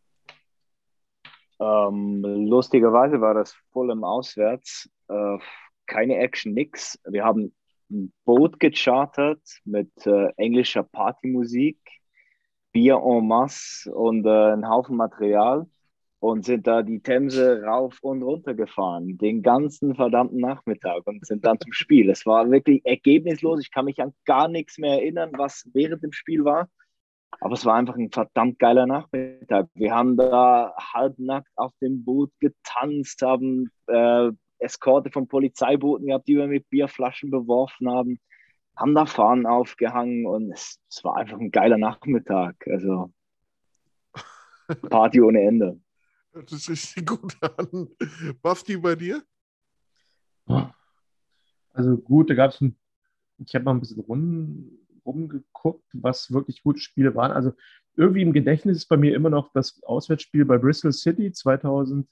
Ähm, 1.60 2.24
lustigerweise 2.24 3.20
war 3.20 3.34
das 3.34 3.54
voll 3.72 3.90
im 3.92 4.04
Auswärts. 4.04 4.88
Äh, 5.08 5.38
keine 5.88 6.18
Action, 6.18 6.54
nix. 6.54 7.00
Wir 7.06 7.26
haben 7.26 7.56
ein 7.90 8.14
Boot 8.24 8.60
gechartert 8.60 9.42
mit 9.66 9.90
äh, 10.06 10.28
englischer 10.38 10.84
Partymusik, 10.84 11.80
Bier 12.72 13.02
en 13.04 13.28
masse 13.28 13.92
und 13.92 14.28
äh, 14.28 14.54
ein 14.54 14.70
Haufen 14.70 14.96
Material 14.96 15.68
und 16.20 16.44
sind 16.46 16.68
da 16.68 16.82
die 16.84 17.00
Themse 17.00 17.64
rauf 17.64 17.98
und 18.02 18.24
runter 18.24 18.54
gefahren, 18.54 19.18
den 19.18 19.42
ganzen 19.42 19.96
verdammten 19.96 20.40
Nachmittag 20.40 21.08
und 21.08 21.26
sind 21.26 21.46
dann 21.46 21.60
zum 21.60 21.72
Spiel. 21.72 22.10
Es 22.10 22.26
war 22.26 22.50
wirklich 22.52 22.86
ergebnislos. 22.86 23.62
Ich 23.62 23.72
kann 23.72 23.86
mich 23.86 24.02
an 24.02 24.14
gar 24.26 24.50
nichts 24.50 24.78
mehr 24.78 24.94
erinnern, 25.00 25.32
was 25.38 25.70
während 25.74 26.04
dem 26.04 26.12
Spiel 26.12 26.44
war. 26.44 26.68
Aber 27.40 27.54
es 27.54 27.66
war 27.66 27.76
einfach 27.76 27.96
ein 27.96 28.12
verdammt 28.12 28.60
geiler 28.60 28.86
Nachmittag. 28.86 29.68
Wir 29.76 29.96
haben 29.96 30.18
da 30.18 30.74
halbnackt 30.78 31.52
auf 31.56 31.72
dem 31.82 32.04
Boot 32.04 32.32
getanzt, 32.40 33.22
haben 33.22 33.72
äh, 33.88 34.32
Eskorte 34.58 35.12
von 35.12 35.28
Polizeibooten 35.28 36.08
gehabt, 36.08 36.28
die 36.28 36.36
wir 36.36 36.48
mit 36.48 36.70
Bierflaschen 36.70 37.32
beworfen 37.32 37.90
haben, 37.90 38.20
haben 38.76 38.94
da 38.94 39.06
Fahnen 39.06 39.46
aufgehangen 39.46 40.26
und 40.26 40.52
es, 40.52 40.80
es 40.90 41.04
war 41.04 41.16
einfach 41.16 41.40
ein 41.40 41.52
geiler 41.52 41.78
Nachmittag. 41.78 42.56
Also 42.68 43.12
Party 44.90 45.22
ohne 45.22 45.42
Ende. 45.42 45.80
Das 46.32 46.52
ist 46.52 46.70
richtig 46.70 47.06
gut 47.06 47.38
an. 47.42 47.90
Basti, 48.42 48.78
bei 48.78 48.96
dir? 48.96 49.24
Also 51.74 51.98
gut, 51.98 52.30
da 52.30 52.34
gab 52.34 52.52
es 52.52 52.62
ein, 52.62 52.76
ich 53.38 53.54
habe 53.56 53.66
mal 53.66 53.72
ein 53.72 53.80
bisschen 53.80 54.02
rum, 54.02 54.80
rumgeguckt, 55.06 55.86
was 55.94 56.32
wirklich 56.32 56.64
gute 56.64 56.80
Spiele 56.80 57.16
waren. 57.16 57.32
Also 57.32 57.54
irgendwie 57.96 58.22
im 58.22 58.34
Gedächtnis 58.34 58.78
ist 58.78 58.88
bei 58.88 58.98
mir 58.98 59.16
immer 59.16 59.30
noch 59.30 59.52
das 59.54 59.82
Auswärtsspiel 59.84 60.46
bei 60.46 60.58
Bristol 60.58 60.92
City 60.92 61.32
2000. 61.32 62.08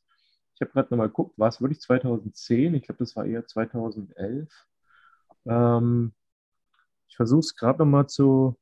Ich 0.55 0.61
habe 0.61 0.71
gerade 0.71 0.89
nochmal 0.91 1.07
geguckt, 1.07 1.37
war 1.37 1.49
es 1.49 1.61
wirklich 1.61 1.79
2010? 1.81 2.75
Ich 2.75 2.83
glaube, 2.83 2.99
das 2.99 3.15
war 3.15 3.25
eher 3.25 3.45
2011. 3.45 4.49
Ähm, 5.45 6.13
ich 7.07 7.15
versuche 7.15 7.39
es 7.39 7.55
gerade 7.55 7.79
nochmal 7.79 8.07
zu 8.07 8.57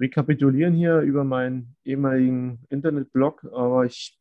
rekapitulieren 0.00 0.74
hier 0.74 1.00
über 1.00 1.24
meinen 1.24 1.76
ehemaligen 1.84 2.64
Internetblog, 2.68 3.44
aber 3.52 3.84
ich, 3.86 4.18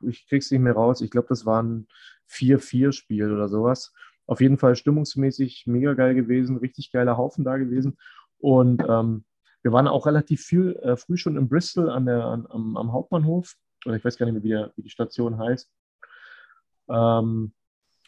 ich 0.00 0.26
krieg's 0.28 0.50
nicht 0.50 0.60
mehr 0.60 0.74
raus. 0.74 1.00
Ich 1.00 1.10
glaube, 1.10 1.28
das 1.28 1.46
war 1.46 1.62
ein 1.62 1.86
4-4-Spiel 2.28 3.32
oder 3.32 3.48
sowas. 3.48 3.92
Auf 4.26 4.40
jeden 4.40 4.58
Fall 4.58 4.76
stimmungsmäßig 4.76 5.66
mega 5.66 5.94
geil 5.94 6.14
gewesen, 6.14 6.56
richtig 6.56 6.90
geiler 6.92 7.16
Haufen 7.16 7.44
da 7.44 7.56
gewesen. 7.56 7.98
Und 8.38 8.82
ähm, 8.88 9.24
wir 9.62 9.72
waren 9.72 9.88
auch 9.88 10.06
relativ 10.06 10.42
viel, 10.42 10.76
äh, 10.82 10.96
früh 10.96 11.16
schon 11.16 11.36
in 11.36 11.48
Bristol 11.48 11.90
an 11.90 12.06
der, 12.06 12.24
an, 12.24 12.46
am, 12.48 12.76
am 12.76 12.92
Hauptbahnhof. 12.92 13.54
Oder 13.86 13.96
ich 13.96 14.04
weiß 14.04 14.16
gar 14.16 14.26
nicht 14.26 14.34
mehr, 14.34 14.42
wie, 14.42 14.48
der, 14.48 14.72
wie 14.76 14.82
die 14.82 14.90
Station 14.90 15.38
heißt. 15.38 15.70
Ähm, 16.88 17.52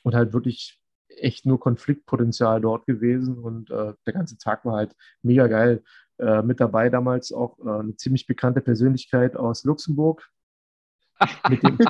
und 0.03 0.15
halt 0.15 0.33
wirklich 0.33 0.81
echt 1.09 1.47
nur 1.47 1.61
Konfliktpotenzial 1.61 2.61
dort 2.61 2.87
gewesen. 2.87 3.39
Und 3.39 3.71
äh, 3.71 3.95
der 4.07 4.13
ganze 4.13 4.39
Tag 4.39 4.65
war 4.65 4.77
halt 4.77 4.95
mega 5.23 5.47
geil. 5.47 5.83
Äh, 6.19 6.43
mit 6.43 6.61
dabei 6.61 6.89
damals 6.89 7.33
auch 7.33 7.59
äh, 7.59 7.81
eine 7.81 7.97
ziemlich 7.97 8.27
bekannte 8.27 8.61
Persönlichkeit 8.61 9.37
aus 9.37 9.65
Luxemburg. 9.65 10.29
Mit, 11.49 11.63
dem, 11.63 11.79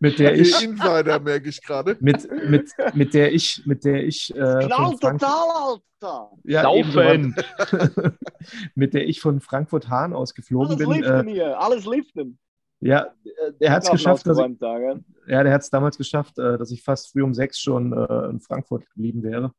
mit 0.00 0.18
der 0.18 0.34
ich, 0.34 0.52
Der 0.56 0.62
Insider 0.68 1.18
merke 1.20 1.48
ich 1.48 1.62
gerade. 1.62 1.96
mit, 2.00 2.28
mit, 2.48 2.70
mit 2.94 3.14
der 3.14 3.32
ich, 3.32 3.62
mit 3.66 3.84
der 3.84 4.04
ich 4.04 4.34
äh, 4.36 4.68
von 4.68 4.98
Frank- 4.98 5.22
Alter! 5.22 6.30
ja, 6.44 6.64
war- 6.64 8.12
mit 8.74 8.94
der 8.94 9.08
ich 9.08 9.20
von 9.20 9.40
Frankfurt 9.40 9.88
Hahn 9.88 10.12
aus 10.12 10.34
geflogen 10.34 10.68
Alles 10.68 10.78
bin. 10.78 10.90
Liften 10.90 11.28
Äh, 11.28 11.32
hier, 11.32 11.60
alles 11.60 11.84
Liften. 11.86 12.38
ja, 12.80 13.06
äh, 13.24 13.52
er 13.60 13.72
hat 13.72 13.84
es 13.84 13.90
geschafft, 13.90 14.26
dass 14.26 14.38
ich, 14.38 14.58
Tage. 14.58 15.02
ja, 15.26 15.42
der 15.42 15.52
hat 15.52 15.62
es 15.62 15.70
damals 15.70 15.96
geschafft, 15.98 16.38
äh, 16.38 16.56
dass 16.58 16.70
ich 16.70 16.82
fast 16.82 17.10
früh 17.12 17.22
um 17.22 17.34
sechs 17.34 17.58
schon 17.58 17.92
äh, 17.92 18.26
in 18.30 18.40
Frankfurt 18.40 18.86
geblieben 18.90 19.22
wäre. 19.24 19.52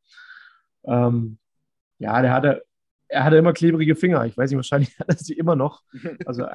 Ähm, 0.84 1.38
ja, 1.98 2.22
der 2.22 2.32
hatte, 2.32 2.64
er 3.08 3.24
hatte 3.24 3.36
immer 3.36 3.52
klebrige 3.52 3.94
Finger. 3.94 4.24
Ich 4.24 4.38
weiß 4.38 4.50
nicht, 4.50 4.56
wahrscheinlich 4.56 4.98
hat 4.98 5.08
er 5.10 5.16
sie 5.18 5.34
immer 5.34 5.56
noch. 5.56 5.82
Also, 6.24 6.46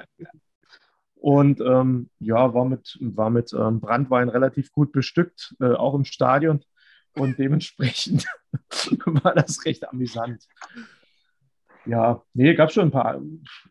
und 1.26 1.60
ähm, 1.60 2.12
ja, 2.20 2.54
war 2.54 2.66
mit, 2.66 3.00
war 3.02 3.32
mit 3.32 3.52
ähm, 3.52 3.80
Brandwein 3.80 4.30
relativ 4.30 4.72
gut 4.72 4.92
bestückt, 4.92 5.56
äh, 5.60 5.72
auch 5.72 5.96
im 5.96 6.06
Stadion. 6.06 6.64
Und 7.16 7.40
dementsprechend 7.40 8.28
war 9.08 9.34
das 9.34 9.66
recht 9.66 9.90
amüsant. 9.90 10.48
Ja, 11.88 12.22
nee, 12.36 12.54
gab 12.54 12.72
schon 12.72 12.90
ein 12.90 12.92
paar. 12.92 13.20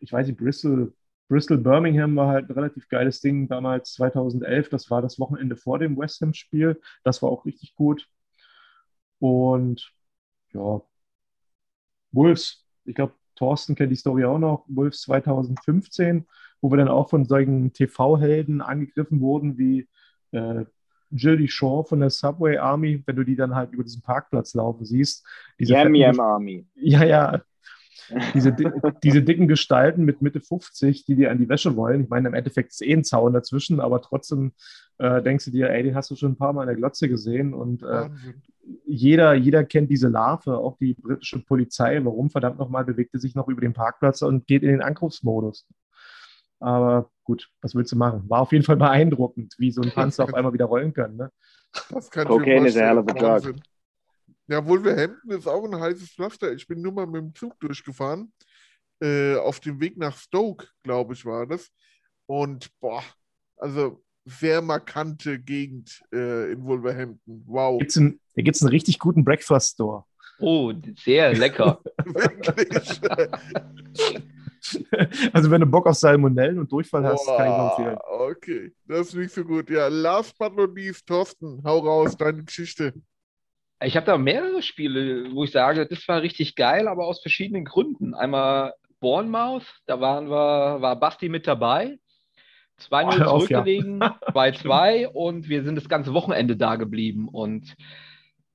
Ich 0.01 0.11
weiß 0.11 0.27
nicht, 0.27 0.37
Bristol, 0.37 0.93
Bristol 1.29 1.59
Birmingham 1.59 2.13
war 2.17 2.27
halt 2.27 2.49
ein 2.49 2.53
relativ 2.55 2.89
geiles 2.89 3.21
Ding 3.21 3.47
damals 3.47 3.93
2011. 3.93 4.67
Das 4.67 4.91
war 4.91 5.01
das 5.01 5.17
Wochenende 5.17 5.55
vor 5.55 5.79
dem 5.79 5.97
West 5.97 6.19
Ham-Spiel. 6.19 6.81
Das 7.05 7.21
war 7.21 7.29
auch 7.29 7.45
richtig 7.45 7.73
gut. 7.75 8.05
Und 9.19 9.93
ja, 10.51 10.81
Wolves, 12.11 12.65
ich 12.83 12.95
glaube, 12.95 13.13
Thorsten 13.35 13.75
kennt 13.75 13.91
die 13.91 13.97
Story 13.97 14.25
auch 14.25 14.39
noch. 14.39 14.65
Wolves 14.67 15.01
2015, 15.01 16.25
wo 16.61 16.71
wir 16.71 16.77
dann 16.77 16.87
auch 16.87 17.09
von 17.09 17.25
solchen 17.25 17.73
TV-Helden 17.73 18.61
angegriffen 18.61 19.19
wurden 19.21 19.57
wie 19.57 19.87
äh, 20.31 20.65
Jilly 21.11 21.47
Shaw 21.47 21.83
von 21.83 21.99
der 21.99 22.09
Subway 22.09 22.57
Army, 22.57 23.01
wenn 23.05 23.15
du 23.15 23.23
die 23.23 23.35
dann 23.35 23.55
halt 23.55 23.71
über 23.71 23.83
diesen 23.83 24.01
Parkplatz 24.01 24.53
laufen 24.53 24.85
siehst. 24.85 25.25
Yam 25.57 25.95
Yam 25.95 26.19
Army. 26.19 26.65
ja, 26.75 27.03
ja. 27.03 27.41
Diese, 28.33 28.51
di- 28.53 28.69
diese 29.03 29.21
dicken 29.23 29.47
Gestalten 29.47 30.03
mit 30.05 30.21
Mitte 30.21 30.39
50, 30.41 31.05
die 31.05 31.15
dir 31.15 31.31
an 31.31 31.37
die 31.37 31.49
Wäsche 31.49 31.75
wollen. 31.75 32.03
Ich 32.03 32.09
meine, 32.09 32.27
im 32.27 32.33
Endeffekt 32.33 32.71
ist 32.71 32.81
eh 32.81 32.93
ein 32.93 33.03
Zaun 33.03 33.33
dazwischen, 33.33 33.79
aber 33.79 34.01
trotzdem 34.01 34.53
äh, 34.97 35.21
denkst 35.21 35.45
du 35.45 35.51
dir, 35.51 35.69
ey, 35.69 35.83
den 35.83 35.95
hast 35.95 36.11
du 36.11 36.15
schon 36.15 36.33
ein 36.33 36.37
paar 36.37 36.53
Mal 36.53 36.63
in 36.63 36.67
der 36.67 36.75
Glotze 36.75 37.09
gesehen 37.09 37.53
und 37.53 37.83
äh, 37.83 38.09
jeder, 38.85 39.33
jeder 39.35 39.63
kennt 39.63 39.89
diese 39.91 40.07
Larve, 40.07 40.57
auch 40.57 40.77
die 40.77 40.93
britische 40.95 41.39
Polizei. 41.39 42.03
Warum 42.03 42.29
verdammt 42.29 42.57
nochmal 42.57 42.83
bewegte 42.85 43.19
sich 43.19 43.35
noch 43.35 43.47
über 43.47 43.61
den 43.61 43.73
Parkplatz 43.73 44.21
und 44.23 44.47
geht 44.47 44.63
in 44.63 44.69
den 44.69 44.81
Angriffsmodus? 44.81 45.67
Aber 46.59 47.11
gut, 47.23 47.49
was 47.61 47.75
willst 47.75 47.91
du 47.91 47.97
machen? 47.97 48.23
War 48.29 48.39
auf 48.41 48.51
jeden 48.51 48.63
Fall 48.63 48.77
beeindruckend, 48.77 49.53
wie 49.59 49.71
so 49.71 49.81
ein 49.81 49.91
Panzer 49.91 50.23
auf 50.23 50.33
einmal 50.33 50.53
wieder 50.53 50.65
rollen 50.65 50.93
kann. 50.93 51.15
Ne? 51.15 51.31
Das 51.89 52.09
kann 52.09 52.27
Cocaine 52.27 52.55
ich 52.55 52.61
mir 52.61 52.67
is 52.69 52.77
a 52.77 52.87
hell 52.87 52.97
of 52.97 53.07
a 53.07 53.13
vorstellen. 53.19 53.61
Ja, 54.47 54.65
Wolverhampton 54.65 55.31
ist 55.31 55.47
auch 55.47 55.63
ein 55.63 55.79
heißes 55.79 56.11
Pflaster. 56.11 56.53
Ich 56.53 56.67
bin 56.67 56.81
nur 56.81 56.91
mal 56.91 57.07
mit 57.07 57.21
dem 57.21 57.35
Zug 57.35 57.59
durchgefahren. 57.59 58.31
Äh, 59.01 59.35
auf 59.35 59.59
dem 59.59 59.79
Weg 59.79 59.97
nach 59.97 60.17
Stoke, 60.17 60.67
glaube 60.83 61.13
ich, 61.13 61.25
war 61.25 61.47
das. 61.47 61.69
Und 62.27 62.69
boah, 62.79 63.03
also 63.57 64.03
sehr 64.25 64.61
markante 64.61 65.39
Gegend 65.39 66.01
äh, 66.13 66.51
in 66.51 66.63
Wolverhampton. 66.63 67.43
Wow. 67.45 67.79
Gibt's 67.79 67.97
einen, 67.97 68.19
da 68.35 68.41
gibt 68.41 68.55
es 68.55 68.61
einen 68.61 68.69
richtig 68.69 68.99
guten 68.99 69.23
Breakfast 69.23 69.73
Store. 69.73 70.05
Oh, 70.39 70.73
sehr 71.03 71.33
lecker. 71.33 71.81
Wirklich. 72.05 73.01
Also, 75.31 75.51
wenn 75.51 75.61
du 75.61 75.67
Bock 75.67 75.85
auf 75.85 75.95
Salmonellen 75.95 76.57
und 76.57 76.71
Durchfall 76.71 77.05
hast, 77.05 77.23
kann 77.27 77.51
ich 77.51 77.57
nur 77.57 77.69
empfehlen. 77.69 77.97
Boah, 77.97 78.29
okay, 78.31 78.73
das 78.87 79.09
ist 79.09 79.13
nicht 79.13 79.31
so 79.31 79.45
gut. 79.45 79.69
Ja, 79.69 79.87
last 79.89 80.35
but 80.39 80.55
not 80.55 80.75
least, 80.75 81.05
Thorsten, 81.05 81.61
hau 81.63 81.79
raus, 81.79 82.17
deine 82.17 82.43
Geschichte. 82.43 82.91
Ich 83.83 83.95
habe 83.95 84.05
da 84.05 84.17
mehrere 84.17 84.61
Spiele, 84.61 85.33
wo 85.33 85.43
ich 85.43 85.51
sage, 85.51 85.85
das 85.85 86.07
war 86.07 86.21
richtig 86.21 86.55
geil, 86.55 86.87
aber 86.87 87.05
aus 87.05 87.21
verschiedenen 87.21 87.65
Gründen. 87.65 88.13
Einmal 88.13 88.73
Bournemouth, 88.99 89.65
da 89.85 89.99
waren 89.99 90.29
wir, 90.29 90.81
war 90.81 90.95
Basti 90.99 91.29
mit 91.29 91.45
dabei. 91.45 91.97
2-0 92.79 93.17
Hör 93.17 93.31
auf, 93.31 93.49
ja. 93.49 93.59
zurückgelegen, 93.59 94.01
2-2 94.33 95.07
und 95.07 95.47
wir 95.47 95.63
sind 95.63 95.75
das 95.75 95.89
ganze 95.89 96.13
Wochenende 96.13 96.57
da 96.57 96.75
geblieben. 96.75 97.27
Und 97.29 97.75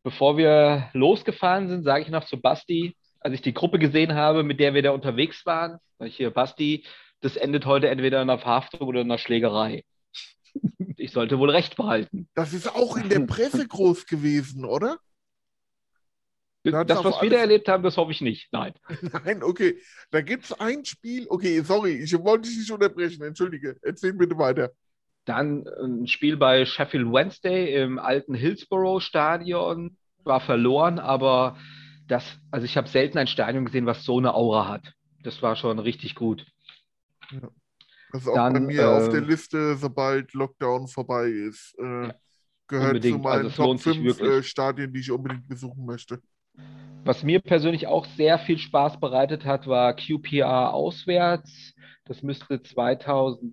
bevor 0.02 0.36
wir 0.36 0.88
losgefahren 0.92 1.68
sind, 1.68 1.84
sage 1.84 2.02
ich 2.02 2.10
noch 2.10 2.24
zu 2.24 2.40
Basti, 2.40 2.96
als 3.20 3.34
ich 3.34 3.42
die 3.42 3.54
Gruppe 3.54 3.78
gesehen 3.78 4.14
habe, 4.14 4.42
mit 4.42 4.60
der 4.60 4.74
wir 4.74 4.82
da 4.82 4.90
unterwegs 4.90 5.44
waren, 5.46 5.78
sag 5.98 6.08
ich 6.08 6.16
hier, 6.16 6.30
Basti, 6.30 6.84
das 7.20 7.36
endet 7.36 7.66
heute 7.66 7.88
entweder 7.88 8.22
in 8.22 8.30
einer 8.30 8.38
Verhaftung 8.38 8.88
oder 8.88 9.02
in 9.02 9.10
einer 9.10 9.18
Schlägerei. 9.18 9.84
Ich 10.96 11.12
sollte 11.12 11.38
wohl 11.38 11.48
recht 11.48 11.76
behalten. 11.76 12.28
Das 12.34 12.52
ist 12.52 12.68
auch 12.74 12.94
in 12.94 13.08
der 13.08 13.20
Presse 13.20 13.66
groß 13.66 14.04
gewesen, 14.04 14.66
oder? 14.66 14.98
Das, 16.62 16.98
auf 16.98 17.04
was 17.06 17.22
wir 17.22 17.30
da 17.30 17.38
erlebt 17.38 17.68
haben, 17.68 17.82
das 17.82 17.96
hoffe 17.96 18.12
ich 18.12 18.20
nicht. 18.20 18.48
Nein. 18.52 18.74
Nein, 19.24 19.42
okay. 19.42 19.78
Da 20.10 20.20
gibt 20.20 20.44
es 20.44 20.52
ein 20.52 20.84
Spiel. 20.84 21.26
Okay, 21.28 21.60
sorry, 21.62 21.92
ich 21.92 22.12
wollte 22.18 22.48
dich 22.48 22.58
nicht 22.58 22.70
unterbrechen. 22.70 23.22
Entschuldige. 23.22 23.76
Erzähl 23.82 24.12
bitte 24.12 24.36
weiter. 24.36 24.70
Dann 25.24 25.66
ein 25.82 26.06
Spiel 26.06 26.36
bei 26.36 26.64
Sheffield 26.66 27.10
Wednesday 27.10 27.82
im 27.82 27.98
alten 27.98 28.34
Hillsborough 28.34 29.02
Stadion 29.02 29.96
war 30.24 30.40
verloren, 30.40 30.98
aber 30.98 31.56
das, 32.08 32.24
also 32.50 32.64
ich 32.64 32.76
habe 32.76 32.88
selten 32.88 33.18
ein 33.18 33.26
Stadion 33.26 33.64
gesehen, 33.64 33.86
was 33.86 34.04
so 34.04 34.18
eine 34.18 34.34
Aura 34.34 34.68
hat. 34.68 34.92
Das 35.22 35.42
war 35.42 35.56
schon 35.56 35.78
richtig 35.78 36.14
gut. 36.14 36.44
Das 38.12 38.22
ist 38.22 38.28
auch 38.28 38.34
Dann, 38.34 38.52
bei 38.54 38.60
mir 38.60 38.88
auf 38.88 39.08
äh, 39.08 39.12
der 39.12 39.20
Liste, 39.20 39.76
sobald 39.76 40.32
Lockdown 40.34 40.88
vorbei 40.88 41.28
ist. 41.28 41.74
Äh, 41.78 42.12
gehört 42.66 42.88
unbedingt. 42.88 43.16
zu 43.16 43.22
meinen 43.22 43.44
Also 43.44 43.56
Top 43.56 43.66
lohnt 43.66 43.80
sich 43.80 43.96
5 43.96 44.04
wirklich. 44.04 44.30
äh, 44.30 44.42
Stadien, 44.42 44.92
die 44.92 45.00
ich 45.00 45.10
unbedingt 45.10 45.48
besuchen 45.48 45.84
möchte. 45.84 46.20
Was 47.04 47.22
mir 47.22 47.40
persönlich 47.40 47.86
auch 47.86 48.04
sehr 48.04 48.38
viel 48.38 48.58
Spaß 48.58 49.00
bereitet 49.00 49.44
hat, 49.46 49.66
war 49.66 49.94
QPR 49.94 50.74
auswärts. 50.74 51.74
Das 52.04 52.22
müsste 52.22 52.62
2014 52.62 53.52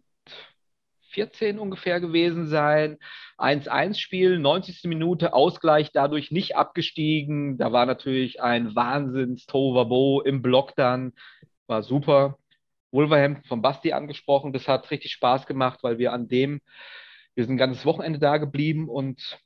ungefähr 1.58 2.02
gewesen 2.02 2.48
sein. 2.48 2.98
1-1-Spiel, 3.38 4.38
90. 4.38 4.84
Minute, 4.86 5.34
Ausgleich, 5.34 5.92
dadurch 5.94 6.30
nicht 6.32 6.58
abgestiegen. 6.58 7.58
Da 7.58 7.72
war 7.72 7.86
natürlich 7.86 8.42
ein 8.42 8.76
Wahnsinns-Tovabo 8.76 10.22
im 10.22 10.42
Block 10.42 10.76
dann. 10.76 11.14
War 11.68 11.84
super. 11.84 12.38
Wolverhampton 12.92 13.46
von 13.46 13.62
Basti 13.62 13.94
angesprochen. 13.94 14.54
Das 14.54 14.68
hat 14.68 14.92
richtig 14.92 15.14
Spaß 15.14 15.46
gemacht, 15.46 15.80
weil 15.84 16.00
wir 16.00 16.14
an 16.14 16.28
dem, 16.28 16.62
wir 17.36 17.46
sind 17.46 17.56
ein 17.56 17.58
ganzes 17.58 17.86
Wochenende 17.86 18.20
da 18.20 18.38
geblieben 18.38 18.90
und 18.90 19.40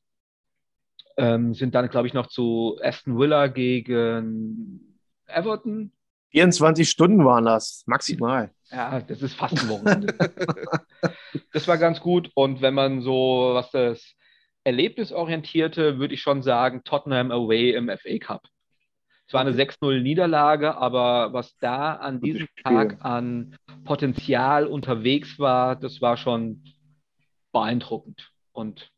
ähm, 1.17 1.53
sind 1.53 1.75
dann, 1.75 1.89
glaube 1.89 2.07
ich, 2.07 2.13
noch 2.13 2.27
zu 2.27 2.77
Aston 2.81 3.17
Villa 3.17 3.47
gegen 3.47 4.99
Everton. 5.27 5.91
24 6.31 6.89
Stunden 6.89 7.25
waren 7.25 7.45
das, 7.45 7.83
maximal. 7.87 8.51
Ja, 8.71 9.01
das 9.01 9.21
ist 9.21 9.33
fast 9.33 9.59
ein 9.59 9.69
Wochenende. 9.69 10.13
das 11.53 11.67
war 11.67 11.77
ganz 11.77 11.99
gut. 11.99 12.31
Und 12.35 12.61
wenn 12.61 12.73
man 12.73 13.01
so, 13.01 13.51
was 13.53 13.69
das 13.71 14.15
Erlebnisorientierte, 14.63 15.99
würde 15.99 16.13
ich 16.13 16.21
schon 16.21 16.41
sagen, 16.41 16.83
Tottenham 16.83 17.31
Away 17.31 17.71
im 17.71 17.89
FA 17.89 18.17
Cup. 18.19 18.41
Es 19.27 19.33
war 19.33 19.41
eine 19.41 19.53
6-0-Niederlage, 19.53 20.75
aber 20.75 21.31
was 21.33 21.57
da 21.57 21.93
an 21.93 22.19
diesem. 22.19 22.47
Tag 22.63 22.97
an 23.03 23.55
Potenzial 23.85 24.67
unterwegs 24.67 25.39
war, 25.39 25.75
das 25.75 26.01
war 26.01 26.17
schon 26.17 26.63
beeindruckend. 27.51 28.29
Und 28.51 28.91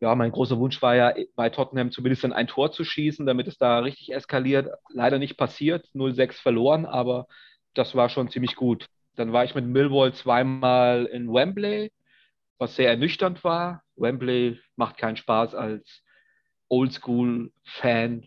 ja, 0.00 0.14
mein 0.14 0.32
großer 0.32 0.58
Wunsch 0.58 0.80
war 0.82 0.94
ja, 0.96 1.14
bei 1.36 1.50
Tottenham 1.50 1.90
zumindest 1.90 2.24
ein 2.24 2.46
Tor 2.46 2.72
zu 2.72 2.84
schießen, 2.84 3.26
damit 3.26 3.46
es 3.48 3.58
da 3.58 3.80
richtig 3.80 4.12
eskaliert. 4.14 4.70
Leider 4.88 5.18
nicht 5.18 5.36
passiert, 5.36 5.86
0-6 5.94 6.40
verloren, 6.40 6.86
aber 6.86 7.26
das 7.74 7.94
war 7.94 8.08
schon 8.08 8.30
ziemlich 8.30 8.56
gut. 8.56 8.86
Dann 9.16 9.32
war 9.32 9.44
ich 9.44 9.54
mit 9.54 9.66
Millwall 9.66 10.14
zweimal 10.14 11.04
in 11.06 11.32
Wembley, 11.32 11.92
was 12.58 12.76
sehr 12.76 12.90
ernüchternd 12.90 13.44
war. 13.44 13.82
Wembley 13.96 14.58
macht 14.76 14.96
keinen 14.96 15.16
Spaß 15.16 15.54
als 15.54 16.02
Oldschool-Fan. 16.68 18.26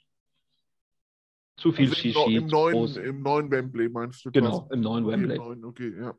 Zu 1.58 1.72
viel 1.72 1.86
Also 1.90 1.96
Shishi, 1.96 2.36
im, 2.36 2.48
neuen. 2.48 2.96
Im 2.98 3.22
neuen 3.24 3.50
Wembley 3.52 3.90
meinst 3.90 4.26
du? 4.26 4.32
Genau, 4.32 4.50
Thorsten? 4.60 4.74
im 4.76 4.82
neuen 4.82 5.06
Okay, 5.06 5.14
im 5.14 5.22
Wembley. 5.22 5.38
neuen, 5.38 5.66
okay, 5.66 5.94
ja. 6.00 6.14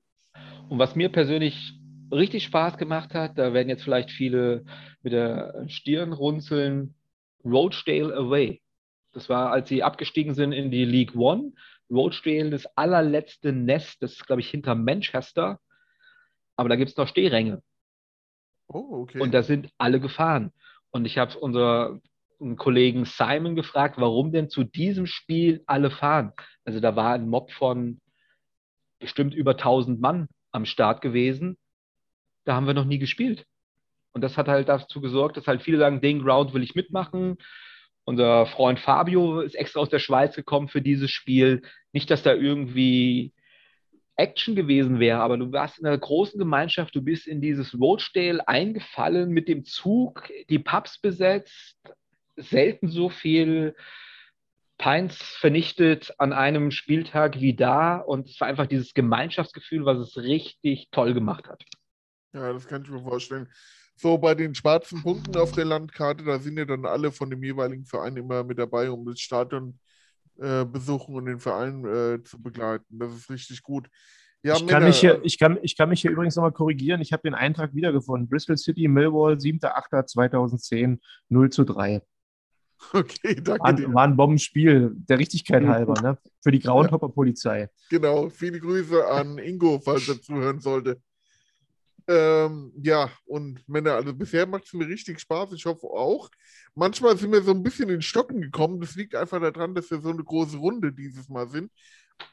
Und 0.69 0.79
was 0.79 0.97
mir 0.97 1.11
persönlich 1.11 1.75
richtig 2.13 2.45
Spaß 2.45 2.79
gemacht 2.79 3.15
hat, 3.15 3.39
da 3.39 3.53
werden 3.53 3.69
jetzt 3.69 3.85
vielleicht 3.85 4.11
viele 4.11 4.65
mit 5.03 5.13
der 5.13 5.65
Stirn 5.69 6.13
runzeln, 6.13 6.95
Rochdale 7.45 8.15
Away. 8.15 8.63
Das 9.13 9.29
war, 9.29 9.53
als 9.53 9.69
sie 9.69 9.83
abgestiegen 9.83 10.35
sind 10.35 10.53
in 10.53 10.71
die 10.71 10.85
League 10.85 11.15
One. 11.15 11.53
Rochdale, 11.91 12.51
das 12.51 12.67
allerletzte 12.77 13.53
Nest, 13.53 14.03
das 14.03 14.13
ist, 14.13 14.27
glaube 14.27 14.41
ich, 14.41 14.51
hinter 14.51 14.75
Manchester. 14.75 15.61
Aber 16.57 16.69
da 16.69 16.77
gibt 16.77 16.91
es 16.91 16.97
noch 16.97 17.09
Stehränge. 17.09 17.63
Oh, 18.67 19.03
okay. 19.03 19.21
Und 19.21 19.33
da 19.33 19.43
sind 19.43 19.71
alle 19.79 20.01
gefahren. 20.01 20.53
Und 20.91 21.05
ich 21.05 21.19
habe 21.19 21.39
unseren 21.39 22.01
Kollegen 22.57 23.05
Simon 23.05 23.55
gefragt, 23.55 23.97
warum 23.99 24.33
denn 24.33 24.49
zu 24.49 24.65
diesem 24.65 25.07
Spiel 25.07 25.63
alle 25.67 25.91
fahren. 25.91 26.33
Also 26.65 26.81
da 26.81 26.97
war 26.97 27.15
ein 27.15 27.29
Mob 27.29 27.53
von 27.53 28.01
bestimmt 28.99 29.35
über 29.35 29.53
1000 29.53 30.01
Mann 30.01 30.29
am 30.51 30.65
Start 30.65 31.01
gewesen. 31.01 31.57
Da 32.45 32.55
haben 32.55 32.67
wir 32.67 32.75
noch 32.75 32.85
nie 32.85 32.99
gespielt. 32.99 33.47
Und 34.13 34.23
das 34.23 34.37
hat 34.37 34.49
halt 34.49 34.69
dazu 34.69 35.01
gesorgt, 35.01 35.37
dass 35.37 35.47
halt 35.47 35.63
viele 35.63 35.79
sagen, 35.79 36.01
den 36.01 36.23
Ground 36.23 36.55
will 36.55 36.63
ich 36.63 36.75
mitmachen. 36.75 37.37
Unser 38.05 38.47
Freund 38.47 38.79
Fabio 38.79 39.41
ist 39.41 39.55
extra 39.55 39.81
aus 39.81 39.89
der 39.89 39.99
Schweiz 39.99 40.37
gekommen 40.37 40.69
für 40.69 40.83
dieses 40.83 41.11
Spiel. 41.11 41.63
Nicht, 41.93 42.11
dass 42.11 42.23
da 42.23 42.35
irgendwie 42.35 43.33
Action 44.17 44.55
gewesen 44.55 45.01
wäre, 45.01 45.21
aber 45.21 45.37
du 45.37 45.51
warst 45.53 45.79
in 45.79 45.87
einer 45.87 45.99
großen 45.99 46.39
Gemeinschaft, 46.39 46.95
du 46.95 47.03
bist 47.03 47.27
in 47.27 47.41
dieses 47.41 47.75
Rochdale 47.75 48.47
eingefallen 48.47 49.31
mit 49.31 49.49
dem 49.49 49.65
Zug, 49.65 50.31
die 50.49 50.61
Pubs 50.61 51.01
besetzt, 51.01 51.77
selten 52.37 52.89
so 52.89 53.09
viel 53.09 53.75
Pints 54.79 55.21
vernichtet 55.39 56.15
an 56.19 56.33
einem 56.33 56.71
Spieltag 56.71 57.41
wie 57.41 57.55
da 57.57 57.97
und 57.97 58.29
es 58.29 58.41
war 58.41 58.49
einfach 58.49 58.67
dieses 58.67 58.95
Gemeinschaftsgefühl, 58.95 59.85
was 59.85 59.99
es 59.99 60.17
richtig 60.17 60.89
toll 60.91 61.15
gemacht 61.15 61.49
hat. 61.49 61.65
Ja, 62.35 62.53
das 62.53 62.67
kann 62.67 62.83
ich 62.83 62.91
mir 62.91 63.01
vorstellen. 63.01 63.49
So, 63.97 64.19
bei 64.19 64.35
den 64.35 64.55
schwarzen 64.55 65.03
Punkten 65.03 65.37
auf 65.37 65.53
der 65.53 65.65
Landkarte, 65.65 66.25
da 66.25 66.39
sind 66.41 66.59
ja 66.59 66.65
dann 66.65 66.85
alle 66.85 67.13
von 67.13 67.31
dem 67.31 67.43
jeweiligen 67.45 67.87
Verein 67.87 68.17
immer 68.17 68.43
mit 68.43 68.59
dabei, 68.59 68.91
um 68.91 69.07
das 69.07 69.21
Stadion 69.21 69.79
äh, 70.41 70.65
besuchen 70.65 71.15
und 71.15 71.27
den 71.27 71.39
Verein 71.39 71.85
äh, 71.85 72.23
zu 72.25 72.43
begleiten. 72.43 72.99
Das 72.99 73.15
ist 73.15 73.31
richtig 73.31 73.63
gut. 73.63 73.89
Ja, 74.43 74.57
ich, 74.57 74.67
kann 74.67 74.85
mich 74.85 74.99
hier, 74.99 75.21
ich, 75.25 75.39
kann, 75.39 75.59
ich 75.63 75.77
kann 75.77 75.89
mich 75.89 76.03
hier 76.03 76.11
übrigens 76.11 76.35
nochmal 76.35 76.53
korrigieren. 76.53 77.01
Ich 77.01 77.13
habe 77.13 77.23
den 77.23 77.35
Eintrag 77.35 77.73
wiedergefunden. 77.75 78.29
Bristol 78.29 78.59
City, 78.59 78.89
Millwall, 78.89 79.37
7.8.2010, 79.37 80.99
0 81.29 81.51
zu 81.51 81.65
3. 81.65 82.03
Okay, 82.93 83.35
danke 83.43 83.63
War, 83.63 83.73
dir. 83.73 83.95
war 83.95 84.05
ein 84.05 84.17
Bombenspiel, 84.17 84.91
der 84.95 85.19
Richtigkeit 85.21 85.63
Mhm. 85.63 85.69
halber, 85.69 86.03
ne? 86.03 86.19
Für 86.43 86.51
die 86.51 86.59
Groundhopper 86.59 87.09
Polizei. 87.09 87.71
Genau, 87.89 88.29
viele 88.29 88.59
Grüße 88.59 89.07
an 89.07 89.39
Ingo, 89.39 89.79
falls 89.79 90.09
er 90.09 90.21
zuhören 90.21 90.61
sollte. 90.61 91.01
Ähm, 92.07 92.73
ja, 92.83 93.11
und 93.25 93.67
Männer, 93.69 93.95
also 93.95 94.15
bisher 94.15 94.47
macht 94.47 94.65
es 94.67 94.73
mir 94.75 94.87
richtig 94.87 95.21
Spaß. 95.21 95.53
Ich 95.53 95.65
hoffe 95.65 95.87
auch. 95.87 96.29
Manchmal 96.75 97.17
sind 97.17 97.33
wir 97.33 97.43
so 97.43 97.53
ein 97.53 97.63
bisschen 97.63 97.89
in 97.89 98.03
Stocken 98.03 98.41
gekommen. 98.41 98.81
Das 98.81 98.95
liegt 98.95 99.15
einfach 99.15 99.41
daran, 99.41 99.75
dass 99.75 99.91
wir 99.91 100.01
so 100.01 100.11
eine 100.11 100.25
große 100.25 100.59
Runde 100.59 100.93
dieses 100.93 101.29
Mal 101.29 101.49
sind. 101.49 101.73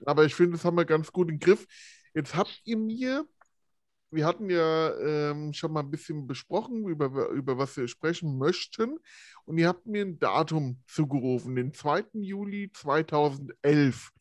Aber 0.05 0.25
ich 0.25 0.35
finde, 0.35 0.53
das 0.53 0.65
haben 0.65 0.77
wir 0.77 0.85
ganz 0.85 1.11
gut 1.11 1.29
im 1.29 1.39
Griff. 1.39 1.65
Jetzt 2.13 2.35
habt 2.35 2.61
ihr 2.65 2.77
mir, 2.77 3.25
wir 4.11 4.25
hatten 4.25 4.49
ja 4.49 4.93
ähm, 4.99 5.53
schon 5.53 5.71
mal 5.71 5.81
ein 5.81 5.91
bisschen 5.91 6.27
besprochen, 6.27 6.87
über, 6.87 7.29
über 7.29 7.57
was 7.57 7.77
wir 7.77 7.87
sprechen 7.87 8.37
möchten. 8.37 8.97
Und 9.45 9.57
ihr 9.57 9.69
habt 9.69 9.85
mir 9.85 10.03
ein 10.03 10.19
Datum 10.19 10.81
zugerufen, 10.87 11.55
den 11.55 11.73
2. 11.73 12.05
Juli 12.13 12.71
2011. 12.73 14.11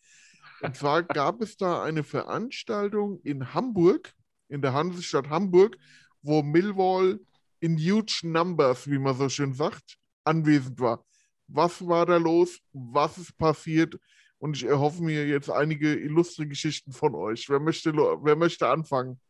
Und 0.63 0.77
zwar 0.77 1.03
gab 1.03 1.41
es 1.41 1.57
da 1.57 1.83
eine 1.83 2.05
Veranstaltung 2.05 3.21
in 3.23 3.55
Hamburg, 3.55 4.13
in 4.51 4.61
der 4.63 4.75
Hansestadt 4.75 5.31
Hamburg, 5.31 5.79
wo 6.23 6.43
Millwall 6.43 7.21
in 7.61 7.77
huge 7.79 8.21
numbers, 8.25 8.91
wie 8.91 8.99
man 8.99 9.15
so 9.17 9.29
schön 9.29 9.55
sagt, 9.55 9.97
anwesend 10.25 10.79
war. 10.81 11.05
Was 11.49 11.87
war 11.87 12.07
da 12.07 12.17
los? 12.17 12.59
Was 12.73 13.19
ist 13.19 13.37
passiert? 13.39 13.97
Und 14.39 14.57
ich 14.57 14.65
erhoffe 14.65 15.03
mir 15.03 15.27
jetzt 15.27 15.51
einige 15.51 15.95
illustre 15.95 16.47
Geschichten 16.47 16.93
von 16.93 17.15
euch. 17.15 17.49
Wer 17.49 17.61
möchte, 17.61 17.93
wer 17.95 18.37
möchte 18.37 18.69
anfangen? 18.69 19.21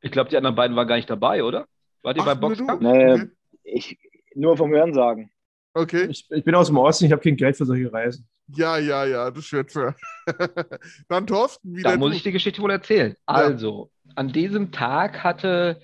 Ich 0.00 0.10
glaube, 0.12 0.30
die 0.30 0.36
anderen 0.36 0.54
beiden 0.54 0.76
waren 0.76 0.86
gar 0.86 0.96
nicht 0.96 1.10
dabei, 1.10 1.42
oder? 1.42 1.66
Wart 2.02 2.16
ihr 2.16 2.22
Ach, 2.22 2.26
beim 2.26 2.40
nur 2.40 2.50
Boxkampf? 2.50 2.82
Nee, 2.82 3.12
Okay. 3.12 3.30
ich, 3.64 3.98
nur 4.34 4.56
vom 4.56 4.70
Hören 4.70 4.94
sagen. 4.94 5.30
Okay. 5.74 6.06
Ich, 6.10 6.26
ich 6.30 6.44
bin 6.44 6.54
aus 6.54 6.68
dem 6.68 6.76
Osten, 6.76 7.06
ich 7.06 7.12
habe 7.12 7.22
kein 7.22 7.36
Geld 7.36 7.56
für 7.56 7.64
solche 7.66 7.92
Reisen. 7.92 8.28
Ja, 8.48 8.78
ja, 8.78 9.04
ja, 9.04 9.30
das 9.30 9.44
schätze. 9.44 9.94
Dann 11.08 11.26
Thorsten, 11.26 11.74
wieder 11.74 11.92
Da 11.92 11.96
muss 11.96 12.10
du. 12.10 12.16
ich 12.16 12.22
die 12.22 12.32
Geschichte 12.32 12.62
wohl 12.62 12.70
erzählen. 12.70 13.16
Also, 13.26 13.90
an 14.14 14.32
diesem 14.32 14.70
Tag 14.70 15.24
hatte 15.24 15.80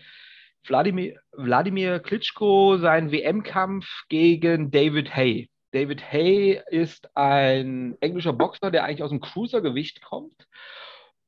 Wladimir, 0.65 1.21
Wladimir 1.33 1.99
Klitschko 1.99 2.77
seinen 2.79 3.11
WM-Kampf 3.11 3.87
gegen 4.09 4.71
David 4.71 5.15
Hay. 5.15 5.51
David 5.73 6.03
Hay 6.13 6.61
ist 6.69 7.17
ein 7.17 7.97
englischer 8.01 8.33
Boxer, 8.33 8.71
der 8.71 8.85
eigentlich 8.85 9.03
aus 9.03 9.11
dem 9.11 9.21
Cruisergewicht 9.21 10.03
kommt 10.03 10.47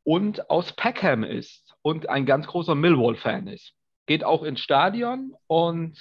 und 0.04 0.50
aus 0.50 0.72
Peckham 0.72 1.24
ist 1.24 1.74
und 1.82 2.08
ein 2.08 2.26
ganz 2.26 2.46
großer 2.46 2.74
Millwall-Fan 2.74 3.48
ist. 3.48 3.72
Geht 4.06 4.22
auch 4.22 4.42
ins 4.42 4.60
Stadion 4.60 5.34
und 5.46 5.98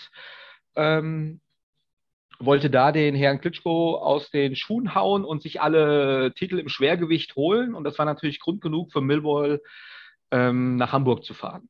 ähm, 0.76 1.39
wollte 2.45 2.70
da 2.70 2.91
den 2.91 3.15
Herrn 3.15 3.40
Klitschko 3.40 3.98
aus 3.98 4.30
den 4.30 4.56
Schuhen 4.56 4.95
hauen 4.95 5.26
und 5.26 5.41
sich 5.41 5.61
alle 5.61 6.34
Titel 6.36 6.60
im 6.60 6.70
Schwergewicht 6.70 7.36
holen. 7.36 7.76
Und 7.76 7.84
das 7.84 7.98
war 7.98 8.06
natürlich 8.06 8.40
Grund 8.40 8.61
genug 8.61 8.91
für 8.91 9.02
Millwall, 9.02 9.61
ähm, 10.32 10.76
nach 10.76 10.91
Hamburg 10.91 11.24
zu 11.24 11.34
fahren. 11.34 11.70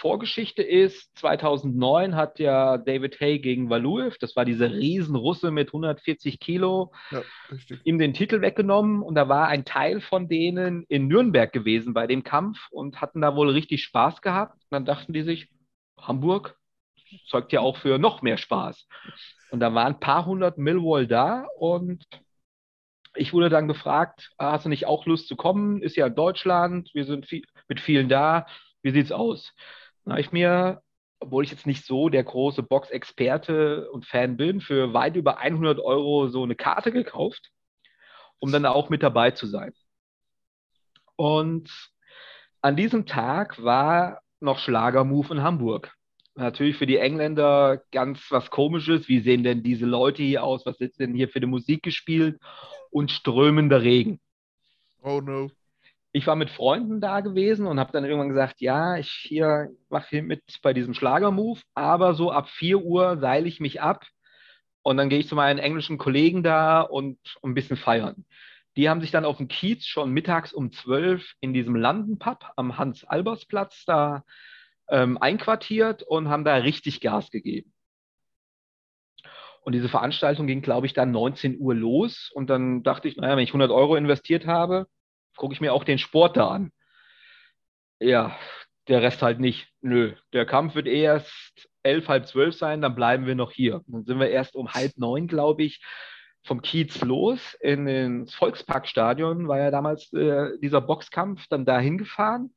Vorgeschichte 0.00 0.62
ist, 0.62 1.16
2009 1.18 2.16
hat 2.16 2.38
ja 2.38 2.78
David 2.78 3.20
Hay 3.20 3.38
gegen 3.38 3.68
Valuev, 3.68 4.16
das 4.18 4.34
war 4.34 4.46
dieser 4.46 4.72
Riesenrusse 4.72 5.50
mit 5.50 5.68
140 5.68 6.40
Kilo, 6.40 6.92
Ja, 7.10 7.22
ihm 7.84 7.98
den 7.98 8.14
Titel 8.14 8.40
weggenommen 8.40 9.02
und 9.02 9.14
da 9.14 9.28
war 9.28 9.48
ein 9.48 9.66
Teil 9.66 10.00
von 10.00 10.26
denen 10.26 10.84
in 10.88 11.06
Nürnberg 11.06 11.52
gewesen 11.52 11.92
bei 11.92 12.06
dem 12.06 12.24
Kampf 12.24 12.58
und 12.70 13.02
hatten 13.02 13.20
da 13.20 13.36
wohl 13.36 13.50
richtig 13.50 13.82
Spaß 13.82 14.22
gehabt. 14.22 14.54
Und 14.54 14.70
dann 14.70 14.84
dachten 14.86 15.12
die 15.12 15.22
sich, 15.22 15.50
Hamburg 15.98 16.56
zeugt 17.28 17.52
ja 17.52 17.60
auch 17.60 17.76
für 17.76 17.98
noch 17.98 18.22
mehr 18.22 18.38
Spaß. 18.38 18.86
Und 19.50 19.60
da 19.60 19.74
waren 19.74 19.94
ein 19.94 20.00
paar 20.00 20.26
hundert 20.26 20.58
Millwall 20.58 21.06
da 21.06 21.46
und 21.58 22.04
ich 23.16 23.32
wurde 23.32 23.48
dann 23.48 23.68
gefragt, 23.68 24.30
"Ah, 24.38 24.52
hast 24.52 24.66
du 24.66 24.68
nicht 24.68 24.86
auch 24.86 25.06
Lust 25.06 25.28
zu 25.28 25.36
kommen? 25.36 25.82
Ist 25.82 25.96
ja 25.96 26.08
Deutschland, 26.08 26.90
wir 26.94 27.04
sind 27.04 27.26
viel, 27.26 27.44
mit 27.68 27.80
vielen 27.80 28.08
da. 28.08 28.46
Wie 28.82 28.90
sieht's 28.92 29.12
aus? 29.12 29.52
Dann 30.04 30.12
habe 30.12 30.20
ich 30.20 30.32
mir, 30.32 30.82
obwohl 31.18 31.44
ich 31.44 31.50
jetzt 31.50 31.66
nicht 31.66 31.84
so 31.84 32.08
der 32.08 32.24
große 32.24 32.62
Box-Experte 32.62 33.90
und 33.90 34.06
Fan 34.06 34.36
bin, 34.36 34.60
für 34.60 34.94
weit 34.94 35.16
über 35.16 35.38
100 35.38 35.80
Euro 35.80 36.28
so 36.28 36.42
eine 36.44 36.54
Karte 36.54 36.92
gekauft, 36.92 37.50
um 38.38 38.52
dann 38.52 38.64
auch 38.66 38.88
mit 38.90 39.02
dabei 39.02 39.32
zu 39.32 39.46
sein. 39.46 39.72
Und 41.16 41.90
an 42.62 42.76
diesem 42.76 43.06
Tag 43.06 43.62
war 43.62 44.22
noch 44.40 44.58
Schlagermove 44.58 45.32
in 45.32 45.42
Hamburg. 45.42 45.94
Natürlich 46.34 46.76
für 46.76 46.86
die 46.86 46.98
Engländer 46.98 47.82
ganz 47.92 48.30
was 48.30 48.50
Komisches. 48.50 49.08
Wie 49.08 49.20
sehen 49.20 49.42
denn 49.42 49.62
diese 49.62 49.86
Leute 49.86 50.22
hier 50.22 50.44
aus? 50.44 50.64
Was 50.64 50.80
ist 50.80 51.00
denn 51.00 51.14
hier 51.14 51.28
für 51.28 51.38
eine 51.38 51.46
Musik 51.46 51.82
gespielt? 51.82 52.38
Und 52.90 53.10
strömender 53.10 53.82
Regen. 53.82 54.20
Oh 55.02 55.20
no. 55.20 55.50
Ich 56.12 56.26
war 56.26 56.34
mit 56.34 56.50
Freunden 56.50 57.00
da 57.00 57.20
gewesen 57.20 57.66
und 57.66 57.78
habe 57.78 57.92
dann 57.92 58.04
irgendwann 58.04 58.30
gesagt, 58.30 58.60
ja, 58.60 58.96
ich 58.96 59.10
hier 59.10 59.70
mache 59.88 60.08
hier 60.10 60.22
mit 60.24 60.42
bei 60.62 60.72
diesem 60.72 60.92
Schlagermove, 60.92 61.62
aber 61.74 62.14
so 62.14 62.32
ab 62.32 62.48
4 62.48 62.82
Uhr 62.82 63.18
seile 63.18 63.46
ich 63.46 63.60
mich 63.60 63.80
ab 63.80 64.04
und 64.82 64.96
dann 64.96 65.08
gehe 65.08 65.20
ich 65.20 65.28
zu 65.28 65.36
meinen 65.36 65.60
englischen 65.60 65.98
Kollegen 65.98 66.42
da 66.42 66.80
und 66.80 67.18
ein 67.44 67.54
bisschen 67.54 67.76
feiern. 67.76 68.24
Die 68.76 68.88
haben 68.88 69.00
sich 69.00 69.12
dann 69.12 69.24
auf 69.24 69.36
dem 69.36 69.46
Kiez 69.48 69.84
schon 69.84 70.10
mittags 70.10 70.52
um 70.52 70.72
12 70.72 71.34
in 71.40 71.54
diesem 71.54 71.76
Landenpub 71.76 72.44
am 72.56 72.76
Hans-Albers-Platz 72.76 73.84
da 73.84 74.24
ähm, 74.90 75.18
einquartiert 75.18 76.02
und 76.02 76.28
haben 76.28 76.44
da 76.44 76.56
richtig 76.56 77.00
Gas 77.00 77.30
gegeben. 77.30 77.72
Und 79.62 79.74
diese 79.74 79.88
Veranstaltung 79.88 80.46
ging, 80.46 80.62
glaube 80.62 80.86
ich, 80.86 80.94
dann 80.94 81.10
19 81.10 81.58
Uhr 81.58 81.74
los. 81.74 82.30
Und 82.34 82.48
dann 82.48 82.82
dachte 82.82 83.08
ich, 83.08 83.16
naja, 83.16 83.36
wenn 83.36 83.44
ich 83.44 83.50
100 83.50 83.70
Euro 83.70 83.96
investiert 83.96 84.46
habe, 84.46 84.86
gucke 85.36 85.54
ich 85.54 85.60
mir 85.60 85.72
auch 85.72 85.84
den 85.84 85.98
Sport 85.98 86.36
da 86.36 86.48
an. 86.48 86.72
Ja, 87.98 88.36
der 88.88 89.02
Rest 89.02 89.22
halt 89.22 89.38
nicht. 89.38 89.68
Nö, 89.82 90.14
der 90.32 90.46
Kampf 90.46 90.74
wird 90.74 90.86
erst 90.86 91.68
elf, 91.82 92.08
halb 92.08 92.26
zwölf 92.26 92.54
sein, 92.54 92.80
dann 92.80 92.94
bleiben 92.94 93.26
wir 93.26 93.34
noch 93.34 93.52
hier. 93.52 93.82
Dann 93.86 94.04
sind 94.04 94.18
wir 94.18 94.30
erst 94.30 94.54
um 94.54 94.72
halb 94.72 94.92
neun, 94.96 95.28
glaube 95.28 95.62
ich, 95.62 95.82
vom 96.44 96.62
Kiez 96.62 97.00
los 97.02 97.54
in 97.60 97.86
ins 97.86 98.34
Volksparkstadion, 98.34 99.48
war 99.48 99.58
ja 99.58 99.70
damals 99.70 100.12
äh, 100.12 100.58
dieser 100.60 100.80
Boxkampf, 100.80 101.46
dann 101.48 101.66
dahin 101.66 101.98
gefahren. 101.98 102.50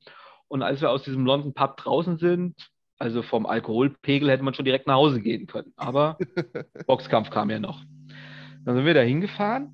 Und 0.47 0.61
als 0.61 0.81
wir 0.81 0.91
aus 0.91 1.03
diesem 1.03 1.25
London 1.25 1.53
Pub 1.53 1.77
draußen 1.77 2.17
sind, 2.17 2.55
also 2.99 3.21
vom 3.21 3.45
Alkoholpegel 3.45 4.29
hätte 4.29 4.43
man 4.43 4.53
schon 4.53 4.65
direkt 4.65 4.87
nach 4.87 4.95
Hause 4.95 5.21
gehen 5.21 5.47
können. 5.47 5.73
Aber 5.75 6.17
Boxkampf 6.87 7.29
kam 7.29 7.49
ja 7.49 7.59
noch. 7.59 7.83
Dann 8.65 8.75
sind 8.75 8.85
wir 8.85 8.93
da 8.93 9.01
hingefahren. 9.01 9.73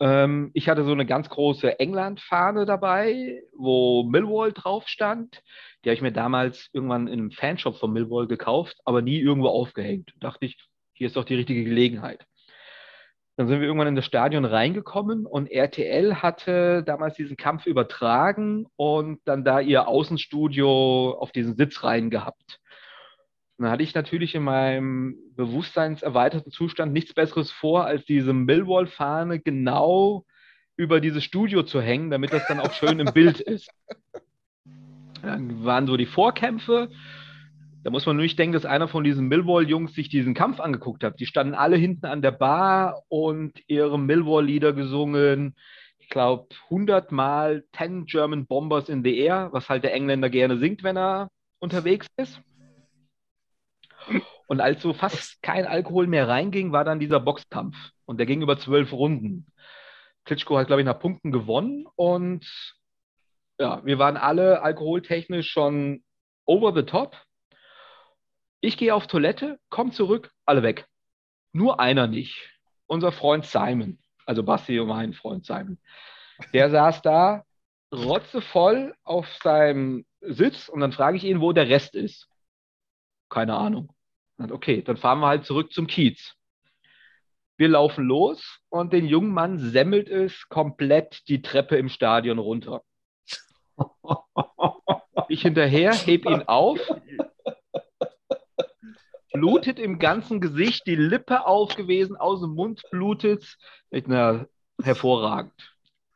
Ähm, 0.00 0.50
ich 0.54 0.68
hatte 0.68 0.84
so 0.84 0.92
eine 0.92 1.04
ganz 1.04 1.28
große 1.28 1.78
England-Fahne 1.78 2.64
dabei, 2.64 3.42
wo 3.54 4.02
Millwall 4.04 4.52
drauf 4.52 4.88
stand. 4.88 5.42
Die 5.84 5.90
habe 5.90 5.94
ich 5.94 6.02
mir 6.02 6.12
damals 6.12 6.70
irgendwann 6.72 7.06
in 7.06 7.20
einem 7.20 7.30
Fanshop 7.32 7.76
von 7.76 7.92
Millwall 7.92 8.26
gekauft, 8.26 8.78
aber 8.84 9.02
nie 9.02 9.18
irgendwo 9.18 9.48
aufgehängt. 9.48 10.10
Da 10.18 10.30
dachte 10.30 10.46
ich, 10.46 10.56
hier 10.94 11.06
ist 11.06 11.16
doch 11.16 11.24
die 11.24 11.34
richtige 11.34 11.64
Gelegenheit. 11.64 12.24
Dann 13.40 13.48
sind 13.48 13.60
wir 13.60 13.68
irgendwann 13.68 13.88
in 13.88 13.96
das 13.96 14.04
Stadion 14.04 14.44
reingekommen 14.44 15.24
und 15.24 15.50
RTL 15.50 16.16
hatte 16.16 16.82
damals 16.84 17.14
diesen 17.14 17.38
Kampf 17.38 17.64
übertragen 17.64 18.66
und 18.76 19.18
dann 19.24 19.44
da 19.44 19.60
ihr 19.60 19.88
Außenstudio 19.88 21.16
auf 21.18 21.32
diesen 21.32 21.56
Sitzreihen 21.56 22.10
gehabt. 22.10 22.60
Und 23.56 23.62
dann 23.64 23.72
hatte 23.72 23.82
ich 23.82 23.94
natürlich 23.94 24.34
in 24.34 24.42
meinem 24.42 25.16
bewusstseinserweiterten 25.36 26.52
Zustand 26.52 26.92
nichts 26.92 27.14
Besseres 27.14 27.50
vor, 27.50 27.86
als 27.86 28.04
diese 28.04 28.34
Millwall-Fahne 28.34 29.40
genau 29.40 30.26
über 30.76 31.00
dieses 31.00 31.24
Studio 31.24 31.62
zu 31.62 31.80
hängen, 31.80 32.10
damit 32.10 32.34
das 32.34 32.46
dann 32.46 32.60
auch 32.60 32.74
schön 32.74 33.00
im 33.00 33.10
Bild 33.14 33.40
ist. 33.40 33.70
Dann 35.22 35.64
waren 35.64 35.86
so 35.86 35.96
die 35.96 36.04
Vorkämpfe. 36.04 36.90
Da 37.82 37.90
muss 37.90 38.04
man 38.04 38.16
nur 38.16 38.24
nicht 38.24 38.38
denken, 38.38 38.52
dass 38.52 38.66
einer 38.66 38.88
von 38.88 39.04
diesen 39.04 39.28
Millwall-Jungs 39.28 39.94
sich 39.94 40.10
diesen 40.10 40.34
Kampf 40.34 40.60
angeguckt 40.60 41.02
hat. 41.02 41.18
Die 41.18 41.26
standen 41.26 41.54
alle 41.54 41.76
hinten 41.76 42.06
an 42.06 42.20
der 42.20 42.32
Bar 42.32 43.02
und 43.08 43.62
ihre 43.68 43.98
Millwall-Lieder 43.98 44.74
gesungen. 44.74 45.56
Ich 45.98 46.10
glaube, 46.10 46.48
100 46.64 47.10
Mal 47.10 47.64
10 47.76 48.04
German 48.04 48.46
Bombers 48.46 48.90
in 48.90 49.02
the 49.02 49.16
Air, 49.18 49.48
was 49.52 49.68
halt 49.68 49.84
der 49.84 49.94
Engländer 49.94 50.28
gerne 50.28 50.58
singt, 50.58 50.82
wenn 50.82 50.98
er 50.98 51.30
unterwegs 51.58 52.06
ist. 52.16 52.42
Und 54.46 54.60
als 54.60 54.82
so 54.82 54.92
fast 54.92 55.40
kein 55.42 55.64
Alkohol 55.64 56.06
mehr 56.06 56.28
reinging, 56.28 56.72
war 56.72 56.84
dann 56.84 57.00
dieser 57.00 57.20
Boxkampf. 57.20 57.76
Und 58.04 58.18
der 58.18 58.26
ging 58.26 58.42
über 58.42 58.58
zwölf 58.58 58.92
Runden. 58.92 59.46
Klitschko 60.24 60.58
hat, 60.58 60.66
glaube 60.66 60.82
ich, 60.82 60.86
nach 60.86 60.98
Punkten 60.98 61.32
gewonnen. 61.32 61.86
Und 61.96 62.44
ja, 63.58 63.84
wir 63.84 63.98
waren 63.98 64.16
alle 64.16 64.62
alkoholtechnisch 64.62 65.48
schon 65.50 66.02
over 66.44 66.74
the 66.74 66.82
top. 66.82 67.16
Ich 68.60 68.76
gehe 68.76 68.94
auf 68.94 69.06
Toilette, 69.06 69.58
komm 69.70 69.92
zurück, 69.92 70.32
alle 70.44 70.62
weg. 70.62 70.86
Nur 71.52 71.80
einer 71.80 72.06
nicht. 72.06 72.50
Unser 72.86 73.12
Freund 73.12 73.46
Simon, 73.46 73.98
also 74.26 74.42
Basti 74.42 74.78
und 74.78 74.88
mein 74.88 75.14
Freund 75.14 75.46
Simon. 75.46 75.78
Der 76.52 76.70
saß 76.70 77.02
da 77.02 77.44
rotzevoll 77.92 78.94
auf 79.02 79.26
seinem 79.42 80.04
Sitz 80.20 80.68
und 80.68 80.80
dann 80.80 80.92
frage 80.92 81.16
ich 81.16 81.24
ihn, 81.24 81.40
wo 81.40 81.52
der 81.52 81.68
Rest 81.68 81.94
ist. 81.94 82.28
Keine 83.30 83.56
Ahnung. 83.56 83.92
Und 84.36 84.52
okay, 84.52 84.82
dann 84.82 84.96
fahren 84.96 85.20
wir 85.20 85.28
halt 85.28 85.44
zurück 85.44 85.72
zum 85.72 85.86
Kiez. 85.86 86.34
Wir 87.56 87.68
laufen 87.68 88.04
los 88.04 88.60
und 88.68 88.92
den 88.92 89.06
jungen 89.06 89.32
Mann 89.32 89.58
semmelt 89.58 90.08
es 90.08 90.48
komplett 90.48 91.28
die 91.28 91.42
Treppe 91.42 91.76
im 91.76 91.88
Stadion 91.88 92.38
runter. 92.38 92.82
Ich 95.28 95.42
hinterher, 95.42 95.92
heb 95.94 96.26
ihn 96.26 96.42
auf. 96.42 96.80
Blutet 99.32 99.78
im 99.78 99.98
ganzen 99.98 100.40
Gesicht, 100.40 100.86
die 100.86 100.96
Lippe 100.96 101.46
aufgewesen, 101.46 102.16
aus 102.16 102.40
dem 102.40 102.50
Mund 102.54 102.82
blutet. 102.90 103.56
Mit 103.90 104.06
einer 104.06 104.46
hervorragend. 104.82 105.52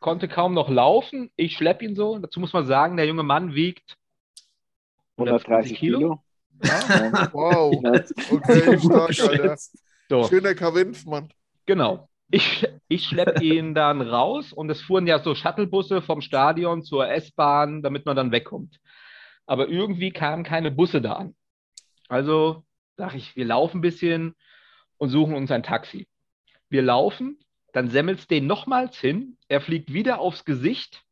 Konnte 0.00 0.28
kaum 0.28 0.54
noch 0.54 0.68
laufen. 0.68 1.30
Ich 1.36 1.56
schlepp 1.56 1.82
ihn 1.82 1.96
so. 1.96 2.18
Dazu 2.18 2.40
muss 2.40 2.52
man 2.52 2.66
sagen, 2.66 2.96
der 2.96 3.06
junge 3.06 3.22
Mann 3.22 3.54
wiegt 3.54 3.96
130 5.16 5.76
Kilo. 5.76 6.22
Ja, 6.62 6.80
Wow. 7.32 7.74
Okay, 8.30 8.78
stark, 8.78 9.20
Alter. 9.20 9.56
so. 10.08 10.24
Schöner 10.24 10.54
Kavenzmann. 10.54 11.32
Genau. 11.66 12.08
Ich, 12.30 12.66
ich 12.88 13.04
schleppe 13.04 13.42
ihn 13.44 13.74
dann 13.74 14.00
raus 14.00 14.52
und 14.52 14.70
es 14.70 14.80
fuhren 14.82 15.06
ja 15.06 15.18
so 15.20 15.34
Shuttlebusse 15.34 16.02
vom 16.02 16.20
Stadion 16.20 16.82
zur 16.82 17.08
S-Bahn, 17.08 17.82
damit 17.82 18.06
man 18.06 18.16
dann 18.16 18.32
wegkommt. 18.32 18.78
Aber 19.46 19.68
irgendwie 19.68 20.10
kamen 20.10 20.42
keine 20.42 20.70
Busse 20.70 21.00
da 21.00 21.14
an. 21.14 21.34
Also 22.08 22.64
sage 22.96 23.16
ich, 23.16 23.36
wir 23.36 23.44
laufen 23.44 23.78
ein 23.78 23.82
bisschen 23.82 24.34
und 24.98 25.08
suchen 25.08 25.34
uns 25.34 25.50
ein 25.50 25.62
Taxi. 25.62 26.06
Wir 26.68 26.82
laufen, 26.82 27.38
dann 27.72 27.90
semmelt 27.90 28.20
es 28.20 28.26
den 28.26 28.46
nochmals 28.46 28.98
hin, 28.98 29.36
er 29.48 29.60
fliegt 29.60 29.92
wieder 29.92 30.20
aufs 30.20 30.44
Gesicht. 30.44 31.02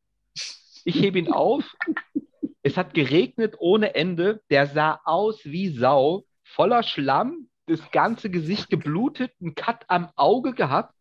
Ich 0.84 1.00
hebe 1.00 1.18
ihn 1.18 1.32
auf. 1.32 1.64
Es 2.64 2.76
hat 2.76 2.94
geregnet 2.94 3.56
ohne 3.59 3.96
Ende. 3.96 4.40
Der 4.48 4.68
sah 4.68 5.00
aus 5.04 5.44
wie 5.44 5.70
Sau, 5.70 6.26
voller 6.44 6.84
Schlamm, 6.84 7.48
das 7.66 7.90
ganze 7.90 8.30
Gesicht 8.30 8.70
geblutet, 8.70 9.32
einen 9.40 9.56
Cut 9.56 9.84
am 9.88 10.10
Auge 10.14 10.52
gehabt. 10.52 10.94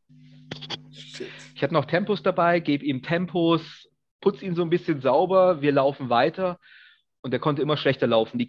Ich 1.53 1.61
hatte 1.61 1.75
noch 1.75 1.85
Tempos 1.85 2.23
dabei, 2.23 2.59
gebe 2.61 2.83
ihm 2.83 3.03
Tempos, 3.03 3.87
putze 4.21 4.43
ihn 4.43 4.55
so 4.55 4.63
ein 4.63 4.71
bisschen 4.71 5.01
sauber, 5.01 5.61
wir 5.61 5.71
laufen 5.71 6.09
weiter 6.09 6.59
und 7.21 7.31
er 7.31 7.39
konnte 7.39 7.61
immer 7.61 7.77
schlechter 7.77 8.07
laufen. 8.07 8.39
Die 8.39 8.47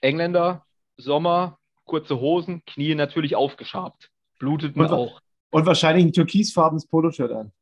Engländer, 0.00 0.65
Sommer, 0.96 1.58
kurze 1.84 2.18
Hosen, 2.20 2.64
Knie 2.66 2.94
natürlich 2.94 3.36
aufgeschabt. 3.36 4.10
Bluteten 4.38 4.80
Und- 4.82 4.90
auch. 4.92 5.20
Und 5.50 5.64
wahrscheinlich 5.64 6.04
ein 6.04 6.12
türkisfarbenes 6.12 6.86
Poloshirt 6.86 7.32
an. 7.32 7.52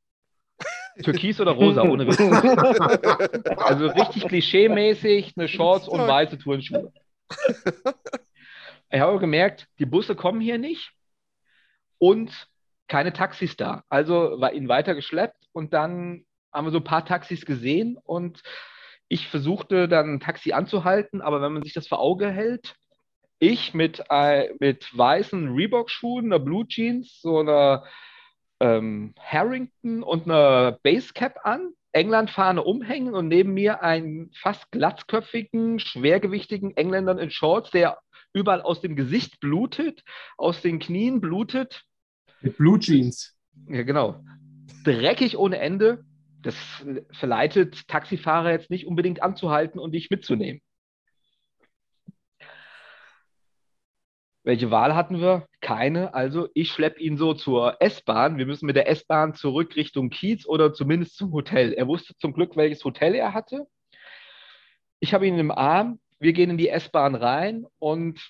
Türkis 1.02 1.40
oder 1.40 1.52
rosa, 1.52 1.82
ohne 1.82 2.06
Witz. 2.06 2.18
Also 3.58 3.86
richtig 3.88 4.26
klischee-mäßig, 4.26 5.34
eine 5.36 5.48
Shorts 5.48 5.88
und 5.88 6.00
weiße 6.00 6.38
Turnschuhe. 6.38 6.92
Ich 8.90 9.00
habe 9.00 9.18
gemerkt, 9.18 9.66
die 9.78 9.86
Busse 9.86 10.14
kommen 10.14 10.40
hier 10.40 10.58
nicht 10.58 10.92
und 11.98 12.48
keine 12.88 13.12
Taxis 13.12 13.56
da. 13.56 13.82
Also 13.88 14.40
war 14.40 14.52
ihn 14.52 14.68
weiter 14.68 14.94
geschleppt 14.94 15.46
und 15.52 15.72
dann 15.72 16.24
haben 16.52 16.66
wir 16.66 16.70
so 16.70 16.78
ein 16.78 16.84
paar 16.84 17.04
Taxis 17.04 17.44
gesehen 17.44 17.98
und 18.04 18.42
ich 19.08 19.28
versuchte 19.28 19.88
dann 19.88 20.14
ein 20.14 20.20
Taxi 20.20 20.52
anzuhalten, 20.52 21.20
aber 21.20 21.42
wenn 21.42 21.52
man 21.52 21.62
sich 21.64 21.72
das 21.72 21.88
vor 21.88 21.98
Auge 21.98 22.30
hält, 22.30 22.76
ich 23.50 23.74
mit, 23.74 24.02
äh, 24.10 24.52
mit 24.60 24.96
weißen 24.96 25.54
Reebok-Schuhen, 25.54 26.26
einer 26.26 26.38
Blue 26.38 26.66
Jeans, 26.66 27.20
so 27.20 27.38
einer 27.38 27.84
ähm, 28.60 29.14
Harrington 29.18 30.02
und 30.02 30.24
einer 30.24 30.78
Basecap 30.82 31.40
an, 31.44 31.72
England-Fahne 31.92 32.62
umhängen 32.62 33.14
und 33.14 33.28
neben 33.28 33.54
mir 33.54 33.82
einen 33.82 34.30
fast 34.34 34.70
glatzköpfigen, 34.72 35.78
schwergewichtigen 35.78 36.76
Engländer 36.76 37.18
in 37.18 37.30
Shorts, 37.30 37.70
der 37.70 37.98
überall 38.32 38.62
aus 38.62 38.80
dem 38.80 38.96
Gesicht 38.96 39.40
blutet, 39.40 40.02
aus 40.36 40.60
den 40.60 40.80
Knien 40.80 41.20
blutet. 41.20 41.84
Mit 42.42 42.56
Blue 42.56 42.78
Jeans. 42.80 43.36
Ja, 43.68 43.82
genau. 43.82 44.24
Dreckig 44.84 45.38
ohne 45.38 45.58
Ende. 45.58 46.04
Das 46.42 46.56
verleitet 47.12 47.88
Taxifahrer 47.88 48.50
jetzt 48.50 48.70
nicht 48.70 48.86
unbedingt 48.86 49.22
anzuhalten 49.22 49.78
und 49.78 49.92
dich 49.92 50.10
mitzunehmen. 50.10 50.60
Welche 54.44 54.70
Wahl 54.70 54.94
hatten 54.94 55.20
wir? 55.20 55.46
Keine. 55.62 56.12
Also 56.12 56.48
ich 56.52 56.70
schleppe 56.70 57.00
ihn 57.00 57.16
so 57.16 57.32
zur 57.32 57.80
S-Bahn. 57.80 58.36
Wir 58.36 58.44
müssen 58.44 58.66
mit 58.66 58.76
der 58.76 58.90
S-Bahn 58.90 59.34
zurück 59.34 59.74
Richtung 59.74 60.10
Kiez 60.10 60.46
oder 60.46 60.74
zumindest 60.74 61.16
zum 61.16 61.32
Hotel. 61.32 61.72
Er 61.72 61.88
wusste 61.88 62.14
zum 62.18 62.34
Glück, 62.34 62.54
welches 62.54 62.84
Hotel 62.84 63.14
er 63.14 63.32
hatte. 63.32 63.66
Ich 65.00 65.14
habe 65.14 65.26
ihn 65.26 65.38
im 65.38 65.50
Arm. 65.50 65.98
Wir 66.20 66.34
gehen 66.34 66.50
in 66.50 66.58
die 66.58 66.68
S-Bahn 66.68 67.14
rein 67.14 67.66
und 67.78 68.20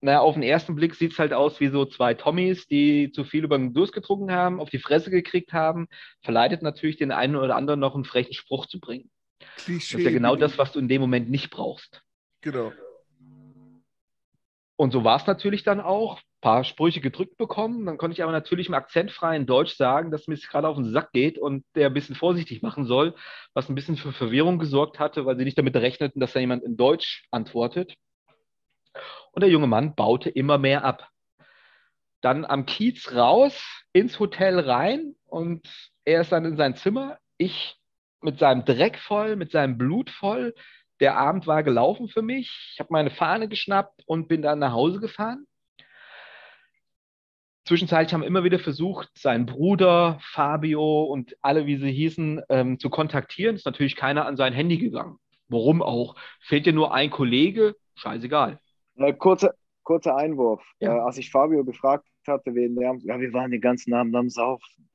naja, 0.00 0.20
auf 0.20 0.34
den 0.34 0.42
ersten 0.42 0.76
Blick 0.76 0.94
sieht 0.94 1.12
es 1.12 1.18
halt 1.18 1.32
aus 1.32 1.60
wie 1.60 1.68
so 1.68 1.86
zwei 1.86 2.14
Tommys, 2.14 2.68
die 2.68 3.10
zu 3.10 3.24
viel 3.24 3.42
über 3.42 3.56
den 3.56 3.72
Durst 3.72 3.94
getrunken 3.94 4.32
haben, 4.32 4.60
auf 4.60 4.68
die 4.68 4.78
Fresse 4.78 5.10
gekriegt 5.10 5.52
haben. 5.52 5.88
Verleitet 6.20 6.62
natürlich 6.62 6.98
den 6.98 7.10
einen 7.10 7.36
oder 7.36 7.56
anderen 7.56 7.80
noch 7.80 7.94
einen 7.94 8.04
frechen 8.04 8.34
Spruch 8.34 8.66
zu 8.66 8.80
bringen. 8.80 9.10
Klischee. 9.56 9.94
Das 9.94 10.00
ist 10.00 10.04
ja 10.04 10.10
genau 10.10 10.36
das, 10.36 10.58
was 10.58 10.72
du 10.72 10.78
in 10.78 10.88
dem 10.88 11.00
Moment 11.00 11.30
nicht 11.30 11.50
brauchst. 11.50 12.02
Genau. 12.42 12.72
Und 14.76 14.92
so 14.92 15.04
war 15.04 15.16
es 15.16 15.26
natürlich 15.26 15.62
dann 15.62 15.80
auch. 15.80 16.18
Ein 16.18 16.40
paar 16.40 16.64
Sprüche 16.64 17.00
gedrückt 17.00 17.36
bekommen. 17.38 17.86
Dann 17.86 17.96
konnte 17.96 18.14
ich 18.14 18.22
aber 18.22 18.32
natürlich 18.32 18.68
im 18.68 18.74
akzentfreien 18.74 19.46
Deutsch 19.46 19.76
sagen, 19.76 20.10
dass 20.10 20.26
mir 20.26 20.34
es 20.34 20.48
gerade 20.48 20.68
auf 20.68 20.76
den 20.76 20.90
Sack 20.90 21.12
geht 21.12 21.38
und 21.38 21.64
der 21.74 21.86
ein 21.86 21.94
bisschen 21.94 22.16
vorsichtig 22.16 22.60
machen 22.60 22.84
soll, 22.84 23.14
was 23.54 23.68
ein 23.68 23.74
bisschen 23.74 23.96
für 23.96 24.12
Verwirrung 24.12 24.58
gesorgt 24.58 24.98
hatte, 24.98 25.24
weil 25.24 25.38
sie 25.38 25.44
nicht 25.44 25.56
damit 25.56 25.76
rechneten, 25.76 26.20
dass 26.20 26.32
da 26.32 26.40
jemand 26.40 26.64
in 26.64 26.76
Deutsch 26.76 27.26
antwortet. 27.30 27.94
Und 29.32 29.42
der 29.42 29.50
junge 29.50 29.66
Mann 29.66 29.94
baute 29.94 30.28
immer 30.28 30.58
mehr 30.58 30.84
ab. 30.84 31.08
Dann 32.20 32.44
am 32.44 32.66
Kiez 32.66 33.12
raus, 33.12 33.84
ins 33.92 34.18
Hotel 34.18 34.58
rein 34.58 35.14
und 35.26 35.68
er 36.04 36.20
ist 36.20 36.32
dann 36.32 36.44
in 36.44 36.56
sein 36.56 36.76
Zimmer. 36.76 37.18
Ich 37.38 37.76
mit 38.20 38.38
seinem 38.38 38.64
Dreck 38.64 38.98
voll, 38.98 39.36
mit 39.36 39.50
seinem 39.50 39.76
Blut 39.76 40.10
voll. 40.10 40.54
Der 41.00 41.16
Abend 41.16 41.46
war 41.46 41.62
gelaufen 41.62 42.08
für 42.08 42.22
mich. 42.22 42.72
Ich 42.72 42.80
habe 42.80 42.92
meine 42.92 43.10
Fahne 43.10 43.48
geschnappt 43.48 44.02
und 44.06 44.28
bin 44.28 44.42
dann 44.42 44.58
nach 44.60 44.72
Hause 44.72 45.00
gefahren. 45.00 45.46
Zwischenzeitlich 47.66 48.12
haben 48.12 48.20
wir 48.20 48.26
immer 48.26 48.44
wieder 48.44 48.58
versucht, 48.58 49.08
seinen 49.16 49.46
Bruder, 49.46 50.18
Fabio 50.20 51.04
und 51.04 51.34
alle, 51.40 51.66
wie 51.66 51.78
sie 51.78 51.90
hießen, 51.90 52.42
ähm, 52.50 52.78
zu 52.78 52.90
kontaktieren. 52.90 53.56
Ist 53.56 53.64
natürlich 53.64 53.96
keiner 53.96 54.26
an 54.26 54.36
sein 54.36 54.52
Handy 54.52 54.76
gegangen. 54.76 55.18
Warum 55.48 55.82
auch? 55.82 56.14
Fehlt 56.40 56.66
dir 56.66 56.74
nur 56.74 56.92
ein 56.92 57.10
Kollege? 57.10 57.74
Scheißegal. 57.94 58.60
Äh, 58.96 59.14
kurzer, 59.14 59.54
kurzer 59.82 60.14
Einwurf. 60.16 60.62
Ja. 60.78 60.96
Äh, 60.96 61.00
als 61.00 61.16
ich 61.16 61.30
Fabio 61.30 61.64
gefragt 61.64 62.06
hatte, 62.26 62.54
wegen 62.54 62.76
der, 62.76 62.96
ja, 63.02 63.18
wir 63.18 63.32
waren 63.32 63.50
den 63.50 63.60
ganzen 63.62 63.94
Abend 63.94 64.14
am 64.14 64.28
Saufen. 64.28 64.88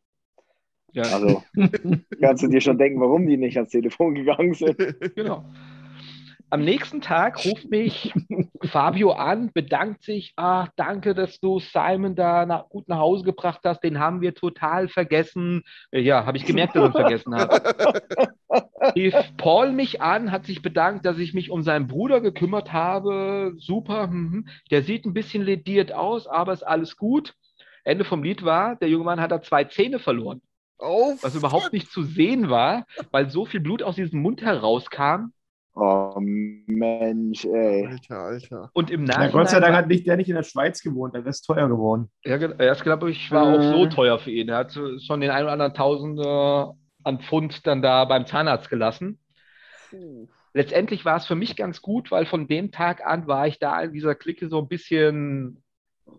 Ja, 0.94 1.04
Also 1.04 1.44
kannst 2.22 2.44
du 2.44 2.48
dir 2.48 2.62
schon 2.62 2.78
denken, 2.78 3.00
warum 3.02 3.28
die 3.28 3.38
nicht 3.38 3.58
ans 3.58 3.72
Telefon 3.72 4.16
gegangen 4.16 4.54
sind. 4.54 4.78
genau. 5.16 5.44
Am 6.52 6.62
nächsten 6.62 7.02
Tag 7.02 7.46
ruft 7.46 7.70
mich 7.70 8.14
Fabio 8.64 9.12
an, 9.12 9.52
bedankt 9.54 10.04
sich, 10.04 10.34
ah, 10.36 10.68
danke, 10.76 11.14
dass 11.14 11.40
du 11.40 11.60
Simon 11.60 12.16
da 12.16 12.46
nach, 12.46 12.70
gut 12.70 12.88
nach 12.88 12.98
Hause 12.98 13.24
gebracht 13.24 13.62
hast, 13.64 13.84
den 13.84 14.00
haben 14.00 14.22
wir 14.22 14.34
total 14.34 14.88
vergessen. 14.88 15.64
Ja, 15.92 16.26
habe 16.26 16.38
ich 16.38 16.46
gemerkt, 16.46 16.76
dass 16.76 16.84
er 16.84 16.90
ihn 16.90 16.92
vergessen 16.92 17.36
hat. 17.36 18.34
Rief 18.96 19.16
Paul 19.38 19.72
mich 19.72 20.02
an, 20.02 20.32
hat 20.32 20.46
sich 20.46 20.62
bedankt, 20.62 21.06
dass 21.06 21.20
ich 21.20 21.34
mich 21.34 21.52
um 21.52 21.62
seinen 21.62 21.88
Bruder 21.88 22.22
gekümmert 22.22 22.74
habe. 22.74 23.54
Super, 23.58 24.08
mhm. 24.08 24.48
der 24.72 24.82
sieht 24.82 25.06
ein 25.06 25.14
bisschen 25.14 25.44
lediert 25.44 25.92
aus, 25.92 26.26
aber 26.26 26.54
ist 26.54 26.64
alles 26.64 26.98
gut. 26.98 27.36
Ende 27.84 28.06
vom 28.06 28.24
Lied 28.24 28.44
war, 28.44 28.76
der 28.76 28.90
junge 28.90 29.06
Mann 29.06 29.22
hat 29.22 29.32
da 29.32 29.42
zwei 29.42 29.64
Zähne 29.66 30.00
verloren, 30.00 30.42
Auf. 30.78 31.24
was 31.24 31.36
überhaupt 31.36 31.74
nicht 31.74 31.92
zu 31.92 32.04
sehen 32.04 32.50
war, 32.50 32.86
weil 33.12 33.30
so 33.30 33.46
viel 33.46 33.60
Blut 33.60 33.84
aus 33.84 33.96
diesem 33.96 34.22
Mund 34.22 34.42
herauskam. 34.42 35.32
Oh 35.82 36.14
Mensch, 36.20 37.46
ey. 37.46 37.88
Alter, 37.88 38.20
Alter. 38.20 38.70
Und 38.74 38.92
im 38.92 39.02
Ja, 39.02 39.08
Nachhinein. 39.08 39.32
Gott 39.32 39.50
sei 39.50 39.60
Dank 39.60 39.76
hat 39.76 39.88
nicht, 39.88 40.06
der 40.06 40.18
nicht 40.18 40.30
in 40.30 40.36
der 40.36 40.44
Schweiz 40.44 40.82
gewohnt, 40.82 41.16
dann 41.16 41.24
wäre 41.24 41.30
es 41.30 41.42
teuer 41.42 41.68
geworden. 41.70 42.10
Ja, 42.26 42.38
das 42.38 42.84
glaube 42.84 43.10
ich 43.12 43.32
war 43.32 43.44
auch 43.44 43.62
so 43.62 43.86
Äh. 43.86 43.90
teuer 43.90 44.20
für 44.20 44.32
ihn. 44.32 44.50
Er 44.50 44.58
hat 44.58 44.74
schon 44.74 45.22
den 45.22 45.30
einen 45.30 45.44
oder 45.46 45.54
anderen 45.54 45.74
Tausend 45.74 46.20
äh, 46.20 46.66
an 47.04 47.20
Pfund 47.22 47.66
dann 47.66 47.82
da 47.82 48.04
beim 48.06 48.26
Zahnarzt 48.26 48.70
gelassen. 48.70 49.20
Letztendlich 50.54 51.06
war 51.06 51.18
es 51.18 51.26
für 51.26 51.36
mich 51.36 51.56
ganz 51.56 51.82
gut, 51.82 52.12
weil 52.12 52.26
von 52.26 52.48
dem 52.48 52.72
Tag 52.72 53.06
an 53.06 53.28
war 53.28 53.48
ich 53.48 53.60
da 53.60 53.80
in 53.82 53.94
dieser 53.94 54.16
Clique 54.16 54.50
so 54.50 54.60
ein 54.60 54.68
bisschen 54.68 55.64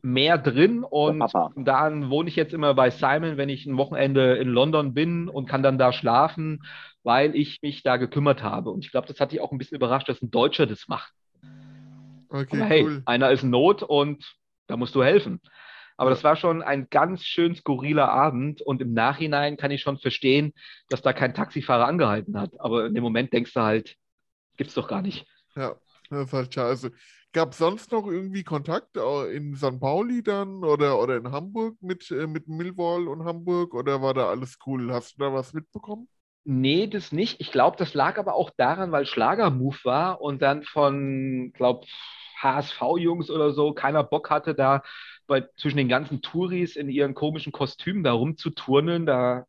mehr 0.03 0.39
drin 0.39 0.85
und 0.85 1.19
Der 1.19 1.27
Papa. 1.27 1.51
von 1.53 1.65
da 1.65 1.78
an 1.81 2.11
wohne 2.11 2.28
ich 2.28 2.37
jetzt 2.37 2.55
immer 2.55 2.74
bei 2.74 2.91
Simon, 2.91 3.37
wenn 3.37 3.49
ich 3.49 3.66
ein 3.66 3.77
Wochenende 3.77 4.37
in 4.37 4.49
London 4.49 4.95
bin 4.95 5.28
und 5.28 5.47
kann 5.49 5.65
dann 5.65 5.78
da 5.78 5.93
schlafen, 5.93 6.62
weil 7.02 7.35
ich 7.36 7.60
mich 7.62 7.82
da 7.82 7.97
gekümmert 7.97 8.43
habe. 8.43 8.70
Und 8.70 8.85
ich 8.85 8.90
glaube, 8.90 9.09
das 9.09 9.20
hat 9.20 9.32
dich 9.32 9.40
auch 9.40 9.52
ein 9.52 9.59
bisschen 9.59 9.77
überrascht, 9.77 10.09
dass 10.09 10.22
ein 10.22 10.31
Deutscher 10.31 10.66
das 10.66 10.89
macht. 10.89 11.12
Okay, 12.32 12.60
Aber 12.60 12.68
hey, 12.68 12.82
cool. 12.82 13.02
einer 13.05 13.31
ist 13.31 13.43
in 13.43 13.51
Not 13.51 13.82
und 13.82 14.24
da 14.66 14.77
musst 14.77 14.94
du 14.94 15.02
helfen. 15.02 15.40
Aber 15.97 16.10
das 16.10 16.24
war 16.24 16.36
schon 16.36 16.62
ein 16.62 16.89
ganz 16.90 17.24
schön 17.24 17.55
skurriler 17.55 18.09
Abend 18.09 18.62
und 18.62 18.81
im 18.81 18.94
Nachhinein 18.94 19.56
kann 19.59 19.70
ich 19.70 19.82
schon 19.82 19.98
verstehen, 19.98 20.52
dass 20.89 21.02
da 21.02 21.12
kein 21.12 21.35
Taxifahrer 21.35 21.86
angehalten 21.86 22.39
hat. 22.40 22.52
Aber 22.59 22.86
in 22.86 22.94
dem 22.94 23.02
Moment 23.05 23.32
denkst 23.32 23.52
du 23.52 23.60
halt, 23.60 23.97
gibt's 24.56 24.74
doch 24.74 24.89
gar 24.89 25.02
nicht. 25.02 25.27
Ja, 25.56 25.77
das 26.10 26.27
ist 26.28 26.32
halt 26.32 26.55
scheiße. 26.55 26.93
Gab 27.32 27.52
es 27.52 27.59
sonst 27.59 27.93
noch 27.93 28.06
irgendwie 28.06 28.43
Kontakt 28.44 28.98
au- 28.98 29.24
in 29.27 29.55
St. 29.56 29.78
Pauli 29.81 30.22
dann 30.22 30.64
oder, 30.64 30.98
oder 31.01 31.16
in 31.16 31.31
Hamburg 31.31 31.77
mit, 31.81 32.10
äh, 32.10 32.27
mit 32.27 32.48
Millwall 32.48 33.06
und 33.09 33.24
Hamburg 33.24 33.74
oder 33.74 34.02
war 34.02 34.14
da 34.14 34.28
alles 34.28 34.59
cool? 34.66 34.93
Hast 34.93 35.14
du 35.18 35.24
da 35.24 35.32
was 35.32 35.52
mitbekommen? 35.52 36.09
Nee, 36.45 36.87
das 36.87 37.12
nicht. 37.12 37.41
Ich 37.41 37.53
glaube, 37.53 37.77
das 37.77 37.95
lag 37.95 38.19
aber 38.19 38.35
auch 38.35 38.51
daran, 38.57 38.93
weil 38.93 39.07
Schlagermove 39.07 39.85
war 39.85 40.21
und 40.21 40.43
dann 40.43 40.62
von, 40.65 41.53
glaube 41.53 41.87
HSV-Jungs 42.41 43.31
oder 43.31 43.53
so 43.53 43.73
keiner 43.75 44.03
Bock 44.03 44.31
hatte, 44.31 44.55
da 44.55 44.83
bei, 45.27 45.47
zwischen 45.57 45.77
den 45.77 45.89
ganzen 45.89 46.23
Touris 46.23 46.77
in 46.77 46.89
ihren 46.89 47.15
komischen 47.15 47.53
Kostümen 47.53 48.03
da 48.03 48.12
rumzuturnen. 48.12 49.05
Da, 49.07 49.45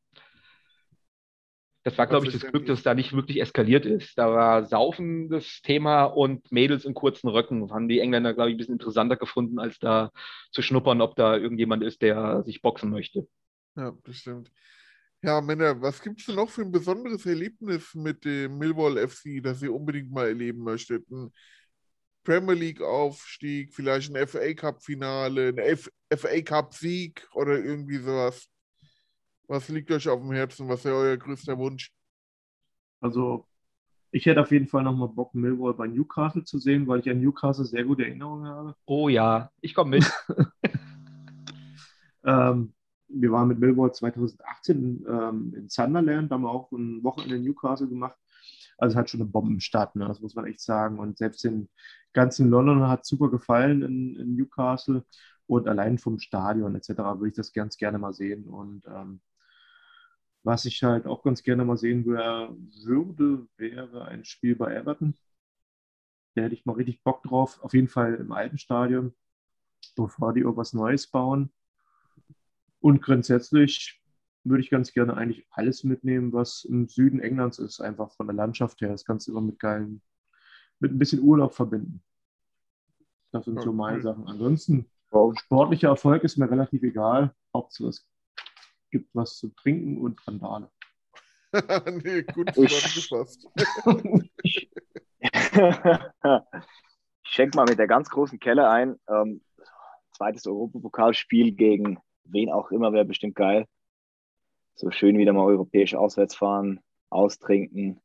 das 1.84 1.98
war, 1.98 2.06
glaube 2.06 2.26
ich, 2.28 2.32
das 2.32 2.46
Glück, 2.46 2.68
dass 2.68 2.80
es 2.80 2.84
da 2.84 2.94
nicht 2.94 3.12
wirklich 3.14 3.42
eskaliert 3.42 3.86
ist. 3.88 4.16
Da 4.18 4.32
war 4.32 4.66
Saufen 4.66 5.30
das 5.30 5.62
Thema 5.64 6.04
und 6.06 6.52
Mädels 6.52 6.86
in 6.86 6.94
kurzen 6.94 7.28
Röcken. 7.28 7.72
Haben 7.72 7.88
die 7.88 8.00
Engländer, 8.00 8.34
glaube 8.36 8.52
ich, 8.52 8.56
ein 8.56 8.58
bisschen 8.58 8.76
interessanter 8.76 9.16
gefunden, 9.18 9.58
als 9.60 9.80
da 9.80 10.12
zu 10.52 10.62
schnuppern, 10.62 11.02
ob 11.02 11.16
da 11.16 11.36
irgendjemand 11.36 11.82
ist, 11.84 12.04
der 12.04 12.44
sich 12.44 12.62
boxen 12.62 12.92
möchte. 12.92 13.28
Ja, 13.76 13.92
bestimmt. 13.92 14.52
Ja, 15.24 15.40
Männer, 15.40 15.80
was 15.80 16.02
gibt 16.02 16.20
es 16.20 16.26
denn 16.26 16.36
noch 16.36 16.50
für 16.50 16.64
ein 16.64 16.72
besonderes 16.72 17.28
Erlebnis 17.28 17.94
mit 17.94 18.26
dem 18.26 18.58
Millwall 18.58 18.98
FC, 18.98 19.40
das 19.44 19.62
ihr 19.62 19.72
unbedingt 19.74 20.12
mal 20.12 20.28
erleben 20.28 20.64
möchtet? 20.64 21.08
Ein 21.12 21.32
Premier 22.24 22.56
League-Aufstieg, 22.56 23.72
vielleicht 23.72 24.16
ein 24.16 24.28
FA 24.28 24.54
Cup-Finale, 24.56 25.50
ein 25.50 25.78
FA 26.18 26.42
Cup-Sieg 26.42 27.28
oder 27.36 27.60
irgendwie 27.60 27.98
sowas? 27.98 28.48
Was 29.48 29.70
liegt 29.70 29.92
euch 29.92 30.10
auf 30.10 30.22
dem 30.22 30.32
Herzen? 30.32 30.68
Was 30.68 30.86
wäre 30.86 30.96
euer 30.96 31.18
größter 31.18 31.56
Wunsch? 31.56 31.92
Also, 33.00 33.46
ich 34.10 34.26
hätte 34.26 34.42
auf 34.42 34.52
jeden 34.52 34.68
Fall 34.68 34.84
nochmal 34.84 35.10
Bock, 35.10 35.36
Millwall 35.36 35.76
bei 35.76 35.86
Newcastle 35.86 36.44
zu 36.44 36.58
sehen, 36.58 36.88
weil 36.88 37.02
ich 37.02 37.10
an 37.10 37.22
Newcastle 37.22 37.66
sehr 37.66 37.84
gute 37.84 38.06
Erinnerungen 38.06 38.48
habe. 38.48 38.76
Oh 38.86 39.08
ja, 39.08 39.52
ich 39.62 39.76
komme 39.76 39.98
mit. 39.98 40.12
ähm, 42.24 42.74
wir 43.14 43.32
waren 43.32 43.48
mit 43.48 43.60
Millwall 43.60 43.94
2018 43.94 45.06
ähm, 45.08 45.54
in 45.56 45.70
Sunderland, 45.70 46.32
haben 46.32 46.44
wir 46.44 46.52
auch 46.52 46.72
ein 46.72 47.04
Wochenende 47.04 47.36
in 47.36 47.44
Newcastle 47.44 47.88
gemacht. 47.88 48.18
Also 48.78 48.94
es 48.94 48.98
hat 48.98 49.10
schon 49.10 49.22
eine 49.22 49.30
Bombenstadt, 49.30 49.96
ne? 49.96 50.08
das 50.08 50.22
muss 50.22 50.36
man 50.36 50.46
echt 50.46 50.62
sagen. 50.62 51.00
Und 51.00 51.18
selbst 51.18 51.46
in 51.46 51.70
ganzen 52.14 52.50
London 52.50 52.88
hat 52.88 53.06
super 53.06 53.30
gefallen 53.30 53.84
in, 53.84 54.16
in, 54.16 54.36
Newcastle. 54.36 55.06
Und 55.46 55.68
allein 55.68 55.98
vom 55.98 56.18
Stadion 56.20 56.76
etc. 56.76 56.90
würde 56.90 57.30
ich 57.30 57.36
das 57.36 57.54
ganz 57.54 57.78
gerne 57.78 58.00
mal 58.00 58.14
sehen. 58.14 58.46
Und 58.46 58.86
ähm, 58.88 59.22
was 60.44 60.66
ich 60.66 60.82
halt 60.84 61.06
auch 61.06 61.24
ganz 61.24 61.44
gerne 61.44 61.66
mal 61.66 61.78
sehen 61.78 62.06
würde, 62.06 63.48
wäre 63.58 64.06
ein 64.06 64.26
Spiel 64.26 64.56
bei 64.56 64.74
Everton. 64.74 65.14
Da 66.36 66.44
hätte 66.44 66.56
ich 66.56 66.66
mal 66.66 66.74
richtig 66.74 67.04
Bock 67.04 67.22
drauf. 67.24 67.62
Auf 67.62 67.74
jeden 67.74 67.90
Fall 67.90 68.16
im 68.16 68.32
alten 68.32 68.58
Stadion, 68.58 69.14
bevor 69.96 70.34
die 70.34 70.42
irgendwas 70.42 70.74
Neues 70.74 71.08
bauen. 71.08 71.52
Und 72.82 73.02
grundsätzlich 73.02 74.02
würde 74.44 74.64
ich 74.64 74.70
ganz 74.70 74.92
gerne 74.92 75.16
eigentlich 75.16 75.46
alles 75.52 75.84
mitnehmen, 75.84 76.34
was 76.34 76.66
im 76.66 76.88
Süden 76.88 77.20
Englands 77.20 77.60
ist, 77.60 77.80
einfach 77.80 78.12
von 78.12 78.28
der 78.28 78.36
Landschaft 78.36 78.82
her. 78.82 78.90
Das 78.90 79.06
kannst 79.06 79.28
du 79.28 79.32
immer 79.32 79.42
mit 79.42 79.60
geilen, 79.60 80.02
mit 80.80 80.92
ein 80.92 80.98
bisschen 80.98 81.22
Urlaub 81.22 81.54
verbinden. 81.54 82.04
Das 83.32 83.46
sind 83.46 83.62
so 83.62 83.72
meine 83.72 84.02
Sachen. 84.02 84.28
Ansonsten, 84.28 84.90
sportlicher 85.36 85.90
Erfolg 85.90 86.24
ist 86.24 86.38
mir 86.38 86.50
relativ 86.50 86.84
egal. 86.84 87.34
Hauptsache 87.54 87.90
es 87.90 88.08
gibt 88.90 89.14
was 89.14 89.38
zu 89.38 89.50
trinken 89.50 89.98
und 90.00 90.28
Randale. 90.28 90.70
nee, 92.04 92.24
gut 92.24 92.54
zusammengefasst. 92.54 93.48
ich 94.44 94.70
schenke 97.24 97.58
mal 97.58 97.66
mit 97.66 97.80
der 97.80 97.88
ganz 97.88 98.10
großen 98.10 98.40
Kelle 98.40 98.70
ein. 98.70 99.00
Ähm, 99.08 99.42
zweites 100.16 100.46
Europapokalspiel 100.48 101.54
gegen 101.54 102.00
wen 102.32 102.52
auch 102.52 102.72
immer 102.72 102.94
wäre 102.94 103.06
bestimmt 103.06 103.36
geil. 103.36 103.66
So 104.76 104.92
schön 104.92 105.18
wieder 105.18 105.34
mal 105.34 105.46
europäisch 105.46 105.96
auswärts 105.96 106.36
fahren, 106.36 106.80
austrinken, 107.10 108.00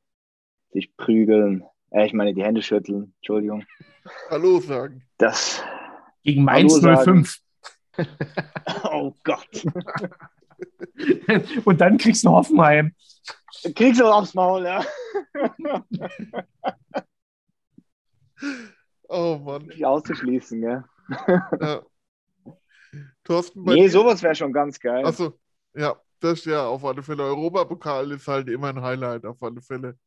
sich 0.70 0.96
prügeln. 0.96 1.64
Äh, 1.90 2.06
ich 2.06 2.12
meine, 2.12 2.34
die 2.34 2.44
Hände 2.44 2.62
schütteln. 2.62 3.14
Entschuldigung. 3.16 3.64
Hallo 4.30 4.60
sagen. 4.60 5.02
Das. 5.18 5.64
Gegen 6.22 6.44
Mainz 6.44 6.80
05. 6.80 7.40
oh 8.84 9.12
Gott. 9.24 9.64
Und 11.64 11.80
dann 11.80 11.98
kriegst 11.98 12.24
du 12.24 12.30
Hoffenheim. 12.30 12.94
Kriegst 13.74 14.00
du 14.00 14.06
aufs 14.06 14.34
Maul, 14.34 14.64
ja. 14.64 14.84
oh 19.08 19.38
Mann. 19.38 19.66
Nicht 19.66 19.84
auszuschließen, 19.84 20.60
gell? 20.60 20.84
Ja. 21.60 21.82
Thorsten, 23.26 23.62
nee, 23.64 23.82
dir? 23.82 23.90
sowas 23.90 24.22
wäre 24.22 24.34
schon 24.34 24.52
ganz 24.52 24.78
geil. 24.78 25.04
Achso, 25.04 25.38
ja, 25.74 25.96
das 26.20 26.44
ja 26.44 26.66
auf 26.66 26.84
alle 26.84 27.02
Fälle. 27.02 27.24
Europapokal 27.24 28.10
ist 28.12 28.26
halt 28.28 28.48
immer 28.48 28.68
ein 28.68 28.80
Highlight, 28.80 29.26
auf 29.26 29.42
alle 29.42 29.60
Fälle. 29.60 29.98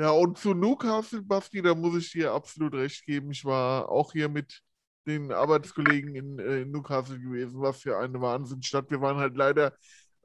Ja, 0.00 0.10
und 0.10 0.38
zu 0.38 0.54
Newcastle, 0.54 1.22
Basti, 1.22 1.62
da 1.62 1.74
muss 1.74 1.96
ich 1.96 2.12
dir 2.12 2.32
absolut 2.32 2.74
recht 2.74 3.04
geben. 3.04 3.30
Ich 3.30 3.44
war 3.44 3.88
auch 3.88 4.12
hier 4.12 4.28
mit 4.28 4.60
den 5.06 5.32
Arbeitskollegen 5.32 6.14
in, 6.14 6.38
äh, 6.38 6.62
in 6.62 6.70
Newcastle 6.70 7.18
gewesen. 7.18 7.60
Was 7.60 7.80
für 7.80 7.98
eine 7.98 8.20
Wahnsinnsstadt. 8.20 8.90
Wir 8.90 9.00
waren 9.00 9.16
halt 9.16 9.36
leider 9.36 9.72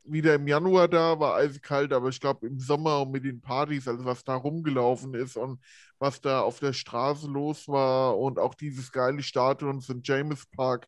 wieder 0.04 0.36
im 0.36 0.48
Januar 0.48 0.88
da, 0.88 1.20
war 1.20 1.36
eiskalt, 1.36 1.94
aber 1.94 2.10
ich 2.10 2.20
glaube 2.20 2.48
im 2.48 2.60
Sommer 2.60 3.02
und 3.02 3.12
mit 3.12 3.24
den 3.24 3.42
Partys, 3.42 3.88
also 3.88 4.04
was 4.06 4.24
da 4.24 4.36
rumgelaufen 4.36 5.14
ist 5.14 5.38
und 5.38 5.60
was 5.98 6.20
da 6.20 6.42
auf 6.42 6.60
der 6.60 6.74
Straße 6.74 7.28
los 7.28 7.68
war 7.68 8.18
und 8.18 8.38
auch 8.38 8.54
dieses 8.54 8.92
geile 8.92 9.24
Stadion 9.24 9.82
St. 9.82 10.02
James 10.04 10.46
Park, 10.48 10.88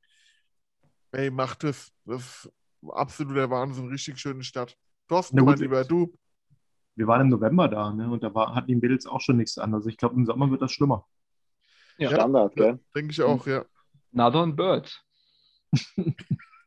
ey, 1.15 1.31
macht 1.31 1.63
es. 1.63 1.91
Das 2.05 2.21
ist 2.21 2.51
absoluter 2.89 3.49
Wahnsinn, 3.49 3.87
richtig 3.87 4.19
schöne 4.19 4.43
Stadt. 4.43 4.77
Thorsten, 5.07 5.43
mein 5.43 5.57
lieber, 5.57 5.83
du. 5.83 6.13
Wir 6.95 7.07
waren 7.07 7.21
im 7.21 7.29
November 7.29 7.67
da, 7.67 7.91
ne? 7.91 8.09
Und 8.09 8.23
da 8.23 8.33
war, 8.33 8.55
hatten 8.55 8.67
die 8.67 8.75
Mädels 8.75 9.05
auch 9.05 9.21
schon 9.21 9.37
nichts 9.37 9.57
an. 9.57 9.73
Also 9.73 9.89
ich 9.89 9.97
glaube, 9.97 10.15
im 10.15 10.25
Sommer 10.25 10.49
wird 10.49 10.61
das 10.61 10.71
schlimmer. 10.71 11.05
Ja, 11.97 12.09
Standard, 12.09 12.55
gell? 12.55 12.79
Denke 12.95 13.11
ich 13.11 13.21
auch, 13.21 13.45
ja. 13.47 13.65
Northern 14.11 14.55
Birds. 14.55 15.01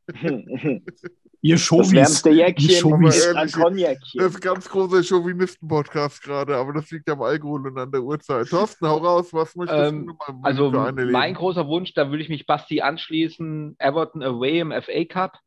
Ihr 1.40 1.56
Chauvis. 1.56 1.88
Das 1.88 2.24
wärmste 2.24 2.30
Jäckchen 2.30 3.04
ist 3.04 3.36
ein 3.36 3.50
Cognacchen. 3.50 4.18
Das 4.18 4.26
ist 4.28 4.36
ein 4.36 4.40
ganz 4.40 4.68
großer 4.68 5.04
Chauvinisten-Podcast 5.04 6.22
gerade, 6.22 6.56
aber 6.56 6.72
das 6.72 6.90
liegt 6.90 7.08
am 7.08 7.22
Alkohol 7.22 7.68
und 7.68 7.78
an 7.78 7.92
der 7.92 8.02
Uhrzeit. 8.02 8.48
Thorsten, 8.48 8.88
hau 8.88 8.96
raus, 8.96 9.32
was 9.32 9.54
möchtest 9.54 9.92
ähm, 9.92 10.06
du 10.06 10.14
mal 10.14 10.40
Also 10.42 10.70
mein 10.70 11.34
großer 11.34 11.68
Wunsch, 11.68 11.94
da 11.94 12.10
würde 12.10 12.22
ich 12.22 12.28
mich 12.28 12.46
Basti 12.46 12.80
anschließen, 12.80 13.76
Everton 13.78 14.22
away 14.22 14.58
im 14.58 14.72
FA 14.72 15.04
Cup, 15.04 15.38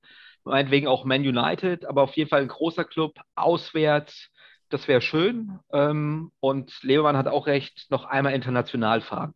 meinetwegen 0.46 0.88
auch 0.88 1.04
Man 1.04 1.22
United, 1.22 1.86
aber 1.86 2.04
auf 2.04 2.14
jeden 2.14 2.30
Fall 2.30 2.42
ein 2.42 2.48
großer 2.48 2.86
Club, 2.86 3.20
auswärts, 3.36 4.30
das 4.70 4.88
wäre 4.88 5.02
schön. 5.02 5.60
Ähm, 5.74 6.32
und 6.40 6.72
Leoman 6.84 7.18
hat 7.18 7.28
auch 7.28 7.48
recht, 7.48 7.88
noch 7.90 8.06
einmal 8.06 8.34
international 8.34 9.02
fahren. 9.02 9.34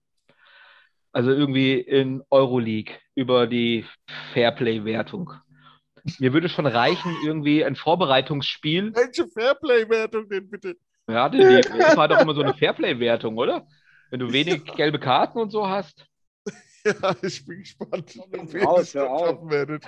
Also 1.12 1.32
irgendwie 1.32 1.74
in 1.80 2.24
Euroleague 2.30 2.94
über 3.14 3.48
die 3.48 3.86
Fairplay-Wertung. 4.34 5.34
Mir 6.20 6.34
würde 6.34 6.50
schon 6.50 6.68
reichen, 6.68 7.16
irgendwie 7.24 7.64
ein 7.66 7.76
Vorbereitungsspiel. 7.76 8.94
Welche 8.96 9.28
Fairplay-Wertung 9.28 10.30
denn 10.30 10.50
bitte? 10.50 10.76
Ja, 11.08 11.30
die, 11.30 11.40
die, 11.40 11.62
das 11.78 11.98
war 11.98 12.08
doch 12.08 12.20
immer 12.20 12.34
so 12.34 12.42
eine 12.42 12.54
Fairplay-Wertung, 12.54 13.38
oder? 13.38 13.68
Wenn 14.10 14.20
du 14.20 14.32
wenig 14.32 14.64
ja. 14.66 14.76
gelbe 14.76 15.00
Karten 15.00 15.40
und 15.40 15.52
so 15.52 15.68
hast. 15.68 16.06
Ja, 16.86 17.16
ich 17.24 17.44
bin 17.48 17.62
gespannt, 17.62 18.16
ob 18.20 18.54
ihr 18.54 18.62
das 18.64 18.92
schaffen 18.92 19.50
werdet. 19.50 19.84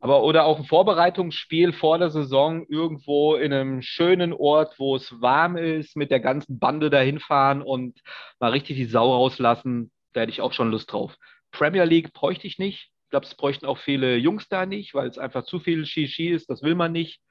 Aber 0.00 0.22
oder 0.22 0.46
auch 0.46 0.58
ein 0.58 0.64
Vorbereitungsspiel 0.64 1.74
vor 1.74 1.98
der 1.98 2.08
Saison 2.08 2.64
irgendwo 2.66 3.34
in 3.34 3.52
einem 3.52 3.82
schönen 3.82 4.32
Ort, 4.32 4.78
wo 4.78 4.96
es 4.96 5.20
warm 5.20 5.58
ist, 5.58 5.96
mit 5.96 6.10
der 6.10 6.20
ganzen 6.20 6.58
Bande 6.58 6.88
dahin 6.88 7.20
fahren 7.20 7.60
und 7.60 8.00
mal 8.40 8.52
richtig 8.52 8.76
die 8.76 8.86
Sau 8.86 9.12
rauslassen. 9.12 9.90
Da 10.14 10.22
hätte 10.22 10.30
ich 10.30 10.40
auch 10.40 10.54
schon 10.54 10.70
Lust 10.70 10.92
drauf. 10.92 11.14
Premier 11.50 11.84
League 11.84 12.14
bräuchte 12.14 12.46
ich 12.46 12.58
nicht. 12.58 12.90
Ich 13.08 13.10
glaube, 13.10 13.24
es 13.24 13.34
bräuchten 13.34 13.64
auch 13.64 13.78
viele 13.78 14.16
Jungs 14.16 14.50
da 14.50 14.66
nicht, 14.66 14.92
weil 14.92 15.08
es 15.08 15.16
einfach 15.16 15.42
zu 15.44 15.60
viel 15.60 15.86
Shishi 15.86 16.28
ist. 16.28 16.50
Das 16.50 16.60
will 16.62 16.74
man 16.74 16.92
nicht. 16.92 17.22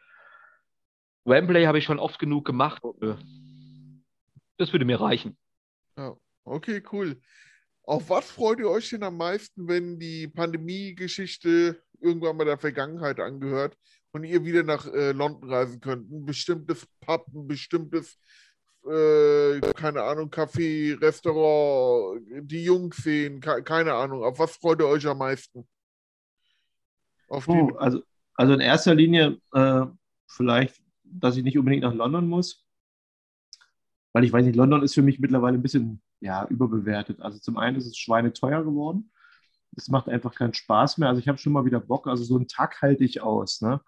Wembley 1.23 1.65
habe 1.65 1.77
ich 1.77 1.83
schon 1.83 1.99
oft 1.99 2.17
genug 2.17 2.45
gemacht. 2.45 2.81
Das 4.57 4.71
würde 4.71 4.85
mir 4.85 4.99
reichen. 4.99 5.37
Ja, 5.95 6.17
okay, 6.45 6.81
cool. 6.91 7.21
Auf 7.83 8.09
was 8.09 8.31
freut 8.31 8.57
ihr 8.57 8.71
euch 8.71 8.89
denn 8.89 9.03
am 9.03 9.17
meisten, 9.17 9.67
wenn 9.67 9.99
die 9.99 10.27
Pandemie-Geschichte 10.27 11.79
irgendwann 12.01 12.37
mal 12.37 12.45
der 12.45 12.57
Vergangenheit 12.57 13.19
angehört 13.19 13.77
und 14.13 14.23
ihr 14.23 14.43
wieder 14.43 14.63
nach 14.63 14.91
äh, 14.91 15.11
London 15.11 15.47
reisen 15.47 15.79
könnt? 15.79 16.11
Ein 16.11 16.25
bestimmtes 16.25 16.87
Pub, 17.01 17.27
ein 17.35 17.47
bestimmtes, 17.47 18.17
äh, 18.89 19.59
keine 19.73 20.03
Ahnung, 20.03 20.29
Café, 20.29 20.99
Restaurant, 21.01 22.21
die 22.41 22.63
Jungs 22.63 22.97
sehen, 22.97 23.39
keine 23.39 23.93
Ahnung. 23.93 24.23
Auf 24.23 24.39
was 24.39 24.55
freut 24.55 24.79
ihr 24.79 24.87
euch 24.87 25.05
am 25.07 25.17
meisten? 25.17 25.67
Auf 27.29 27.47
oh, 27.47 27.75
also, 27.77 28.01
also 28.35 28.53
in 28.53 28.59
erster 28.59 28.95
Linie 28.95 29.39
äh, 29.53 29.85
vielleicht, 30.27 30.81
dass 31.03 31.37
ich 31.37 31.43
nicht 31.43 31.57
unbedingt 31.57 31.83
nach 31.83 31.93
London 31.93 32.27
muss. 32.27 32.65
Weil 34.13 34.23
ich 34.23 34.33
weiß 34.33 34.45
nicht, 34.45 34.55
London 34.55 34.83
ist 34.83 34.93
für 34.93 35.01
mich 35.01 35.19
mittlerweile 35.19 35.57
ein 35.57 35.61
bisschen 35.61 36.01
ja, 36.19 36.45
überbewertet. 36.47 37.21
Also 37.21 37.39
zum 37.39 37.57
einen 37.57 37.77
ist 37.77 37.85
es 37.85 37.97
schweineteuer 37.97 38.63
geworden. 38.63 39.11
Es 39.75 39.89
macht 39.89 40.09
einfach 40.09 40.33
keinen 40.33 40.53
Spaß 40.53 40.97
mehr. 40.97 41.09
Also 41.09 41.19
ich 41.19 41.27
habe 41.27 41.37
schon 41.37 41.53
mal 41.53 41.65
wieder 41.65 41.79
Bock. 41.79 42.07
Also 42.07 42.23
so 42.23 42.35
einen 42.35 42.47
Tag 42.47 42.81
halte 42.81 43.03
ich 43.03 43.21
aus. 43.21 43.61
Ne? 43.61 43.81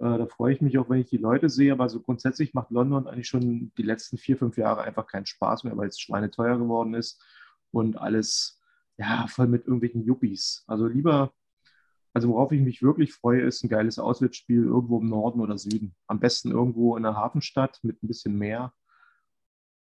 Äh, 0.00 0.16
da 0.18 0.26
freue 0.26 0.54
ich 0.54 0.62
mich 0.62 0.78
auch, 0.78 0.88
wenn 0.88 1.00
ich 1.00 1.10
die 1.10 1.18
Leute 1.18 1.48
sehe. 1.48 1.72
Aber 1.72 1.88
so 1.88 2.00
grundsätzlich 2.00 2.54
macht 2.54 2.70
London 2.70 3.06
eigentlich 3.06 3.28
schon 3.28 3.72
die 3.76 3.82
letzten 3.82 4.16
vier, 4.16 4.36
fünf 4.38 4.56
Jahre 4.56 4.82
einfach 4.82 5.06
keinen 5.06 5.26
Spaß 5.26 5.64
mehr, 5.64 5.76
weil 5.76 5.88
es 5.88 6.00
schweineteuer 6.00 6.58
geworden 6.58 6.94
ist 6.94 7.22
und 7.70 7.98
alles 7.98 8.60
ja, 8.96 9.26
voll 9.28 9.46
mit 9.46 9.66
irgendwelchen 9.66 10.04
Yuppies. 10.04 10.64
Also 10.66 10.86
lieber, 10.86 11.32
also 12.12 12.28
worauf 12.30 12.52
ich 12.52 12.60
mich 12.60 12.82
wirklich 12.82 13.12
freue, 13.12 13.42
ist 13.42 13.62
ein 13.62 13.68
geiles 13.68 13.98
Auswärtsspiel 13.98 14.64
irgendwo 14.64 15.00
im 15.00 15.08
Norden 15.08 15.40
oder 15.40 15.58
Süden. 15.58 15.94
Am 16.06 16.18
besten 16.18 16.50
irgendwo 16.50 16.96
in 16.96 17.04
einer 17.04 17.16
Hafenstadt 17.16 17.78
mit 17.82 18.02
ein 18.02 18.08
bisschen 18.08 18.36
Meer. 18.36 18.72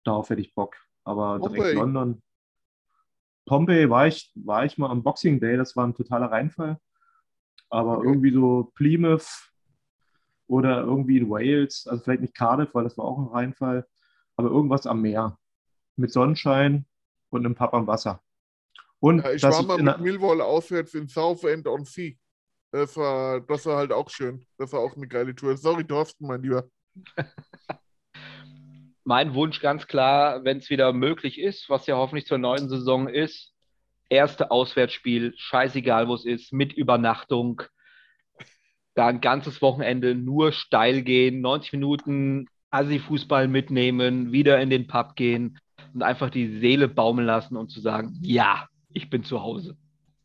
Darauf 0.04 0.30
hätte 0.30 0.42
ich 0.42 0.54
Bock. 0.56 0.76
Aber 1.04 1.40
direkt 1.40 1.56
Pompey. 1.56 1.76
London. 1.76 2.24
Pompey 3.46 3.90
war 3.90 4.08
ich, 4.08 4.32
war 4.36 4.66
ich 4.66 4.78
mal 4.78 4.90
am 4.90 5.02
Boxing 5.04 5.40
Day, 5.40 5.58
das 5.58 5.76
war 5.76 5.88
ein 5.88 5.96
totaler 5.96 6.32
Reinfall. 6.32 6.80
Aber 7.70 7.98
Okay. 8.00 8.08
irgendwie 8.08 8.34
so 8.34 8.72
Plymouth 8.76 9.49
oder 10.50 10.82
irgendwie 10.82 11.18
in 11.18 11.30
Wales, 11.30 11.88
also 11.88 12.04
vielleicht 12.04 12.22
nicht 12.22 12.36
Cardiff, 12.36 12.74
weil 12.74 12.84
das 12.84 12.98
war 12.98 13.06
auch 13.06 13.20
ein 13.20 13.28
Reinfall, 13.28 13.88
aber 14.36 14.50
irgendwas 14.50 14.88
am 14.88 15.02
Meer. 15.02 15.38
Mit 15.96 16.12
Sonnenschein 16.12 16.86
und 17.30 17.46
einem 17.46 17.56
Pub 17.56 17.74
am 17.74 17.88
Wasser. 17.88 18.22
Und 19.00 19.24
Ja, 19.24 19.32
ich 19.32 19.44
war 19.44 19.62
mal 19.64 19.80
in 19.80 19.86
mit 19.86 20.00
Millwall 20.00 20.42
auswärts 20.42 20.94
in 20.96 21.08
Southend 21.08 21.68
on 21.68 21.86
Sea. 21.86 22.14
Das 22.72 22.98
war, 22.98 23.42
das 23.42 23.66
war 23.66 23.78
halt 23.78 23.92
auch 23.92 24.10
schön. 24.10 24.46
Das 24.58 24.74
war 24.74 24.80
auch 24.80 24.96
eine 24.96 25.08
geile 25.08 25.36
Tour. 25.36 25.56
Sorry, 25.56 25.86
Thorsten, 25.86 26.26
mein 26.28 26.42
Lieber. 26.42 26.66
Mein 29.06 29.34
Wunsch 29.34 29.60
ganz 29.60 29.88
klar, 29.88 30.44
wenn 30.44 30.60
es 30.60 30.70
wieder 30.70 30.94
möglich 30.94 31.40
ist, 31.40 31.68
was 31.68 31.88
ja 31.88 31.96
hoffentlich 31.96 32.28
zur 32.28 32.38
neuen 32.38 32.70
Saison 32.70 33.08
ist, 33.08 33.56
erste 34.08 34.52
Auswärtsspiel, 34.52 35.34
scheißegal 35.36 36.08
wo 36.08 36.14
es 36.14 36.26
ist, 36.26 36.54
mit 36.54 36.74
Übernachtung, 36.74 37.64
da 38.96 39.08
ein 39.08 39.22
ganzes 39.22 39.62
Wochenende 39.62 40.16
nur 40.16 40.52
steil 40.52 41.02
gehen, 41.02 41.42
90 41.42 41.74
Minuten 41.74 42.48
Assi-Fußball 42.72 43.48
mitnehmen, 43.48 44.32
wieder 44.32 44.60
in 44.60 44.70
den 44.70 44.88
Pub 44.88 45.16
gehen 45.16 45.60
und 45.94 46.04
einfach 46.04 46.30
die 46.30 46.60
Seele 46.60 46.88
baumeln 46.88 47.26
lassen 47.26 47.58
und 47.58 47.70
zu 47.70 47.80
sagen, 47.80 48.18
ja, 48.22 48.68
ich 48.94 49.10
bin 49.10 49.24
zu 49.24 49.42
Hause. 49.42 49.76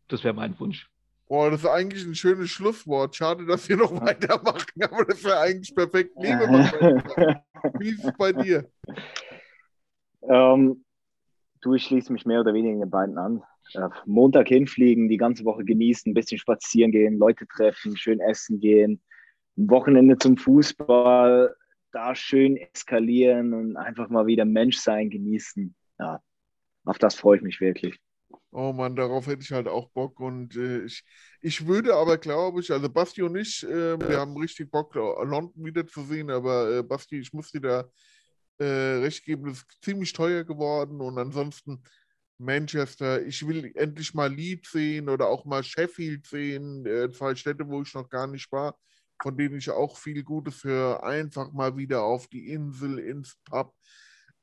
Das 0.09 0.25
wäre 0.25 0.35
mein 0.35 0.59
Wunsch. 0.59 0.89
Boah, 1.27 1.51
das 1.51 1.61
ist 1.61 1.67
eigentlich 1.67 2.05
ein 2.05 2.15
schönes 2.15 2.51
Schlusswort. 2.51 3.17
Schade, 3.17 3.47
dass 3.47 3.69
wir 3.69 3.77
noch 3.77 3.93
weitermachen, 4.01 4.83
aber 4.83 5.05
das 5.07 5.25
wäre 5.25 5.41
eigentlich 5.41 5.75
perfekt. 5.75 6.13
Liebe 6.17 6.47
Mann, 6.47 6.71
wie 7.79 7.89
ist 7.89 8.05
es 8.05 8.13
bei 8.17 8.33
dir? 8.33 8.69
Ähm, 10.27 10.83
du, 11.61 11.75
ich 11.75 11.85
schließe 11.85 12.11
mich 12.11 12.25
mehr 12.25 12.41
oder 12.41 12.55
weniger 12.55 12.79
den 12.79 12.89
beiden 12.89 13.19
an. 13.19 13.43
Äh, 13.73 13.89
Montag 14.07 14.49
hinfliegen, 14.49 15.09
die 15.09 15.17
ganze 15.17 15.45
Woche 15.45 15.65
genießen, 15.65 16.11
ein 16.11 16.15
bisschen 16.15 16.39
spazieren 16.39 16.93
gehen, 16.93 17.19
Leute 17.19 17.47
treffen, 17.47 17.97
schön 17.97 18.21
essen 18.21 18.61
gehen, 18.61 19.01
ein 19.57 19.71
Wochenende 19.71 20.19
zum 20.19 20.37
Fußball, 20.37 21.55
da 21.93 22.15
schön 22.15 22.57
eskalieren 22.57 23.55
und 23.55 23.77
einfach 23.77 24.09
mal 24.09 24.27
wieder 24.27 24.45
Mensch 24.45 24.79
sein, 24.79 25.11
genießen. 25.11 25.75
Ja, 25.99 26.21
auf 26.85 26.99
das 26.99 27.15
freue 27.15 27.39
ich 27.39 27.43
mich 27.43 27.61
wirklich. 27.61 27.99
Oh 28.51 28.73
Mann, 28.73 28.95
darauf 28.95 29.27
hätte 29.27 29.43
ich 29.43 29.51
halt 29.51 29.67
auch 29.67 29.89
Bock. 29.91 30.21
Und 30.21 30.57
äh, 30.57 30.85
ich, 30.85 31.03
ich 31.41 31.67
würde 31.67 31.95
aber, 31.95 32.19
glaube 32.19 32.61
ich, 32.61 32.71
also 32.71 32.89
Basti 32.89 33.23
und 33.23 33.37
ich, 33.37 33.65
äh, 33.65 33.99
wir 33.99 34.19
haben 34.21 34.37
richtig 34.37 34.71
Bock, 34.71 34.95
London 34.95 35.53
wiederzusehen, 35.57 36.31
aber 36.31 36.79
äh, 36.79 36.83
Basti, 36.83 37.19
ich 37.19 37.33
muss 37.33 37.51
dir 37.51 37.61
da 37.61 37.85
äh, 38.59 39.01
recht 39.01 39.25
geben, 39.25 39.47
das 39.47 39.59
ist 39.59 39.83
ziemlich 39.83 40.13
teuer 40.13 40.45
geworden. 40.45 41.01
Und 41.01 41.19
ansonsten 41.19 41.83
Manchester, 42.39 43.25
ich 43.25 43.47
will 43.47 43.73
endlich 43.77 44.15
mal 44.15 44.33
Leeds 44.33 44.73
sehen 44.73 45.09
oder 45.09 45.29
auch 45.29 45.45
mal 45.45 45.63
Sheffield 45.63 46.27
sehen, 46.27 46.85
äh, 46.87 47.11
zwei 47.11 47.35
Städte, 47.35 47.69
wo 47.69 47.83
ich 47.83 47.95
noch 47.95 48.09
gar 48.09 48.27
nicht 48.27 48.51
war, 48.51 48.77
von 49.23 49.37
denen 49.37 49.59
ich 49.59 49.71
auch 49.71 49.97
viel 49.97 50.23
Gutes 50.25 50.65
höre. 50.65 51.03
Einfach 51.03 51.53
mal 51.53 51.77
wieder 51.77 52.03
auf 52.03 52.27
die 52.27 52.49
Insel, 52.51 52.99
ins 52.99 53.37
Pub 53.45 53.73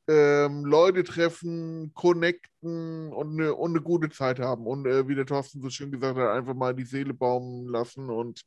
ähm, 0.07 0.65
Leute 0.65 1.03
treffen, 1.03 1.93
connecten 1.93 3.13
und 3.13 3.39
eine, 3.39 3.53
und 3.53 3.71
eine 3.71 3.81
gute 3.81 4.09
Zeit 4.09 4.39
haben. 4.39 4.65
Und 4.65 4.85
äh, 4.85 5.07
wie 5.07 5.15
der 5.15 5.25
Thorsten 5.25 5.61
so 5.61 5.69
schön 5.69 5.91
gesagt 5.91 6.17
hat, 6.17 6.29
einfach 6.29 6.53
mal 6.53 6.75
die 6.75 6.83
Seele 6.83 7.13
baumen 7.13 7.67
lassen 7.67 8.09
und 8.09 8.41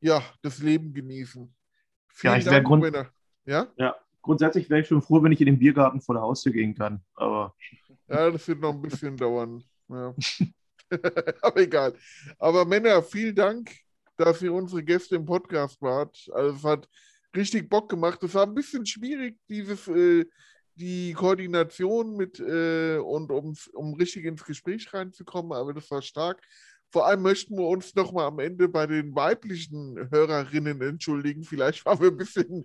ja, 0.00 0.22
das 0.42 0.58
Leben 0.58 0.92
genießen. 0.92 1.52
Vielen 2.08 2.38
ich 2.38 2.44
wär 2.44 2.52
Dank, 2.52 2.66
grund-. 2.66 3.10
Ja? 3.46 3.66
Ja, 3.76 3.96
grundsätzlich 4.22 4.68
wäre 4.68 4.80
ich 4.80 4.86
schon 4.86 5.02
froh, 5.02 5.22
wenn 5.22 5.32
ich 5.32 5.40
in 5.40 5.46
den 5.46 5.58
Biergarten 5.58 6.00
vor 6.00 6.14
der 6.14 6.22
Haustür 6.22 6.52
gehen 6.52 6.74
kann. 6.74 7.02
Aber 7.14 7.54
ja, 8.08 8.30
das 8.30 8.46
wird 8.48 8.60
noch 8.60 8.74
ein 8.74 8.82
bisschen 8.82 9.16
dauern. 9.16 9.62
Ja. 9.88 10.14
Aber 11.42 11.60
egal. 11.60 11.94
Aber 12.38 12.64
Männer, 12.64 13.02
vielen 13.02 13.34
Dank, 13.34 13.70
dass 14.16 14.42
ihr 14.42 14.52
unsere 14.52 14.82
Gäste 14.82 15.16
im 15.16 15.24
Podcast 15.24 15.80
wart. 15.82 16.28
Also 16.32 16.56
es 16.56 16.64
hat 16.64 16.88
richtig 17.34 17.68
Bock 17.68 17.88
gemacht. 17.88 18.22
Es 18.22 18.34
war 18.34 18.46
ein 18.46 18.54
bisschen 18.54 18.86
schwierig, 18.86 19.36
dieses, 19.48 19.88
äh, 19.88 20.24
die 20.76 21.14
Koordination 21.14 22.16
mit 22.16 22.38
äh, 22.38 22.98
und 22.98 23.30
um, 23.30 23.56
um 23.72 23.94
richtig 23.94 24.24
ins 24.24 24.44
Gespräch 24.44 24.92
reinzukommen, 24.92 25.52
aber 25.52 25.72
das 25.72 25.90
war 25.90 26.02
stark. 26.02 26.40
Vor 26.92 27.06
allem 27.06 27.22
möchten 27.22 27.56
wir 27.56 27.66
uns 27.66 27.94
nochmal 27.94 28.26
am 28.26 28.38
Ende 28.38 28.68
bei 28.68 28.86
den 28.86 29.14
weiblichen 29.14 30.08
Hörerinnen 30.10 30.80
entschuldigen. 30.80 31.42
Vielleicht 31.44 31.84
waren 31.84 32.00
wir 32.00 32.08
ein 32.08 32.16
bisschen, 32.16 32.64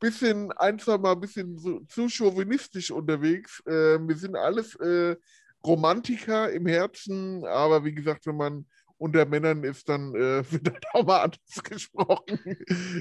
bisschen 0.00 0.52
ein, 0.52 0.78
zwei 0.78 0.98
Mal 0.98 1.12
ein 1.12 1.20
bisschen 1.20 1.58
so, 1.58 1.80
zu 1.88 2.08
chauvinistisch 2.08 2.90
unterwegs. 2.90 3.62
Äh, 3.66 3.98
wir 4.00 4.16
sind 4.16 4.36
alles 4.36 4.74
äh, 4.76 5.16
Romantiker 5.64 6.50
im 6.50 6.66
Herzen, 6.66 7.44
aber 7.46 7.84
wie 7.84 7.94
gesagt, 7.94 8.26
wenn 8.26 8.36
man 8.36 8.66
unter 8.98 9.24
Männern 9.26 9.64
ist, 9.64 9.88
dann 9.88 10.14
äh, 10.14 10.42
wird 10.52 10.68
halt 10.70 10.84
auch 10.92 11.04
mal 11.06 11.22
anders 11.22 11.62
gesprochen. 11.62 12.38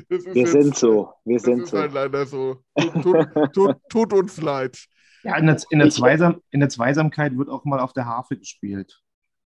Das 0.09 0.19
ist 0.19 0.33
Wir 0.35 0.41
jetzt- 0.43 0.51
sind 0.51 0.75
so, 0.75 1.11
wir 1.25 1.35
Das 1.37 1.43
sind 1.43 1.63
ist 1.63 1.69
so. 1.71 1.77
halt 1.79 1.93
leider 1.93 2.25
so. 2.25 2.63
Tut, 3.01 3.27
tut, 3.53 3.77
tut, 3.89 4.13
uns 4.13 4.39
leid. 4.41 4.77
ja, 5.23 5.37
in 5.37 5.47
der, 5.47 5.57
in, 5.71 5.79
der 5.79 5.89
Zweisam, 5.89 6.41
in 6.51 6.59
der 6.59 6.69
Zweisamkeit 6.69 7.37
wird 7.37 7.49
auch 7.49 7.65
mal 7.65 7.79
auf 7.79 7.93
der 7.93 8.05
Harfe 8.05 8.37
gespielt. 8.37 9.01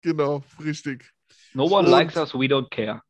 Genau, 0.05 0.43
richtig. 0.63 1.11
No 1.55 1.65
one 1.65 1.87
Und- 1.87 1.91
likes 1.91 2.15
us, 2.17 2.35
we 2.35 2.47
don't 2.47 2.69
care. 2.71 3.01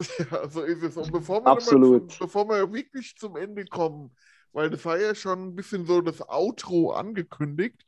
Ja, 0.30 0.48
so 0.50 0.62
ist 0.62 0.82
es. 0.82 0.96
Und 0.96 1.10
bevor 1.10 1.40
wir, 1.42 1.50
Absolut. 1.50 2.12
Zum, 2.12 2.26
bevor 2.26 2.46
wir 2.48 2.70
wirklich 2.72 3.16
zum 3.16 3.36
Ende 3.36 3.64
kommen, 3.64 4.14
weil 4.52 4.68
das 4.68 4.84
war 4.84 4.98
ja 5.00 5.14
schon 5.14 5.48
ein 5.48 5.54
bisschen 5.56 5.86
so 5.86 6.02
das 6.02 6.20
Outro 6.28 6.92
angekündigt. 6.92 7.82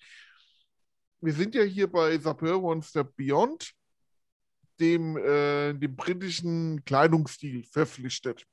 Wir 1.21 1.33
sind 1.35 1.55
ja 1.55 1.63
hier 1.63 1.91
bei 1.91 2.17
Sapeur 2.19 2.63
One 2.63 2.83
Step 2.83 3.15
Beyond, 3.17 3.73
dem, 4.81 5.17
äh, 5.19 5.75
dem 5.75 5.95
britischen 5.95 6.83
Kleidungsstil 6.85 7.65
verpflichtet. 7.65 8.47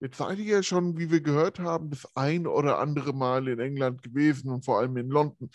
Jetzt 0.00 0.16
seid 0.18 0.38
ihr 0.38 0.56
ja 0.56 0.62
schon, 0.64 0.98
wie 0.98 1.10
wir 1.10 1.20
gehört 1.20 1.60
haben, 1.60 1.90
das 1.90 2.16
ein 2.16 2.48
oder 2.48 2.80
andere 2.80 3.12
Mal 3.12 3.46
in 3.46 3.60
England 3.60 4.02
gewesen 4.02 4.50
und 4.50 4.64
vor 4.64 4.80
allem 4.80 4.96
in 4.96 5.08
London. 5.08 5.50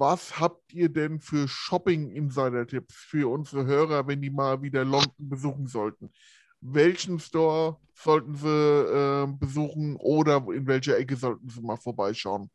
Was 0.00 0.38
habt 0.38 0.72
ihr 0.72 0.88
denn 0.88 1.18
für 1.18 1.48
Shopping-Insider-Tipps 1.48 2.94
für 2.94 3.28
unsere 3.28 3.66
Hörer, 3.66 4.06
wenn 4.06 4.22
die 4.22 4.30
mal 4.30 4.62
wieder 4.62 4.84
London 4.84 5.28
besuchen 5.28 5.66
sollten? 5.66 6.12
Welchen 6.60 7.18
Store 7.18 7.80
sollten 7.94 8.36
sie 8.36 8.46
äh, 8.48 9.26
besuchen 9.26 9.96
oder 9.96 10.36
in 10.54 10.68
welcher 10.68 10.96
Ecke 10.96 11.16
sollten 11.16 11.48
sie 11.48 11.60
mal 11.62 11.76
vorbeischauen? 11.76 12.48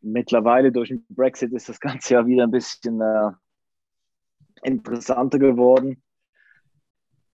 Mittlerweile 0.00 0.72
durch 0.72 0.88
den 0.88 1.06
Brexit 1.08 1.52
ist 1.52 1.68
das 1.68 1.78
Ganze 1.78 2.14
ja 2.14 2.26
wieder 2.26 2.42
ein 2.42 2.50
bisschen 2.50 3.00
äh, 3.00 3.30
interessanter 4.62 5.38
geworden. 5.38 6.02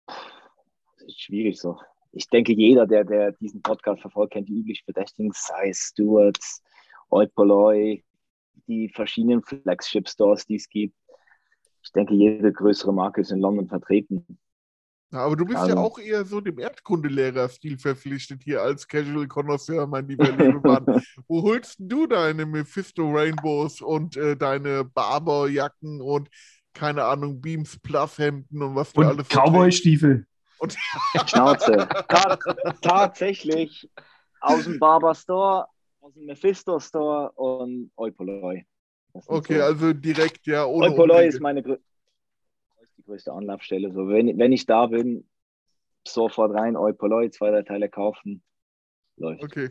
Das 0.08 1.08
ist 1.08 1.22
schwierig 1.22 1.60
so. 1.60 1.80
Ich 2.12 2.28
denke, 2.28 2.54
jeder, 2.54 2.88
der, 2.88 3.04
der 3.04 3.34
diesen 3.34 3.62
Podcast 3.62 4.02
verfolgt, 4.02 4.34
kennt 4.34 4.50
die 4.50 4.60
üblichen 4.60 4.84
Verdächtigen, 4.86 5.32
sei 5.34 5.70
es 5.70 5.90
Stewards, 5.92 6.64
Oipoloi, 7.10 8.04
die 8.68 8.90
verschiedenen 8.90 9.44
Flagship-Stores, 9.44 10.46
die 10.46 10.56
es 10.56 10.70
gibt. 10.70 10.96
Ich 11.84 11.92
denke, 11.92 12.14
jede 12.14 12.52
größere 12.52 12.94
Marke 12.94 13.22
ist 13.22 13.32
in 13.32 13.40
London 13.40 13.68
vertreten. 13.68 14.26
Ja, 15.12 15.20
aber 15.26 15.36
du 15.36 15.46
bist 15.46 15.58
ja 15.58 15.64
Also- 15.64 15.78
auch 15.78 15.98
eher 15.98 16.24
so 16.24 16.40
dem 16.40 16.60
Erdkundelehrer-Stil 16.60 17.80
verpflichtet 17.80 18.44
hier 18.44 18.62
als 18.62 18.88
Casual 18.88 19.28
Connoisseur, 19.28 19.88
mein 19.88 20.08
lieber 20.08 20.30
Lebemann. 20.32 20.86
Wo 21.28 21.42
holst 21.42 21.78
du 21.80 22.06
deine 22.06 22.46
Mephisto 22.46 23.10
Rainbows 23.10 23.82
und 23.82 24.18
äh, 24.18 24.36
deine 24.38 24.84
Barber-Jacken 24.86 26.02
und 26.02 26.30
keine 26.74 27.06
Ahnung, 27.06 27.42
Beams 27.42 27.80
Plus 27.80 28.20
Hemden 28.20 28.62
und 28.62 28.76
was 28.76 28.94
du 28.94 29.02
alles 29.02 29.28
Und 29.28 29.32
so 29.34 29.40
trägst? 29.40 30.26
Cowboy-Stiefel. 30.60 30.78
Schnauze. 31.28 31.90
Ta 32.10 32.38
tatsächlich 32.82 33.90
aus 34.40 34.64
dem 34.66 34.80
Barber 34.80 35.16
Store, 35.16 35.68
aus 36.02 36.14
dem 36.14 36.26
Mephisto 36.26 36.80
Store 36.80 37.32
und 37.34 37.92
sind 39.20 39.28
Okay, 39.28 39.56
so- 39.58 39.64
also 39.64 39.94
direkt, 39.94 40.48
ja, 40.48 40.66
ohne 40.66 40.92
ist 41.28 41.40
meine 41.42 41.62
grö 41.64 41.78
ist 42.82 42.98
die 42.98 43.04
größte 43.04 43.34
Anlaufstelle. 43.34 43.92
So, 43.92 44.08
wenn, 44.08 44.38
wenn 44.38 44.52
ich 44.52 44.66
da 44.66 44.88
bin, 44.88 45.30
sofort 46.08 46.54
rein, 46.54 46.78
Oipoloi, 46.78 47.30
zwei, 47.32 47.52
drei 47.52 47.64
Teile 47.64 47.90
kaufen. 47.90 48.44
Läuft. 49.18 49.44
Okay. 49.44 49.70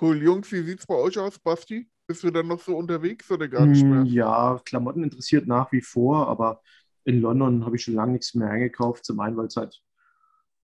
Cool. 0.00 0.22
Jungs, 0.22 0.50
wie 0.52 0.62
sieht's 0.62 0.86
bei 0.86 0.94
euch 0.94 1.18
aus, 1.18 1.38
Basti? 1.38 1.90
Bist 2.06 2.22
du 2.22 2.30
dann 2.30 2.46
noch 2.46 2.60
so 2.60 2.76
unterwegs 2.76 3.30
oder 3.30 3.48
gar 3.48 3.66
nicht 3.66 3.84
Mm, 3.84 3.90
mehr? 3.90 4.06
Ja, 4.06 4.60
Klamotten 4.64 5.02
interessiert 5.04 5.46
nach 5.46 5.72
wie 5.72 5.80
vor, 5.82 6.28
aber 6.28 6.62
in 7.08 7.22
London 7.22 7.64
habe 7.64 7.76
ich 7.76 7.84
schon 7.84 7.94
lange 7.94 8.12
nichts 8.12 8.34
mehr 8.34 8.50
eingekauft. 8.50 9.06
Zum 9.06 9.18
einen, 9.20 9.34
weil 9.38 9.46
es 9.46 9.56
halt, 9.56 9.82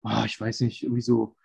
oh, 0.03 0.23
ich 0.25 0.39
weiß 0.39 0.59
nicht, 0.59 0.83
irgendwie 0.83 1.01
so, 1.01 1.37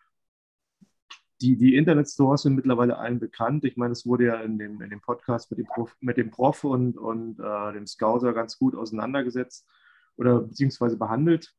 die, 1.40 1.56
die 1.56 1.76
Internetstores 1.76 2.42
sind 2.42 2.56
mittlerweile 2.56 2.98
allen 2.98 3.20
bekannt. 3.20 3.64
Ich 3.64 3.76
meine, 3.76 3.92
es 3.92 4.04
wurde 4.04 4.24
ja 4.24 4.40
in 4.40 4.58
dem, 4.58 4.82
in 4.82 4.90
dem 4.90 5.00
Podcast 5.00 5.52
mit 5.52 5.58
dem 5.58 5.66
Prof, 5.66 5.96
mit 6.00 6.16
dem 6.16 6.32
Prof 6.32 6.64
und, 6.64 6.98
und 6.98 7.38
äh, 7.38 7.72
dem 7.74 7.86
Scouser 7.86 8.32
ganz 8.32 8.58
gut 8.58 8.74
auseinandergesetzt 8.74 9.68
oder 10.16 10.40
beziehungsweise 10.40 10.96
behandelt. 10.96 11.54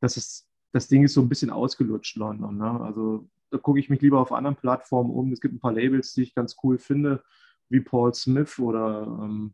Das, 0.00 0.16
ist, 0.16 0.48
das 0.72 0.88
Ding 0.88 1.04
ist 1.04 1.12
so 1.12 1.20
ein 1.20 1.28
bisschen 1.28 1.50
ausgelutscht, 1.50 2.16
London. 2.16 2.56
Ne? 2.56 2.80
Also 2.80 3.28
da 3.50 3.58
gucke 3.58 3.78
ich 3.78 3.90
mich 3.90 4.00
lieber 4.00 4.20
auf 4.20 4.32
anderen 4.32 4.56
Plattformen 4.56 5.10
um. 5.10 5.32
Es 5.32 5.42
gibt 5.42 5.52
ein 5.52 5.60
paar 5.60 5.74
Labels, 5.74 6.14
die 6.14 6.22
ich 6.22 6.34
ganz 6.34 6.56
cool 6.62 6.78
finde, 6.78 7.22
wie 7.68 7.80
Paul 7.80 8.14
Smith 8.14 8.58
oder 8.58 9.02
ähm, 9.22 9.52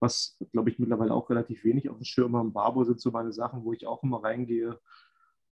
was, 0.00 0.36
glaube 0.52 0.70
ich, 0.70 0.78
mittlerweile 0.78 1.14
auch 1.14 1.30
relativ 1.30 1.64
wenig 1.64 1.88
auf 1.88 1.98
dem 1.98 2.04
Schirm 2.04 2.36
haben. 2.36 2.52
Barbo 2.52 2.84
sind 2.84 3.00
so 3.00 3.10
meine 3.10 3.32
Sachen, 3.32 3.64
wo 3.64 3.72
ich 3.72 3.86
auch 3.86 4.02
immer 4.02 4.24
reingehe. 4.24 4.80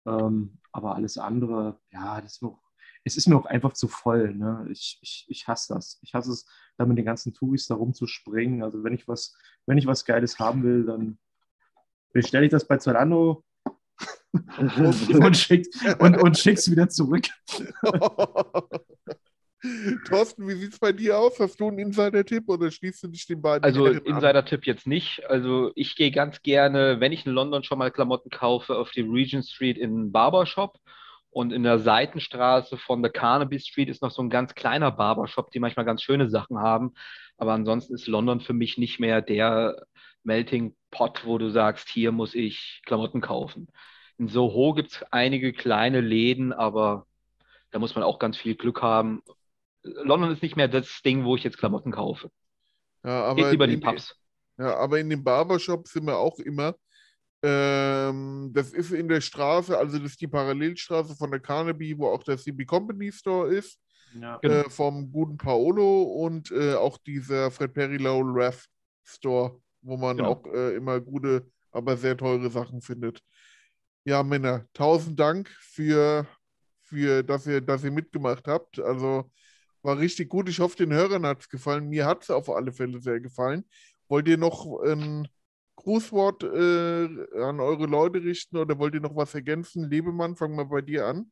Ähm, 0.06 0.60
aber 0.72 0.96
alles 0.96 1.18
andere, 1.18 1.80
ja, 1.92 2.22
das 2.22 2.34
ist 2.34 2.42
noch, 2.42 2.62
es 3.04 3.18
ist 3.18 3.28
mir 3.28 3.38
auch 3.38 3.46
einfach 3.46 3.74
zu 3.74 3.88
voll. 3.88 4.34
Ne? 4.34 4.68
Ich, 4.72 5.00
ich, 5.02 5.26
ich 5.28 5.48
hasse 5.48 5.74
das. 5.74 6.00
Ich 6.02 6.14
hasse 6.14 6.32
es, 6.32 6.46
da 6.78 6.86
mit 6.86 6.98
den 6.98 7.06
ganzen 7.06 7.34
Touris 7.34 7.68
da 7.68 7.76
rumzuspringen. 7.76 8.64
Also 8.64 8.84
wenn 8.84 8.94
ich 8.94 9.08
was, 9.08 9.36
wenn 9.66 9.78
ich 9.78 9.86
was 9.86 10.06
Geiles 10.06 10.40
haben 10.40 10.64
will, 10.64 10.86
dann 10.86 11.18
bestelle 12.14 12.46
ich 12.46 12.52
das 12.52 12.68
bei 12.68 12.78
Zalando 12.78 13.44
und, 14.34 15.38
schickt, 15.38 15.76
und, 16.00 16.18
und 16.18 16.38
schick's 16.38 16.70
wieder 16.70 16.90
zurück. 16.90 17.28
Thorsten, 20.08 20.48
wie 20.48 20.54
sieht 20.54 20.74
es 20.74 20.80
bei 20.80 20.92
dir 20.92 21.18
aus? 21.18 21.40
Hast 21.40 21.60
du 21.60 21.68
einen 21.68 21.80
Insider-Tipp 21.80 22.50
oder 22.50 22.72
schließt 22.72 23.04
du 23.04 23.08
dich 23.08 23.26
den 23.26 23.42
beiden? 23.42 23.64
Also 23.64 23.88
Insider-Tipp 23.88 24.66
jetzt 24.66 24.88
nicht. 24.88 25.28
Also 25.30 25.72
ich 25.76 25.96
gehe 25.96 26.12
ganz 26.12 26.42
gerne, 26.42 27.00
wenn 27.00 27.12
ich 27.12 27.26
in 27.26 27.32
London 27.32 27.64
schon 27.64 27.78
mal 27.78 27.92
Klamotten 27.92 28.30
kaufe, 28.30 28.76
auf 28.76 28.92
die 28.92 29.02
Regent 29.02 29.46
Street 29.46 29.78
in 29.78 29.92
einen 29.92 30.12
Barbershop. 30.12 30.78
Und 31.30 31.52
in 31.52 31.64
der 31.64 31.78
Seitenstraße 31.78 32.78
von 32.78 33.04
der 33.04 33.12
Carnaby 33.12 33.60
Street 33.60 33.90
ist 33.90 34.02
noch 34.02 34.12
so 34.12 34.24
ein 34.24 34.30
ganz 34.30 34.56
kleiner 34.56 34.92
Barbershop, 34.92 35.52
die 35.52 35.60
manchmal 35.60 35.86
ganz 35.86 36.02
schöne 36.02 36.30
Sachen 36.30 36.58
haben. 36.58 36.94
Aber 37.38 37.54
ansonsten 37.54 37.94
ist 37.94 38.08
London 38.08 38.40
für 38.40 38.54
mich 38.54 38.78
nicht 38.78 39.00
mehr 39.00 39.22
der 39.22 39.86
Melting 40.24 40.76
Pot, 40.90 41.26
wo 41.26 41.38
du 41.38 41.50
sagst, 41.50 41.90
hier 41.90 42.12
muss 42.12 42.34
ich 42.34 42.82
Klamotten 42.86 43.22
kaufen. 43.22 43.68
In 44.18 44.30
Soho 44.30 44.74
gibt 44.74 44.92
es 44.92 45.04
einige 45.12 45.54
kleine 45.54 46.02
Läden, 46.02 46.54
aber 46.54 47.06
da 47.72 47.80
muss 47.80 47.94
man 47.94 48.04
auch 48.04 48.18
ganz 48.18 48.38
viel 48.38 48.56
Glück 48.56 48.82
haben. 48.82 49.22
London 50.04 50.32
ist 50.32 50.42
nicht 50.42 50.56
mehr 50.56 50.68
das 50.68 51.02
Ding, 51.04 51.24
wo 51.24 51.36
ich 51.36 51.44
jetzt 51.44 51.58
Klamotten 51.58 51.92
kaufe. 51.92 52.30
Ja, 53.04 53.24
aber 53.24 53.44
Geht 53.44 53.52
lieber 53.52 53.68
die 53.68 53.78
Pubs. 53.78 54.16
Ja, 54.58 54.76
aber 54.78 55.00
in 55.00 55.10
dem 55.10 55.24
Barbershop 55.24 55.88
sind 55.88 56.06
wir 56.06 56.18
auch 56.18 56.40
immer. 56.40 56.76
Ähm, 57.44 58.52
das 58.54 58.72
ist 58.72 58.92
in 58.92 59.08
der 59.08 59.22
Straße, 59.22 59.78
also 59.78 60.00
das 60.00 60.12
ist 60.12 60.22
die 60.22 60.28
Parallelstraße 60.28 61.16
von 61.16 61.30
der 61.30 61.40
Carnaby, 61.40 61.98
wo 61.98 62.08
auch 62.08 62.24
der 62.24 62.38
CB 62.38 62.66
Company 62.66 63.12
Store 63.12 63.48
ist. 63.54 63.80
Ja. 64.20 64.38
Genau. 64.38 64.54
Äh, 64.54 64.70
vom 64.70 65.12
guten 65.12 65.38
Paolo 65.38 66.04
und 66.04 66.52
äh, 66.52 66.74
auch 66.74 66.98
dieser 66.98 67.52
Fred 67.52 67.74
Perry 67.74 67.98
Lowell 67.98 68.44
Raff 68.44 68.66
Store, 69.04 69.60
wo 69.82 69.98
man 69.98 70.18
genau. 70.18 70.32
auch 70.32 70.46
äh, 70.48 70.76
immer 70.76 71.00
gute, 71.00 71.46
aber 71.72 71.96
sehr 71.98 72.18
teure 72.18 72.50
Sachen 72.50 72.82
findet. 72.82 73.22
Ja, 74.06 74.24
Männer, 74.24 74.66
tausend 74.74 75.20
Dank 75.20 75.50
für, 75.60 76.26
für 76.82 77.22
dass, 77.24 77.46
ihr, 77.46 77.62
dass 77.62 77.84
ihr 77.84 77.92
mitgemacht 77.92 78.48
habt. 78.48 78.80
Also 78.80 79.30
war 79.82 80.00
richtig 80.00 80.30
gut. 80.30 80.50
Ich 80.50 80.60
hoffe, 80.60 80.78
den 80.78 80.94
Hörern 80.94 81.26
hat 81.26 81.42
es 81.42 81.50
gefallen. 81.50 81.90
Mir 81.90 82.06
hat 82.06 82.24
es 82.24 82.30
auf 82.30 82.50
alle 82.50 82.72
Fälle 82.72 83.00
sehr 83.00 83.20
gefallen. 83.20 83.66
Wollt 84.08 84.28
ihr 84.28 84.38
noch 84.38 84.82
ein 84.84 85.28
Grußwort 85.76 86.44
äh, 86.44 87.42
an 87.42 87.60
eure 87.60 87.86
Leute 87.86 88.24
richten 88.24 88.58
oder 88.58 88.78
wollt 88.80 88.96
ihr 88.96 89.02
noch 89.02 89.16
was 89.16 89.36
ergänzen? 89.36 89.90
Lebemann, 89.90 90.36
fangen 90.36 90.58
wir 90.58 90.66
bei 90.66 90.82
dir 90.82 91.06
an. 91.06 91.32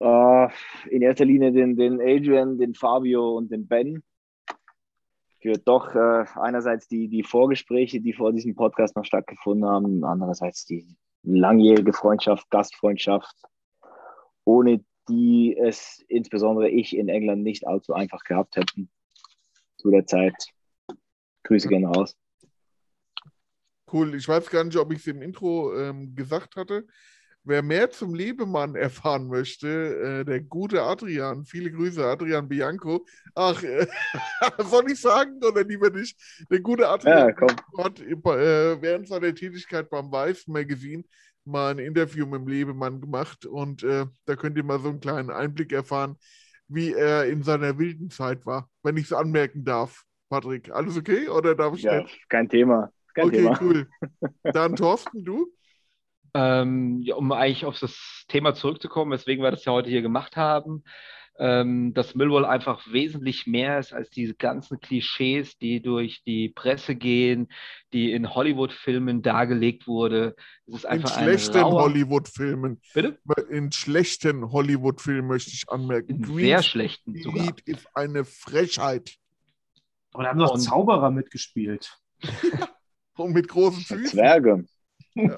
Uh, 0.00 0.48
in 0.90 1.02
erster 1.02 1.24
Linie 1.24 1.52
den, 1.52 1.76
den 1.76 2.00
Adrian, 2.00 2.58
den 2.58 2.74
Fabio 2.74 3.36
und 3.36 3.50
den 3.50 3.66
Ben 3.66 4.02
für 5.44 5.58
doch 5.58 5.94
äh, 5.94 6.24
einerseits 6.36 6.88
die, 6.88 7.06
die 7.06 7.22
Vorgespräche, 7.22 8.00
die 8.00 8.14
vor 8.14 8.32
diesem 8.32 8.54
Podcast 8.54 8.96
noch 8.96 9.04
stattgefunden 9.04 9.68
haben, 9.68 10.02
andererseits 10.02 10.64
die 10.64 10.96
langjährige 11.22 11.92
Freundschaft, 11.92 12.48
Gastfreundschaft, 12.48 13.36
ohne 14.44 14.82
die 15.08 15.56
es 15.56 16.04
insbesondere 16.08 16.68
ich 16.68 16.96
in 16.96 17.08
England 17.08 17.42
nicht 17.42 17.66
allzu 17.66 17.94
einfach 17.94 18.24
gehabt 18.24 18.56
hätten 18.56 18.90
zu 19.76 19.90
der 19.90 20.06
Zeit. 20.06 20.34
Grüße 21.44 21.68
gerne 21.68 21.88
raus. 21.88 22.16
Cool. 23.92 24.14
Ich 24.14 24.26
weiß 24.26 24.48
gar 24.50 24.64
nicht, 24.64 24.76
ob 24.76 24.92
ich 24.92 25.00
es 25.00 25.06
im 25.06 25.22
Intro 25.22 25.76
ähm, 25.76 26.14
gesagt 26.14 26.56
hatte. 26.56 26.86
Wer 27.46 27.62
mehr 27.62 27.90
zum 27.90 28.14
Lebemann 28.14 28.74
erfahren 28.74 29.28
möchte, 29.28 29.68
äh, 29.68 30.24
der 30.24 30.40
gute 30.40 30.82
Adrian, 30.82 31.44
viele 31.44 31.70
Grüße, 31.70 32.02
Adrian 32.02 32.48
Bianco. 32.48 33.04
Ach, 33.34 33.62
äh, 33.62 33.86
soll 34.64 34.90
ich 34.90 34.98
sagen 34.98 35.38
oder 35.44 35.62
lieber 35.62 35.90
nicht? 35.90 36.18
Der 36.50 36.60
gute 36.60 36.88
Adrian 36.88 37.34
ja, 37.38 37.84
hat 37.84 38.00
äh, 38.00 38.80
während 38.80 39.08
seiner 39.08 39.34
Tätigkeit 39.34 39.90
beim 39.90 40.10
Weiß 40.10 40.46
Magazine 40.46 41.04
mal 41.46 41.70
ein 41.72 41.78
Interview 41.78 42.26
mit 42.26 42.40
dem 42.40 42.48
Lebemann 42.48 43.00
gemacht 43.00 43.46
und 43.46 43.82
äh, 43.82 44.06
da 44.26 44.36
könnt 44.36 44.56
ihr 44.56 44.64
mal 44.64 44.80
so 44.80 44.88
einen 44.88 45.00
kleinen 45.00 45.30
Einblick 45.30 45.72
erfahren, 45.72 46.16
wie 46.68 46.92
er 46.92 47.26
in 47.26 47.42
seiner 47.42 47.78
wilden 47.78 48.10
Zeit 48.10 48.46
war, 48.46 48.70
wenn 48.82 48.96
ich 48.96 49.04
es 49.06 49.12
anmerken 49.12 49.64
darf. 49.64 50.04
Patrick, 50.30 50.70
alles 50.70 50.96
okay 50.96 51.28
oder 51.28 51.54
darf 51.54 51.76
ich 51.76 51.82
Ja, 51.82 52.00
nicht? 52.00 52.20
kein 52.28 52.48
Thema. 52.48 52.90
Kein 53.14 53.26
okay, 53.26 53.36
Thema. 53.36 53.60
cool. 53.60 53.88
Dann 54.52 54.76
Thorsten, 54.76 55.24
du? 55.24 55.48
Ähm, 56.34 57.00
ja, 57.02 57.14
um 57.14 57.30
eigentlich 57.32 57.64
auf 57.64 57.78
das 57.78 58.24
Thema 58.28 58.54
zurückzukommen, 58.54 59.12
weswegen 59.12 59.44
wir 59.44 59.50
das 59.52 59.64
ja 59.64 59.72
heute 59.72 59.90
hier 59.90 60.02
gemacht 60.02 60.36
haben 60.36 60.82
ähm, 61.38 61.94
dass 61.94 62.14
Millwall 62.14 62.44
einfach 62.44 62.86
wesentlich 62.92 63.46
mehr 63.46 63.78
ist 63.78 63.92
als 63.92 64.10
diese 64.10 64.34
ganzen 64.34 64.80
Klischees, 64.80 65.58
die 65.58 65.80
durch 65.80 66.22
die 66.24 66.48
Presse 66.48 66.94
gehen, 66.94 67.48
die 67.92 68.12
in 68.12 68.34
Hollywood-Filmen 68.34 69.22
dargelegt 69.22 69.88
wurde. 69.88 70.36
Es 70.66 70.74
ist 70.74 70.86
einfach 70.86 71.16
in 71.16 71.24
schlechten 71.24 71.64
Hollywood-Filmen. 71.64 72.80
Bitte? 72.92 73.18
In 73.50 73.72
schlechten 73.72 74.52
Hollywood-Filmen 74.52 75.26
möchte 75.26 75.50
ich 75.50 75.64
anmerken. 75.68 76.10
In 76.10 76.22
Green 76.22 76.46
sehr 76.46 76.62
schlechten 76.62 77.20
sogar. 77.20 77.54
ist 77.64 77.88
eine 77.94 78.24
Frechheit. 78.24 79.16
Und 80.12 80.24
da 80.24 80.30
haben 80.30 80.38
noch 80.38 80.56
Zauberer 80.56 81.10
mitgespielt. 81.10 81.98
Und 83.16 83.32
mit 83.32 83.48
großen 83.48 83.82
Füßen. 83.82 84.06
Zwerge. 84.06 84.64
Ja. 85.14 85.36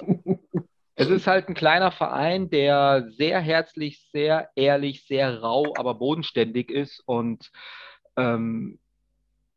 Es 0.99 1.09
ist 1.09 1.27
halt 1.27 1.47
ein 1.47 1.53
kleiner 1.53 1.91
Verein, 1.91 2.49
der 2.49 3.07
sehr 3.11 3.39
herzlich, 3.39 4.01
sehr 4.11 4.49
ehrlich, 4.55 5.05
sehr 5.05 5.41
rau, 5.41 5.75
aber 5.77 5.93
bodenständig 5.93 6.71
ist 6.71 7.03
und 7.05 7.51
ähm, 8.15 8.79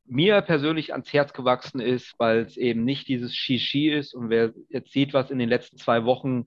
mir 0.04 0.42
persönlich 0.42 0.92
ans 0.92 1.10
Herz 1.10 1.32
gewachsen 1.32 1.80
ist, 1.80 2.14
weil 2.18 2.40
es 2.40 2.58
eben 2.58 2.84
nicht 2.84 3.08
dieses 3.08 3.34
Shishi 3.34 3.88
ist. 3.88 4.12
Und 4.12 4.28
wer 4.28 4.52
jetzt 4.68 4.92
sieht, 4.92 5.14
was 5.14 5.30
in 5.30 5.38
den 5.38 5.48
letzten 5.48 5.78
zwei 5.78 6.04
Wochen 6.04 6.44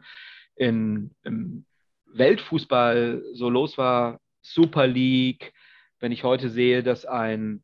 in, 0.55 1.15
im 1.23 1.65
Weltfußball 2.13 3.23
so 3.33 3.49
los 3.49 3.79
war, 3.79 4.19
Super 4.43 4.85
League, 4.85 5.53
wenn 6.01 6.11
ich 6.11 6.23
heute 6.23 6.49
sehe, 6.49 6.83
dass 6.83 7.07
ein 7.07 7.63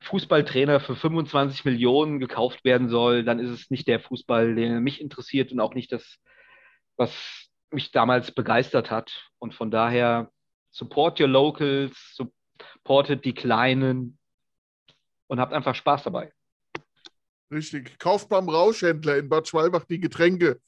Fußballtrainer 0.00 0.80
für 0.80 0.94
25 0.94 1.64
Millionen 1.64 2.18
gekauft 2.18 2.66
werden 2.66 2.90
soll, 2.90 3.24
dann 3.24 3.38
ist 3.38 3.48
es 3.48 3.70
nicht 3.70 3.88
der 3.88 4.00
Fußball, 4.00 4.54
der 4.54 4.80
mich 4.80 5.00
interessiert 5.00 5.50
und 5.50 5.60
auch 5.60 5.72
nicht 5.72 5.90
das 5.90 6.20
was 6.96 7.48
mich 7.70 7.92
damals 7.92 8.32
begeistert 8.32 8.90
hat. 8.90 9.30
Und 9.38 9.54
von 9.54 9.70
daher 9.70 10.30
support 10.70 11.20
your 11.20 11.28
locals, 11.28 12.14
supportet 12.14 13.24
die 13.24 13.34
Kleinen 13.34 14.18
und 15.26 15.40
habt 15.40 15.52
einfach 15.52 15.74
Spaß 15.74 16.04
dabei. 16.04 16.32
Richtig. 17.50 17.98
Kauft 17.98 18.28
beim 18.28 18.48
Rauschhändler 18.48 19.18
in 19.18 19.28
Bad 19.28 19.46
Schwalbach 19.46 19.84
die 19.84 20.00
Getränke. 20.00 20.60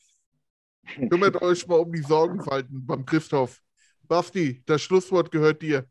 Kümmert 1.11 1.37
euch 1.43 1.67
mal 1.67 1.81
um 1.81 1.93
die 1.93 2.03
Sorgenfalten 2.03 2.87
beim 2.87 3.05
Christoph. 3.05 3.61
Basti, 4.03 4.63
das 4.67 4.83
Schlusswort 4.83 5.33
gehört 5.33 5.63
dir. 5.63 5.87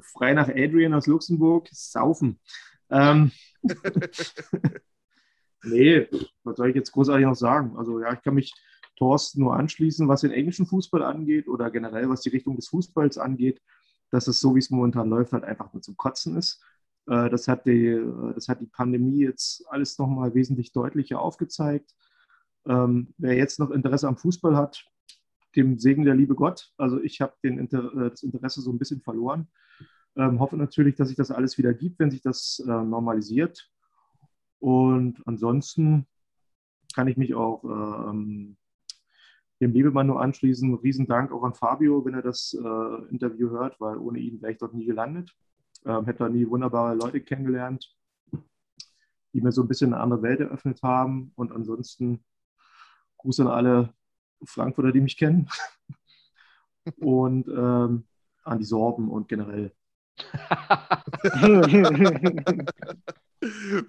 Frei 0.00 0.34
nach 0.34 0.48
Adrian 0.48 0.94
aus 0.94 1.06
Luxemburg, 1.06 1.68
saufen. 1.72 2.38
Ähm, 2.90 3.32
nee, 5.64 6.06
was 6.44 6.56
soll 6.56 6.70
ich 6.70 6.76
jetzt 6.76 6.92
großartig 6.92 7.26
noch 7.26 7.34
sagen? 7.34 7.76
Also 7.76 8.00
ja, 8.00 8.12
ich 8.12 8.22
kann 8.22 8.34
mich 8.34 8.54
Thorsten 8.96 9.40
nur 9.40 9.56
anschließen, 9.56 10.08
was 10.08 10.20
den 10.22 10.32
englischen 10.32 10.66
Fußball 10.66 11.02
angeht 11.02 11.48
oder 11.48 11.70
generell 11.70 12.08
was 12.08 12.20
die 12.22 12.30
Richtung 12.30 12.56
des 12.56 12.68
Fußballs 12.68 13.18
angeht, 13.18 13.60
dass 14.10 14.28
es 14.28 14.40
so, 14.40 14.54
wie 14.54 14.60
es 14.60 14.70
momentan 14.70 15.08
läuft, 15.08 15.32
halt 15.32 15.44
einfach 15.44 15.72
nur 15.72 15.82
zum 15.82 15.96
Kotzen 15.96 16.36
ist. 16.36 16.62
Äh, 17.06 17.30
das 17.30 17.48
hat 17.48 17.66
die, 17.66 17.86
äh, 17.86 18.34
das 18.34 18.48
hat 18.48 18.60
die 18.60 18.66
Pandemie 18.66 19.20
jetzt 19.20 19.64
alles 19.68 19.98
nochmal 19.98 20.34
wesentlich 20.34 20.72
deutlicher 20.72 21.20
aufgezeigt. 21.20 21.94
Ähm, 22.66 23.14
wer 23.18 23.34
jetzt 23.36 23.58
noch 23.58 23.70
Interesse 23.70 24.08
am 24.08 24.16
Fußball 24.16 24.56
hat, 24.56 24.84
dem 25.56 25.78
Segen 25.78 26.04
der 26.04 26.14
liebe 26.14 26.34
Gott. 26.34 26.72
Also 26.76 27.00
ich 27.02 27.20
habe 27.20 27.34
Inter 27.42 27.92
äh, 27.94 28.10
das 28.10 28.22
Interesse 28.22 28.60
so 28.60 28.70
ein 28.70 28.78
bisschen 28.78 29.00
verloren. 29.00 29.48
Ähm, 30.16 30.40
hoffe 30.40 30.56
natürlich, 30.56 30.94
dass 30.96 31.08
sich 31.08 31.16
das 31.16 31.30
alles 31.30 31.58
wieder 31.58 31.72
gibt, 31.72 31.98
wenn 31.98 32.10
sich 32.10 32.22
das 32.22 32.62
äh, 32.66 32.70
normalisiert. 32.70 33.70
Und 34.58 35.26
ansonsten 35.26 36.06
kann 36.94 37.08
ich 37.08 37.16
mich 37.16 37.34
auch 37.34 37.64
ähm, 37.64 38.56
dem 39.62 39.72
Liebemann 39.72 40.08
nur 40.08 40.20
anschließen. 40.20 40.74
Riesendank 40.74 41.32
auch 41.32 41.44
an 41.44 41.54
Fabio, 41.54 42.04
wenn 42.04 42.14
er 42.14 42.22
das 42.22 42.52
äh, 42.52 43.08
Interview 43.10 43.50
hört, 43.50 43.80
weil 43.80 43.96
ohne 43.96 44.18
ihn 44.18 44.42
wäre 44.42 44.52
ich 44.52 44.58
dort 44.58 44.74
nie 44.74 44.84
gelandet. 44.84 45.32
Ähm, 45.86 46.04
hätte 46.04 46.24
da 46.24 46.28
nie 46.28 46.48
wunderbare 46.48 46.96
Leute 46.96 47.20
kennengelernt, 47.20 47.96
die 49.32 49.40
mir 49.40 49.52
so 49.52 49.62
ein 49.62 49.68
bisschen 49.68 49.94
eine 49.94 50.02
andere 50.02 50.22
Welt 50.22 50.40
eröffnet 50.40 50.82
haben. 50.82 51.32
Und 51.36 51.52
ansonsten 51.52 52.24
Gruß 53.18 53.38
an 53.40 53.46
alle 53.46 53.94
Frankfurter, 54.44 54.90
die 54.90 55.00
mich 55.00 55.16
kennen. 55.16 55.48
und 56.96 57.46
ähm, 57.46 58.04
an 58.42 58.58
die 58.58 58.64
Sorben 58.64 59.08
und 59.08 59.28
generell. 59.28 59.72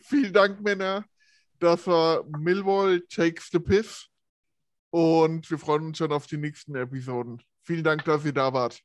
Vielen 0.01 0.33
Dank, 0.33 0.61
Männer. 0.61 1.03
Das 1.57 1.87
war 1.87 2.23
Millwall 2.25 3.01
Takes 3.09 3.49
the 3.51 3.57
Piss. 3.59 4.12
Und 4.93 5.49
wir 5.49 5.57
freuen 5.57 5.87
uns 5.87 5.97
schon 5.97 6.11
auf 6.11 6.27
die 6.27 6.37
nächsten 6.37 6.75
Episoden. 6.75 7.41
Vielen 7.63 7.83
Dank, 7.83 8.05
dass 8.05 8.25
ihr 8.25 8.31
da 8.31 8.53
wart. 8.53 8.83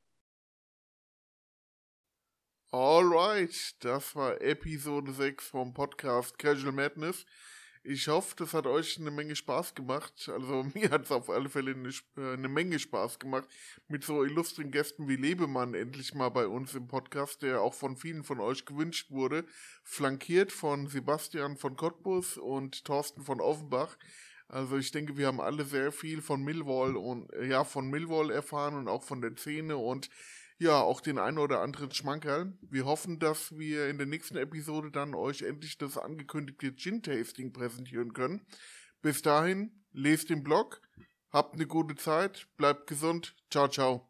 Alright, 2.71 3.77
das 3.85 4.17
war 4.17 4.41
Episode 4.41 5.13
6 5.13 5.49
vom 5.49 5.75
Podcast 5.75 6.39
Casual 6.39 6.73
Madness. 6.73 7.27
Ich 7.85 8.09
hoffe, 8.09 8.35
das 8.37 8.55
hat 8.55 8.67
euch 8.67 8.99
eine 8.99 9.11
Menge 9.11 9.37
Spaß 9.37 9.75
gemacht. 9.75 10.31
Also 10.33 10.63
mir 10.75 10.89
hat 10.89 11.05
es 11.05 11.13
auf 11.13 11.29
alle 11.29 11.51
Fälle 11.51 11.73
eine, 11.73 11.91
äh, 12.17 12.33
eine, 12.33 12.49
Menge 12.49 12.79
Spaß 12.79 13.19
gemacht, 13.19 13.47
mit 13.89 14.03
so 14.03 14.25
illustren 14.25 14.71
Gästen 14.71 15.09
wie 15.09 15.17
Lebemann 15.17 15.75
endlich 15.75 16.15
mal 16.15 16.31
bei 16.31 16.47
uns 16.47 16.75
im 16.75 16.89
Podcast, 16.89 17.43
der 17.43 17.61
auch 17.61 17.75
von 17.75 17.99
vielen 17.99 18.25
von 18.25 18.41
euch 18.41 18.65
gewünscht 18.65 19.11
wurde, 19.11 19.45
flankiert 19.85 20.53
von 20.53 20.87
Sebastian 20.87 21.59
von 21.59 21.77
Cottbus 21.77 22.39
und 22.39 22.87
Thorsten 22.87 23.23
von 23.23 23.43
Offenbach. 23.43 23.99
Also 24.49 24.79
ich 24.79 24.91
denke, 24.91 25.17
wir 25.17 25.27
haben 25.27 25.41
alle 25.41 25.65
sehr 25.65 25.93
viel 25.93 26.23
von 26.23 26.43
Millwall 26.43 26.97
und 26.97 27.31
ja, 27.43 27.65
von 27.65 27.89
Millwall 27.89 28.31
erfahren 28.31 28.75
und 28.75 28.89
auch 28.89 29.03
von 29.03 29.21
der 29.21 29.37
Szene 29.37 29.77
und 29.77 30.09
ja, 30.59 30.81
auch 30.81 31.01
den 31.01 31.19
einen 31.19 31.39
oder 31.39 31.61
anderen 31.61 31.93
Schmankerl. 31.93 32.53
Wir 32.63 32.85
hoffen, 32.85 33.19
dass 33.21 33.57
wir 33.57 33.89
in 33.89 33.99
der 33.99 34.07
nächsten 34.07 34.37
Episode 34.37 34.91
dann 34.91 35.15
euch 35.15 35.43
endlich 35.43 35.79
das 35.79 35.97
angekündigte 35.99 36.75
Gin-Tasting 36.75 37.53
präsentieren 37.53 38.13
können. 38.13 38.45
Bis 39.01 39.23
dahin, 39.23 39.85
lest 39.93 40.31
den 40.31 40.43
Blog, 40.43 40.81
habt 41.31 41.55
eine 41.55 41.67
gute 41.67 41.95
Zeit, 41.95 42.49
bleibt 42.57 42.89
gesund, 42.89 43.37
ciao, 43.51 43.69
ciao. 43.69 44.08